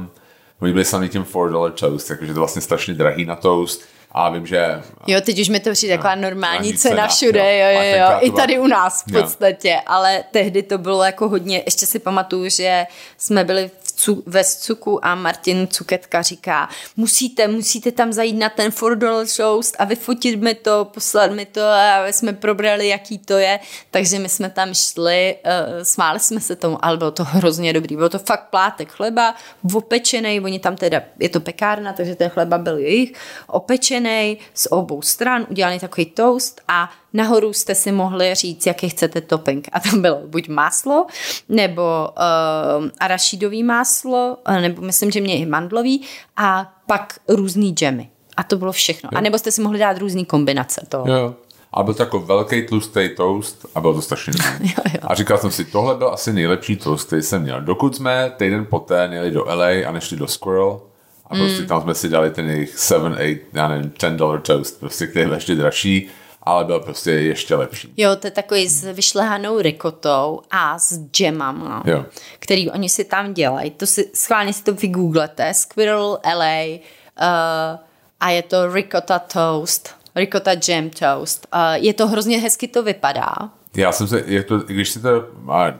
oni 0.61 0.73
byli 0.73 0.85
slavní 0.85 1.09
tím 1.09 1.25
4 1.25 1.35
dollar 1.51 1.73
toast, 1.73 2.09
takže 2.09 2.27
to 2.27 2.31
je 2.33 2.35
vlastně 2.35 2.63
strašně 2.63 2.95
drahý 2.95 3.25
na 3.25 3.37
toast 3.37 3.83
a 4.13 4.31
vím, 4.31 4.47
že 4.47 4.83
Jo, 5.07 5.21
teď 5.21 5.41
už 5.41 5.49
mi 5.49 5.61
to 5.61 5.73
přijde 5.73 5.97
taková 5.97 6.15
normální 6.15 6.79
cena 6.79 6.95
cena, 6.95 7.09
všude, 7.09 7.59
jo. 7.59 7.67
jo, 7.81 7.83
jo, 7.91 7.99
jo, 7.99 8.19
to 8.21 8.27
i 8.27 8.31
tady 8.31 8.59
u 8.59 8.67
nás 8.67 9.05
v 9.07 9.15
Jo. 9.15 9.21
podstatě, 9.21 9.81
ale 9.87 10.25
tehdy 10.31 10.63
to 10.63 10.79
bylo 10.79 11.05
jako 11.05 11.29
hodně, 11.29 11.63
ještě 11.67 11.87
si 11.87 11.99
pamatuju, 11.99 12.49
že 12.49 12.87
jsme 13.19 13.45
byli 13.45 13.71
v 14.05 14.07
cu, 14.07 14.23
ve 14.27 14.45
Cuku 14.45 15.05
a 15.05 15.15
Martin 15.15 15.69
Cuketka 15.69 16.23
říká, 16.23 16.69
musíte, 16.97 17.49
musíte 17.49 17.93
tam 17.93 18.13
zajít 18.13 18.37
na 18.37 18.49
ten 18.49 18.73
4 18.73 18.97
dollar 18.97 19.27
toast 19.37 19.77
a 19.79 19.85
vyfotit 19.85 20.41
mi 20.41 20.55
to, 20.55 20.85
poslat 20.85 21.31
mi 21.31 21.47
to 21.47 21.61
a 21.61 22.07
jsme 22.07 22.33
probrali, 22.33 22.89
jaký 22.89 23.19
to 23.19 23.39
je, 23.39 23.61
takže 23.91 24.19
my 24.19 24.29
jsme 24.29 24.51
tam 24.51 24.75
šli, 24.75 25.37
uh, 25.45 25.83
smáli 25.83 26.21
jsme 26.21 26.41
se 26.41 26.57
tomu, 26.57 26.85
ale 26.85 26.97
bylo 26.97 27.11
to 27.11 27.25
hrozně 27.25 27.73
dobrý, 27.73 27.97
bylo 27.97 28.09
to 28.09 28.19
fakt 28.19 28.51
plátek 28.51 28.93
chleba, 28.93 29.35
opečený, 29.75 30.41
oni 30.41 30.59
tam 30.59 30.77
teda, 30.77 31.03
je 31.21 31.29
to 31.29 31.41
pekárna, 31.41 31.93
takže 31.93 32.15
ten 32.15 32.31
chleba 32.31 32.59
byl 32.59 32.79
jejich, 32.79 33.13
opečený 33.47 34.39
z 34.55 34.67
obou 34.71 35.03
stran, 35.03 35.47
udělaný 35.51 35.81
takový 35.81 36.07
toast 36.07 36.61
a 36.69 36.91
nahoru 37.15 37.53
jste 37.53 37.75
si 37.75 37.93
mohli 37.93 38.35
říct, 38.35 38.67
jaký 38.67 38.89
chcete 38.89 39.21
topping. 39.21 39.69
A 39.73 39.81
tam 39.81 40.03
bylo 40.03 40.21
buď 40.27 40.49
máslo, 40.49 41.07
nebo 41.49 41.83
uh, 42.09 42.89
arašidový 43.01 43.63
máslo, 43.63 44.37
eh, 44.47 44.61
nebo 44.61 44.83
myslím, 44.83 45.11
že 45.11 45.21
mě 45.21 45.39
i 45.39 45.47
mandlový, 45.47 46.03
a 46.37 46.73
pak 46.87 47.19
různý 47.29 47.75
džemy. 47.75 48.09
A 48.37 48.43
to 48.43 48.57
bylo 48.57 48.73
všechno. 48.73 49.11
A 49.15 49.21
nebo 49.21 49.39
jste 49.39 49.51
si 49.53 49.63
mohli 49.63 49.79
dát 49.79 49.99
různý 49.99 50.25
kombinace 50.25 50.87
toho. 50.89 51.09
Jo. 51.09 51.35
A 51.73 51.83
byl 51.83 51.95
to 51.95 52.03
jako 52.03 52.21
velký 52.21 52.63
tlustý 52.67 53.09
toast 53.17 53.67
a 53.75 53.81
bylo 53.81 53.95
to 53.95 54.03
strašně. 54.03 54.33
Jo, 54.61 54.69
jo. 54.95 55.01
A 55.03 55.15
říkal 55.15 55.39
jsem 55.39 55.51
si, 55.51 55.65
tohle 55.65 55.95
byl 55.95 56.09
asi 56.09 56.33
nejlepší 56.33 56.77
toast, 56.77 57.07
který 57.07 57.23
jsem 57.23 57.43
měl. 57.43 57.61
Dokud 57.61 57.97
jsme 57.97 58.33
týden 58.37 58.67
poté 58.71 59.09
nejeli 59.09 59.31
do 59.31 59.45
LA 59.45 59.67
a 59.89 59.93
nešli 59.93 60.17
do 60.17 60.27
Squirrel 60.27 60.81
a 61.27 61.35
prostě 61.35 61.61
Mm. 61.63 61.67
tam 61.69 61.83
jsme 61.83 61.95
si 61.95 62.09
dali 62.09 62.31
ten 62.31 62.51
jejich 62.51 62.79
7, 62.79 63.13
8, 63.13 63.39
já 63.53 63.69
nevím, 63.69 63.93
10 64.01 64.11
dollar 64.17 64.41
toast, 64.41 64.81
prostě, 64.81 65.07
který 65.07 65.25
byl 65.27 65.35
ještě 65.35 65.55
dražší, 65.55 66.09
ale 66.47 66.65
byl 66.65 66.81
prostě 66.81 67.11
ještě 67.11 67.55
lepší. 67.55 67.93
Jo, 67.97 68.17
to 68.17 68.27
je 68.27 68.31
takový 68.31 68.69
s 68.69 68.93
vyšlehanou 68.93 69.61
rikotou 69.61 70.41
a 70.51 70.79
s 70.79 71.01
džemama, 71.11 71.83
Jo. 71.87 72.05
který 72.39 72.71
oni 72.71 72.89
si 72.89 73.05
tam 73.05 73.35
dělají. 73.35 73.71
To 73.71 73.87
si, 73.87 74.11
schválně 74.15 74.53
si 74.53 74.63
to 74.63 74.75
vygooglete, 74.75 75.55
Squirrel 75.55 76.19
LA 76.37 76.65
uh, 76.65 77.79
a 78.21 78.31
je 78.31 78.43
to 78.43 78.75
ricotta 78.75 79.19
toast, 79.19 79.95
ricotta 80.15 80.51
jam 80.69 80.91
toast. 80.91 81.47
Uh, 81.55 81.61
je 81.75 81.95
to 81.95 82.07
hrozně 82.07 82.39
hezky 82.39 82.69
to 82.69 82.83
vypadá. 82.83 83.35
Já 83.77 83.93
jsem 83.93 84.09
se, 84.09 84.25
jak 84.27 84.47
to, 84.47 84.59
když 84.59 84.91
si 84.91 85.01
to, 85.01 85.25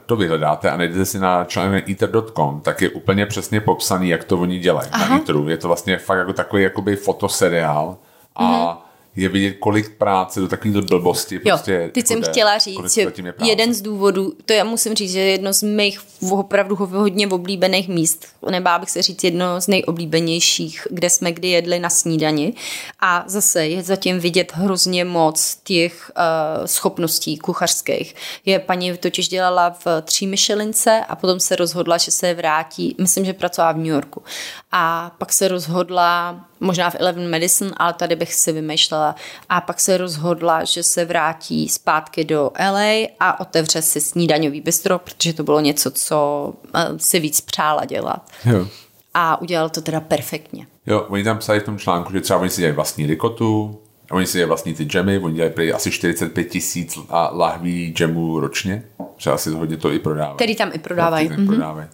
to 0.05 0.15
vyhledáte 0.15 0.71
a 0.71 0.77
najdete 0.77 1.05
si 1.05 1.19
na 1.19 1.45
článek 1.45 1.89
eater.com, 1.89 2.61
tak 2.61 2.81
je 2.81 2.89
úplně 2.89 3.25
přesně 3.25 3.61
popsaný, 3.61 4.09
jak 4.09 4.23
to 4.23 4.37
oni 4.37 4.59
dělají 4.59 4.89
na 4.91 5.15
Eateru. 5.15 5.49
Je 5.49 5.57
to 5.57 5.67
vlastně 5.67 5.97
fakt 5.97 6.17
jako 6.17 6.33
takový 6.33 6.63
jakoby 6.63 6.95
fotoseriál 6.95 7.97
a 8.35 8.43
mm-hmm. 8.43 8.84
Je 9.15 9.29
vidět, 9.29 9.53
kolik 9.59 9.97
práce 9.97 10.39
do 10.39 10.47
takovýhle 10.47 10.81
blbosti 10.81 11.35
Jo, 11.35 11.41
prostě 11.43 11.89
teď 11.93 12.07
jsem 12.07 12.21
jde, 12.21 12.29
chtěla 12.29 12.57
říct, 12.57 12.97
je 12.97 13.11
jeden 13.43 13.73
z 13.73 13.81
důvodů, 13.81 14.33
to 14.45 14.53
já 14.53 14.63
musím 14.63 14.95
říct, 14.95 15.11
že 15.11 15.19
je 15.19 15.31
jedno 15.31 15.53
z 15.53 15.63
mých 15.63 15.99
opravdu 16.31 16.75
hodně 16.75 17.27
oblíbených 17.27 17.89
míst, 17.89 18.25
nebá 18.49 18.79
bych 18.79 18.89
se 18.89 19.01
říct 19.01 19.23
jedno 19.23 19.61
z 19.61 19.67
nejoblíbenějších, 19.67 20.87
kde 20.89 21.09
jsme 21.09 21.31
kdy 21.31 21.47
jedli 21.47 21.79
na 21.79 21.89
snídani. 21.89 22.53
A 22.99 23.23
zase 23.27 23.67
je 23.67 23.83
zatím 23.83 24.19
vidět 24.19 24.51
hrozně 24.55 25.05
moc 25.05 25.57
těch 25.63 26.11
uh, 26.17 26.65
schopností 26.65 27.37
kuchařských. 27.37 28.15
Je 28.45 28.59
paní 28.59 28.97
totiž 28.97 29.27
dělala 29.27 29.69
v 29.69 30.01
tří 30.01 30.27
Michelince 30.27 31.01
a 31.09 31.15
potom 31.15 31.39
se 31.39 31.55
rozhodla, 31.55 31.97
že 31.97 32.11
se 32.11 32.33
vrátí, 32.33 32.95
myslím, 33.01 33.25
že 33.25 33.33
pracovala 33.33 33.71
v 33.71 33.77
New 33.77 33.85
Yorku. 33.85 34.23
A 34.71 35.15
pak 35.17 35.33
se 35.33 35.47
rozhodla 35.47 36.45
možná 36.59 36.89
v 36.89 36.95
Eleven 36.99 37.29
Medicine, 37.29 37.71
ale 37.77 37.93
tady 37.93 38.15
bych 38.15 38.33
si 38.33 38.51
vymýšlela. 38.51 39.15
A 39.49 39.61
pak 39.61 39.79
se 39.79 39.97
rozhodla, 39.97 40.63
že 40.63 40.83
se 40.83 41.05
vrátí 41.05 41.69
zpátky 41.69 42.23
do 42.23 42.51
LA 42.59 43.07
a 43.19 43.39
otevře 43.39 43.81
si 43.81 44.01
snídaňový 44.01 44.61
bistro, 44.61 44.99
protože 44.99 45.33
to 45.33 45.43
bylo 45.43 45.59
něco, 45.59 45.91
co 45.91 46.53
eh, 46.75 46.87
si 46.97 47.19
víc 47.19 47.41
přála 47.41 47.85
dělat. 47.85 48.31
Jo. 48.45 48.67
A 49.13 49.41
udělal 49.41 49.69
to 49.69 49.81
teda 49.81 50.01
perfektně. 50.01 50.67
Jo, 50.85 51.05
oni 51.09 51.23
tam 51.23 51.37
psali 51.37 51.59
v 51.59 51.63
tom 51.63 51.77
článku, 51.77 52.13
že 52.13 52.21
třeba 52.21 52.39
oni 52.39 52.49
si 52.49 52.61
dělají 52.61 52.75
vlastní 52.75 53.05
rikotu, 53.05 53.79
oni 54.11 54.27
si 54.27 54.37
dělají 54.37 54.47
vlastní 54.47 54.73
ty 54.73 54.83
džemy, 54.83 55.19
oni 55.19 55.35
dělají 55.35 55.53
prý 55.53 55.73
asi 55.73 55.91
45 55.91 56.43
tisíc 56.43 56.99
lahví 57.31 57.93
džemů 57.95 58.39
ročně, 58.39 58.83
třeba 59.15 59.35
asi 59.35 59.49
hodně 59.49 59.77
to 59.77 59.91
i 59.91 59.99
prodávají. 59.99 60.35
Který 60.35 60.55
tam 60.55 60.71
i 60.73 60.79
prodávají. 60.79 61.29
Mm-hmm. 61.29 61.47
prodávají. 61.47 61.87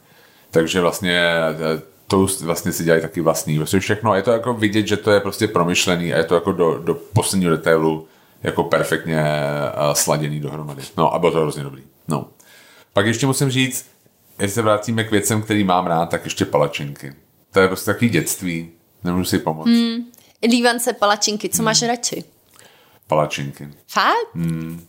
Takže 0.52 0.82
vlastně 0.82 1.22
eh, 2.14 2.40
to 2.40 2.46
vlastně 2.46 2.72
si 2.72 2.84
dělají 2.84 3.02
taky 3.02 3.22
vlastní. 3.22 3.58
Vlastně 3.58 3.80
všechno. 3.80 4.12
A 4.12 4.16
je 4.16 4.24
to 4.24 4.32
jako 4.32 4.54
vidět, 4.54 4.88
že 4.88 4.98
to 4.98 5.12
je 5.12 5.20
prostě 5.20 5.48
promyšlený 5.48 6.14
a 6.14 6.18
je 6.18 6.24
to 6.24 6.36
jako 6.36 6.52
do, 6.52 6.80
do 6.80 6.96
posledního 6.96 7.52
detailu 7.52 8.08
jako 8.44 8.64
perfektně 8.64 9.24
uh, 9.88 9.94
sladěný 9.94 10.40
dohromady. 10.40 10.82
No 10.98 11.14
a 11.14 11.20
bylo 11.20 11.32
to 11.32 11.40
hrozně 11.42 11.64
dobrý. 11.64 11.84
No. 12.08 12.28
Pak 12.94 13.06
ještě 13.06 13.28
musím 13.28 13.50
říct, 13.50 13.86
jestli 14.40 14.54
se 14.54 14.62
vrátíme 14.62 15.04
k 15.04 15.12
věcem, 15.12 15.42
který 15.42 15.64
mám 15.64 15.88
rád, 15.88 16.06
tak 16.06 16.24
ještě 16.24 16.46
palačinky. 16.46 17.14
To 17.52 17.60
je 17.60 17.68
prostě 17.68 17.94
takový 17.94 18.10
dětství. 18.10 18.70
Nemůžu 19.04 19.26
si 19.26 19.40
pomoct. 19.40 19.68
Hmm. 19.68 20.06
Lívance, 20.44 20.94
palačinky, 20.94 21.50
co 21.50 21.58
hmm. 21.58 21.66
máš 21.66 21.82
radši? 21.82 22.24
Palačinky. 23.08 23.70
Fakt? 23.88 24.36
Hmm. 24.36 24.86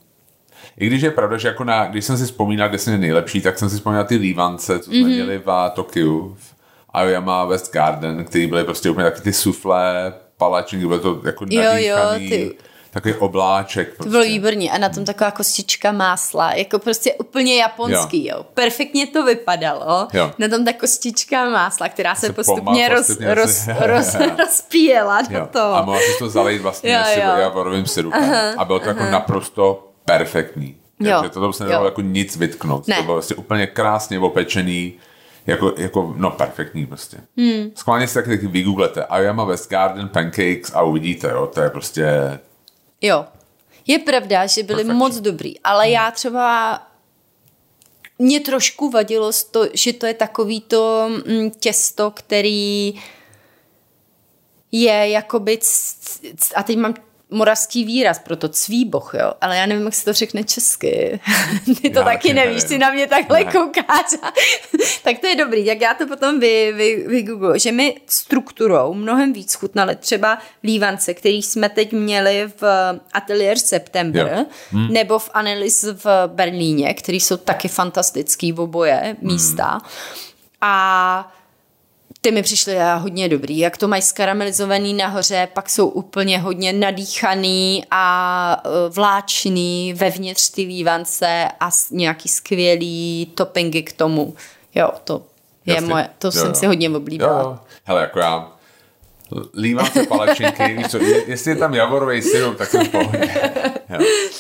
I 0.77 0.87
když 0.87 1.03
je 1.03 1.11
pravda, 1.11 1.39
že 1.39 1.49
jako 1.49 1.65
na, 1.65 1.87
když 1.87 2.05
jsem 2.05 2.19
si 2.19 2.25
vzpomínal, 2.25 2.69
kde 2.69 2.79
jsem 2.79 2.93
je 2.93 2.99
nejlepší, 2.99 3.41
tak 3.41 3.59
jsem 3.59 3.71
si 3.71 3.77
vzpomínal 3.77 4.05
ty 4.05 4.17
lívance, 4.17 4.79
co 4.79 4.91
jsme 4.91 5.01
mm-hmm. 5.01 5.07
měli 5.07 5.39
v 5.39 5.71
Tokiu, 5.75 6.37
v 6.39 6.55
Aoyama 6.93 7.45
West 7.45 7.73
Garden, 7.73 8.25
který 8.25 8.47
byly 8.47 8.65
prostě 8.65 8.91
úplně 8.91 9.05
taky 9.05 9.21
ty 9.21 9.33
suflé, 9.33 10.15
palačinky, 10.37 10.87
bylo 10.87 10.99
to 10.99 11.21
jako 11.25 11.45
nadýchaný, 11.45 11.85
jo, 11.85 11.97
jo, 11.97 12.19
ty... 12.19 12.57
takový 12.91 13.15
obláček. 13.15 13.87
Prostě. 13.89 14.03
To 14.03 14.09
bylo 14.11 14.21
prostě. 14.23 14.33
výborně 14.33 14.71
a 14.71 14.79
na 14.79 14.89
tom 14.89 15.05
taková 15.05 15.31
kostička 15.31 15.93
másla, 15.93 16.53
jako 16.53 16.79
prostě 16.79 17.15
úplně 17.15 17.57
japonský, 17.57 18.29
jo. 18.29 18.37
jo. 18.37 18.47
Perfektně 18.55 19.07
to 19.07 19.25
vypadalo, 19.25 20.09
jo. 20.13 20.31
na 20.39 20.49
tom 20.49 20.65
ta 20.65 20.73
kostička 20.73 21.51
másla, 21.51 21.89
která 21.89 22.15
se, 22.15 22.27
se 22.27 22.33
postupně, 22.33 22.89
roz, 22.89 23.07
postupně 23.07 23.35
roz, 23.35 23.51
si... 23.51 23.73
roz, 23.81 24.17
rozpíjela 24.39 25.23
do 25.23 25.47
toho. 25.53 25.75
A 25.75 25.85
mohla 25.85 26.01
si 26.01 26.19
to 26.19 26.29
zalít 26.29 26.63
vlastně 26.63 26.93
jo, 26.93 27.23
jo. 27.23 27.37
javorovým 27.37 27.87
syrupem 27.87 28.55
a 28.59 28.65
bylo 28.65 28.79
to 28.79 28.89
jako 28.89 29.05
naprosto 29.05 29.89
perfektní. 30.05 30.77
Jo. 31.01 31.17
Takže 31.21 31.31
to 31.31 31.53
se 31.53 31.65
nedalo 31.65 31.85
jako 31.85 32.01
nic 32.01 32.37
vytknout. 32.37 32.89
Ne. 32.89 32.97
To 32.97 33.03
bylo 33.03 33.15
vlastně 33.15 33.37
úplně 33.37 33.67
krásně 33.67 34.19
opečený, 34.19 34.93
jako, 35.47 35.75
jako 35.77 36.15
no 36.17 36.31
perfektní 36.31 36.87
prostě. 36.87 37.19
Hmm. 37.37 37.71
Skválně 37.75 38.09
si 38.09 38.15
taky 38.15 38.37
vygooglete 38.37 39.05
Ayama 39.05 39.45
West 39.45 39.71
Garden 39.71 40.09
Pancakes 40.09 40.73
a 40.75 40.83
uvidíte, 40.83 41.31
jo, 41.31 41.51
to 41.55 41.61
je 41.61 41.71
prostě... 41.71 42.39
Jo. 43.01 43.25
Je 43.87 43.99
pravda, 43.99 44.47
že 44.47 44.63
byly 44.63 44.77
Perfection. 44.77 44.97
moc 44.97 45.21
dobrý, 45.21 45.61
ale 45.61 45.85
hmm. 45.85 45.93
já 45.93 46.11
třeba 46.11 46.79
mě 48.19 48.41
trošku 48.41 48.91
vadilo 48.91 49.31
to, 49.51 49.67
že 49.75 49.93
to 49.93 50.07
je 50.07 50.15
takový 50.15 50.61
to 50.61 51.11
mm, 51.27 51.51
těsto, 51.51 52.11
který 52.11 52.95
je 54.73 55.09
jakoby, 55.09 55.59
a 56.55 56.63
teď 56.63 56.79
mám 56.79 56.95
moravský 57.33 57.85
výraz 57.85 58.19
pro 58.19 58.37
to 58.37 58.49
cvíboch, 58.49 59.15
jo, 59.15 59.33
ale 59.41 59.57
já 59.57 59.67
nevím, 59.67 59.85
jak 59.85 59.95
se 59.95 60.05
to 60.05 60.13
řekne 60.13 60.45
česky. 60.45 61.21
Ty 61.83 61.91
to 61.91 61.99
já 61.99 62.05
taky 62.05 62.33
nevíš, 62.33 62.63
nevím. 62.63 62.69
ty 62.69 62.79
na 62.79 62.91
mě 62.91 63.07
takhle 63.07 63.45
ne. 63.45 63.53
koukáš. 63.53 64.07
tak 65.03 65.19
to 65.19 65.27
je 65.27 65.37
dobrý, 65.37 65.67
jak 65.67 65.81
já 65.81 65.95
to 65.95 66.07
potom 66.07 66.41
vy, 66.41 66.73
vy, 66.77 67.05
vy 67.09 67.23
Google, 67.23 67.59
že 67.59 67.73
my 67.73 68.01
strukturou 68.07 68.95
mnohem 68.95 69.33
víc 69.33 69.55
chutnali 69.55 69.97
třeba 69.97 70.39
lívance, 70.63 71.15
který 71.15 71.43
jsme 71.43 71.69
teď 71.69 71.93
měli 71.93 72.53
v 72.61 72.65
Atelier 73.13 73.59
September, 73.59 74.47
hmm. 74.71 74.93
nebo 74.93 75.19
v 75.19 75.31
Annelies 75.35 75.85
v 75.85 76.07
Berlíně, 76.27 76.95
který 76.95 77.21
jsou 77.21 77.37
taky 77.37 77.69
fantastický 77.69 78.53
v 78.53 78.61
oboje 78.61 79.17
místa. 79.21 79.71
Hmm. 79.71 79.81
A 80.61 81.33
ty 82.25 82.31
mi 82.31 82.43
přišly 82.43 82.77
hodně 82.99 83.29
dobrý. 83.29 83.59
Jak 83.59 83.77
to 83.77 83.89
mají 83.89 84.03
skaramelizovaný 84.03 84.95
nahoře, 84.95 85.49
pak 85.53 85.71
jsou 85.71 85.89
úplně 85.89 86.39
hodně 86.39 86.73
nadýchaný 86.73 87.85
a 87.91 88.63
e, 88.65 88.89
vláčný 88.91 89.95
vevnitř 89.95 90.51
ty 90.51 90.65
vývance 90.65 91.49
a 91.61 91.71
nějaký 91.91 92.29
skvělý 92.29 93.33
toppingy 93.35 93.83
k 93.83 93.93
tomu. 93.93 94.35
Jo, 94.75 94.91
to 95.05 95.23
je 95.67 95.75
Jasně. 95.75 95.89
moje, 95.89 96.09
to 96.19 96.27
jo, 96.27 96.33
jsem 96.33 96.49
jo. 96.49 96.55
si 96.55 96.67
hodně 96.67 96.91
oblíbila. 96.91 97.41
Jo, 97.41 97.49
jo. 97.49 97.59
Hele, 97.85 98.01
jako 98.01 98.19
já 98.19 98.53
lívám 99.55 99.87
se 99.87 100.07
palačinky, 100.07 100.75
víš 100.77 100.87
co, 100.87 100.99
jestli 101.27 101.51
je 101.51 101.57
tam 101.57 101.75
javorový 101.75 102.23
syrup, 102.23 102.57
tak 102.57 102.69
jsem 102.69 102.85
v 102.85 102.89
pohodě. 102.89 103.31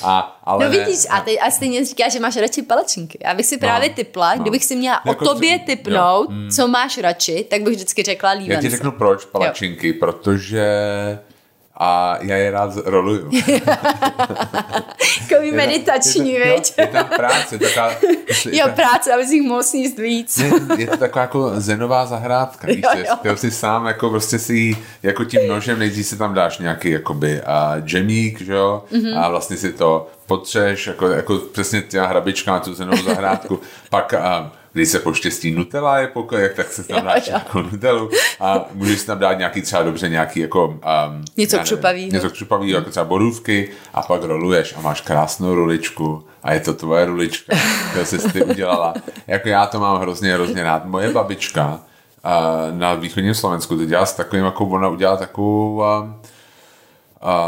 A, 0.03 0.41
ale 0.45 0.65
no 0.65 0.71
vidíš, 0.71 1.07
a, 1.11 1.21
ty, 1.21 1.41
a 1.41 1.51
stejně 1.51 1.85
říkáš, 1.85 2.13
že 2.13 2.21
máš 2.21 2.37
radši 2.37 2.63
palačinky. 2.63 3.19
Já 3.25 3.35
bych 3.35 3.47
si 3.47 3.59
právě 3.59 3.89
no, 3.89 3.95
typla, 3.95 4.35
no. 4.35 4.43
kdybych 4.43 4.65
si 4.65 4.77
měla 4.77 5.01
jako, 5.07 5.25
o 5.25 5.29
tobě 5.29 5.59
typnout, 5.59 6.31
jo. 6.31 6.51
co 6.57 6.69
máš 6.69 6.99
radši, 6.99 7.47
tak 7.51 7.63
bych 7.63 7.75
vždycky 7.75 8.03
řekla 8.03 8.31
lívance. 8.31 8.53
Já 8.53 8.61
ti 8.61 8.69
řeknu 8.71 8.93
proč 8.93 9.25
palačinky, 9.25 9.89
jo. 9.89 9.95
protože 10.01 10.65
a 11.83 12.19
já 12.21 12.37
je 12.37 12.51
rád 12.51 12.77
roluju. 12.85 13.31
Takový 15.29 15.53
meditační, 15.53 16.39
viď? 16.39 16.75
Je 16.79 16.87
tam 16.87 17.09
práce. 17.17 17.59
Taková, 17.59 17.91
jo, 18.53 18.67
práce, 18.75 19.13
aby 19.15 19.27
si 19.27 19.35
jich 19.35 19.49
mohl 19.49 19.63
sníst 19.63 19.99
víc. 19.99 20.39
je, 20.39 20.53
je 20.79 20.87
to 20.87 20.97
taková 20.97 21.23
jako 21.23 21.51
zenová 21.55 22.07
zahrádka, 22.07 22.67
víš, 22.67 22.85
jo, 22.95 23.17
jo. 23.25 23.37
si 23.37 23.51
sám 23.51 23.87
jako 23.87 24.11
prostě 24.11 24.39
si 24.39 24.77
jako 25.03 25.25
tím 25.25 25.49
nožem 25.49 25.79
nejdřív 25.79 26.07
si 26.07 26.17
tam 26.17 26.35
dáš 26.35 26.59
nějaký 26.59 26.91
jakoby 26.91 27.41
a 27.41 27.77
džemík, 27.81 28.41
že 28.41 28.53
jo, 28.53 28.85
mm-hmm. 28.93 29.19
a 29.19 29.29
vlastně 29.29 29.57
si 29.57 29.73
to 29.73 30.11
potřeš, 30.27 30.87
jako, 30.87 31.09
jako 31.09 31.39
přesně 31.39 31.83
těla 31.83 32.07
hrabička 32.07 32.53
na 32.53 32.61
tu 32.61 32.75
zenovou 32.75 33.03
zahrádku, 33.03 33.61
pak 33.91 34.15
a, 34.15 34.53
když 34.73 34.89
se 34.89 34.99
poštěstí 34.99 35.51
Nutella 35.51 35.99
je 35.99 36.07
pokojek, 36.07 36.55
tak 36.55 36.73
se 36.73 36.85
tam 36.85 37.05
dáš 37.05 37.29
jako 37.29 37.63
Nutellu 37.63 38.11
a 38.41 38.65
můžeš 38.75 39.01
si 39.01 39.07
tam 39.07 39.19
dát 39.19 39.39
nějaký 39.39 39.63
třeba 39.63 39.83
dobře 39.83 40.09
nějaký 40.09 40.41
jako 40.41 40.67
um, 40.67 41.25
něco 41.37 41.59
křupavý. 41.59 42.09
Něco 42.13 42.31
křupavý, 42.31 42.71
jako 42.71 42.91
třeba 42.91 43.05
borůvky 43.05 43.69
a 43.95 44.03
pak 44.03 44.23
roluješ 44.23 44.75
a 44.77 44.81
máš 44.81 45.01
krásnou 45.01 45.55
ruličku 45.55 46.25
a 46.43 46.53
je 46.53 46.61
to 46.61 46.75
tvoje 46.75 47.07
rulička, 47.07 47.57
kterou 47.91 48.05
jsi 48.05 48.33
ty 48.33 48.45
udělala. 48.45 48.95
Jako 49.27 49.49
já 49.49 49.67
to 49.67 49.81
mám 49.81 50.01
hrozně, 50.01 50.35
hrozně 50.35 50.63
rád. 50.63 50.85
Moje 50.85 51.13
babička 51.13 51.81
uh, 52.25 52.79
na 52.79 52.95
východním 52.95 53.35
Slovensku 53.35 53.77
to 53.77 53.85
dělala 53.85 54.07
s 54.07 54.15
takovým, 54.15 54.45
jako 54.45 54.65
ona 54.65 54.89
udělala 54.89 55.19
takovou 55.19 55.77
uh, 55.77 55.83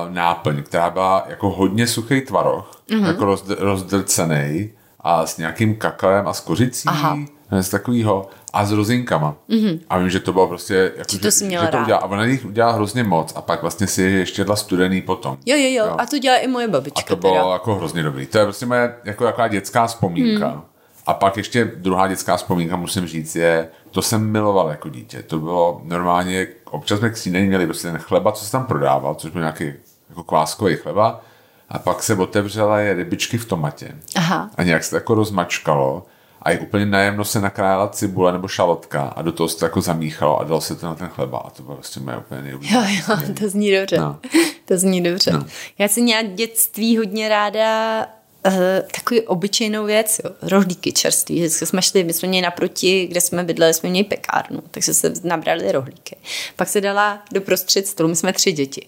náplň, 0.08 0.62
která 0.62 0.90
byla 0.90 1.24
jako 1.28 1.50
hodně 1.50 1.86
suchý 1.86 2.20
tvaroh, 2.20 2.80
mm-hmm. 2.90 3.06
jako 3.06 3.24
rozdr- 3.24 3.56
rozdrcený 3.58 4.70
a 5.04 5.26
s 5.26 5.38
nějakým 5.38 5.76
kakaem 5.76 6.28
a 6.28 6.32
s 6.32 6.40
kořicí, 6.40 6.88
Aha. 6.88 7.18
z 7.60 7.68
takového 7.68 8.28
a 8.52 8.64
s 8.64 8.72
rozinkama. 8.72 9.36
Mm-hmm. 9.48 9.80
A 9.90 9.98
vím, 9.98 10.10
že 10.10 10.20
to 10.20 10.32
bylo 10.32 10.48
prostě, 10.48 10.74
jako, 10.74 11.18
to 11.18 11.30
že, 11.30 11.50
že 11.50 11.68
to 11.70 11.78
udělá, 11.78 11.98
a 11.98 12.04
ona 12.04 12.24
jich 12.24 12.44
udělá 12.44 12.72
hrozně 12.72 13.04
moc 13.04 13.32
a 13.36 13.42
pak 13.42 13.62
vlastně 13.62 13.86
si 13.86 14.02
ještě 14.02 14.44
dala 14.44 14.56
studený 14.56 15.02
potom. 15.02 15.38
Jo, 15.46 15.56
jo, 15.56 15.68
jo, 15.68 15.86
jo. 15.86 15.96
a 15.98 16.06
to 16.06 16.18
dělá 16.18 16.36
i 16.36 16.46
moje 16.46 16.68
babička. 16.68 17.00
A 17.00 17.08
to 17.08 17.16
bylo 17.16 17.34
teda. 17.34 17.52
jako 17.52 17.74
hrozně 17.74 18.02
dobrý. 18.02 18.26
To 18.26 18.38
je 18.38 18.44
prostě 18.44 18.66
moje 18.66 18.94
jako 19.04 19.24
taková 19.24 19.48
dětská 19.48 19.86
vzpomínka. 19.86 20.48
Hmm. 20.48 20.62
A 21.06 21.14
pak 21.14 21.36
ještě 21.36 21.64
druhá 21.76 22.08
dětská 22.08 22.36
vzpomínka, 22.36 22.76
musím 22.76 23.06
říct, 23.06 23.36
je, 23.36 23.68
to 23.90 24.02
jsem 24.02 24.30
miloval 24.30 24.68
jako 24.68 24.88
dítě. 24.88 25.22
To 25.22 25.38
bylo 25.38 25.80
normálně, 25.84 26.46
občas 26.70 26.98
jsme 26.98 27.10
k 27.10 27.16
snídaní 27.16 27.46
měli 27.46 27.66
prostě 27.66 27.88
ten 27.88 27.98
chleba, 27.98 28.32
co 28.32 28.44
se 28.44 28.52
tam 28.52 28.66
prodával, 28.66 29.14
což 29.14 29.30
byl 29.30 29.40
nějaký 29.40 29.72
jako 30.08 30.22
kváskový 30.22 30.76
chleba 30.76 31.20
a 31.68 31.78
pak 31.78 32.02
se 32.02 32.14
otevřela 32.14 32.80
je 32.80 32.94
rybičky 32.94 33.38
v 33.38 33.44
tomatě. 33.44 33.94
Aha. 34.16 34.50
A 34.56 34.62
nějak 34.62 34.84
se 34.84 34.90
to 34.90 34.96
jako 34.96 35.14
rozmačkalo 35.14 36.06
a 36.44 36.52
i 36.52 36.58
úplně 36.58 36.86
najemno 36.86 37.24
se 37.24 37.40
nakrájela 37.40 37.88
cibule 37.88 38.32
nebo 38.32 38.48
šalotka 38.48 39.02
a 39.02 39.22
do 39.22 39.32
toho 39.32 39.48
se 39.48 39.58
to 39.58 39.64
jako 39.64 39.80
zamíchalo 39.80 40.40
a 40.40 40.44
dalo 40.44 40.60
se 40.60 40.74
to 40.74 40.86
na 40.86 40.94
ten 40.94 41.08
chleba 41.08 41.38
a 41.38 41.50
to 41.50 41.62
bylo 41.62 41.74
vlastně 41.74 42.02
moje 42.02 42.16
úplně 42.16 42.42
nejoblíbenější. 42.42 43.02
Jo, 43.08 43.16
jo, 43.28 43.34
to 43.40 43.48
zní 43.48 43.72
dobře. 43.72 43.98
No. 43.98 44.18
To 44.64 44.78
zní 44.78 45.02
dobře. 45.02 45.32
No. 45.32 45.46
Já 45.78 45.88
jsem 45.88 46.02
měla 46.02 46.22
dětství 46.22 46.98
hodně 46.98 47.28
ráda 47.28 47.98
uh, 48.46 48.52
takový 48.94 49.20
obyčejnou 49.20 49.84
věc, 49.84 50.20
jo, 50.24 50.30
rohlíky 50.42 50.92
čerství. 50.92 51.36
Vždycky 51.36 51.66
jsme 51.66 51.82
šli, 51.82 52.04
my 52.04 52.12
jsme 52.12 52.28
měli 52.28 52.42
naproti, 52.42 53.06
kde 53.06 53.20
jsme 53.20 53.44
bydleli, 53.44 53.74
jsme 53.74 53.90
měli 53.90 54.04
pekárnu, 54.04 54.62
takže 54.70 54.94
se 54.94 55.12
nabrali 55.24 55.72
rohlíky. 55.72 56.16
Pak 56.56 56.68
se 56.68 56.80
dala 56.80 57.22
do 57.32 57.40
prostřed 57.40 57.86
stolu, 57.86 58.08
my 58.08 58.16
jsme 58.16 58.32
tři 58.32 58.52
děti. 58.52 58.86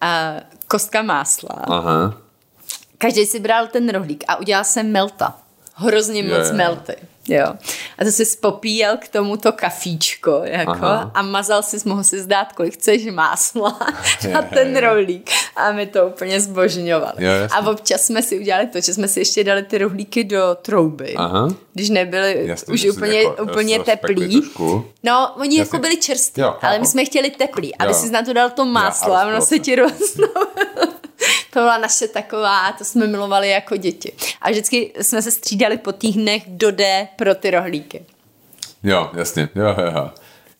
A 0.00 0.34
kostka 0.72 1.02
másla. 1.02 1.68
Aha. 1.68 2.16
Každý 2.98 3.26
si 3.26 3.40
bral 3.40 3.68
ten 3.68 3.88
rohlík 3.88 4.24
a 4.28 4.36
udělal 4.36 4.64
jsem 4.64 4.92
melta. 4.92 5.41
Hrozně 5.82 6.22
moc 6.22 6.48
jo. 6.48 6.54
melty. 6.54 6.96
Jo. 7.28 7.46
A 7.98 8.04
to 8.04 8.10
si 8.12 8.24
spopíjel 8.24 8.96
k 8.96 9.08
tomuto 9.08 9.52
kafíčko, 9.52 10.40
jako, 10.44 10.70
Aha. 10.70 11.10
a 11.14 11.22
mazal 11.22 11.62
si, 11.62 11.76
mohl 11.84 12.04
si 12.04 12.20
zdát, 12.22 12.52
kolik 12.52 12.74
chceš 12.74 13.06
másla 13.12 13.78
na 14.32 14.42
ten 14.42 14.76
rohlík. 14.76 15.30
A 15.56 15.72
my 15.72 15.86
to 15.86 16.06
úplně 16.06 16.40
zbožňovali. 16.40 17.14
Jo, 17.24 17.30
a 17.50 17.70
občas 17.70 18.00
jsme 18.02 18.22
si 18.22 18.38
udělali 18.38 18.66
to, 18.66 18.80
že 18.80 18.94
jsme 18.94 19.08
si 19.08 19.20
ještě 19.20 19.44
dali 19.44 19.62
ty 19.62 19.78
rohlíky 19.78 20.24
do 20.24 20.56
trouby, 20.62 21.14
Aha. 21.16 21.48
když 21.74 21.90
nebyly 21.90 22.46
Jasně, 22.46 22.74
už 22.74 22.84
úplně, 22.84 23.22
jako 23.22 23.42
úplně 23.42 23.78
teplý. 23.80 24.40
trošku. 24.40 24.84
No, 25.02 25.34
oni 25.36 25.58
Jasně. 25.58 25.60
jako 25.60 25.78
byli 25.78 25.96
čerství, 25.96 26.42
Jo, 26.42 26.56
ale 26.62 26.78
my 26.78 26.86
jsme 26.86 27.04
chtěli 27.04 27.30
teplý, 27.30 27.74
aby 27.76 27.90
Jo. 27.92 27.94
si 27.98 28.10
na 28.10 28.22
to 28.22 28.32
dal 28.32 28.50
to 28.50 28.64
máslo 28.64 29.12
a 29.14 29.20
a 29.20 29.26
ono 29.26 29.40
se 29.40 29.58
ti 29.58 29.74
rozplo. 29.74 30.28
To 31.52 31.60
byla 31.60 31.78
naše 31.78 32.08
taková, 32.08 32.72
to 32.72 32.84
jsme 32.84 33.06
milovali 33.06 33.50
jako 33.50 33.76
děti. 33.76 34.12
A 34.42 34.50
vždycky 34.50 34.92
jsme 35.00 35.22
se 35.22 35.30
střídali 35.30 35.78
po 35.78 35.92
týdnech, 35.92 36.42
kdo 36.46 36.70
jde 36.70 37.08
pro 37.16 37.34
ty 37.34 37.50
rohlíky. 37.50 38.04
Jo, 38.82 39.10
jasně. 39.14 39.48
Jo, 39.54 39.64
jo, 39.78 39.92
jo. 39.94 40.10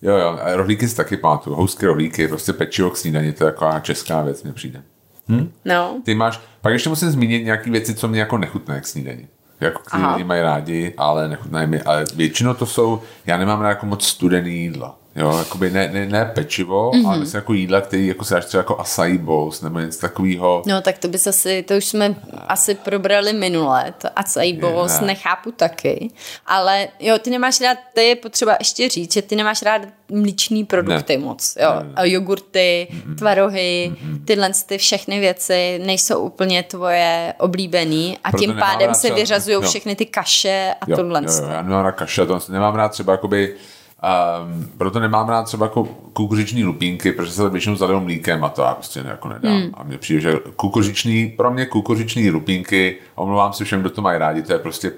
Jo, 0.02 0.16
jo. 0.16 0.38
A 0.42 0.56
rohlíky 0.56 0.88
si 0.88 0.96
taky 0.96 1.16
pamatuju. 1.16 1.56
Housky, 1.56 1.86
rohlíky, 1.86 2.28
prostě 2.28 2.52
pečivo 2.52 2.90
k 2.90 2.96
snídani, 2.96 3.32
to 3.32 3.44
je 3.44 3.52
taková 3.52 3.80
česká 3.80 4.22
věc, 4.22 4.42
mně 4.42 4.52
přijde. 4.52 4.82
No, 5.64 6.00
Ty 6.04 6.14
máš, 6.14 6.40
pak 6.60 6.72
ještě 6.72 6.88
musím 6.88 7.10
zmínit 7.10 7.44
nějaké 7.44 7.70
věci, 7.70 7.94
co 7.94 8.08
mě 8.08 8.20
jako 8.20 8.38
nechutné 8.38 8.80
k 8.80 8.86
snídani. 8.86 9.28
Jako 9.60 9.82
lidi 10.12 10.24
mají 10.24 10.42
rádi, 10.42 10.94
ale 10.96 11.28
nechutnají 11.28 11.66
mi. 11.66 11.82
Ale 11.82 12.04
většinou 12.14 12.54
to 12.54 12.66
jsou, 12.66 13.02
já 13.26 13.36
nemám 13.36 13.60
rád 13.60 13.68
jako 13.68 13.86
moc 13.86 14.06
studený 14.06 14.62
jídla. 14.62 14.98
Jo, 15.16 15.38
jakoby 15.38 15.70
ne, 15.70 15.88
ne, 15.92 16.06
ne 16.06 16.24
pečivo, 16.34 16.90
mm-hmm. 16.90 17.08
ale 17.08 17.18
myslím 17.18 17.38
jako 17.38 17.52
jídla, 17.52 17.80
který 17.80 18.06
jako 18.06 18.24
si 18.24 18.34
dáš 18.34 18.44
třeba 18.44 18.60
jako 18.60 18.80
acai 18.80 19.18
bowls 19.18 19.60
nebo 19.62 19.78
něco 19.80 20.00
takového. 20.00 20.62
no 20.66 20.80
tak 20.80 20.98
to 20.98 21.08
bys 21.08 21.26
asi, 21.26 21.62
to 21.62 21.74
už 21.76 21.84
jsme 21.84 22.14
asi 22.48 22.74
probrali 22.74 23.32
minule, 23.32 23.94
to 23.98 24.08
acai 24.16 24.52
bowls 24.52 25.00
Ne. 25.00 25.06
nechápu 25.06 25.52
taky, 25.52 26.10
ale 26.46 26.88
jo, 27.00 27.18
ty 27.18 27.30
nemáš 27.30 27.60
rád, 27.60 27.78
to 27.94 28.00
je 28.00 28.16
potřeba 28.16 28.56
ještě 28.58 28.88
říct, 28.88 29.12
že 29.12 29.22
ty 29.22 29.36
nemáš 29.36 29.62
rád 29.62 29.82
mlíčný 30.10 30.64
produkty 30.64 31.16
Ne. 31.16 31.24
moc, 31.24 31.56
jo, 31.62 31.70
Ne, 31.74 32.02
ne. 32.02 32.10
Jogurty, 32.10 32.88
tvarohy, 33.18 33.92
tyhle 34.24 34.50
ty 34.66 34.78
všechny 34.78 35.20
věci 35.20 35.80
nejsou 35.84 36.18
úplně 36.20 36.62
tvoje 36.62 37.34
oblíbený 37.38 38.18
a 38.24 38.30
Proto 38.30 38.44
tím 38.44 38.56
pádem 38.60 38.94
se 38.94 39.10
vyřazují 39.14 39.56
všechny 39.62 39.96
ty 39.96 40.06
kaše 40.06 40.74
a 40.80 40.84
Jo, 40.90 40.96
tohle. 40.96 41.22
jo, 41.26 41.32
jo, 41.42 41.48
já 41.50 41.62
nemám 41.62 41.84
rád 41.84 41.92
kaše, 41.92 42.26
to 42.26 42.38
nemám 42.48 42.74
rád 42.74 42.88
třeba 42.88 43.12
jakoby, 43.12 43.56
um, 44.02 44.68
proto 44.78 45.00
nemám 45.00 45.28
rád 45.28 45.42
třeba 45.42 45.66
jako 45.66 45.84
kukuřiční 46.12 46.64
lupínky, 46.64 47.12
protože 47.12 47.32
se 47.32 47.42
to 47.42 47.50
většinou 47.50 47.76
zalijou 47.76 48.00
mlíkem 48.00 48.44
a 48.44 48.48
to 48.48 48.62
já 48.62 48.74
prostě 48.74 49.04
jako 49.06 49.28
nedám. 49.28 49.56
Hmm. 49.56 49.70
A 49.74 49.82
mně 49.82 49.98
přijde, 49.98 50.20
že 50.20 50.38
kukuřiční, 50.56 51.28
pro 51.28 51.50
mě 51.50 51.66
kukuřiční 51.66 52.30
lupínky, 52.30 52.96
omlouvám 53.14 53.52
se 53.52 53.64
všem, 53.64 53.80
kdo 53.80 53.90
to 53.90 54.02
mají 54.02 54.18
rádi, 54.18 54.42
to 54.42 54.52
je 54.52 54.58
prostě 54.58 54.92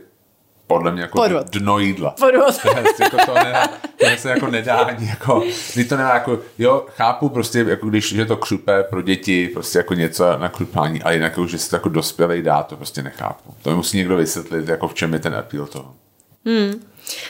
podle 0.67 0.93
mě 0.93 1.03
jako 1.03 1.19
Podvod. 1.19 1.51
dno 1.51 1.79
jídla. 1.79 2.11
Podvod. 2.11 2.55
To, 2.63 2.69
je, 2.69 2.85
jako 3.01 3.17
to, 3.27 3.35
nedá, 3.35 3.69
to 3.99 4.07
se 4.17 4.31
jako 4.31 4.47
nedá 4.47 4.77
ani 4.77 5.09
jako, 5.09 5.43
to 5.89 5.97
nedá 5.97 6.15
jako, 6.15 6.39
jo, 6.59 6.87
chápu 6.97 7.29
prostě, 7.29 7.65
jako 7.69 7.89
když 7.89 8.13
je 8.13 8.27
to 8.27 8.37
křupe 8.37 8.83
pro 8.83 9.03
děti, 9.03 9.51
prostě 9.53 9.79
jako 9.79 9.95
něco 9.95 10.39
na 10.39 10.49
krupání, 10.49 11.03
ale 11.03 11.15
jinak 11.15 11.39
už, 11.39 11.51
že 11.51 11.59
se 11.59 11.71
to 11.71 11.77
jako 11.77 11.89
dospělej 11.89 12.43
dá, 12.43 12.63
to 12.63 12.77
prostě 12.77 13.03
nechápu. 13.03 13.55
To 13.63 13.71
mi 13.71 13.77
musí 13.77 13.97
někdo 13.97 14.17
vysvětlit, 14.17 14.69
jako 14.69 14.89
v 14.89 14.95
čem 14.95 15.13
je 15.13 15.19
ten 15.19 15.35
appeal 15.35 15.67
toho. 15.67 15.95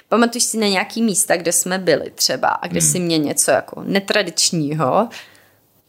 Pamatuješ 0.09 0.45
si 0.45 0.59
na 0.59 0.67
nějaký 0.67 1.03
místa, 1.03 1.37
kde 1.37 1.53
jsme 1.53 1.79
byli 1.79 2.11
třeba 2.15 2.49
a 2.49 2.67
kde 2.67 2.81
Hmm. 2.81 2.91
si 2.91 3.01
mě 3.01 3.19
něco 3.19 3.51
jako 3.51 3.83
netradičního 3.85 5.09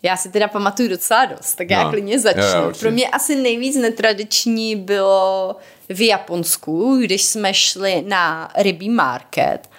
já 0.03 0.17
si 0.17 0.29
teda 0.29 0.47
pamatuju 0.47 0.89
docela 0.89 1.25
dost, 1.25 1.55
tak 1.55 1.69
já 1.69 1.83
No. 1.83 1.89
klidně 1.89 2.19
začnu. 2.19 2.41
Jo, 2.43 2.63
jo. 2.63 2.71
Pro 2.79 2.91
mě 2.91 3.07
asi 3.07 3.35
nejvíc 3.35 3.75
netradiční 3.75 4.75
bylo 4.75 5.55
v 5.89 6.07
Japonsku, 6.07 6.97
když 7.01 7.23
jsme 7.25 7.53
šli 7.53 8.01
na 8.07 8.51
rybí 8.57 8.89
market 8.89 9.69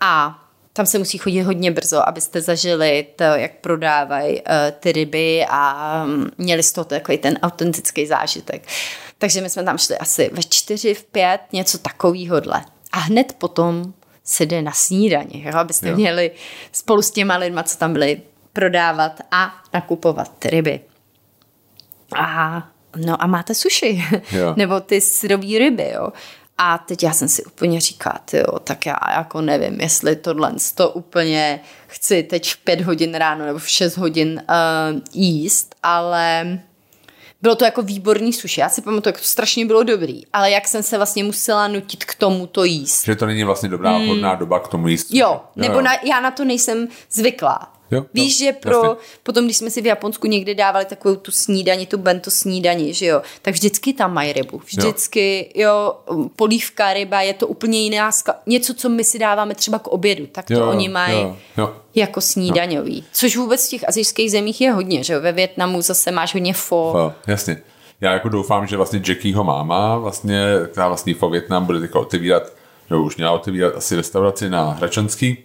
a 0.00 0.42
tam 0.72 0.86
se 0.86 0.98
musí 0.98 1.18
chodit 1.18 1.42
hodně 1.42 1.70
brzo, 1.70 2.08
abyste 2.08 2.40
zažili 2.40 3.06
to, 3.16 3.24
jak 3.24 3.52
prodávají 3.60 4.34
uh, 4.34 4.42
ty 4.80 4.92
ryby 4.92 5.46
a 5.48 6.02
um, 6.06 6.30
měli 6.38 6.62
z 6.62 6.72
toho 6.72 6.84
takový 6.84 7.18
ten 7.18 7.38
autentický 7.42 8.06
zážitek. 8.06 8.66
Takže 9.18 9.40
my 9.40 9.50
jsme 9.50 9.64
tam 9.64 9.78
šli 9.78 9.98
asi 9.98 10.30
ve 10.32 10.42
čtyři, 10.42 10.94
v 10.94 11.04
pět, 11.04 11.40
něco 11.52 11.78
takovýhodle. 11.78 12.64
A 12.96 12.98
hned 12.98 13.32
potom 13.38 13.92
se 14.24 14.46
jde 14.46 14.62
na 14.62 14.72
snídaně, 14.72 15.42
jo, 15.44 15.56
abyste 15.56 15.88
Jo. 15.88 15.96
měli 15.96 16.30
spolu 16.72 17.02
s 17.02 17.10
těma 17.10 17.36
lidma, 17.36 17.62
co 17.62 17.78
tam 17.78 17.92
byli, 17.92 18.22
prodávat 18.52 19.20
a 19.30 19.54
nakupovat 19.74 20.44
ryby. 20.44 20.80
A 22.16 22.68
no 22.96 23.22
a 23.22 23.26
máte 23.26 23.52
Jo. 24.32 24.54
nebo 24.56 24.80
ty 24.80 25.00
syrový 25.00 25.58
ryby, 25.58 25.90
jo. 25.94 26.08
A 26.58 26.78
teď 26.78 27.02
já 27.02 27.12
jsem 27.12 27.28
si 27.28 27.44
úplně 27.44 27.80
říkala, 27.80 28.20
jo, 28.32 28.58
tak 28.58 28.86
já 28.86 28.96
jako 29.16 29.40
nevím, 29.40 29.80
jestli 29.80 30.16
tohle 30.16 30.52
to 30.74 30.90
úplně 30.90 31.60
chci 31.86 32.22
teď 32.22 32.52
v 32.52 32.56
pět 32.56 32.80
hodin 32.80 33.14
ráno 33.14 33.46
nebo 33.46 33.58
v 33.58 33.68
šest 33.68 33.96
hodin 33.96 34.42
uh, 34.48 35.00
jíst, 35.12 35.74
ale 35.82 36.58
bylo 37.46 37.56
to 37.56 37.64
jako 37.64 37.82
výborný 37.82 38.32
sushi. 38.32 38.60
Já 38.60 38.68
si 38.68 38.82
pamatuju, 38.82 39.08
jak 39.08 39.20
to 39.20 39.24
strašně 39.24 39.66
bylo 39.66 39.82
dobrý, 39.82 40.22
ale 40.32 40.50
jak 40.50 40.68
jsem 40.68 40.82
se 40.82 40.96
vlastně 40.96 41.24
musela 41.24 41.68
nutit 41.68 42.04
k 42.04 42.14
tomu 42.14 42.46
to 42.46 42.64
jíst. 42.64 43.04
Že 43.04 43.16
to 43.16 43.26
není 43.26 43.44
vlastně 43.44 43.68
dobrá, 43.68 43.98
hodná 43.98 44.34
doba 44.34 44.60
k 44.60 44.68
tomu 44.68 44.88
jíst. 44.88 45.06
Jo, 45.10 45.40
nebo 45.56 45.80
na, 45.80 45.90
já 46.02 46.20
na 46.20 46.30
to 46.30 46.44
nejsem 46.44 46.88
zvyklá. 47.10 47.72
Jo, 47.90 47.98
jo, 47.98 48.06
Víš, 48.14 48.38
že 48.38 48.52
pro, 48.52 48.72
jasně. 48.84 48.96
potom, 49.22 49.44
když 49.44 49.56
jsme 49.56 49.70
si 49.70 49.82
v 49.82 49.86
Japonsku 49.86 50.26
někdy 50.26 50.54
dávali 50.54 50.84
takovou 50.84 51.16
tu 51.16 51.30
snídani, 51.32 51.86
tu 51.86 51.98
bento 51.98 52.30
snídani, 52.30 52.94
že 52.94 53.06
jo, 53.06 53.22
tak 53.42 53.54
vždycky 53.54 53.92
tam 53.92 54.14
mají 54.14 54.32
rybu. 54.32 54.58
Vždycky, 54.66 55.52
jo, 55.54 55.96
polívka, 56.36 56.92
ryba, 56.92 57.20
je 57.22 57.34
to 57.34 57.46
úplně 57.46 57.80
jiná, 57.82 58.10
ska- 58.10 58.34
něco, 58.46 58.74
co 58.74 58.88
my 58.88 59.04
si 59.04 59.18
dáváme 59.18 59.54
třeba 59.54 59.78
k 59.78 59.86
obědu, 59.88 60.26
tak 60.26 60.46
to 60.46 60.52
Jo, 60.54 60.66
oni 60.68 60.88
mají 60.88 61.20
jo, 61.22 61.36
jo. 61.58 61.74
jako 61.94 62.20
snídaňový. 62.20 63.04
Což 63.12 63.36
vůbec 63.36 63.66
v 63.66 63.70
těch 63.70 63.88
azijských 63.88 64.30
zemích 64.30 64.60
je 64.60 64.70
hodně, 64.72 65.04
že 65.04 65.12
jo, 65.12 65.20
ve 65.20 65.32
Větnamu 65.32 65.82
zase 65.82 66.10
máš 66.10 66.34
hodně 66.34 66.54
fo. 66.54 66.92
Jo, 66.96 67.12
jasně. 67.26 67.62
Já 68.00 68.12
jako 68.12 68.28
doufám, 68.28 68.66
že 68.66 68.76
vlastně 68.76 69.02
Jackieho 69.08 69.44
máma, 69.44 69.98
vlastně, 69.98 70.44
která 70.72 70.88
vlastně 70.88 71.14
po 71.14 71.30
Větnam 71.30 71.66
bude 71.66 71.80
teďka 71.80 71.98
otevírat, 71.98 72.42
nebo 72.90 73.02
už 73.02 73.16
měla 73.16 73.32
otevírat 73.32 73.74
asi 73.76 73.96
restauraci 73.96 74.50
na 74.50 74.70
Hračanský. 74.70 75.38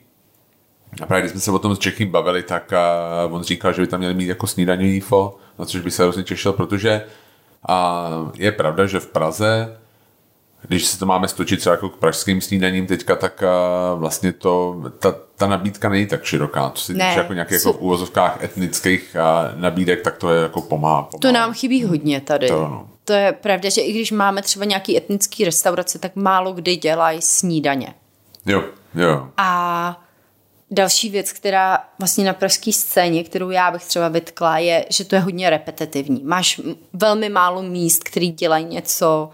A 1.01 1.05
právě 1.05 1.21
když 1.21 1.31
jsme 1.31 1.41
se 1.41 1.51
o 1.51 1.59
tom 1.59 1.75
s 1.75 1.85
Jackiem 1.85 2.09
bavili, 2.09 2.43
tak 2.43 2.73
a 2.73 2.99
on 3.29 3.43
říkal, 3.43 3.73
že 3.73 3.81
by 3.81 3.87
tam 3.87 3.99
měli 3.99 4.13
mít 4.13 4.27
jako 4.27 4.47
snídaní 4.47 4.99
fo, 4.99 5.37
na 5.59 5.65
což 5.65 5.81
by 5.81 5.91
se 5.91 6.03
hrozně 6.03 6.23
těšil, 6.23 6.53
protože 6.53 7.05
a 7.67 8.09
je 8.37 8.51
pravda, 8.51 8.85
že 8.85 8.99
v 8.99 9.07
Praze 9.07 9.77
když 10.67 10.85
se 10.85 10.99
to 10.99 11.05
máme 11.05 11.27
stočit 11.27 11.59
třeba 11.59 11.75
jako 11.75 11.89
k 11.89 11.97
pražským 11.97 12.41
snídaním 12.41 12.87
teďka, 12.87 13.15
tak 13.15 13.43
a, 13.43 13.93
vlastně 13.93 14.33
to, 14.33 14.83
ta, 14.99 15.15
ta 15.35 15.47
nabídka 15.47 15.89
není 15.89 16.05
tak 16.05 16.23
široká. 16.23 16.71
Co 16.75 16.83
se 16.83 16.93
týče 16.93 17.05
jako 17.05 17.33
nějakých 17.33 17.57
jako 17.57 17.73
v 17.73 17.81
úvozovkách 17.81 18.43
etnických 18.43 19.15
a, 19.15 19.51
nabídek, 19.55 20.01
tak 20.01 20.17
to 20.17 20.33
je 20.33 20.41
jako 20.41 20.61
pomáhá. 20.61 21.03
pomáhá. 21.03 21.21
To 21.21 21.31
nám 21.31 21.53
chybí 21.53 21.83
hodně 21.83 22.21
tady. 22.21 22.47
To 22.47 22.65
ano. 22.65 22.89
to 23.05 23.13
je 23.13 23.31
pravda, 23.31 23.69
že 23.69 23.81
i 23.81 23.91
když 23.91 24.11
máme 24.11 24.41
třeba 24.41 24.65
nějaký 24.65 24.97
etnický 24.97 25.45
restaurace, 25.45 25.99
tak 25.99 26.15
málo 26.15 26.53
kdy 26.53 26.75
dělají 26.75 27.21
snídaně. 27.21 27.93
Jo, 28.45 28.63
jo. 28.95 29.27
A 29.37 30.01
další 30.71 31.09
věc, 31.09 31.31
která 31.31 31.83
vlastně 31.99 32.25
na 32.25 32.33
pražské 32.33 32.73
scéně, 32.73 33.23
kterou 33.23 33.49
já 33.49 33.71
bych 33.71 33.85
třeba 33.85 34.07
vytkla, 34.07 34.57
je, 34.57 34.85
že 34.89 35.05
to 35.05 35.15
je 35.15 35.21
hodně 35.21 35.49
repetitivní. 35.49 36.23
Máš 36.23 36.61
velmi 36.93 37.29
málo 37.29 37.61
míst, 37.61 38.03
který 38.03 38.31
dělají 38.31 38.65
něco 38.65 39.29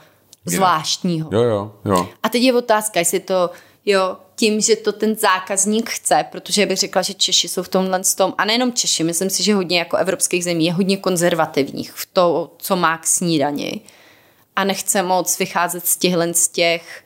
zvláštního. 0.45 1.29
Jo, 1.33 1.41
jo, 1.41 1.71
jo. 1.85 2.09
A 2.23 2.29
teď 2.29 2.41
je 2.41 2.53
otázka, 2.53 2.99
jestli 2.99 3.19
to, 3.19 3.49
jo, 3.85 4.17
tím, 4.35 4.61
že 4.61 4.75
to 4.75 4.91
ten 4.91 5.15
zákazník 5.15 5.89
chce, 5.89 6.25
protože 6.31 6.65
bych 6.65 6.77
řekla, 6.77 7.01
že 7.01 7.13
Češi 7.13 7.47
jsou 7.47 7.63
v 7.63 7.69
tomhle 7.69 8.01
tom, 8.17 8.33
a 8.37 8.45
nejenom 8.45 8.73
Češi, 8.73 9.03
myslím 9.03 9.29
si, 9.29 9.43
že 9.43 9.55
hodně 9.55 9.79
jako 9.79 9.97
evropských 9.97 10.43
zemí 10.43 10.65
je 10.65 10.73
hodně 10.73 10.97
konzervativních 10.97 11.91
v 11.91 12.05
to, 12.13 12.53
co 12.57 12.75
má 12.75 12.97
k 12.97 13.07
snídani 13.07 13.81
a 14.55 14.63
nechce 14.63 15.03
moc 15.03 15.39
vycházet 15.39 15.87
z 15.87 15.97
těchhle 15.97 16.33
z 16.33 16.47
těch 16.47 17.03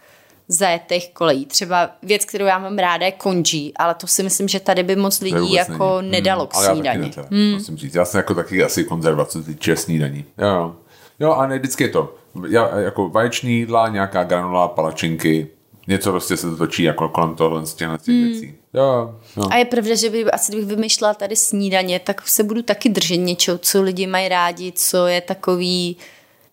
zajetých 0.51 1.13
kolejí. 1.13 1.45
Třeba 1.45 1.89
věc, 2.03 2.25
kterou 2.25 2.45
já 2.45 2.59
mám 2.59 2.77
ráda, 2.77 3.05
je 3.05 3.11
konží, 3.11 3.73
ale 3.75 3.93
to 3.95 4.07
si 4.07 4.23
myslím, 4.23 4.47
že 4.47 4.59
tady 4.59 4.83
by 4.83 4.95
moc 4.95 5.21
lidí 5.21 5.53
jako 5.53 6.01
není. 6.01 6.11
nedalo 6.11 6.39
Hmm, 6.39 6.47
k 6.47 6.65
já 6.65 6.73
snídani. 6.73 7.01
ne 7.01 7.09
teda, 7.09 7.27
musím 7.53 7.77
říct. 7.77 7.95
Já 7.95 8.05
jsem 8.05 8.17
jako 8.17 8.33
taky 8.35 8.63
asi 8.63 8.83
konzervace, 8.83 9.43
týče 9.43 9.75
snídaní. 9.75 10.25
Jo, 10.37 10.75
jo. 11.19 11.31
A 11.31 11.47
ne, 11.47 11.59
vždycky 11.59 11.83
je 11.83 11.89
to. 11.89 12.15
Já, 12.49 12.79
jako 12.79 13.09
vaječní 13.09 13.53
jídla, 13.53 13.87
nějaká 13.89 14.23
granula, 14.23 14.67
palačinky, 14.67 15.47
něco 15.87 16.11
prostě 16.11 16.37
se 16.37 16.49
to 16.49 16.57
točí 16.57 16.83
jako 16.83 17.09
kolem 17.09 17.35
tohle 17.35 17.65
z 17.65 17.73
těch 17.73 17.89
věcí. 18.07 18.53
Jo, 18.73 19.15
jo. 19.37 19.43
A 19.51 19.55
je 19.55 19.65
pravda, 19.65 19.95
že 19.95 20.09
by 20.09 20.25
asi 20.31 20.51
kdybych 20.51 20.69
vymýšlela 20.69 21.13
tady 21.13 21.35
snídaně, 21.35 21.99
tak 21.99 22.27
se 22.27 22.43
budu 22.43 22.61
taky 22.61 22.89
držet 22.89 23.17
něčeho, 23.17 23.57
co 23.57 23.81
lidi 23.81 24.07
mají 24.07 24.29
rádi, 24.29 24.71
co 24.75 25.07
je 25.07 25.21
takový, 25.21 25.97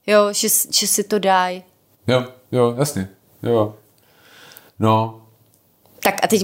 jo, 0.06 0.28
že, 0.32 0.48
že 0.70 0.86
si 0.86 1.04
to 1.04 1.18
dají. 1.18 1.62
Jo, 2.06 2.24
jo, 2.52 2.74
jasně. 2.78 3.08
Jo. 3.42 3.74
No, 4.78 5.20
Tak 6.02 6.14
a 6.22 6.26
teď 6.26 6.42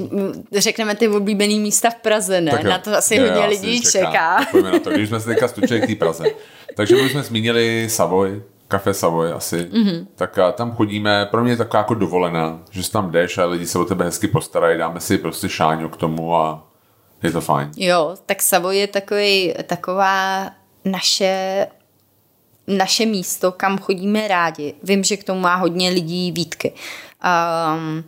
řekneme 0.53 0.95
ty 0.95 1.09
oblíbený 1.09 1.61
místa 1.61 1.91
v 1.91 1.95
Praze, 1.95 2.41
ne? 2.41 2.51
Tak 2.51 2.65
jo. 2.65 2.71
Na 2.71 2.79
to 2.79 2.97
asi 2.97 3.17
Jo, 3.17 3.27
hodně 3.27 3.47
lidí 3.47 3.81
čeká. 3.81 4.37
Tak 4.39 4.51
Pojďme 4.51 4.73
na 4.73 4.79
to, 4.79 4.91
když 4.95 5.09
jsme 5.09 5.21
se 5.21 5.27
teďka 5.27 5.49
stučili 5.49 5.81
k 5.81 5.87
té 5.87 5.95
Praze. 5.95 6.25
Takže 6.77 6.97
my 6.97 7.09
jsme 7.09 7.23
zmínili 7.23 7.87
Savoy, 7.91 8.43
Café 8.69 8.95
Savoy 8.95 9.33
asi, 9.33 9.57
mm-hmm. 9.57 10.07
tak 10.15 10.39
a 10.39 10.53
tam 10.53 10.73
chodíme, 10.73 11.27
pro 11.27 11.43
mě 11.43 11.53
je 11.53 11.57
taková 11.57 11.81
jako 11.81 11.95
dovolená, 11.95 12.61
že 12.71 12.83
si 12.83 12.93
tam 12.93 13.11
jdeš 13.11 13.39
a 13.39 13.45
lidi 13.45 13.67
se 13.67 13.79
o 13.79 13.85
tebe 13.85 14.05
hezky 14.05 14.29
postarají, 14.29 14.79
dáme 14.79 15.01
si 15.01 15.19
prostě 15.19 15.49
šáňu 15.49 15.89
k 15.89 15.97
tomu 15.97 16.37
a 16.37 16.67
je 17.23 17.33
to 17.33 17.41
fajn. 17.41 17.71
Jo, 17.77 18.15
tak 18.27 18.43
Savoy 18.43 18.79
je 18.79 18.87
takový, 18.87 19.55
taková 19.67 20.51
naše 20.85 21.67
naše 22.67 23.07
místo, 23.07 23.53
kam 23.53 23.79
chodíme 23.79 24.29
rádi. 24.29 24.75
Vím, 24.83 25.05
že 25.05 25.17
k 25.17 25.25
tomu 25.25 25.41
má 25.41 25.55
hodně 25.55 25.91
lidí 25.91 26.33
výtky. 26.33 26.73
Um, 27.25 28.05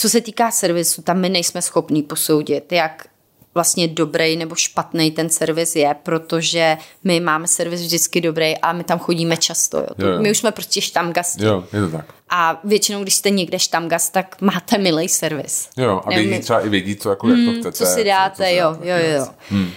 co 0.00 0.08
se 0.08 0.20
týká 0.20 0.50
servisu, 0.50 1.02
tam 1.02 1.18
my 1.18 1.28
nejsme 1.28 1.62
schopní 1.62 2.02
posoudit, 2.02 2.72
jak 2.72 3.06
vlastně 3.54 3.88
dobrý 3.88 4.36
nebo 4.36 4.54
špatný 4.54 5.10
ten 5.10 5.30
servis 5.30 5.76
je, 5.76 5.94
protože 6.02 6.76
my 7.04 7.20
máme 7.20 7.48
servis 7.48 7.80
vždycky 7.80 8.20
dobrý 8.20 8.58
a 8.58 8.72
my 8.72 8.84
tam 8.84 8.98
chodíme 8.98 9.36
často. 9.36 9.78
Jo. 9.78 9.86
Jo, 9.98 10.08
jo. 10.08 10.20
My 10.22 10.30
už 10.30 10.38
jsme 10.38 10.52
prostě 10.52 10.80
štamgasti. 10.80 11.44
Jo, 11.44 11.64
je 11.72 11.80
to 11.80 11.88
tak. 11.96 12.14
A 12.30 12.60
většinou, 12.64 13.02
když 13.02 13.14
jste 13.14 13.30
někde 13.30 13.58
štamgast, 13.58 14.12
tak 14.12 14.40
máte 14.40 14.78
milý 14.78 15.08
servis. 15.08 15.68
Jo, 15.76 16.00
a 16.04 16.08
vědí 16.08 16.30
my... 16.30 16.40
třeba 16.40 16.60
i 16.60 16.68
vědí, 16.68 16.96
co, 16.96 17.10
jako, 17.10 17.26
hmm, 17.26 17.36
jak 17.36 17.44
to 17.44 17.50
hmm, 17.50 17.60
chcete. 17.60 17.72
Co 17.72 17.86
si 17.86 18.04
dáte, 18.04 18.36
co, 18.36 18.42
co 18.42 18.48
jo, 18.48 18.70
dáte, 18.72 18.88
jo, 18.88 18.96
jo, 18.96 19.16
jo. 19.16 19.26
Hmm. 19.48 19.64
Uh, 19.64 19.70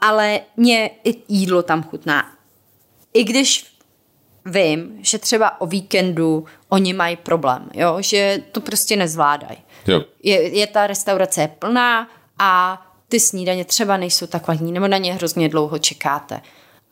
ale 0.00 0.40
mě 0.56 0.90
i 1.04 1.14
jídlo 1.28 1.62
tam 1.62 1.82
chutná. 1.82 2.32
I 3.14 3.24
když 3.24 3.72
vím, 4.46 4.98
že 5.00 5.18
třeba 5.18 5.60
o 5.60 5.66
víkendu 5.66 6.44
oni 6.72 6.92
mají 6.92 7.16
problém, 7.16 7.68
jo? 7.74 7.96
že 8.00 8.42
to 8.52 8.60
prostě 8.60 8.96
nezvládají. 8.96 9.58
Je, 10.22 10.58
je 10.58 10.66
ta 10.66 10.86
restaurace 10.86 11.48
plná 11.58 12.08
a 12.38 12.82
ty 13.08 13.20
snídaně 13.20 13.64
třeba 13.64 13.96
nejsou 13.96 14.26
tak 14.26 14.44
kvalitní, 14.44 14.72
nebo 14.72 14.88
na 14.88 14.98
ně 14.98 15.14
hrozně 15.14 15.48
dlouho 15.48 15.78
čekáte. 15.78 16.40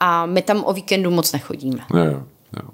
A 0.00 0.26
my 0.26 0.42
tam 0.42 0.64
o 0.64 0.72
víkendu 0.72 1.10
moc 1.10 1.32
nechodíme. 1.32 1.80
Jo, 1.94 2.04
jo. 2.04 2.68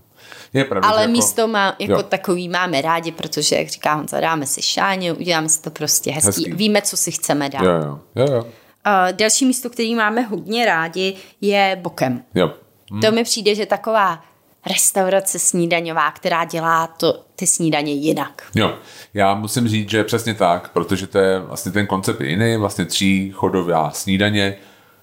Je 0.53 0.65
pravda, 0.65 0.89
Ale 0.89 1.01
jako, 1.01 1.13
místo 1.13 1.49
má, 1.49 1.77
jako 1.79 1.93
jo. 1.93 2.03
takový 2.03 2.49
máme 2.49 2.83
rádi, 2.83 3.13
protože, 3.13 3.57
jak 3.57 3.69
říká 3.69 3.95
Honza, 3.95 4.21
dáme 4.21 4.47
si 4.47 4.63
šáně, 4.63 5.13
uděláme 5.13 5.49
si 5.49 5.63
to 5.63 5.71
prostě 5.71 6.11
hezký. 6.11 6.27
hezký. 6.27 6.53
Víme, 6.53 6.83
co 6.83 6.97
si 6.97 7.13
chceme 7.13 7.49
dát. 7.49 7.63
Jo, 7.63 7.71
jo, 7.71 8.01
jo, 8.15 8.27
jo. 8.33 8.43
Uh, 8.43 9.13
další 9.13 9.45
místo, 9.45 9.71
který 9.71 9.95
máme 9.95 10.23
hodně 10.23 10.67
rádi, 10.67 11.17
je 11.41 11.79
Bokem. 11.83 12.23
Jo. 12.35 12.51
Hm. 12.93 13.01
To 13.01 13.13
mi 13.13 13.25
přijde, 13.25 13.55
že 13.55 13.67
taková 13.67 14.25
restaurace 14.67 15.39
snídaňová, 15.39 16.11
která 16.11 16.45
dělá 16.45 16.87
to, 16.87 17.25
ty 17.37 17.47
snídaně 17.47 17.93
jinak. 17.93 18.43
Jo, 18.55 18.75
já 19.15 19.35
musím 19.35 19.69
říct, 19.69 19.91
že 19.91 20.05
přesně 20.05 20.35
tak, 20.35 20.69
protože 20.69 21.07
to 21.07 21.19
je 21.19 21.39
vlastně 21.39 21.73
ten 21.73 21.87
koncept 21.87 22.21
je 22.21 22.29
jiný, 22.29 22.57
vlastně 22.57 22.85
tří 22.85 23.31
chodová 23.35 23.91
snídaně 23.91 24.57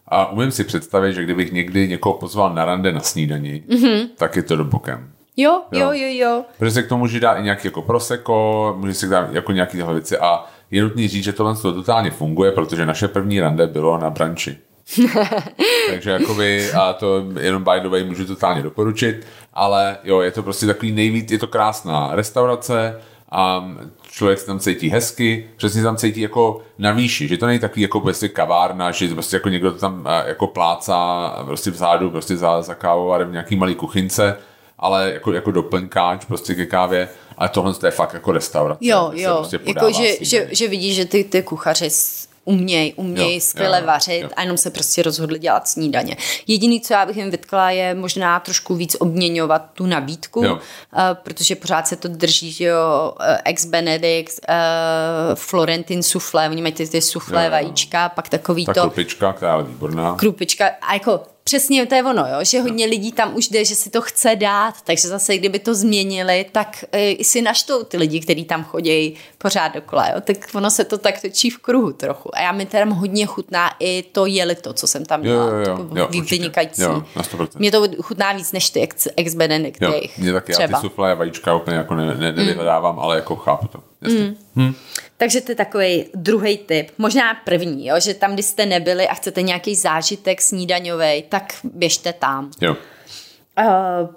a 0.08 0.32
umím 0.32 0.52
si 0.52 0.64
představit, 0.64 1.14
že 1.14 1.24
kdybych 1.24 1.52
někdy 1.52 1.88
někoho 1.88 2.18
pozval 2.18 2.54
na 2.54 2.66
rande 2.66 2.92
na 2.92 3.00
snídani, 3.00 3.64
mm-hmm. 3.70 4.08
tak 4.18 4.36
je 4.36 4.44
to 4.44 4.56
do 4.56 4.64
bokem. 4.64 5.10
Jo, 5.38 5.62
jo, 5.72 5.92
jo, 5.92 6.08
jo. 6.12 6.46
Protože 6.58 6.72
se 6.72 6.84
k 6.84 6.90
tomu 6.90 7.00
může 7.00 7.20
dát 7.20 7.34
i 7.34 7.44
nějaký 7.44 7.68
jako 7.68 7.82
proseko, 7.82 8.76
může 8.80 8.94
se 8.94 9.08
dát 9.08 9.34
jako 9.34 9.52
nějaký 9.52 9.78
věci 9.78 10.18
a 10.18 10.46
je 10.72 10.82
nutný 10.82 11.08
říct, 11.08 11.24
že 11.24 11.34
tohle 11.34 11.56
to 11.56 11.74
totálně 11.74 12.12
funguje, 12.12 12.52
protože 12.52 12.86
naše 12.86 13.08
první 13.08 13.40
rande 13.40 13.68
bylo 13.68 13.98
na 13.98 14.10
branči. 14.10 14.58
Takže 15.90 16.12
jakoby, 16.12 16.72
a 16.72 16.94
to 16.94 17.26
jenom 17.40 17.64
by 17.64 17.80
the 17.82 17.90
way 17.90 18.04
můžu 18.04 18.26
totálně 18.26 18.62
doporučit, 18.62 19.28
ale 19.54 19.98
jo, 20.04 20.22
je 20.22 20.32
to 20.32 20.44
prostě 20.44 20.66
takový 20.66 20.92
nejvíc, 20.92 21.32
je 21.32 21.40
to 21.40 21.48
krásná 21.48 22.10
restaurace 22.14 23.02
a 23.32 23.72
člověk 24.12 24.40
se 24.40 24.46
tam 24.46 24.60
cítí 24.60 24.90
hezky, 24.90 25.50
přesně 25.58 25.84
tam 25.84 25.98
cítí 25.98 26.22
jako 26.22 26.62
na 26.78 26.92
výši, 26.92 27.28
že 27.28 27.38
to 27.38 27.46
není 27.46 27.60
takový 27.60 27.82
jako 27.82 28.00
prostě 28.00 28.30
kavárna, 28.30 28.92
že 28.92 29.08
prostě 29.08 29.36
jako 29.36 29.50
někdo 29.50 29.72
to 29.72 29.78
tam 29.78 30.08
jako 30.26 30.48
plácá 30.48 31.30
prostě 31.46 31.72
vzadu, 31.72 32.10
prostě 32.10 32.38
za, 32.38 32.62
za 32.62 32.76
kávovarem 32.76 33.30
v 33.30 33.32
nějaký 33.32 33.56
malý 33.56 33.76
kuchynce, 33.76 34.38
ale 34.80 35.12
jako, 35.14 35.34
jako 35.34 35.52
doplňkáč 35.52 36.26
prostě 36.26 36.56
ke 36.56 36.66
kávě, 36.66 37.10
ale 37.38 37.50
tohle 37.50 37.74
je 37.86 37.92
fakt 37.92 38.14
jako 38.14 38.32
restaurace. 38.32 38.80
Jo, 38.82 39.12
jo, 39.14 39.36
prostě 39.38 39.60
jako 39.66 39.92
že, 39.92 40.26
že, 40.26 40.48
že 40.52 40.68
vidíš, 40.68 40.96
že 40.96 41.06
ty, 41.06 41.24
ty 41.24 41.44
kuchaři 41.44 41.90
umějí, 42.46 42.94
umějí 42.94 43.42
skvěle 43.42 43.80
jo, 43.80 43.86
vařit 43.88 44.22
jo. 44.22 44.30
a 44.36 44.42
jenom 44.42 44.58
se 44.58 44.70
prostě 44.70 45.04
rozhodli 45.04 45.40
dělat 45.40 45.68
snídaně. 45.68 46.18
Jediný, 46.48 46.82
co 46.82 46.94
já 46.94 47.06
bych 47.06 47.18
jim 47.18 47.32
vytkla, 47.32 47.72
je 47.72 47.96
možná 47.96 48.40
trošku 48.40 48.76
víc 48.76 48.96
obměňovat 49.00 49.66
tu 49.74 49.86
nabídku, 49.86 50.44
jo. 50.44 50.54
Uh, 50.54 50.60
protože 51.24 51.56
pořád 51.56 51.88
se 51.88 51.96
to 51.96 52.08
drží, 52.08 52.52
že 52.52 52.66
jo, 52.66 53.14
uh, 53.20 53.26
ex 53.46 53.66
Benedict, 53.66 54.40
uh, 54.50 54.56
Florentin 55.36 56.04
suflé, 56.04 56.50
oni 56.50 56.62
mají 56.62 56.74
ty, 56.74 56.88
ty 56.88 57.02
suflé 57.02 57.42
jo, 57.42 57.46
jo. 57.46 57.52
vajíčka, 57.52 58.10
pak 58.10 58.30
takový 58.30 58.66
Ta 58.66 58.74
to... 58.74 58.82
krupička, 58.82 59.34
která 59.34 59.58
je 59.58 59.64
výborná. 59.64 60.16
Krupička, 60.16 60.70
a 60.82 60.94
jako 60.94 61.20
Přesně 61.44 61.86
to 61.86 61.96
je 61.96 62.04
ono, 62.04 62.26
jo? 62.28 62.38
že 62.42 62.62
hodně 62.62 62.86
lidí 62.86 63.12
tam 63.12 63.36
už 63.36 63.50
jde, 63.50 63.66
že 63.66 63.76
si 63.76 63.90
to 63.90 64.02
chce 64.02 64.36
dát, 64.36 64.82
takže 64.84 65.08
zase 65.08 65.38
kdyby 65.38 65.60
to 65.60 65.76
změnili, 65.76 66.46
tak 66.52 66.86
e, 66.92 67.24
si 67.24 67.42
naštou 67.42 67.84
ty 67.84 67.98
lidi, 67.98 68.20
kteří 68.20 68.46
tam 68.46 68.64
chodí 68.64 69.16
pořád 69.38 69.68
dokola, 69.68 70.08
jo? 70.08 70.22
tak 70.22 70.38
ono 70.54 70.70
se 70.70 70.84
to 70.84 70.98
tak 70.98 71.22
točí 71.22 71.50
v 71.50 71.58
kruhu 71.58 71.94
trochu. 71.94 72.36
A 72.36 72.42
já 72.42 72.52
mi 72.52 72.66
teda 72.66 72.86
hodně 72.86 73.26
chutná 73.26 73.72
i 73.80 74.04
to 74.12 74.26
jelito, 74.26 74.74
co 74.74 74.88
jsem 74.88 75.06
tam 75.06 75.20
měla. 75.20 75.46
Jo, 75.46 75.56
jo, 75.56 75.88
jo, 75.96 76.08
to 76.08 76.22
vynikající. 76.22 76.82
Jo, 76.82 77.04
na 77.16 77.22
100%. 77.22 77.48
Mě 77.60 77.72
to 77.72 77.88
chutná 78.02 78.34
víc 78.34 78.52
než 78.52 78.70
ty 78.70 78.82
ex, 78.82 79.08
ex 79.18 79.36
Benedict. 79.36 79.82
Jo, 79.82 80.02
mě 80.18 80.34
taky, 80.34 80.52
třeba. 80.52 80.68
já 80.72 80.78
ty 80.78 80.82
suflé 80.82 81.16
vajíčka 81.16 81.56
úplně 81.56 81.78
jako 81.78 81.96
ne, 81.96 82.16
ne, 82.16 82.32
nevyhledávám, 82.32 82.96
mm. 82.96 83.00
ale 83.00 83.16
jako 83.16 83.36
chápu 83.36 83.68
to. 83.68 83.80
Mm. 84.12 84.36
Hm. 84.56 84.74
Takže 85.18 85.42
to 85.42 85.52
je 85.52 85.56
takový 85.56 86.06
druhý 86.16 86.58
typ, 86.58 86.92
možná 86.98 87.34
první, 87.34 87.88
jo, 87.88 88.00
že 88.00 88.14
tam, 88.14 88.34
kdy 88.34 88.44
jste 88.44 88.66
nebyli 88.66 89.08
a 89.08 89.14
chcete 89.14 89.42
nějaký 89.42 89.76
zážitek 89.76 90.42
snídaňový, 90.42 91.24
tak 91.30 91.54
běžte 91.64 92.14
tam. 92.14 92.52
Jo. 92.62 92.76
Uh, 93.60 94.10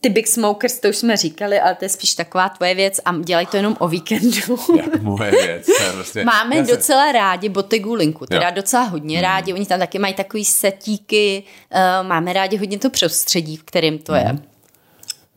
ty 0.00 0.08
Big 0.08 0.28
Smokers, 0.28 0.80
to 0.80 0.88
už 0.88 0.96
jsme 0.96 1.16
říkali, 1.16 1.60
ale 1.60 1.74
to 1.74 1.84
je 1.84 1.88
spíš 1.88 2.14
taková 2.14 2.48
tvoje 2.48 2.74
věc 2.74 3.00
a 3.04 3.16
dělají 3.16 3.46
to 3.46 3.56
jenom 3.56 3.76
o 3.78 3.88
víkendu. 3.88 4.58
Ja, 4.76 4.84
moje 5.00 5.30
věc. 5.30 5.66
Prostě, 5.92 6.24
Máme 6.24 6.66
se... 6.66 6.76
docela 6.76 7.12
rádi 7.12 7.48
Bottegu 7.48 7.94
Linku, 7.94 8.26
teda 8.26 8.48
jo. 8.48 8.54
docela 8.54 8.82
hodně 8.82 9.16
mm. 9.16 9.22
rádi, 9.22 9.52
oni 9.52 9.66
tam 9.66 9.78
taky 9.78 9.98
mají 9.98 10.14
takový 10.14 10.44
setíky, 10.44 11.42
uh, 11.74 12.08
máme 12.08 12.32
rádi 12.32 12.56
hodně 12.56 12.78
to 12.78 12.90
prostředí, 12.90 13.56
v 13.56 13.62
kterým 13.62 13.98
to 13.98 14.12
mm. 14.12 14.18
je. 14.18 14.38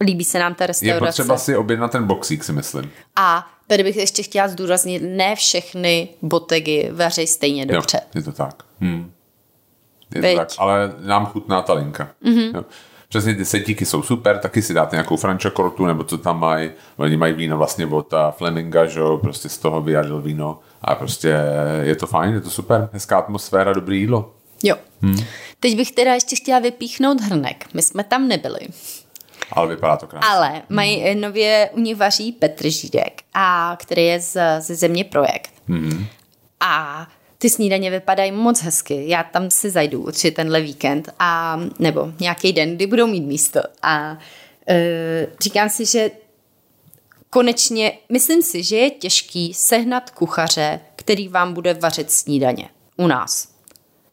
Líbí 0.01 0.24
se 0.24 0.39
nám 0.39 0.55
ta 0.55 0.66
restaurace. 0.66 1.05
Je 1.05 1.08
potřeba 1.08 1.38
si 1.38 1.55
objednat 1.55 1.91
ten 1.91 2.08
boxík, 2.08 2.43
si 2.43 2.53
myslím. 2.53 2.91
A 3.16 3.47
Tady 3.68 3.84
bych 3.84 3.95
ještě 3.95 4.24
chtěla 4.24 4.47
zdůraznit, 4.47 4.99
ne 5.05 5.36
všechny 5.36 6.09
botegy 6.22 6.89
vaří 6.91 7.28
stejně 7.28 7.65
dobře. 7.65 7.97
Jo, 8.03 8.09
je 8.15 8.24
to 8.24 8.32
tak. 8.32 8.63
Hmm. 8.80 9.11
Je 10.15 10.32
to 10.32 10.38
tak, 10.38 10.49
ale 10.57 10.93
nám 10.99 11.26
chutná 11.26 11.61
ta 11.61 11.74
linka. 11.74 12.09
Mm-hmm. 12.24 12.55
Jo. 12.55 12.65
Přesně 13.09 13.36
ty 13.36 13.45
setíky 13.45 13.86
jsou 13.86 14.01
super, 14.01 14.38
taky 14.38 14.61
si 14.61 14.74
dáte 14.74 14.95
nějakou 14.95 15.18
frančakortu, 15.18 15.86
nebo 15.86 16.03
co 16.03 16.18
tam 16.18 16.39
mají. 16.39 16.72
Oni 16.97 17.18
mají 17.18 17.34
víno 17.34 17.57
vlastně 17.57 17.86
od 17.86 18.13
Fleminga, 18.32 18.86
že 18.86 18.99
jo, 18.99 19.18
prostě 19.18 19.49
z 19.49 19.57
toho 19.57 19.82
vyjadil 19.82 20.22
víno. 20.22 20.59
A 20.82 20.95
prostě 20.95 21.38
je 21.82 21.95
to 21.95 22.07
fajn, 22.07 22.34
je 22.34 22.41
to 22.41 22.49
super, 22.49 22.89
hezká 22.93 23.18
atmosféra, 23.18 23.74
dobré 23.74 23.95
jídlo. 23.95 24.34
Jo. 24.63 24.76
Hmm. 25.01 25.18
Teď 25.59 25.78
bych 25.78 25.91
teda 25.91 26.13
ještě 26.13 26.36
chtěla 26.36 26.59
vypíchnout 26.59 27.22
hrnek. 27.22 27.65
My 27.74 27.82
jsme 27.82 28.03
tam 28.03 28.28
nebyli. 28.28 28.59
Ale 29.52 29.68
vypadá 29.68 29.98
to 29.98 30.08
krásně. 30.08 30.30
Ale 30.30 30.62
mají 30.70 31.00
hmm. 31.00 31.22
nově, 31.22 31.70
u 31.74 31.80
nich 31.80 31.95
vaří 31.95 32.32
Petr 32.32 32.70
Žídek, 32.70 33.22
a, 33.34 33.78
který 33.80 34.06
je 34.06 34.20
z, 34.20 34.38
ze 34.60 34.76
země 34.76 35.04
projekt. 35.04 35.52
Hmm. 35.68 36.06
A 36.60 37.08
ty 37.38 37.50
snídaně 37.50 37.89
vypadají 37.89 38.32
moc 38.32 38.62
hezky. 38.62 39.04
Já 39.08 39.24
tam 39.24 39.52
si 39.52 39.70
zajdu 39.70 40.02
určitě 40.02 40.32
tenhle 40.32 40.62
víkend 40.62 41.10
a 41.20 41.60
nebo 41.80 42.12
nějaký 42.20 42.54
den, 42.54 42.76
kdy 42.76 42.88
budou 42.88 43.08
mít 43.08 43.22
místo. 43.22 43.62
A 43.82 44.18
e, 44.70 45.28
říkám 45.41 45.70
si, 45.70 45.86
že 45.86 46.12
konečně, 47.30 47.98
myslím 48.10 48.41
si, 48.41 48.64
že 48.64 48.78
je 48.78 48.89
těžký 48.89 49.54
sehnat 49.54 50.10
kuchaře, 50.10 50.80
který 50.95 51.28
vám 51.28 51.54
bude 51.54 51.74
vařit 51.74 52.12
snídaně 52.12 52.70
u 52.98 53.08
nás. 53.08 53.57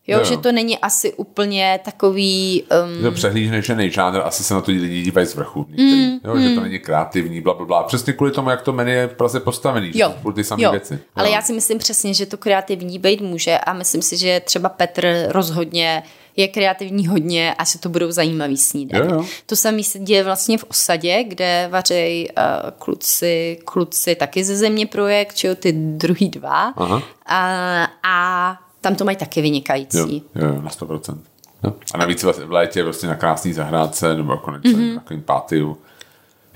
Jo, 0.06 0.18
jo, 0.18 0.24
že 0.24 0.36
to 0.36 0.52
není 0.52 0.78
asi 0.78 1.12
úplně 1.12 1.80
takový... 1.84 2.64
Um... 2.96 3.02
To 3.02 3.12
přehlížený 3.12 3.90
žánr, 3.90 4.20
asi 4.24 4.44
se 4.44 4.54
na 4.54 4.60
to 4.60 4.70
lidi 4.70 5.02
dívají 5.02 5.26
z 5.26 5.34
vrchu. 5.34 5.66
Některý, 5.68 6.06
mm, 6.06 6.20
jo, 6.24 6.34
mm. 6.34 6.42
Že 6.42 6.54
to 6.54 6.60
není 6.60 6.78
kreativní, 6.78 7.40
bla, 7.40 7.54
bla, 7.54 7.66
bla. 7.66 7.82
Přesně 7.82 8.12
kvůli 8.12 8.30
tomu, 8.30 8.50
jak 8.50 8.62
to 8.62 8.72
menu 8.72 8.90
je 8.90 9.06
v 9.06 9.14
Praze 9.14 9.40
postavený. 9.40 9.90
Jo, 9.94 10.14
že 10.26 10.32
ty 10.32 10.44
samé 10.44 10.70
věci. 10.70 10.94
Jo. 10.94 11.00
Ale 11.16 11.30
já 11.30 11.42
si 11.42 11.52
myslím 11.52 11.78
přesně, 11.78 12.14
že 12.14 12.26
to 12.26 12.36
kreativní 12.36 12.98
být 12.98 13.20
může 13.20 13.58
a 13.58 13.72
myslím 13.72 14.02
si, 14.02 14.16
že 14.16 14.40
třeba 14.44 14.68
Petr 14.68 15.26
rozhodně 15.28 16.02
je 16.36 16.48
kreativní 16.48 17.06
hodně 17.06 17.54
a 17.54 17.64
se 17.64 17.78
to 17.78 17.88
budou 17.88 18.10
zajímavý 18.10 18.56
snídaně. 18.56 19.04
Jo, 19.04 19.14
jo. 19.14 19.24
To 19.46 19.56
samé 19.56 19.82
se 19.82 19.98
děje 19.98 20.24
vlastně 20.24 20.58
v 20.58 20.64
osadě, 20.68 21.24
kde 21.24 21.68
vařej 21.70 22.28
uh, 22.38 22.70
kluci, 22.78 23.58
kluci 23.64 24.14
taky 24.14 24.44
ze 24.44 24.56
země 24.56 24.86
projekt, 24.86 25.34
čo, 25.34 25.54
ty 25.54 25.72
druhý 25.72 26.28
dva. 26.28 26.72
Aha. 26.76 27.02
A, 27.26 27.88
a 28.02 28.58
tam 28.84 28.94
to 28.94 29.04
mají 29.04 29.16
taky 29.16 29.42
vynikající. 29.42 30.22
Jo, 30.34 30.46
jo 30.46 30.62
na 30.62 30.70
100%. 30.70 31.18
Jo. 31.64 31.72
A 31.94 31.98
navíc 31.98 32.22
v 32.22 32.52
létě 32.52 32.82
prostě 32.82 33.06
na 33.06 33.14
krásný 33.14 33.52
zahrádce 33.52 34.16
nebo 34.16 34.36
konečně 34.36 34.72
mm-hmm. 34.72 34.94
na 34.94 35.00
takovým 35.00 35.22
pátiu. 35.22 35.78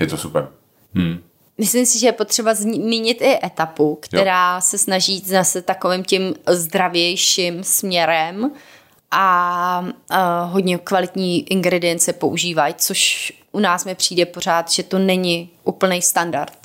Je 0.00 0.06
to 0.06 0.16
super. 0.16 0.48
Hmm. 0.94 1.18
Myslím 1.58 1.86
si, 1.86 1.98
že 1.98 2.06
je 2.06 2.12
potřeba 2.12 2.54
zmínit 2.54 3.22
i 3.22 3.38
etapu, 3.46 3.98
která 4.00 4.54
jo. 4.54 4.60
se 4.60 4.78
snaží 4.78 5.18
zase 5.18 5.62
takovým 5.62 6.04
tím 6.04 6.34
zdravějším 6.50 7.64
směrem 7.64 8.50
a, 9.10 9.86
a 10.10 10.44
hodně 10.44 10.78
kvalitní 10.78 11.52
ingredience 11.52 12.12
používají, 12.12 12.74
což 12.78 13.32
u 13.52 13.60
nás 13.60 13.84
mi 13.84 13.94
přijde 13.94 14.26
pořád, 14.26 14.70
že 14.70 14.82
to 14.82 14.98
není 14.98 15.50
úplný 15.64 16.02
standard. 16.02 16.58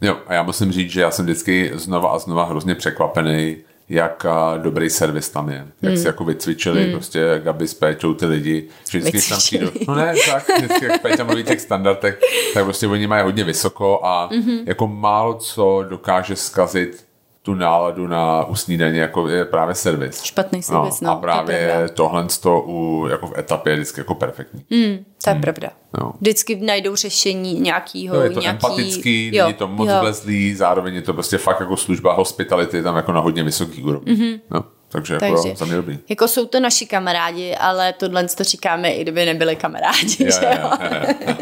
Jo, 0.00 0.18
a 0.26 0.34
já 0.34 0.42
musím 0.42 0.72
říct, 0.72 0.90
že 0.90 1.00
já 1.00 1.10
jsem 1.10 1.24
vždycky 1.24 1.70
znova 1.74 2.10
a 2.10 2.18
znova 2.18 2.44
hrozně 2.44 2.74
překvapený, 2.74 3.56
jak 3.90 4.26
dobrý 4.58 4.90
servis 4.90 5.28
tam 5.28 5.48
je. 5.48 5.66
Jak 5.82 5.98
si 5.98 6.06
jako 6.06 6.24
vycvičili 6.24 6.86
mm. 6.86 6.92
prostě 6.92 7.40
Gabi 7.44 7.68
s 7.68 7.74
Péťou 7.74 8.14
ty 8.14 8.26
lidi. 8.26 8.68
Že 8.90 8.98
vždycky 8.98 9.28
tam 9.28 9.38
přijdu. 9.38 9.72
No 9.88 9.94
ne, 9.94 10.14
tak, 10.30 10.44
vždycky, 10.58 10.84
jak 10.84 11.02
Péťa 11.02 11.24
mluví 11.24 11.44
těch 11.44 11.60
standardech, 11.60 12.20
tak 12.54 12.64
prostě 12.64 12.86
oni 12.86 13.06
mají 13.06 13.24
hodně 13.24 13.44
vysoko 13.44 14.00
a 14.04 14.28
mm-hmm. 14.32 14.62
jako 14.66 14.86
málo 14.86 15.34
co 15.34 15.84
dokáže 15.88 16.36
zkazit 16.36 17.09
tu 17.42 17.54
náladu 17.54 18.06
na 18.06 18.44
usnídení, 18.44 18.98
jako 18.98 19.28
je 19.28 19.44
právě 19.44 19.74
servis. 19.74 20.22
Špatný 20.22 20.62
servis, 20.62 21.00
no. 21.00 21.10
no 21.10 21.16
a 21.16 21.20
právě 21.20 21.84
to 21.88 21.94
tohle 21.94 22.26
to 22.42 22.60
u, 22.66 23.06
jako 23.10 23.26
v 23.26 23.38
etapě 23.38 23.72
je 23.72 23.76
vždycky 23.76 24.00
jako 24.00 24.14
perfektní. 24.14 24.64
Mm, 24.70 25.04
to 25.24 25.30
je 25.30 25.34
hmm. 25.34 25.42
pravda. 25.42 25.70
No. 26.00 26.12
Vždycky 26.20 26.56
najdou 26.56 26.96
řešení 26.96 27.60
nějakýho, 27.60 28.14
no, 28.14 28.22
je 28.22 28.30
to 28.30 28.40
nějaký... 28.40 28.66
empatický, 28.66 29.30
jo, 29.36 29.44
není 29.44 29.54
to 29.54 29.68
moc 29.68 29.88
jo. 29.88 29.96
vlezlý, 30.00 30.54
zároveň 30.54 30.94
je 30.94 31.02
to 31.02 31.14
prostě 31.14 31.38
fakt 31.38 31.60
jako 31.60 31.76
služba 31.76 32.12
hospitality 32.12 32.82
tam 32.82 32.96
jako 32.96 33.12
na 33.12 33.20
hodně 33.20 33.42
vysoký 33.42 33.82
úrovni. 33.82 34.14
Mm-hmm. 34.14 34.40
No. 34.50 34.64
Takže, 34.88 35.14
jako 35.14 35.42
Takže 35.42 35.56
za 35.56 35.64
mě 35.64 35.76
dobrý. 35.76 35.98
Jako 36.08 36.28
jsou 36.28 36.46
to 36.46 36.60
naši 36.60 36.86
kamarádi, 36.86 37.54
ale 37.54 37.92
tohle 37.92 38.28
to 38.28 38.44
říkáme, 38.44 38.92
i 38.92 39.02
kdyby 39.02 39.26
nebyli 39.26 39.56
kamarádi, 39.56 40.24
ja, 40.24 40.30
že 40.30 40.46
jo? 40.46 40.70
Ja, 40.80 40.88
ja, 40.90 41.14
ja. 41.26 41.36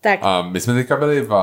Tak. 0.00 0.18
A 0.22 0.42
my 0.42 0.60
jsme 0.60 0.74
teďka 0.74 0.96
byli 0.96 1.20
v 1.20 1.34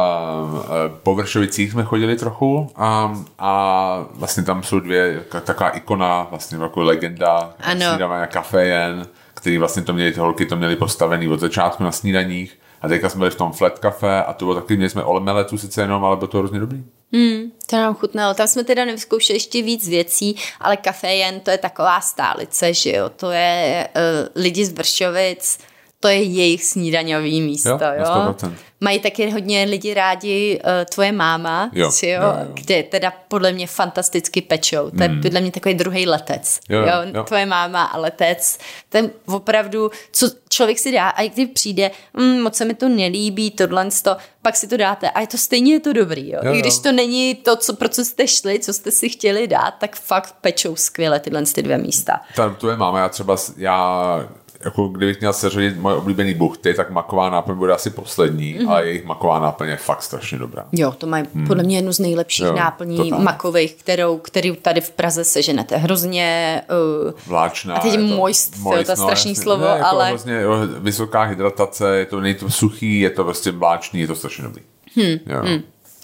Površovicích, 1.03 1.71
jsme 1.71 1.83
chodili 1.83 2.15
trochu 2.15 2.71
a, 2.75 3.17
a 3.39 4.05
vlastně 4.13 4.43
tam 4.43 4.63
jsou 4.63 4.79
dvě, 4.79 5.23
taková 5.43 5.69
ikona, 5.69 6.27
vlastně 6.29 6.57
jako 6.57 6.83
legenda 6.83 7.53
snídavání 7.63 8.27
kafejen, 8.31 9.07
který 9.33 9.57
vlastně 9.57 9.81
to 9.81 9.93
měli, 9.93 10.11
ty 10.11 10.19
holky 10.19 10.45
to 10.45 10.55
měli 10.55 10.75
postavený 10.75 11.27
od 11.27 11.39
začátku 11.39 11.83
na 11.83 11.91
snídaních 11.91 12.59
a 12.81 12.87
teďka 12.87 13.09
jsme 13.09 13.19
byli 13.19 13.31
v 13.31 13.35
tom 13.35 13.51
flat 13.51 13.79
kafe 13.79 14.23
a 14.23 14.33
to 14.33 14.45
bylo 14.45 14.55
taky, 14.55 14.75
měli 14.75 14.89
jsme 14.89 15.03
olemeletu 15.03 15.57
sice 15.57 15.81
jenom, 15.81 16.05
ale 16.05 16.15
bylo 16.15 16.27
to 16.27 16.37
hrozně 16.37 16.59
dobrý. 16.59 16.83
Hmm, 17.13 17.51
to 17.69 17.75
nám 17.75 17.95
chutnalo. 17.95 18.33
Tam 18.33 18.47
jsme 18.47 18.63
teda 18.63 18.85
nevyzkoušeli 18.85 19.35
ještě 19.35 19.61
víc 19.61 19.87
věcí, 19.87 20.35
ale 20.59 20.77
kafejen 20.77 21.39
to 21.39 21.51
je 21.51 21.57
taková 21.57 22.01
stálice, 22.01 22.73
že 22.73 22.91
jo, 22.91 23.09
to 23.09 23.31
je 23.31 23.87
uh, 23.95 24.41
lidi 24.43 24.65
z 24.65 24.73
Vršovic, 24.73 25.59
to 26.05 26.09
je 26.09 26.23
jejich 26.23 26.63
snídaňový 26.63 27.41
místo, 27.41 27.69
jo? 27.69 27.79
jo? 27.97 28.35
Mají 28.81 28.99
taky 28.99 29.31
hodně 29.31 29.63
lidi 29.63 29.93
rádi 29.93 30.59
uh, 30.63 30.71
tvoje 30.93 31.11
máma, 31.11 31.69
jo, 31.73 31.91
jo, 32.03 32.09
jo, 32.09 32.21
jo. 32.21 32.51
kde 32.53 32.83
teda 32.83 33.13
podle 33.27 33.51
mě 33.51 33.67
fantasticky 33.67 34.41
pečou. 34.41 34.89
To 34.89 35.03
je 35.03 35.09
mm. 35.09 35.21
podle 35.21 35.41
mě 35.41 35.51
takový 35.51 35.75
druhý 35.75 36.07
letec. 36.07 36.59
Jo, 36.69 36.79
jo, 36.79 36.87
jo. 37.13 37.23
Tvoje 37.23 37.45
máma 37.45 37.83
a 37.83 37.97
letec. 37.97 38.57
Ten 38.89 39.09
opravdu, 39.25 39.91
co 40.11 40.29
člověk 40.49 40.79
si 40.79 40.91
dá, 40.91 41.09
a 41.09 41.21
i 41.21 41.29
když 41.29 41.49
přijde, 41.53 41.91
mm, 42.13 42.41
moc 42.41 42.55
se 42.55 42.65
mi 42.65 42.73
to 42.73 42.89
nelíbí, 42.89 43.51
tohle, 43.51 43.87
to, 44.03 44.17
pak 44.41 44.55
si 44.55 44.67
to 44.67 44.77
dáte 44.77 45.09
a 45.09 45.21
je 45.21 45.27
to 45.27 45.37
stejně 45.37 45.73
je 45.73 45.79
to 45.79 45.93
dobrý. 45.93 46.31
Jo? 46.31 46.39
jo, 46.43 46.53
I 46.53 46.59
když 46.59 46.79
to 46.79 46.91
není 46.91 47.35
to, 47.35 47.55
co, 47.55 47.73
pro 47.73 47.89
co 47.89 48.05
jste 48.05 48.27
šli, 48.27 48.59
co 48.59 48.73
jste 48.73 48.91
si 48.91 49.09
chtěli 49.09 49.47
dát, 49.47 49.73
tak 49.79 49.95
fakt 49.95 50.35
pečou 50.41 50.75
skvěle 50.75 51.19
tyhle 51.19 51.43
ty 51.45 51.63
dvě 51.63 51.77
místa. 51.77 52.21
Ta, 52.35 52.49
tvoje 52.49 52.77
máma, 52.77 52.99
já 52.99 53.09
třeba, 53.09 53.35
já 53.57 54.19
jako 54.66 54.88
kdybych 54.88 55.20
měl 55.20 55.34
seřadit 55.34 55.78
moje 55.78 55.95
oblíbený 55.95 56.34
buchty, 56.34 56.74
tak 56.74 56.89
maková 56.89 57.30
náplň 57.30 57.57
bude 57.57 57.74
asi 57.74 57.89
poslední, 57.89 58.59
mm-hmm. 58.59 58.72
a 58.72 58.80
jejich 58.80 59.05
maková 59.05 59.39
náplň 59.39 59.70
je 59.70 59.78
fakt 59.78 60.03
strašně 60.03 60.38
dobrá. 60.38 60.66
Jo, 60.72 60.91
to 60.91 61.07
mají 61.07 61.24
mm. 61.34 61.47
podle 61.47 61.63
mě 61.63 61.78
jednu 61.78 61.93
z 61.93 61.99
nejlepších 61.99 62.45
jo, 62.45 62.55
náplní 62.55 63.11
makových, 63.11 63.76
kterou, 63.76 64.18
který 64.18 64.55
tady 64.55 64.82
v 64.82 64.91
Praze 64.91 65.24
seženete. 65.24 65.78
Hrozně 65.78 66.61
uh, 67.05 67.11
vláčná. 67.28 67.76
A 67.76 67.80
teď 67.80 67.99
moist, 67.99 68.57
moist, 68.57 68.86
to 68.86 68.91
je 68.91 68.97
no, 68.97 69.03
strašný 69.03 69.32
jasně, 69.32 69.43
slovo, 69.43 69.63
ne, 69.63 69.70
jako 69.70 69.86
ale... 69.86 70.07
Hrozně, 70.07 70.41
jo, 70.41 70.57
vysoká 70.80 71.22
hydratace, 71.22 71.97
je 71.97 72.05
to, 72.05 72.20
není 72.20 72.36
to 72.36 72.49
suchý, 72.49 72.99
je 72.99 73.09
to 73.09 73.24
prostě 73.24 73.51
vláčný, 73.51 73.99
je 73.99 74.07
to 74.07 74.16
strašně 74.16 74.43
dobrý. 74.43 74.61
Hmm. 74.95 75.18
Jo. 75.26 75.41
Hmm. 75.43 75.61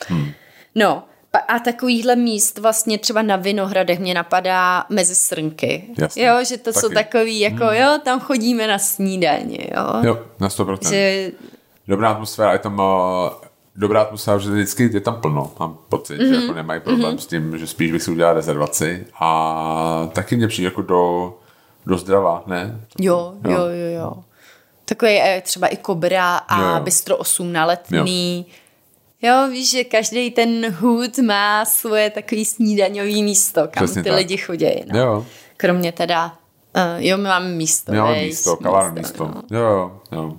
Hmm. 0.07 0.31
No, 0.75 1.03
a 1.39 1.59
takovýhle 1.59 2.15
míst 2.15 2.59
vlastně 2.59 2.97
třeba 2.97 3.21
na 3.21 3.35
Vinohradech 3.35 3.99
mě 3.99 4.13
napadá 4.13 4.85
mezi 4.89 5.15
srnky. 5.15 5.83
Jasně, 5.97 6.25
jo, 6.25 6.43
že 6.43 6.57
to 6.57 6.73
taky. 6.73 6.79
jsou 6.79 6.89
takový 6.89 7.39
jako, 7.39 7.65
hmm. 7.65 7.75
jo, 7.75 7.99
tam 8.03 8.19
chodíme 8.19 8.67
na 8.67 8.79
snídaně, 8.79 9.57
jo. 9.75 9.85
Jo, 10.01 10.19
na 10.39 10.47
100%. 10.47 10.89
Že... 10.89 11.31
Dobrá 11.87 12.09
atmosféra, 12.09 12.53
je 12.53 12.59
tam 12.59 12.79
uh, 12.79 12.85
dobrá 13.75 14.01
atmosféra, 14.01 14.37
že 14.37 14.51
vždycky 14.51 14.89
je 14.93 15.01
tam 15.01 15.21
plno, 15.21 15.51
mám 15.59 15.77
pocit, 15.89 16.17
mm-hmm. 16.17 16.27
že 16.27 16.33
mhm. 16.33 16.41
jako 16.41 16.53
nemají 16.53 16.81
problém 16.81 17.15
mm-hmm. 17.15 17.19
s 17.19 17.25
tím, 17.25 17.57
že 17.57 17.67
spíš 17.67 17.91
bych 17.91 18.03
si 18.03 18.11
udělal 18.11 18.33
rezervaci 18.33 19.05
a 19.19 20.09
taky 20.13 20.35
mě 20.35 20.47
přijde 20.47 20.67
jako 20.67 20.81
do, 20.81 21.33
do 21.85 21.97
zdrava, 21.97 22.43
ne? 22.47 22.81
Jo, 22.99 23.33
jo, 23.43 23.51
jo, 23.51 23.67
jo. 23.67 23.99
jo. 24.01 24.13
Takový 24.85 25.13
je 25.13 25.41
třeba 25.41 25.67
i 25.67 25.77
Kobra 25.77 26.37
a 26.37 26.61
jo, 26.61 26.67
jo. 26.67 26.83
Bistro 26.83 27.17
8 27.17 27.53
na 27.53 27.65
letný. 27.65 28.45
Jo 28.47 28.53
Jo, 29.21 29.47
víš, 29.51 29.71
že 29.71 29.83
každý 29.83 30.31
ten 30.31 30.73
hud 30.73 31.17
má 31.17 31.65
svoje 31.65 32.09
takový 32.09 32.45
snídaňový 32.45 33.23
místo, 33.23 33.61
kam 33.61 33.85
Přesně 33.85 34.03
ty 34.03 34.09
tak. 34.09 34.17
lidi 34.17 34.37
chodí. 34.37 34.83
No. 34.93 34.99
Jo. 34.99 35.25
Kromě 35.57 35.91
teda, 35.91 36.25
uh, 36.75 37.03
jo, 37.05 37.17
my 37.17 37.23
máme 37.23 37.49
místo. 37.49 37.91
My 37.91 37.97
máme 37.97 38.21
místo, 38.21 38.57
kavární 38.57 38.99
místo. 39.01 39.25
místo. 39.25 39.43
No. 39.51 39.59
Jo, 39.59 39.99
jo. 40.11 40.37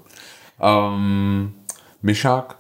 Um, 0.95 1.55
myšák? 2.03 2.57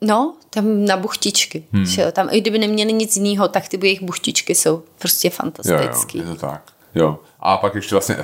No, 0.00 0.34
tam 0.50 0.84
na 0.84 0.96
buchtičky. 0.96 1.64
Hmm. 1.72 1.86
Že 1.86 2.02
jo, 2.02 2.12
tam 2.12 2.28
i 2.30 2.40
kdyby 2.40 2.58
neměli 2.58 2.92
nic 2.92 3.16
jiného, 3.16 3.48
tak 3.48 3.68
ty 3.68 3.78
jejich 3.82 4.02
buchtičky 4.02 4.54
jsou 4.54 4.82
prostě 4.98 5.30
fantastický. 5.30 6.18
Jo, 6.18 6.24
jo, 6.24 6.30
je 6.30 6.36
to 6.36 6.46
tak. 6.46 6.72
Jo. 6.94 7.18
A 7.40 7.56
pak 7.56 7.74
ještě 7.74 7.94
vlastně. 7.94 8.16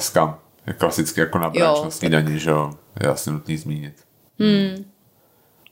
Je 0.66 0.72
klasicky 0.72 1.20
jako 1.20 1.38
na 1.38 1.52
na 1.58 1.90
snídaní, 1.90 2.38
že 2.38 2.50
jo. 2.50 2.74
Je 3.00 3.08
asi 3.08 3.30
nutný 3.30 3.56
zmínit. 3.56 3.94
Hmm. 4.38 4.84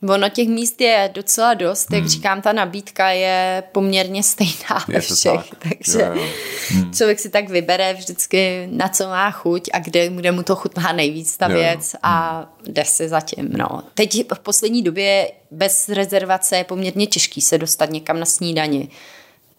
Ono 0.08 0.28
těch 0.28 0.48
míst 0.48 0.80
je 0.80 1.10
docela 1.14 1.54
dost, 1.54 1.92
jak 1.92 2.00
hmm. 2.00 2.08
říkám, 2.08 2.42
ta 2.42 2.52
nabídka 2.52 3.10
je 3.10 3.62
poměrně 3.72 4.22
stejná 4.22 4.84
ve 4.88 5.00
všech, 5.00 5.20
tak. 5.22 5.58
takže 5.58 6.02
jo, 6.02 6.12
jo. 6.14 6.22
Hmm. 6.68 6.92
člověk 6.92 7.18
si 7.18 7.30
tak 7.30 7.48
vybere 7.48 7.94
vždycky, 7.94 8.68
na 8.70 8.88
co 8.88 9.08
má 9.08 9.30
chuť 9.30 9.70
a 9.72 9.78
kde, 9.78 10.08
kde 10.08 10.32
mu 10.32 10.42
to 10.42 10.56
chutná 10.56 10.92
nejvíc 10.92 11.36
ta 11.36 11.48
věc 11.48 11.92
jo. 11.94 11.98
a 12.02 12.38
hmm. 12.38 12.74
jde 12.74 12.84
si 12.84 13.08
zatím. 13.08 13.48
No. 13.52 13.82
Teď 13.94 14.24
v 14.34 14.38
poslední 14.38 14.82
době 14.82 15.32
bez 15.50 15.88
rezervace 15.88 16.56
je 16.56 16.64
poměrně 16.64 17.06
těžký 17.06 17.40
se 17.40 17.58
dostat 17.58 17.90
někam 17.90 18.20
na 18.20 18.26
snídani, 18.26 18.88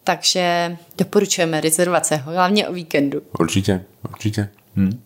takže 0.04 0.76
doporučujeme 0.98 1.60
rezervace, 1.60 2.16
hlavně 2.16 2.68
o 2.68 2.72
víkendu. 2.72 3.22
Určitě, 3.38 3.84
určitě. 4.10 4.48
Hmm. 4.76 5.02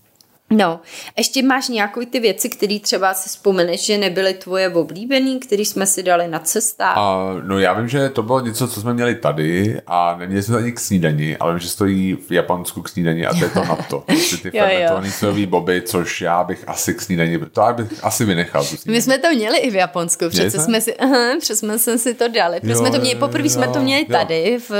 No, 0.51 0.81
ještě 1.17 1.43
máš 1.43 1.69
nějakou 1.69 2.05
ty 2.05 2.21
věci, 2.21 2.49
které 2.49 2.79
třeba 2.81 3.15
si 3.15 3.29
vzpomeneš, 3.29 3.87
že 3.87 3.99
nebyly 3.99 4.35
tvoje 4.35 4.69
oblíbený, 4.69 5.41
které 5.41 5.63
jsme 5.63 5.87
si 5.87 6.03
dali 6.03 6.29
na 6.29 6.39
cestách? 6.39 6.97
A, 6.97 7.35
no 7.43 7.59
já 7.59 7.73
vím, 7.73 7.89
že 7.89 8.09
to 8.09 8.23
bylo 8.23 8.41
něco, 8.41 8.69
co 8.69 8.81
jsme 8.81 8.95
měli 8.95 9.15
tady 9.15 9.81
a 9.87 10.17
neměli 10.19 10.43
jsme 10.43 10.53
to 10.53 10.59
ani 10.59 10.73
k 10.73 10.81
snídani, 10.81 11.37
ale 11.37 11.53
vím, 11.53 11.61
že 11.61 11.69
stojí 11.69 12.17
v 12.29 12.33
Japonsku 12.33 12.83
k 12.83 12.89
snídani 12.89 13.27
a 13.27 13.35
to 13.35 13.45
je 13.45 13.51
to 13.51 13.65
na 13.65 13.77
to. 13.77 14.01
Prostě 14.07 14.37
ty 14.37 14.51
fermentovaný 14.51 15.11
sojový 15.11 15.47
boby, 15.47 15.83
což 15.83 16.21
já 16.21 16.45
bych 16.45 16.65
asi 16.67 16.95
k 16.95 17.03
snídani, 17.03 17.39
to 17.39 17.61
já 17.61 17.73
bych 17.73 18.05
asi 18.05 18.25
vynechal. 18.25 18.67
My 18.87 19.03
jsme 19.03 19.19
to 19.19 19.31
měli 19.31 19.59
i 19.59 19.71
v 19.71 19.75
Japonsku, 19.75 20.29
přece 20.29 20.59
jsme 20.61 20.81
si, 20.81 20.97
aha, 20.97 21.39
přece 21.41 21.79
jsme 21.79 21.99
si 21.99 22.15
to 22.15 22.29
dali. 22.29 22.61
Jo, 22.63 22.77
jsme 22.77 22.91
to 22.91 22.99
měli, 22.99 23.19
poprvé 23.19 23.49
jsme 23.49 23.69
to 23.69 23.81
měli 23.81 24.07
jo. 24.09 24.19
tady 24.19 24.59
v 24.69 24.73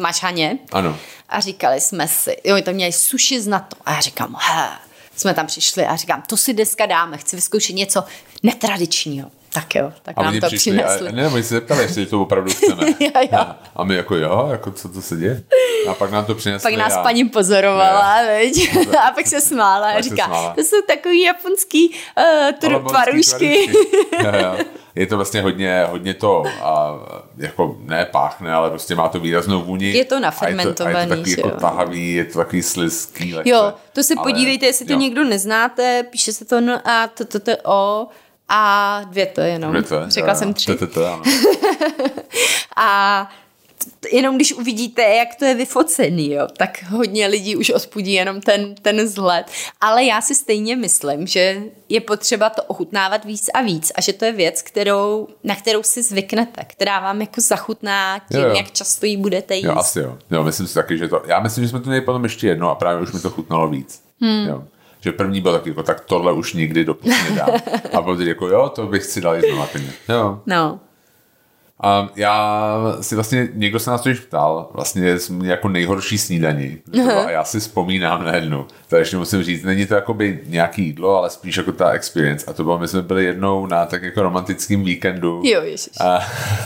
Mašhaně. 0.00 0.58
Ano. 0.72 0.96
A 1.28 1.40
říkali 1.40 1.80
jsme 1.80 2.08
si, 2.08 2.36
jo, 2.44 2.62
to 2.62 2.72
měli 2.72 2.92
sushi 2.92 3.40
z 3.40 3.46
NATO. 3.46 3.76
A 3.86 3.94
já 3.94 4.00
říkám, 4.00 4.36
he, 4.38 4.68
jsme 5.20 5.34
tam 5.34 5.46
přišli 5.46 5.86
a 5.86 5.96
říkám, 5.96 6.22
to 6.26 6.36
si 6.36 6.54
dneska 6.54 6.86
dáme, 6.86 7.18
chci 7.18 7.36
vyzkoušet 7.36 7.72
něco 7.72 8.04
netradičního. 8.42 9.30
Tak 9.52 9.74
jo, 9.74 9.92
tak 10.02 10.14
a 10.18 10.22
nám 10.22 10.40
to 10.40 10.46
přišli, 10.46 10.72
přinesli. 10.72 11.08
A, 11.08 11.12
ne, 11.12 11.30
my 11.30 11.42
se 11.42 11.54
zeptali, 11.54 11.82
jestli 11.82 12.06
to 12.06 12.22
opravdu 12.22 12.50
chceme. 12.50 12.86
jo, 13.00 13.10
jo. 13.14 13.38
A, 13.38 13.58
a 13.76 13.84
my 13.84 13.94
jako 13.94 14.16
jo, 14.16 14.48
jako 14.50 14.70
co 14.70 14.88
to 14.88 15.02
se 15.02 15.16
děje? 15.16 15.42
A 15.88 15.94
pak 15.94 16.10
nám 16.10 16.24
to 16.24 16.34
přinesli. 16.34 16.70
Pak 16.70 16.78
nás 16.78 16.96
a... 16.96 17.02
paní 17.02 17.28
pozorovala, 17.28 18.22
veď? 18.26 18.76
a 19.08 19.10
pak 19.10 19.26
se 19.26 19.40
smála 19.40 19.90
a 19.90 20.00
říká, 20.00 20.24
smála. 20.24 20.54
to 20.54 20.60
jsou 20.60 20.76
takový 20.86 21.22
japonský 21.22 21.90
uh, 21.90 22.80
tvarůžky. 22.88 23.72
Je 24.94 25.06
to 25.06 25.16
vlastně 25.16 25.42
hodně, 25.42 25.84
hodně 25.90 26.14
to, 26.14 26.44
a, 26.62 26.94
jako 27.36 27.76
ne 27.80 28.04
páchne, 28.04 28.52
ale 28.52 28.70
prostě 28.70 28.94
má 28.94 29.08
to 29.08 29.20
výraznou 29.20 29.62
vůni. 29.62 29.90
Je 29.90 30.04
to 30.04 30.20
nafermentovaný. 30.20 30.96
A 30.96 30.98
je 30.98 30.98
to, 30.98 30.98
a 30.98 31.00
je 31.00 31.06
to 31.06 31.14
takový 31.16 31.30
jako 31.30 31.50
tahavý, 31.50 32.14
je 32.14 32.24
to 32.24 32.38
takový 32.38 32.62
slizký. 32.62 33.34
Lehce, 33.34 33.50
jo, 33.50 33.72
to 33.92 34.02
si 34.02 34.14
ale, 34.14 34.24
podívejte, 34.24 34.66
jestli 34.66 34.86
to 34.86 34.92
jo. 34.92 34.98
někdo 34.98 35.24
neznáte, 35.24 36.02
píše 36.02 36.32
se 36.32 36.44
to 36.44 36.60
no 36.60 36.88
a 36.88 37.06
to, 37.06 37.24
to, 37.24 37.40
to, 37.40 37.52
o 37.64 38.06
a 38.52 39.02
dvě 39.04 39.26
to 39.26 39.40
jenom. 39.40 39.70
Dvě 39.70 39.82
to, 39.82 40.00
Řekla 40.06 40.32
jo, 40.32 40.38
jsem 40.38 40.54
tři. 40.54 40.66
To, 40.66 40.86
to, 40.86 40.86
to, 40.86 41.06
ano. 41.06 41.22
a 42.76 43.30
jenom 44.12 44.36
když 44.36 44.52
uvidíte, 44.52 45.02
jak 45.02 45.34
to 45.34 45.44
je 45.44 45.54
vyfocený, 45.54 46.32
jo, 46.32 46.48
tak 46.56 46.82
hodně 46.82 47.26
lidí 47.26 47.56
už 47.56 47.70
odpudí 47.70 48.12
jenom 48.12 48.40
ten, 48.40 48.74
ten 48.74 49.04
vzhled. 49.04 49.46
Ale 49.80 50.04
já 50.04 50.20
si 50.20 50.34
stejně 50.34 50.76
myslím, 50.76 51.26
že 51.26 51.62
je 51.88 52.00
potřeba 52.00 52.50
to 52.50 52.62
ochutnávat 52.62 53.24
víc 53.24 53.48
a 53.54 53.62
víc 53.62 53.92
a 53.94 54.00
že 54.00 54.12
to 54.12 54.24
je 54.24 54.32
věc, 54.32 54.62
kterou, 54.62 55.28
na 55.44 55.56
kterou 55.56 55.82
si 55.82 56.02
zvyknete, 56.02 56.64
která 56.64 57.00
vám 57.00 57.20
jako 57.20 57.40
zachutná 57.40 58.18
tím, 58.18 58.40
jo, 58.40 58.48
jo. 58.48 58.54
jak 58.54 58.70
často 58.70 59.06
ji 59.06 59.16
budete 59.16 59.54
jíst. 59.54 59.64
Jo, 59.64 59.74
asi 59.76 59.98
jo. 59.98 60.18
jo. 60.30 60.44
Myslím 60.44 60.66
si 60.66 60.74
taky, 60.74 60.98
že 60.98 61.08
to, 61.08 61.22
já 61.26 61.40
myslím, 61.40 61.64
že 61.64 61.70
jsme 61.70 61.80
to 61.80 61.88
měli 61.88 62.04
potom 62.04 62.24
ještě 62.24 62.48
jedno 62.48 62.70
a 62.70 62.74
právě 62.74 63.02
už 63.02 63.12
mi 63.12 63.20
to 63.20 63.30
chutnalo 63.30 63.68
víc. 63.68 64.02
Hmm. 64.20 64.48
Jo. 64.48 64.64
Že 65.00 65.12
první 65.12 65.40
byl 65.40 65.52
tak 65.52 65.66
jako, 65.66 65.82
tak 65.82 66.00
tohle 66.00 66.32
už 66.32 66.54
nikdy 66.54 66.84
do 66.84 66.96
nedám. 67.30 67.50
A 67.92 68.00
byl 68.00 68.28
jako, 68.28 68.48
jo, 68.48 68.68
to 68.68 68.86
bych 68.86 69.04
si 69.04 69.20
dal 69.20 69.40
znovu 69.40 69.66
Jo. 70.08 70.40
No. 70.46 70.80
A 71.82 72.08
já 72.16 72.76
si 73.00 73.14
vlastně, 73.14 73.48
někdo 73.52 73.78
se 73.78 73.90
nás 73.90 74.00
to 74.00 74.08
již 74.08 74.20
ptal, 74.20 74.70
vlastně 74.74 75.18
jsme 75.18 75.46
jako 75.46 75.68
nejhorší 75.68 76.18
snídaní. 76.18 76.78
A 77.26 77.30
já 77.30 77.44
si 77.44 77.60
vzpomínám 77.60 78.24
na 78.24 78.34
jednu. 78.34 78.66
To 78.88 78.96
ještě 78.96 79.16
musím 79.16 79.42
říct, 79.42 79.62
není 79.62 79.86
to 79.86 79.94
jako 79.94 80.14
by 80.14 80.40
nějaký 80.46 80.82
jídlo, 80.82 81.16
ale 81.16 81.30
spíš 81.30 81.56
jako 81.56 81.72
ta 81.72 81.90
experience. 81.90 82.46
A 82.46 82.52
to 82.52 82.64
bylo, 82.64 82.78
my 82.78 82.88
jsme 82.88 83.02
byli 83.02 83.24
jednou 83.24 83.66
na 83.66 83.86
tak 83.86 84.02
jako 84.02 84.22
romantickém 84.22 84.84
víkendu. 84.84 85.42
Jo, 85.44 85.62
ježiš. 85.62 86.00
A, 86.00 86.18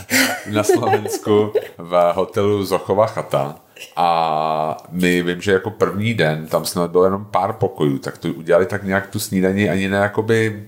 na 0.51 0.63
Slovensku 0.63 1.53
v 1.79 2.13
hotelu 2.15 2.65
Zochova 2.65 3.07
chata. 3.07 3.64
A 3.97 4.77
my 4.91 5.23
vím, 5.23 5.41
že 5.41 5.53
jako 5.53 5.71
první 5.71 6.15
den, 6.15 6.47
tam 6.47 6.65
snad 6.65 6.91
bylo 6.91 7.05
jenom 7.05 7.25
pár 7.25 7.53
pokojů, 7.53 7.99
tak 7.99 8.19
to 8.19 8.29
udělali 8.29 8.67
tak 8.67 8.85
nějak 8.85 9.07
tu 9.07 9.19
snídaní 9.19 9.71
ani 9.71 9.89
ne 9.89 9.99
jakoby 9.99 10.67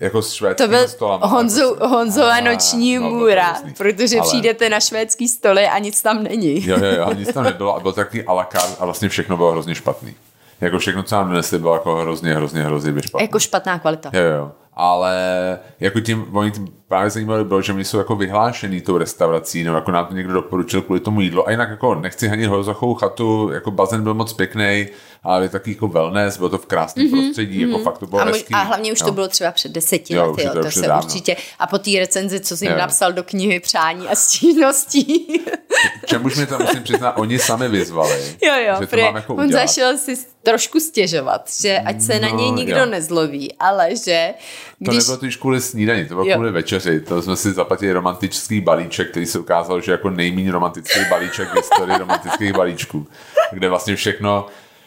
jako 0.00 0.22
s 0.22 0.54
To 0.56 0.68
byl 0.68 0.86
Honzo, 1.20 1.76
Honzova 1.88 2.40
noční 2.40 2.98
no, 2.98 3.10
můra, 3.10 3.56
protože 3.76 4.18
ale... 4.18 4.28
přijdete 4.28 4.68
na 4.68 4.80
švédský 4.80 5.28
stoly 5.28 5.66
a 5.66 5.78
nic 5.78 6.02
tam 6.02 6.22
není. 6.22 6.66
Jo, 6.66 6.76
jo, 6.78 6.92
jo, 6.96 7.12
nic 7.12 7.32
tam 7.32 7.44
nebylo 7.44 7.76
a 7.76 7.80
byl 7.82 7.92
takový 7.92 8.22
a 8.22 8.32
la 8.32 8.44
carte 8.44 8.76
a 8.78 8.84
vlastně 8.84 9.08
všechno 9.08 9.36
bylo 9.36 9.52
hrozně 9.52 9.74
špatný. 9.74 10.14
Jako 10.60 10.78
všechno, 10.78 11.02
co 11.02 11.14
nám 11.14 11.28
donesli, 11.28 11.58
bylo 11.58 11.74
jako 11.74 11.96
hrozně, 11.96 12.34
hrozně, 12.34 12.62
hrozně 12.62 13.02
špatný. 13.02 13.24
Jako 13.24 13.38
špatná 13.38 13.78
kvalita. 13.78 14.10
Jo, 14.12 14.22
jo. 14.22 14.52
Ale 14.76 15.14
jako 15.80 16.00
tím, 16.00 16.36
oni 16.36 16.50
tím 16.50 16.68
právě 16.88 17.10
zajímalo 17.10 17.44
bylo, 17.44 17.62
že 17.62 17.72
mi 17.72 17.84
jsou 17.84 17.98
jako 17.98 18.16
vyhlášený 18.16 18.80
tou 18.80 18.98
restaurací, 18.98 19.64
nebo 19.64 19.76
jako 19.76 19.90
nám 19.90 20.06
to 20.06 20.14
někdo 20.14 20.32
doporučil 20.32 20.82
kvůli 20.82 21.00
tomu 21.00 21.20
jídlo. 21.20 21.48
A 21.48 21.50
jinak 21.50 21.70
jako 21.70 21.94
nechci 21.94 22.28
hanit 22.28 22.46
hozochovou 22.46 22.94
chatu, 22.94 23.50
jako 23.52 23.70
bazén 23.70 24.02
byl 24.02 24.14
moc 24.14 24.32
pěkný, 24.32 24.86
ale 25.22 25.44
je 25.44 25.48
taky 25.48 25.70
jako 25.70 25.88
wellness, 25.88 26.36
bylo 26.36 26.48
to 26.48 26.58
v 26.58 26.66
krásném 26.66 27.06
mm-hmm, 27.06 27.22
prostředí, 27.24 27.58
mm-hmm. 27.58 27.70
jako 27.70 27.84
fakt 27.84 27.98
to 27.98 28.06
bylo 28.06 28.22
a, 28.22 28.24
hezký. 28.24 28.54
A 28.54 28.58
hlavně 28.58 28.92
už 28.92 29.00
jo. 29.00 29.06
to 29.06 29.12
bylo 29.12 29.28
třeba 29.28 29.50
před 29.50 29.72
deseti 29.72 30.14
jo, 30.14 30.30
lety, 30.30 30.42
jo, 30.42 30.52
to, 30.52 30.62
to 30.62 30.70
se 30.70 30.80
dávno. 30.80 31.04
určitě. 31.04 31.36
A 31.58 31.66
po 31.66 31.78
té 31.78 31.90
recenzi, 31.98 32.40
co 32.40 32.56
jsi 32.56 32.66
jim 32.66 32.78
napsal 32.78 33.12
do 33.12 33.22
knihy 33.22 33.60
přání 33.60 34.08
a 34.08 34.14
stížností. 34.14 35.26
Čemuž 36.06 36.36
mi 36.36 36.46
to 36.46 36.58
musím 36.58 36.82
přiznat, 36.82 37.12
oni 37.18 37.38
sami 37.38 37.68
vyzvali. 37.68 38.36
Jo, 38.42 38.54
jo, 38.66 38.76
že 38.80 38.86
to 38.86 38.96
mám 38.96 39.16
jako 39.16 39.34
on 39.34 39.52
zašel 39.52 39.98
si 39.98 40.16
trošku 40.42 40.80
stěžovat, 40.80 41.50
že 41.60 41.78
ať 41.78 42.00
se 42.00 42.14
no, 42.14 42.20
na 42.20 42.36
něj 42.36 42.50
nikdo 42.50 42.78
jo. 42.78 42.86
nezloví, 42.86 43.54
ale 43.58 43.96
že... 43.96 44.34
Když... 44.78 44.88
To 44.88 45.00
nebylo 45.00 45.16
totiž 45.16 45.36
kvůli 45.36 45.60
snídaní, 45.60 46.04
to 46.04 46.14
bylo 46.14 46.26
jo. 46.26 46.34
kvůli 46.34 46.50
večeři. 46.50 47.00
To 47.00 47.22
jsme 47.22 47.36
si 47.36 47.52
zaplatili 47.52 47.92
romantický 47.92 48.60
balíček, 48.60 49.10
který 49.10 49.26
se 49.26 49.38
ukázal, 49.38 49.80
že 49.80 49.92
jako 49.92 50.10
nejméně 50.10 50.52
romantický 50.52 51.00
balíček 51.10 51.48
v 51.48 51.56
historii 51.56 51.98
romantických 51.98 52.52
balíčků. 52.52 53.06
Kde 53.52 53.68
vlastně 53.68 53.96
všechno 53.96 54.46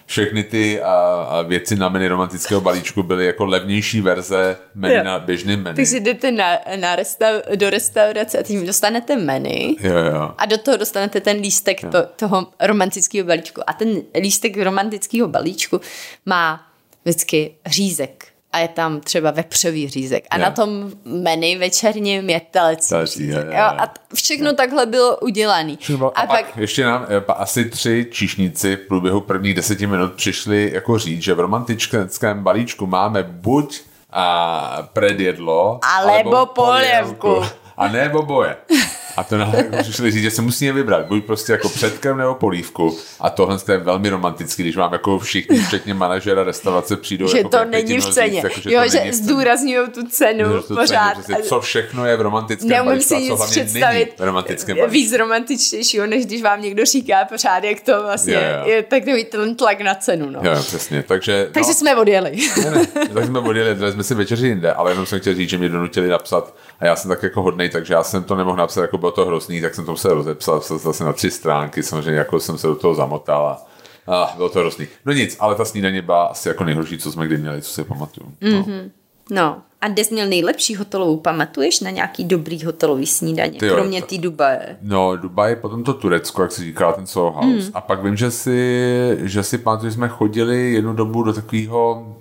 všechny 0.09 0.43
ty 0.43 0.81
a, 0.81 0.93
a 1.29 1.41
věci 1.41 1.75
na 1.75 1.89
menu 1.89 2.07
romantického 2.07 2.61
balíčku 2.61 3.03
byly 3.03 3.25
jako 3.25 3.45
levnější 3.45 4.01
verze 4.01 4.57
menu 4.75 4.95
jo. 4.95 5.03
na 5.03 5.19
běžným 5.19 5.63
menu. 5.63 5.75
Takže 5.75 5.99
jdete 5.99 6.31
na, 6.31 6.57
na 6.75 6.95
restav, 6.95 7.35
do 7.55 7.69
restaurace 7.69 8.39
a 8.39 8.43
tím 8.43 8.65
dostanete 8.65 9.15
menu 9.15 9.75
jo, 9.79 9.97
jo. 10.13 10.31
a 10.37 10.45
do 10.45 10.57
toho 10.57 10.77
dostanete 10.77 11.21
ten 11.21 11.37
lístek 11.37 11.81
to, 11.81 12.05
toho 12.15 12.47
romantického 12.59 13.27
balíčku. 13.27 13.61
A 13.67 13.73
ten 13.73 14.01
lístek 14.19 14.57
romantického 14.57 15.27
balíčku 15.27 15.81
má 16.25 16.67
vždycky 17.05 17.55
řízek 17.65 18.27
a 18.53 18.59
je 18.59 18.67
tam 18.67 19.01
třeba 19.01 19.31
vepřový 19.31 19.89
řízek. 19.89 20.27
A 20.29 20.37
yeah. 20.37 20.49
na 20.49 20.55
tom 20.55 20.91
menu 21.05 21.59
večerním 21.59 22.29
je 22.29 22.41
telecí. 22.51 22.89
telecí 22.89 23.27
je, 23.27 23.35
je, 23.35 23.45
je. 23.51 23.61
A 23.61 23.89
všechno 24.13 24.53
takhle 24.53 24.85
bylo 24.85 25.17
udělané. 25.17 25.75
A, 26.15 26.21
a 26.21 26.27
pak, 26.27 26.57
ještě 26.57 26.85
nám 26.85 27.05
asi 27.27 27.69
tři 27.69 28.07
číšníci 28.11 28.75
v 28.75 28.87
průběhu 28.87 29.21
prvních 29.21 29.55
deseti 29.55 29.87
minut 29.87 30.13
přišli 30.13 30.71
jako 30.73 30.99
říct, 30.99 31.21
že 31.21 31.33
v 31.33 31.39
romantickém 31.39 32.43
balíčku 32.43 32.87
máme 32.87 33.23
buď 33.23 33.81
a 34.11 34.89
predjedlo, 34.93 35.79
alebo 35.97 36.45
polévku. 36.45 37.41
A 37.77 37.87
ne 37.87 38.09
boje. 38.09 38.55
A 39.19 39.23
to 39.23 39.37
nám 39.37 39.53
přišli 39.81 40.11
říct, 40.11 40.23
že 40.23 40.31
se 40.31 40.41
musíme 40.41 40.73
vybrat, 40.73 41.05
buď 41.05 41.25
prostě 41.25 41.51
jako 41.51 41.69
předkrm 41.69 42.17
nebo 42.17 42.35
polívku. 42.35 42.97
A 43.19 43.29
tohle 43.29 43.57
je 43.71 43.77
velmi 43.77 44.09
romantický, 44.09 44.63
když 44.63 44.75
vám 44.75 44.93
jako 44.93 45.19
všichni, 45.19 45.59
včetně 45.59 45.93
manažera 45.93 46.43
restaurace, 46.43 46.97
přijdou. 46.97 47.27
Že 47.27 47.37
jako 47.37 47.49
to 47.49 47.65
není 47.65 47.97
v 47.97 48.05
ceně. 48.05 48.41
Říct, 48.41 48.43
jako, 48.43 48.61
že 48.61 48.73
jo, 48.73 48.81
že 48.91 49.13
zdůrazňují 49.13 49.89
tu 49.89 50.07
cenu 50.07 50.61
tu 50.61 50.75
pořád. 50.75 51.11
Cenu, 51.11 51.23
prostě, 51.25 51.43
co 51.43 51.61
všechno 51.61 52.05
je 52.05 52.17
v 52.17 52.21
romantickém 52.21 52.69
Neumím 52.69 53.01
si 53.01 53.15
nic 53.15 53.41
představit 53.49 54.13
v 54.17 54.23
romantickém 54.23 54.77
víc 54.89 55.13
romantičtějšího, 55.13 56.05
než 56.05 56.25
když 56.25 56.41
vám 56.41 56.61
někdo 56.61 56.85
říká 56.85 57.25
pořád, 57.25 57.63
jak 57.63 57.81
to 57.81 58.03
vlastně 58.03 58.33
jo, 58.33 58.41
jo. 58.59 58.69
je 58.69 58.83
takový 58.83 59.23
ten 59.23 59.55
tlak 59.55 59.81
na 59.81 59.95
cenu. 59.95 60.29
No. 60.29 60.39
Jo, 60.43 60.55
přesně. 60.61 61.03
Takže, 61.03 61.49
Takže 61.51 61.67
no, 61.67 61.73
jsme 61.73 61.95
odjeli. 61.95 62.37
ne, 62.63 62.71
ne, 62.71 62.87
tak 63.13 63.25
jsme 63.25 63.39
odjeli, 63.39 63.75
dali 63.75 63.91
jsme 63.91 64.03
si 64.03 64.15
večeři 64.15 64.47
jinde, 64.47 64.73
ale 64.73 64.91
jenom 64.91 65.05
jsem 65.05 65.19
chtěl 65.19 65.33
říct, 65.33 65.49
že 65.49 65.57
mě 65.57 65.69
donutili 65.69 66.07
napsat 66.07 66.53
a 66.79 66.85
já 66.85 66.95
jsem 66.95 67.09
tak 67.09 67.23
jako 67.23 67.41
hodnej, 67.41 67.69
takže 67.69 67.93
já 67.93 68.03
jsem 68.03 68.23
to 68.23 68.35
nemohl 68.35 68.57
napsat, 68.57 68.81
jako 68.81 68.97
bylo 68.97 69.11
to 69.11 69.25
hrozný, 69.25 69.61
tak 69.61 69.75
jsem 69.75 69.85
to 69.85 69.91
musel 69.91 70.13
rozepsat 70.13 70.67
zase 70.67 71.03
na 71.03 71.13
tři 71.13 71.31
stránky, 71.31 71.83
samozřejmě 71.83 72.19
jako 72.19 72.39
jsem 72.39 72.57
se 72.57 72.67
do 72.67 72.75
toho 72.75 72.95
zamotal 72.95 73.47
a 73.47 73.65
a 74.09 74.33
bylo 74.35 74.49
to 74.49 74.59
hrozný. 74.59 74.87
No 75.05 75.13
nic, 75.13 75.37
ale 75.39 75.55
ta 75.55 75.65
snídaně 75.65 76.01
byla 76.01 76.25
asi 76.25 76.47
jako 76.47 76.63
nejhorší, 76.63 76.97
co 76.97 77.11
jsme 77.11 77.25
kdy 77.25 77.37
měli, 77.37 77.61
co 77.61 77.71
si 77.71 77.83
pamatuju. 77.83 78.31
No. 78.41 78.49
Mm-hmm. 78.49 78.89
No, 79.31 79.61
a 79.81 79.87
kde 79.87 80.03
jsi 80.03 80.13
měl 80.13 80.27
nejlepší 80.27 80.75
hotelovou? 80.75 81.17
Pamatuješ 81.17 81.79
na 81.79 81.89
nějaký 81.89 82.23
dobrý 82.23 82.65
hotelový 82.65 83.07
snídaně, 83.07 83.59
Tyjo, 83.59 83.75
kromě 83.75 84.01
té 84.01 84.17
Dubaje? 84.17 84.77
No, 84.81 85.15
Dubaj, 85.15 85.55
potom 85.55 85.83
to 85.83 85.93
Turecko, 85.93 86.41
jak 86.41 86.51
si 86.51 86.63
říkala, 86.63 86.93
ten 86.93 87.07
Soho 87.07 87.31
House. 87.31 87.67
Mm. 87.67 87.71
A 87.73 87.81
pak 87.81 88.03
vím, 88.03 88.15
že 88.15 88.31
si, 88.31 89.17
že 89.21 89.43
si 89.43 89.57
pamatuju, 89.57 89.89
že 89.89 89.95
jsme 89.95 90.07
chodili 90.07 90.73
jednu 90.73 90.93
dobu 90.93 91.23
do 91.23 91.33
takového 91.33 92.15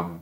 um, 0.00 0.20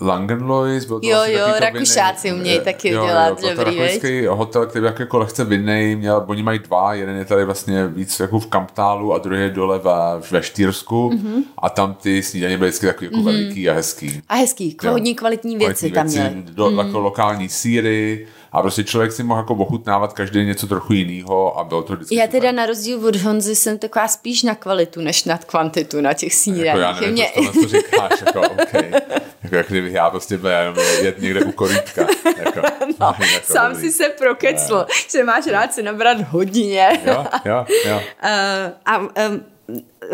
Langenlois, 0.00 0.84
byl 0.84 1.00
to 1.00 1.06
Jo, 1.08 1.18
jo, 1.26 1.46
Rakušáci 1.58 2.32
umějí 2.32 2.60
taky 2.60 2.88
jo, 2.88 3.06
dělat 3.06 3.42
jo, 3.42 3.50
dobrý, 3.56 3.76
takový 3.94 4.26
hotel, 4.26 4.66
který 4.66 4.84
jak 4.84 4.98
jako 4.98 5.18
lehce 5.18 5.44
vinnej, 5.44 5.96
měl, 5.96 6.24
oni 6.26 6.42
mají 6.42 6.58
dva, 6.58 6.94
jeden 6.94 7.16
je 7.16 7.24
tady 7.24 7.44
vlastně 7.44 7.86
víc 7.86 8.20
jako 8.20 8.38
v 8.38 8.46
Kamptálu 8.46 9.14
a 9.14 9.18
druhý 9.18 9.40
je 9.40 9.50
dole 9.50 9.78
ve, 9.78 9.92
ve 10.30 10.42
Štýrsku 10.42 11.10
mm-hmm. 11.10 11.42
a 11.58 11.70
tam 11.70 11.94
ty 11.94 12.22
snídaně 12.22 12.58
byly 12.58 12.70
vždycky 12.70 12.86
takový 12.86 13.06
jako 13.06 13.16
mm-hmm. 13.16 13.24
veliký 13.24 13.70
a 13.70 13.72
hezký. 13.72 14.22
A 14.28 14.34
hezký, 14.34 14.76
hodně 14.88 15.14
kvalitní 15.14 15.56
věci 15.56 15.90
kvalitní 15.90 16.18
tam 16.18 16.30
měli. 16.30 16.52
Do, 16.52 16.70
mm. 16.70 16.78
jako 16.78 17.00
lokální 17.00 17.48
síry, 17.48 18.26
a 18.52 18.62
prostě 18.62 18.84
člověk 18.84 19.12
si 19.12 19.22
mohl 19.22 19.40
jako 19.40 19.54
ochutnávat 19.54 20.12
každý 20.12 20.44
něco 20.44 20.66
trochu 20.66 20.92
jiného 20.92 21.58
a 21.58 21.64
bylo 21.64 21.82
to 21.82 21.92
vždycky. 21.92 22.14
Já 22.14 22.26
teda 22.26 22.52
na 22.52 22.66
rozdíl 22.66 23.06
od 23.06 23.16
Honzy 23.16 23.54
jsem 23.54 23.78
taková 23.78 24.08
spíš 24.08 24.42
na 24.42 24.54
kvalitu, 24.54 25.00
než 25.00 25.24
na 25.24 25.38
kvantitu 25.38 26.00
na 26.00 26.12
těch 26.12 26.34
snídaních. 26.34 26.66
Jako 26.66 26.80
já 26.80 26.92
nevím, 26.92 27.12
mě... 27.12 27.26
to, 27.34 27.60
to 27.60 27.68
říkáš, 27.68 28.12
jako 28.26 28.40
okay. 28.40 28.92
jako, 29.56 29.74
jak 29.74 29.80
kdybych 29.80 29.92
já 29.92 30.10
prostě 30.10 30.38
byl 30.38 30.50
jenom 30.50 30.76
jet 31.02 31.20
někde 31.20 31.44
u 31.44 31.52
korítka. 31.52 32.06
Jako, 32.38 32.60
no, 33.00 33.14
jako 33.20 33.52
sám 33.52 33.72
dobrý. 33.72 33.90
si 33.90 33.96
se 33.96 34.08
prokecl, 34.08 34.76
ne. 34.78 34.84
že 35.12 35.24
máš 35.24 35.46
rád 35.46 35.74
se 35.74 35.82
nabrat 35.82 36.20
hodně. 36.20 37.00
jo, 37.04 37.26
jo, 37.44 37.66
jo. 37.86 37.96
Uh, 37.96 38.72
a 38.86 38.98
um, 38.98 39.08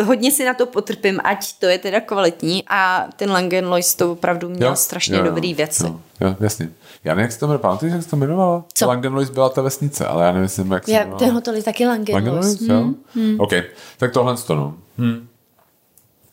hodně 0.04 0.32
si 0.32 0.44
na 0.44 0.54
to 0.54 0.66
potrpím, 0.66 1.20
ať 1.24 1.52
to 1.58 1.66
je 1.66 1.78
teda 1.78 2.00
kvalitní 2.00 2.64
a 2.68 3.08
ten 3.16 3.30
Langenlois 3.30 3.94
to 3.94 4.12
opravdu 4.12 4.48
měl 4.48 4.68
jo, 4.68 4.76
strašně 4.76 5.16
jo, 5.16 5.24
dobrý 5.24 5.54
věci. 5.54 5.82
Jo, 5.86 6.00
jo, 6.20 6.36
jasně. 6.40 6.70
Já 7.04 7.14
nevím, 7.14 7.22
jak 7.22 7.32
se 7.32 7.38
to 7.38 7.46
jmenuje, 7.46 7.58
pamatuješ, 7.58 7.92
jak 7.92 8.02
se 8.02 8.10
to 8.10 8.16
jmenovalo? 8.16 8.64
Co? 8.74 8.86
Langenlois 8.86 9.30
byla 9.30 9.48
ta 9.48 9.62
vesnice, 9.62 10.06
ale 10.06 10.24
já 10.24 10.32
nevím, 10.32 10.42
jak 10.42 10.84
se 10.84 10.90
jmenovala. 10.90 11.18
Ten 11.18 11.30
hotel 11.30 11.54
je 11.54 11.62
taky 11.62 11.86
Langenlois. 11.86 12.24
Langenlois, 12.24 12.60
hmm. 12.60 12.70
jo? 12.70 12.94
Hmm. 13.14 13.40
OK, 13.40 13.52
tak 13.98 14.12
tohle 14.12 14.36
to 14.36 14.54
no. 14.54 14.74
Hmm. 14.98 15.28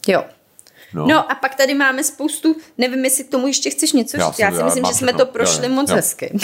Jo. 0.08 0.24
No. 0.94 1.08
no 1.08 1.32
a 1.32 1.36
pak 1.36 1.56
tady 1.56 1.74
máme 1.74 2.04
spoustu, 2.04 2.56
nevím, 2.78 3.06
jestli 3.06 3.24
k 3.24 3.30
tomu 3.30 3.48
ještě 3.48 3.70
chceš 3.70 3.94
něco 3.94 4.18
říct. 4.18 4.40
Já, 4.40 4.50
já 4.50 4.58
si 4.58 4.64
myslím, 4.64 4.86
že 4.86 4.94
jsme 4.94 5.14
to 5.14 5.26
prošli 5.26 5.68
jo, 5.68 5.74
moc 5.74 5.90
jo. 5.90 5.96
hezky. 5.96 6.38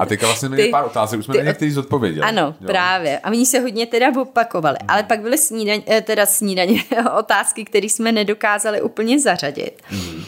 A 0.00 0.06
teďka 0.06 0.26
vlastně 0.26 0.48
měli 0.48 0.68
pár 0.68 0.84
otázek, 0.84 1.18
už 1.18 1.24
jsme 1.24 1.32
ty, 1.32 1.38
na 1.38 1.44
některý 1.44 1.70
zodpověděli. 1.70 2.26
Ano, 2.26 2.54
jo. 2.60 2.66
právě. 2.66 3.18
A 3.18 3.30
oni 3.30 3.46
se 3.46 3.60
hodně 3.60 3.86
teda 3.86 4.06
opakovali. 4.20 4.76
Hmm. 4.80 4.90
Ale 4.90 5.02
pak 5.02 5.20
byly 5.20 5.38
snídaně, 5.38 5.82
eh, 5.88 6.00
teda 6.00 6.26
snídaně 6.26 6.84
otázky, 7.18 7.64
které 7.64 7.86
jsme 7.86 8.12
nedokázali 8.12 8.82
úplně 8.82 9.20
zařadit. 9.20 9.82
Hmm. 9.82 10.24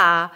A 0.00 0.32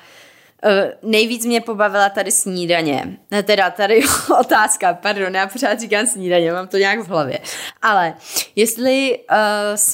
nejvíc 1.03 1.47
mě 1.47 1.61
pobavila 1.61 2.09
tady 2.09 2.31
snídaně. 2.31 3.17
Ne, 3.31 3.43
teda 3.43 3.71
tady 3.71 4.03
otázka, 4.41 4.95
pardon, 4.95 5.35
já 5.35 5.47
pořád 5.47 5.81
říkám 5.81 6.07
snídaně, 6.07 6.53
mám 6.53 6.69
to 6.69 6.77
nějak 6.77 7.01
v 7.01 7.09
hlavě. 7.09 7.39
Ale 7.83 8.15
jestli 8.57 9.19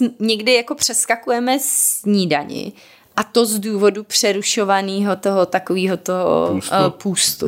uh, 0.01 0.27
někdy 0.27 0.55
jako 0.55 0.75
přeskakujeme 0.75 1.59
snídani, 1.61 2.73
a 3.16 3.23
to 3.23 3.47
z 3.47 3.59
důvodu 3.59 4.05
přerušovaného 4.05 5.16
toho 5.16 5.47
takového 5.47 5.97
toho 5.97 6.49
půstu. 6.49 6.75
Uh, 6.75 6.91
půstu. 6.91 7.47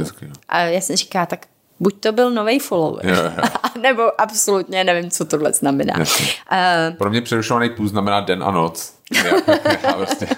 A 0.49 0.61
já 0.61 0.81
jsem 0.81 0.97
říká, 0.97 1.27
tak 1.27 1.47
buď 1.81 2.01
to 2.01 2.13
byl 2.13 2.31
nový 2.31 2.59
follower, 2.59 3.07
yeah, 3.07 3.19
yeah. 3.37 3.77
nebo 3.77 4.21
absolutně 4.21 4.85
nevím, 4.85 5.11
co 5.11 5.25
tohle 5.25 5.53
znamená. 5.53 5.95
Uh, 5.99 6.97
Pro 6.99 7.11
mě 7.11 7.23
přerušovaný 7.23 7.71
půst 7.71 7.91
znamená 7.91 8.21
den 8.21 8.43
a 8.43 8.51
noc. 8.51 8.95
Já, 9.15 9.25
já 9.83 9.93
prostě 9.93 10.29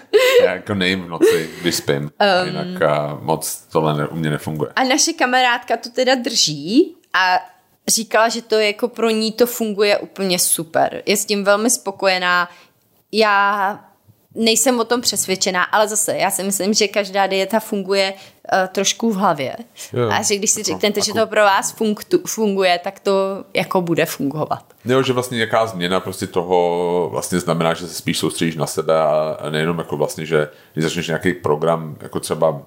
já 0.42 0.54
jako 0.54 0.74
nejím 0.74 1.02
v 1.02 1.08
noci, 1.08 1.50
když 1.60 1.74
spím. 1.74 2.02
Um, 2.02 2.10
jinak 2.46 2.66
uh, 2.66 3.24
moc 3.24 3.66
tohle 3.72 3.94
ne, 3.98 4.06
u 4.06 4.16
mě 4.16 4.30
nefunguje. 4.30 4.70
A 4.76 4.84
naše 4.84 5.12
kamarádka 5.12 5.76
to 5.76 5.90
teda 5.90 6.14
drží 6.14 6.96
a 7.12 7.40
říkala, 7.88 8.28
že 8.28 8.42
to 8.42 8.58
jako 8.58 8.88
pro 8.88 9.10
ní 9.10 9.32
to 9.32 9.46
funguje 9.46 9.98
úplně 9.98 10.38
super. 10.38 11.02
Je 11.06 11.16
s 11.16 11.24
tím 11.24 11.44
velmi 11.44 11.70
spokojená. 11.70 12.48
Já 13.12 13.80
nejsem 14.34 14.80
o 14.80 14.84
tom 14.84 15.00
přesvědčená, 15.00 15.62
ale 15.62 15.88
zase 15.88 16.16
já 16.16 16.30
si 16.30 16.42
myslím, 16.42 16.74
že 16.74 16.88
každá 16.88 17.26
dieta 17.26 17.60
funguje 17.60 18.14
uh, 18.62 18.68
trošku 18.68 19.12
v 19.12 19.16
hlavě. 19.16 19.56
Jo, 19.92 20.10
a 20.10 20.22
že 20.22 20.36
když 20.36 20.50
si 20.50 20.60
jako, 20.60 20.66
řeknete, 20.66 21.00
jako, 21.00 21.06
že 21.06 21.12
to 21.12 21.26
pro 21.26 21.40
vás 21.40 21.72
funktu, 21.72 22.18
funguje, 22.26 22.80
tak 22.84 23.00
to 23.00 23.44
jako 23.54 23.80
bude 23.80 24.06
fungovat. 24.06 24.64
Jo, 24.84 25.02
že 25.02 25.12
vlastně 25.12 25.36
nějaká 25.36 25.66
změna 25.66 26.00
prostě 26.00 26.26
toho 26.26 27.08
vlastně 27.12 27.40
znamená, 27.40 27.74
že 27.74 27.86
se 27.86 27.94
spíš 27.94 28.18
soustředíš 28.18 28.56
na 28.56 28.66
sebe 28.66 29.00
a 29.00 29.50
nejenom 29.50 29.78
jako 29.78 29.96
vlastně, 29.96 30.26
že 30.26 30.48
když 30.72 30.84
začneš 30.84 31.06
nějaký 31.06 31.32
program, 31.32 31.96
jako 32.00 32.20
třeba 32.20 32.62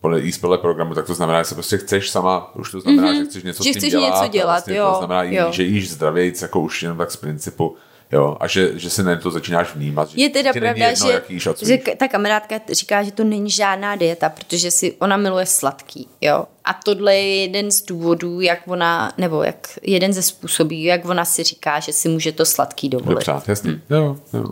podle 0.00 0.20
e 0.20 0.58
programu, 0.58 0.94
tak 0.94 1.06
to 1.06 1.14
znamená, 1.14 1.42
že 1.42 1.48
se 1.48 1.54
prostě 1.54 1.78
chceš 1.78 2.10
sama, 2.10 2.54
už 2.54 2.70
to 2.70 2.80
znamená, 2.80 3.08
mm-hmm. 3.08 3.18
že 3.18 3.24
chceš 3.24 3.42
něco 3.42 3.64
že 3.64 3.70
s 3.70 3.72
tím 3.72 3.80
chceš 3.80 3.90
dělat. 3.90 4.20
něco 4.22 4.32
dělat, 4.32 4.52
vlastně 4.52 4.76
jo. 4.76 4.90
To 4.90 4.98
znamená, 4.98 5.22
jo. 5.22 5.52
že 5.52 5.62
jíš 5.62 5.90
zdravějc, 5.90 6.42
jako 6.42 6.60
už 6.60 6.82
jenom 6.82 6.98
tak 6.98 7.10
z 7.10 7.16
principu. 7.16 7.76
Jo, 8.12 8.36
a 8.40 8.46
že, 8.46 8.78
že 8.78 8.90
se 8.90 9.02
na 9.02 9.16
to 9.16 9.30
začínáš 9.30 9.74
vnímat. 9.74 10.08
Je 10.14 10.30
teda 10.30 10.52
že 10.52 10.60
pravda, 10.60 10.86
jedno, 10.86 11.10
že, 11.28 11.66
že 11.66 11.78
ta 11.96 12.08
kamarádka 12.08 12.60
říká, 12.72 13.02
že 13.02 13.12
to 13.12 13.24
není 13.24 13.50
žádná 13.50 13.96
dieta, 13.96 14.28
protože 14.28 14.70
si 14.70 14.96
ona 14.98 15.16
miluje 15.16 15.46
sladký, 15.46 16.08
jo. 16.20 16.44
A 16.64 16.74
tohle 16.84 17.14
je 17.14 17.36
jeden 17.36 17.70
z 17.70 17.82
důvodů, 17.82 18.40
jak 18.40 18.60
ona, 18.66 19.12
nebo 19.18 19.42
jak 19.42 19.78
jeden 19.82 20.12
ze 20.12 20.22
způsobů, 20.22 20.74
jak 20.74 21.04
ona 21.04 21.24
si 21.24 21.42
říká, 21.42 21.80
že 21.80 21.92
si 21.92 22.08
může 22.08 22.32
to 22.32 22.44
sladký 22.44 22.88
dovolit. 22.88 23.26
Dobře, 23.26 23.50
jasně. 23.50 23.70
Hmm. 23.70 23.80
Jo, 23.90 24.16
jo. 24.32 24.44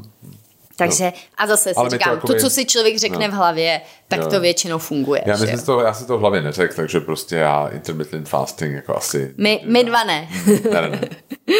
Takže, 0.76 1.04
no. 1.04 1.12
a 1.38 1.46
zase 1.46 1.74
si 1.74 1.90
říkám, 1.90 2.20
to, 2.20 2.26
to, 2.26 2.34
co 2.34 2.50
si 2.50 2.64
člověk 2.64 2.98
řekne 2.98 3.28
no. 3.28 3.32
v 3.34 3.36
hlavě, 3.36 3.80
tak 4.08 4.20
jo. 4.20 4.26
to 4.26 4.40
většinou 4.40 4.78
funguje. 4.78 5.22
Já 5.26 5.36
myslím, 5.36 5.60
to, 5.60 5.80
já 5.80 5.94
si 5.94 6.06
to 6.06 6.18
v 6.18 6.20
hlavě 6.20 6.42
neřekl, 6.42 6.74
takže 6.74 7.00
prostě 7.00 7.36
já 7.36 7.68
intermittent 7.68 8.28
fasting 8.28 8.74
jako 8.74 8.96
asi... 8.96 9.34
My, 9.36 9.60
my 9.66 9.84
dva 9.84 10.04
ne. 10.04 10.28
ne, 10.72 10.80
ne, 10.80 10.88
ne. 10.88 11.00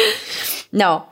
no, 0.73 1.03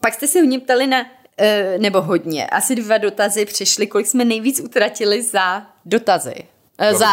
pak 0.00 0.14
jste 0.14 0.26
se 0.26 0.42
mě 0.42 0.60
ptali 0.60 0.86
na, 0.86 1.00
uh, 1.00 1.82
nebo 1.82 2.02
hodně, 2.02 2.46
asi 2.46 2.74
dva 2.76 2.98
dotazy 2.98 3.44
přišly, 3.44 3.86
kolik 3.86 4.06
jsme 4.06 4.24
nejvíc 4.24 4.60
utratili 4.60 5.22
za 5.22 5.62
dotazy. 5.84 6.34
Uh, 6.92 6.98
za... 6.98 7.06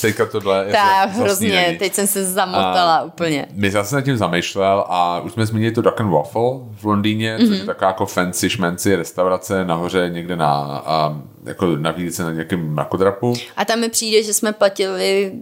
Teďka 0.00 0.26
tohle 0.26 0.64
je 0.66 0.72
Tak, 0.72 1.10
hrozně, 1.10 1.48
snídaní. 1.48 1.78
teď 1.78 1.94
jsem 1.94 2.06
se 2.06 2.24
zamotala 2.24 2.96
a 2.96 3.02
úplně. 3.02 3.46
My 3.52 3.70
zase 3.70 3.94
nad 3.94 4.02
tím 4.02 4.16
zamýšlel 4.16 4.84
a 4.88 5.20
už 5.20 5.32
jsme 5.32 5.46
zmínili 5.46 5.72
to 5.72 5.82
Duck 5.82 6.00
and 6.00 6.10
Waffle 6.10 6.50
v 6.80 6.84
Londýně, 6.84 7.36
mm-hmm. 7.36 7.46
což 7.46 7.50
je 7.50 7.56
mhm. 7.56 7.66
taková 7.66 7.90
jako 7.90 8.06
fancy 8.06 8.50
šmenci 8.50 8.96
restaurace 8.96 9.64
nahoře 9.64 10.10
někde 10.12 10.36
na, 10.36 10.82
a, 10.86 11.22
jako 11.44 11.66
na 11.66 11.90
výlice 11.90 12.22
na 12.22 12.32
nějakém 12.32 12.74
mrakodrapu. 12.74 13.34
A 13.56 13.64
tam 13.64 13.80
mi 13.80 13.88
přijde, 13.88 14.22
že 14.22 14.34
jsme 14.34 14.52
platili 14.52 15.32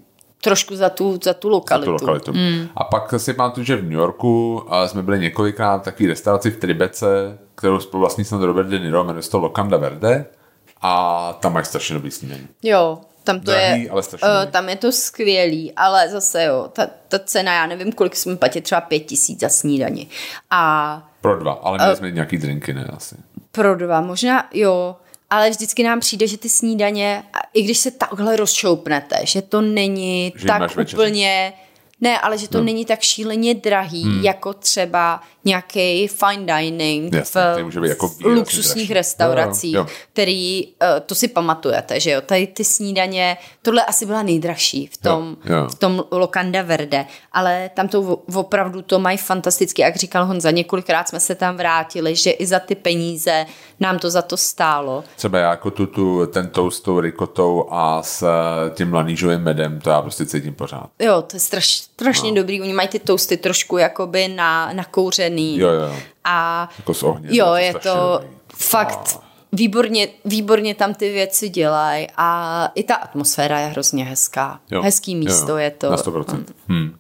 trošku 0.46 0.76
za 0.76 0.90
tu, 0.90 1.18
za 1.22 1.34
tu 1.34 1.48
lokalitu. 1.48 1.92
Za 1.92 1.98
tu 1.98 2.04
lokalitu. 2.04 2.32
Mm. 2.32 2.68
A 2.76 2.84
pak 2.84 3.14
si 3.16 3.34
pamatuju, 3.34 3.64
že 3.66 3.76
v 3.76 3.82
New 3.82 3.98
Yorku 3.98 4.62
jsme 4.86 5.02
byli 5.02 5.18
několikrát 5.18 5.78
v 5.78 5.84
takové 5.84 6.08
restauraci 6.08 6.50
v 6.50 6.56
Tribece, 6.56 7.38
kterou 7.54 7.80
spolu 7.80 8.00
vlastně 8.00 8.24
jsem 8.24 8.42
Robert 8.42 8.68
De 8.68 8.78
Niro, 8.78 9.04
jmenuje 9.04 9.22
se 9.22 9.30
to 9.30 9.38
Locanda 9.38 9.76
Verde 9.76 10.26
a 10.82 11.32
tam 11.32 11.52
mají 11.52 11.64
strašně 11.64 11.94
dobrý 11.94 12.10
snídaní. 12.10 12.48
Jo, 12.62 12.98
tam 13.24 13.40
to 13.40 13.50
Drahý, 13.50 13.82
je, 13.82 13.90
ale 13.90 14.02
uh, 14.12 14.50
tam 14.50 14.68
je 14.68 14.76
to 14.76 14.92
skvělý, 14.92 15.72
ale 15.76 16.08
zase 16.08 16.44
jo, 16.44 16.68
ta, 16.72 16.86
ta 17.08 17.18
cena, 17.18 17.54
já 17.54 17.66
nevím, 17.66 17.92
kolik 17.92 18.16
jsme 18.16 18.36
platili, 18.36 18.62
třeba 18.62 18.80
pět 18.80 19.00
tisíc 19.00 19.40
za 19.40 19.48
snídani. 19.48 20.08
A, 20.50 21.02
pro 21.20 21.38
dva, 21.38 21.52
ale 21.52 21.78
měli 21.78 21.92
uh, 21.92 21.98
jsme 21.98 22.10
nějaký 22.10 22.38
drinky, 22.38 22.74
ne 22.74 22.84
asi. 22.96 23.16
Pro 23.52 23.76
dva, 23.76 24.00
možná 24.00 24.48
jo, 24.54 24.96
ale 25.30 25.50
vždycky 25.50 25.82
nám 25.82 26.00
přijde, 26.00 26.26
že 26.26 26.38
ty 26.38 26.48
snídaně, 26.48 27.22
i 27.54 27.62
když 27.62 27.78
se 27.78 27.90
takhle 27.90 28.36
rozšoupnete, 28.36 29.16
že 29.22 29.42
to 29.42 29.60
není 29.60 30.32
že 30.36 30.46
tak 30.46 30.70
úplně... 30.92 31.52
Ne, 32.00 32.18
ale 32.18 32.38
že 32.38 32.48
to 32.48 32.58
no. 32.58 32.64
není 32.64 32.84
tak 32.84 33.00
šíleně 33.00 33.54
drahý, 33.54 34.04
hmm. 34.04 34.24
jako 34.24 34.52
třeba 34.52 35.20
nějaký 35.44 36.08
fine 36.08 36.56
dining 36.56 37.14
Jasně, 37.14 37.40
v, 37.40 37.64
může 37.64 37.80
být 37.80 37.88
jako 37.88 38.08
v 38.08 38.20
luxusních 38.20 38.88
dražší. 38.88 38.94
restauracích, 38.94 39.74
jo, 39.74 39.80
jo, 39.80 39.86
který, 40.12 40.66
uh, 40.66 40.72
to 41.06 41.14
si 41.14 41.28
pamatujete, 41.28 42.00
že 42.00 42.10
jo, 42.10 42.20
tady 42.20 42.46
ty 42.46 42.64
snídaně, 42.64 43.36
tohle 43.62 43.84
asi 43.84 44.06
byla 44.06 44.22
nejdražší 44.22 44.86
v 44.86 44.96
tom, 44.96 45.36
jo, 45.44 45.56
jo. 45.56 45.68
v 45.68 45.74
tom 45.74 46.04
Locanda 46.10 46.62
Verde, 46.62 47.06
ale 47.32 47.70
tam 47.74 47.88
to 47.88 48.00
opravdu 48.34 48.82
to 48.82 48.98
mají 48.98 49.18
fantasticky, 49.18 49.82
jak 49.82 49.96
říkal 49.96 50.26
Honza, 50.26 50.50
několikrát 50.50 51.08
jsme 51.08 51.20
se 51.20 51.34
tam 51.34 51.56
vrátili, 51.56 52.16
že 52.16 52.30
i 52.30 52.46
za 52.46 52.58
ty 52.58 52.74
peníze 52.74 53.46
nám 53.80 53.98
to 53.98 54.10
za 54.10 54.22
to 54.22 54.36
stálo. 54.36 55.04
Třeba 55.16 55.38
jako 55.38 55.70
tu, 55.70 55.86
tu 55.86 56.26
ten 56.26 56.48
toast 56.48 56.78
s 56.78 56.80
tou 56.80 57.00
rikotou 57.00 57.68
a 57.70 58.02
s 58.02 58.22
eh, 58.22 58.70
tím 58.70 58.94
lanížovým 58.94 59.40
medem, 59.40 59.80
to 59.80 59.90
já 59.90 60.02
prostě 60.02 60.26
cítím 60.26 60.54
pořád. 60.54 60.90
Jo, 60.98 61.22
to 61.22 61.36
je 61.36 61.40
straš, 61.40 61.66
strašně 61.66 62.30
no. 62.30 62.36
dobrý, 62.36 62.62
oni 62.62 62.72
mají 62.72 62.88
ty 62.88 62.98
toasty 62.98 63.36
trošku 63.36 63.78
jakoby 63.78 64.28
na, 64.28 64.72
na 64.72 64.84
kouřený 64.84 65.36
červený. 65.36 65.58
Jo, 65.58 65.68
jo. 65.68 65.96
A 66.24 66.68
jako 66.78 66.94
z 66.94 67.02
ohně. 67.02 67.28
Jo, 67.32 67.54
je 67.54 67.74
to 67.74 68.20
dobrý. 68.22 68.36
fakt 68.54 69.20
výborně, 69.52 70.08
výborně 70.24 70.74
tam 70.74 70.94
ty 70.94 71.12
věci 71.12 71.48
dělají 71.48 72.06
a 72.16 72.70
i 72.74 72.82
ta 72.82 72.94
atmosféra 72.94 73.60
je 73.60 73.66
hrozně 73.66 74.04
hezká. 74.04 74.60
Jo. 74.70 74.82
Hezký 74.82 75.16
místo 75.16 75.48
jo, 75.48 75.48
jo. 75.48 75.56
je 75.56 75.70
to. 75.70 75.90
Na 75.90 75.96
100%. 75.96 76.44
Hmm. 76.68 76.98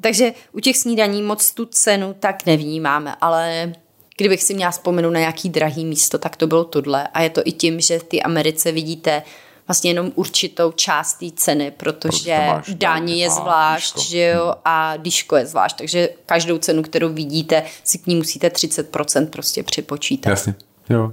Takže 0.00 0.32
u 0.52 0.60
těch 0.60 0.76
snídaní 0.76 1.22
moc 1.22 1.52
tu 1.54 1.64
cenu 1.64 2.14
tak 2.20 2.46
nevnímáme, 2.46 3.14
ale 3.20 3.72
kdybych 4.18 4.42
si 4.42 4.54
měla 4.54 4.70
vzpomenout 4.70 5.10
na 5.10 5.20
nějaký 5.20 5.48
drahý 5.48 5.84
místo, 5.84 6.18
tak 6.18 6.36
to 6.36 6.46
bylo 6.46 6.64
tohle. 6.64 7.08
A 7.08 7.22
je 7.22 7.30
to 7.30 7.40
i 7.44 7.52
tím, 7.52 7.80
že 7.80 7.98
v 7.98 8.04
ty 8.04 8.22
Americe 8.22 8.72
vidíte 8.72 9.22
vlastně 9.68 9.90
jenom 9.90 10.12
určitou 10.14 10.72
část 10.72 11.14
té 11.14 11.26
ceny, 11.36 11.70
protože 11.70 12.38
daní 12.74 13.20
je 13.20 13.30
zvlášť, 13.30 13.94
díško. 13.96 14.10
že 14.10 14.22
jo, 14.22 14.54
a 14.64 14.96
díško 14.96 15.36
je 15.36 15.46
zvlášť, 15.46 15.78
takže 15.78 16.08
každou 16.26 16.58
cenu, 16.58 16.82
kterou 16.82 17.12
vidíte, 17.12 17.62
si 17.84 17.98
k 17.98 18.06
ní 18.06 18.16
musíte 18.16 18.48
30% 18.48 19.26
prostě 19.26 19.62
připočítat. 19.62 20.30
Jasně, 20.30 20.54
jo. 20.90 21.12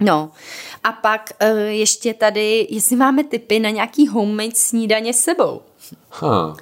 No 0.00 0.30
a 0.84 0.92
pak 0.92 1.32
uh, 1.42 1.58
ještě 1.58 2.14
tady, 2.14 2.66
jestli 2.70 2.96
máme 2.96 3.24
tipy 3.24 3.60
na 3.60 3.70
nějaký 3.70 4.08
homemade 4.08 4.54
snídaně 4.54 5.14
s 5.14 5.18
sebou. 5.18 5.62
Ha. 6.10 6.56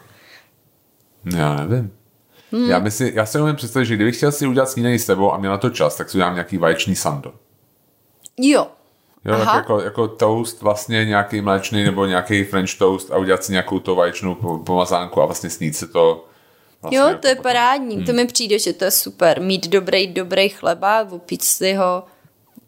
Já 1.37 1.55
nevím. 1.55 2.02
Hmm. 2.53 2.71
Já, 2.71 2.91
si, 2.91 3.13
já 3.15 3.27
si 3.27 3.41
umím 3.41 3.57
představit, 3.57 3.87
že 3.87 3.95
kdybych 3.95 4.17
chtěl 4.17 4.33
si 4.33 4.47
udělat 4.47 4.69
snídaní 4.69 4.99
s 4.99 5.05
sebou 5.07 5.33
a 5.33 5.39
měl 5.39 5.53
na 5.53 5.59
to 5.59 5.71
čas, 5.71 5.97
tak 5.97 6.11
si 6.11 6.17
udělám 6.17 6.35
nějaký 6.35 6.59
vaječný 6.59 6.97
sando. 6.97 7.33
Jo, 8.37 8.67
Jo, 9.25 9.37
tak 9.39 9.55
jako, 9.55 9.81
jako 9.81 10.09
toast 10.09 10.63
vlastně 10.63 11.05
nějaký 11.05 11.41
mléčný 11.41 11.85
nebo 11.85 12.07
nějaký 12.07 12.45
french 12.45 12.79
toast 12.79 13.13
a 13.13 13.19
udělat 13.19 13.45
si 13.45 13.53
nějakou 13.53 13.79
to 13.79 13.95
vaječnou 13.95 14.35
pomazánku 14.67 15.23
a 15.23 15.27
vlastně 15.27 15.51
snít 15.51 15.77
si 15.77 15.89
to. 15.89 16.25
Vlastně 16.83 16.99
jo, 16.99 17.19
to 17.21 17.27
je 17.27 17.31
jako 17.31 17.43
parádní. 17.43 17.97
Hmm. 17.97 18.05
To 18.05 18.13
mi 18.13 18.27
přijde, 18.27 18.59
že 18.59 18.73
to 18.73 18.85
je 18.85 18.91
super. 18.91 19.41
Mít 19.41 19.69
dobrý, 19.69 20.07
dobrý 20.07 20.49
chleba, 20.49 21.07
opít 21.11 21.43
si 21.43 21.75
ho, 21.75 22.05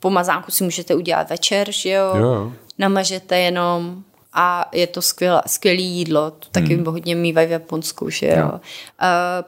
pomazánku 0.01 0.51
si 0.51 0.64
můžete 0.64 0.95
udělat 0.95 1.30
večer, 1.30 1.72
že 1.72 1.91
jo? 1.91 2.16
jo. 2.16 2.53
Namažete 2.78 3.39
jenom 3.39 4.05
a 4.35 4.68
je 4.72 4.87
to 4.87 5.03
skvělé, 5.03 5.43
skvělé 5.47 5.80
jídlo, 5.80 6.30
to 6.30 6.49
taky 6.51 6.74
hmm. 6.74 6.87
hodně 6.87 7.14
mývají 7.14 7.47
v 7.47 7.51
Japonsku, 7.51 8.11
že 8.11 8.26
jo. 8.26 8.37
jo. 8.37 8.51
Uh, 8.53 8.59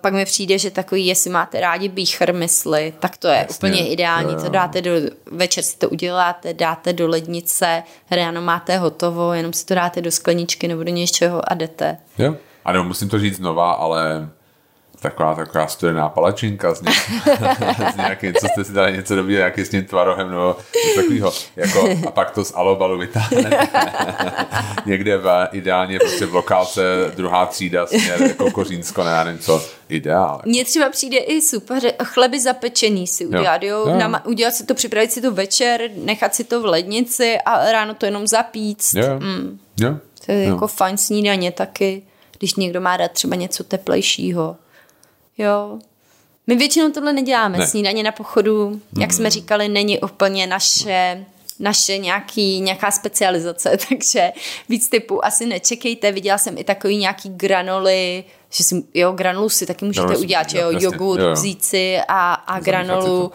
pak 0.00 0.12
mi 0.12 0.24
přijde, 0.24 0.58
že 0.58 0.70
takový, 0.70 1.06
jestli 1.06 1.30
máte 1.30 1.60
rádi 1.60 1.88
bíchr 1.88 2.34
mysli, 2.34 2.94
tak 2.98 3.16
to 3.16 3.28
je 3.28 3.36
Jasně. 3.36 3.56
úplně 3.56 3.88
ideální, 3.88 4.32
jo, 4.32 4.38
jo. 4.38 4.44
to 4.44 4.50
dáte 4.50 4.82
do, 4.82 4.90
večer 5.30 5.64
si 5.64 5.78
to 5.78 5.88
uděláte, 5.88 6.54
dáte 6.54 6.92
do 6.92 7.08
lednice, 7.08 7.82
ráno 8.10 8.42
máte 8.42 8.78
hotovo, 8.78 9.32
jenom 9.32 9.52
si 9.52 9.66
to 9.66 9.74
dáte 9.74 10.00
do 10.00 10.10
skleničky 10.10 10.68
nebo 10.68 10.84
do 10.84 10.90
něčeho 10.90 11.52
a 11.52 11.54
jdete. 11.54 11.96
Jo, 12.18 12.36
a 12.64 12.72
nebo 12.72 12.84
musím 12.84 13.08
to 13.08 13.18
říct 13.18 13.36
znova, 13.36 13.72
ale 13.72 14.28
taková, 15.00 15.34
taková 15.34 15.66
studená 15.66 16.08
palačinka 16.08 16.74
z, 16.74 16.82
nějak, 16.82 16.98
z 17.92 17.96
nějaký, 17.96 18.32
co 18.32 18.48
jste 18.48 18.64
si 18.64 18.72
dali 18.72 18.92
něco 18.92 19.16
dobrý, 19.16 19.34
nějaký 19.34 19.60
s 19.60 19.68
tím 19.68 19.84
tvarohem 19.84 20.30
nebo 20.30 20.56
něco 20.86 21.00
takového. 21.00 21.32
Jako, 21.56 21.88
a 22.08 22.10
pak 22.10 22.30
to 22.30 22.44
z 22.44 22.52
alobalu 22.54 22.98
vytáhne. 22.98 23.68
Někde 24.86 25.18
v, 25.18 25.48
ideálně 25.52 25.98
prostě 25.98 26.26
v 26.26 26.34
lokálce 26.34 26.82
druhá 27.16 27.46
třída 27.46 27.86
směr 27.86 28.22
jako 28.22 28.50
Kořínsko, 28.50 29.04
ne, 29.04 29.24
nevím 29.24 29.38
co, 29.38 29.62
ideál. 29.88 30.42
Mně 30.44 30.64
třeba 30.64 30.90
přijde 30.90 31.18
i 31.18 31.42
super 31.42 31.82
chleby 32.04 32.40
zapečený 32.40 33.06
si 33.06 33.26
udělat, 33.26 33.62
jo? 33.62 33.78
jo? 33.78 33.88
jo. 33.88 33.98
Nama, 33.98 34.26
udělat 34.26 34.54
si 34.54 34.66
to, 34.66 34.74
připravit 34.74 35.12
si 35.12 35.20
to 35.20 35.32
večer, 35.32 35.90
nechat 35.94 36.34
si 36.34 36.44
to 36.44 36.60
v 36.60 36.64
lednici 36.64 37.38
a 37.44 37.72
ráno 37.72 37.94
to 37.94 38.06
jenom 38.06 38.26
zapít. 38.26 38.82
Jo. 38.94 39.20
Mm. 39.20 39.58
jo. 39.80 39.96
To 40.26 40.32
je 40.32 40.44
jo. 40.44 40.52
jako 40.52 40.66
fajn 40.66 40.96
snídaně 40.96 41.52
taky, 41.52 42.02
když 42.38 42.54
někdo 42.54 42.80
má 42.80 42.96
rád 42.96 43.12
třeba 43.12 43.36
něco 43.36 43.64
teplejšího. 43.64 44.56
Jo. 45.38 45.78
My 46.46 46.56
většinou 46.56 46.90
tohle 46.90 47.12
neděláme. 47.12 47.58
Ne. 47.58 47.66
Snídaně 47.66 48.02
na 48.02 48.12
pochodu, 48.12 48.80
jak 48.98 49.10
mm. 49.10 49.16
jsme 49.16 49.30
říkali, 49.30 49.68
není 49.68 50.00
úplně 50.00 50.46
naše 50.46 51.26
naše 51.58 51.98
nějaký, 51.98 52.60
nějaká 52.60 52.90
specializace, 52.90 53.78
takže 53.88 54.32
víc 54.68 54.88
typu 54.88 55.24
asi 55.24 55.46
nečekejte. 55.46 56.12
Viděla 56.12 56.38
jsem 56.38 56.58
i 56.58 56.64
takový 56.64 56.96
nějaký 56.96 57.28
granoly, 57.28 58.24
že 58.50 58.64
si, 58.64 58.82
jo, 58.94 59.12
granolu 59.12 59.48
si 59.48 59.66
taky 59.66 59.84
můžete 59.84 60.12
no, 60.12 60.18
udělat, 60.18 60.50
že 60.50 60.58
jo, 60.58 60.70
jogurt 60.72 61.20
jo. 61.20 61.32
vzít 61.32 61.64
si 61.64 61.98
a, 62.08 62.34
a 62.34 62.60
granolu 62.60 63.28
to 63.28 63.32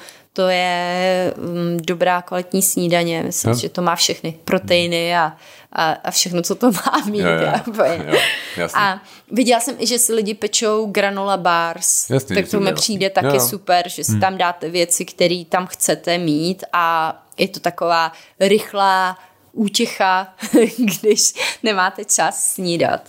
je 0.47 1.33
um, 1.37 1.77
dobrá 1.77 2.21
kvalitní 2.21 2.61
snídaně. 2.61 3.23
Myslím, 3.23 3.51
Jo. 3.51 3.57
že 3.57 3.69
to 3.69 3.81
má 3.81 3.95
všechny 3.95 4.39
proteiny 4.45 5.17
a, 5.17 5.37
a, 5.73 5.91
a 5.91 6.11
všechno, 6.11 6.41
co 6.41 6.55
to 6.55 6.71
má 6.71 7.01
mít. 7.09 7.19
Jo, 7.19 7.27
jo. 7.27 8.19
Jo, 8.57 8.67
a 8.73 9.01
viděla 9.31 9.59
jsem 9.59 9.75
i, 9.79 9.87
že 9.87 9.99
si 9.99 10.13
lidi 10.13 10.33
pečou 10.33 10.85
granola 10.85 11.37
bars, 11.37 12.09
Jasně, 12.09 12.35
tak 12.35 12.47
to 12.49 12.59
mi 12.59 12.73
přijde 12.73 13.09
taky 13.09 13.27
Jo, 13.27 13.33
jo. 13.33 13.39
super, 13.47 13.89
že 13.89 14.03
si 14.03 14.19
tam 14.19 14.37
dáte 14.37 14.69
věci, 14.69 15.05
které 15.05 15.43
tam 15.49 15.67
chcete 15.67 16.17
mít 16.17 16.63
a 16.73 17.17
je 17.37 17.47
to 17.47 17.59
taková 17.59 18.11
rychlá 18.39 19.17
útěcha, 19.53 20.33
když 20.77 21.33
nemáte 21.63 22.05
čas 22.05 22.43
snídat. 22.45 23.01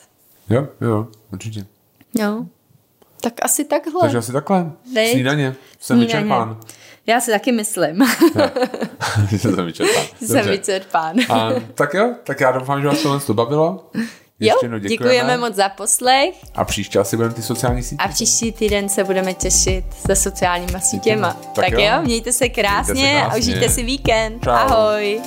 Jo, 0.51 0.69
jo, 0.81 1.07
určitě. 1.33 1.67
No, 2.19 2.47
tak 3.21 3.33
asi 3.43 3.65
takhle. 3.65 4.01
Takže 4.01 4.19
asi 4.19 4.33
takhle. 4.33 4.73
Snídaně. 5.11 5.55
Jsem 5.81 5.97
Snídaně. 5.97 6.07
vyčerpán. 6.25 6.61
Já 7.07 7.21
si 7.21 7.31
taky 7.31 7.53
myslím. 7.53 7.99
jsem 9.39 9.67
vyčerpán. 9.67 10.05
Jsem 10.27 10.47
vyčerpán. 10.49 11.17
A, 11.29 11.51
tak 11.75 11.95
jo, 11.95 12.15
tak 12.25 12.41
já 12.41 12.53
doufám, 12.53 12.83
že 12.83 12.89
vás 12.89 13.03
tohle 13.03 13.21
to 13.21 13.35
bavilo. 13.35 13.91
Jo, 13.95 14.01
Ještě 14.41 14.65
jednou 14.65 14.79
děkujeme 14.79 15.37
moc 15.37 15.55
za 15.55 15.69
poslech 15.69 16.35
A 16.55 16.65
příště 16.65 16.99
asi 16.99 17.17
budeme 17.17 17.35
ty 17.35 17.43
sociální 17.43 17.83
sítě. 17.83 17.97
a 18.05 18.09
příští 18.09 18.53
týden 18.53 18.89
se 18.89 19.05
budeme 19.05 19.35
těšit 19.35 19.85
se 20.07 20.17
sociálníma 20.17 20.81
sítěma. 20.81 21.33
Tak 21.55 21.65
Tak, 21.65 21.73
jo. 21.73 21.81
jo, 21.81 22.03
mějte 22.03 22.33
se 22.33 22.49
krásně, 22.49 22.93
Mějte 22.95 23.11
se 23.13 23.21
krásně. 23.21 23.35
a 23.35 23.37
užijte 23.39 23.69
si 23.69 23.83
víkend. 23.83 24.45
Čau. 24.45 24.51
Ahoj. 24.51 25.21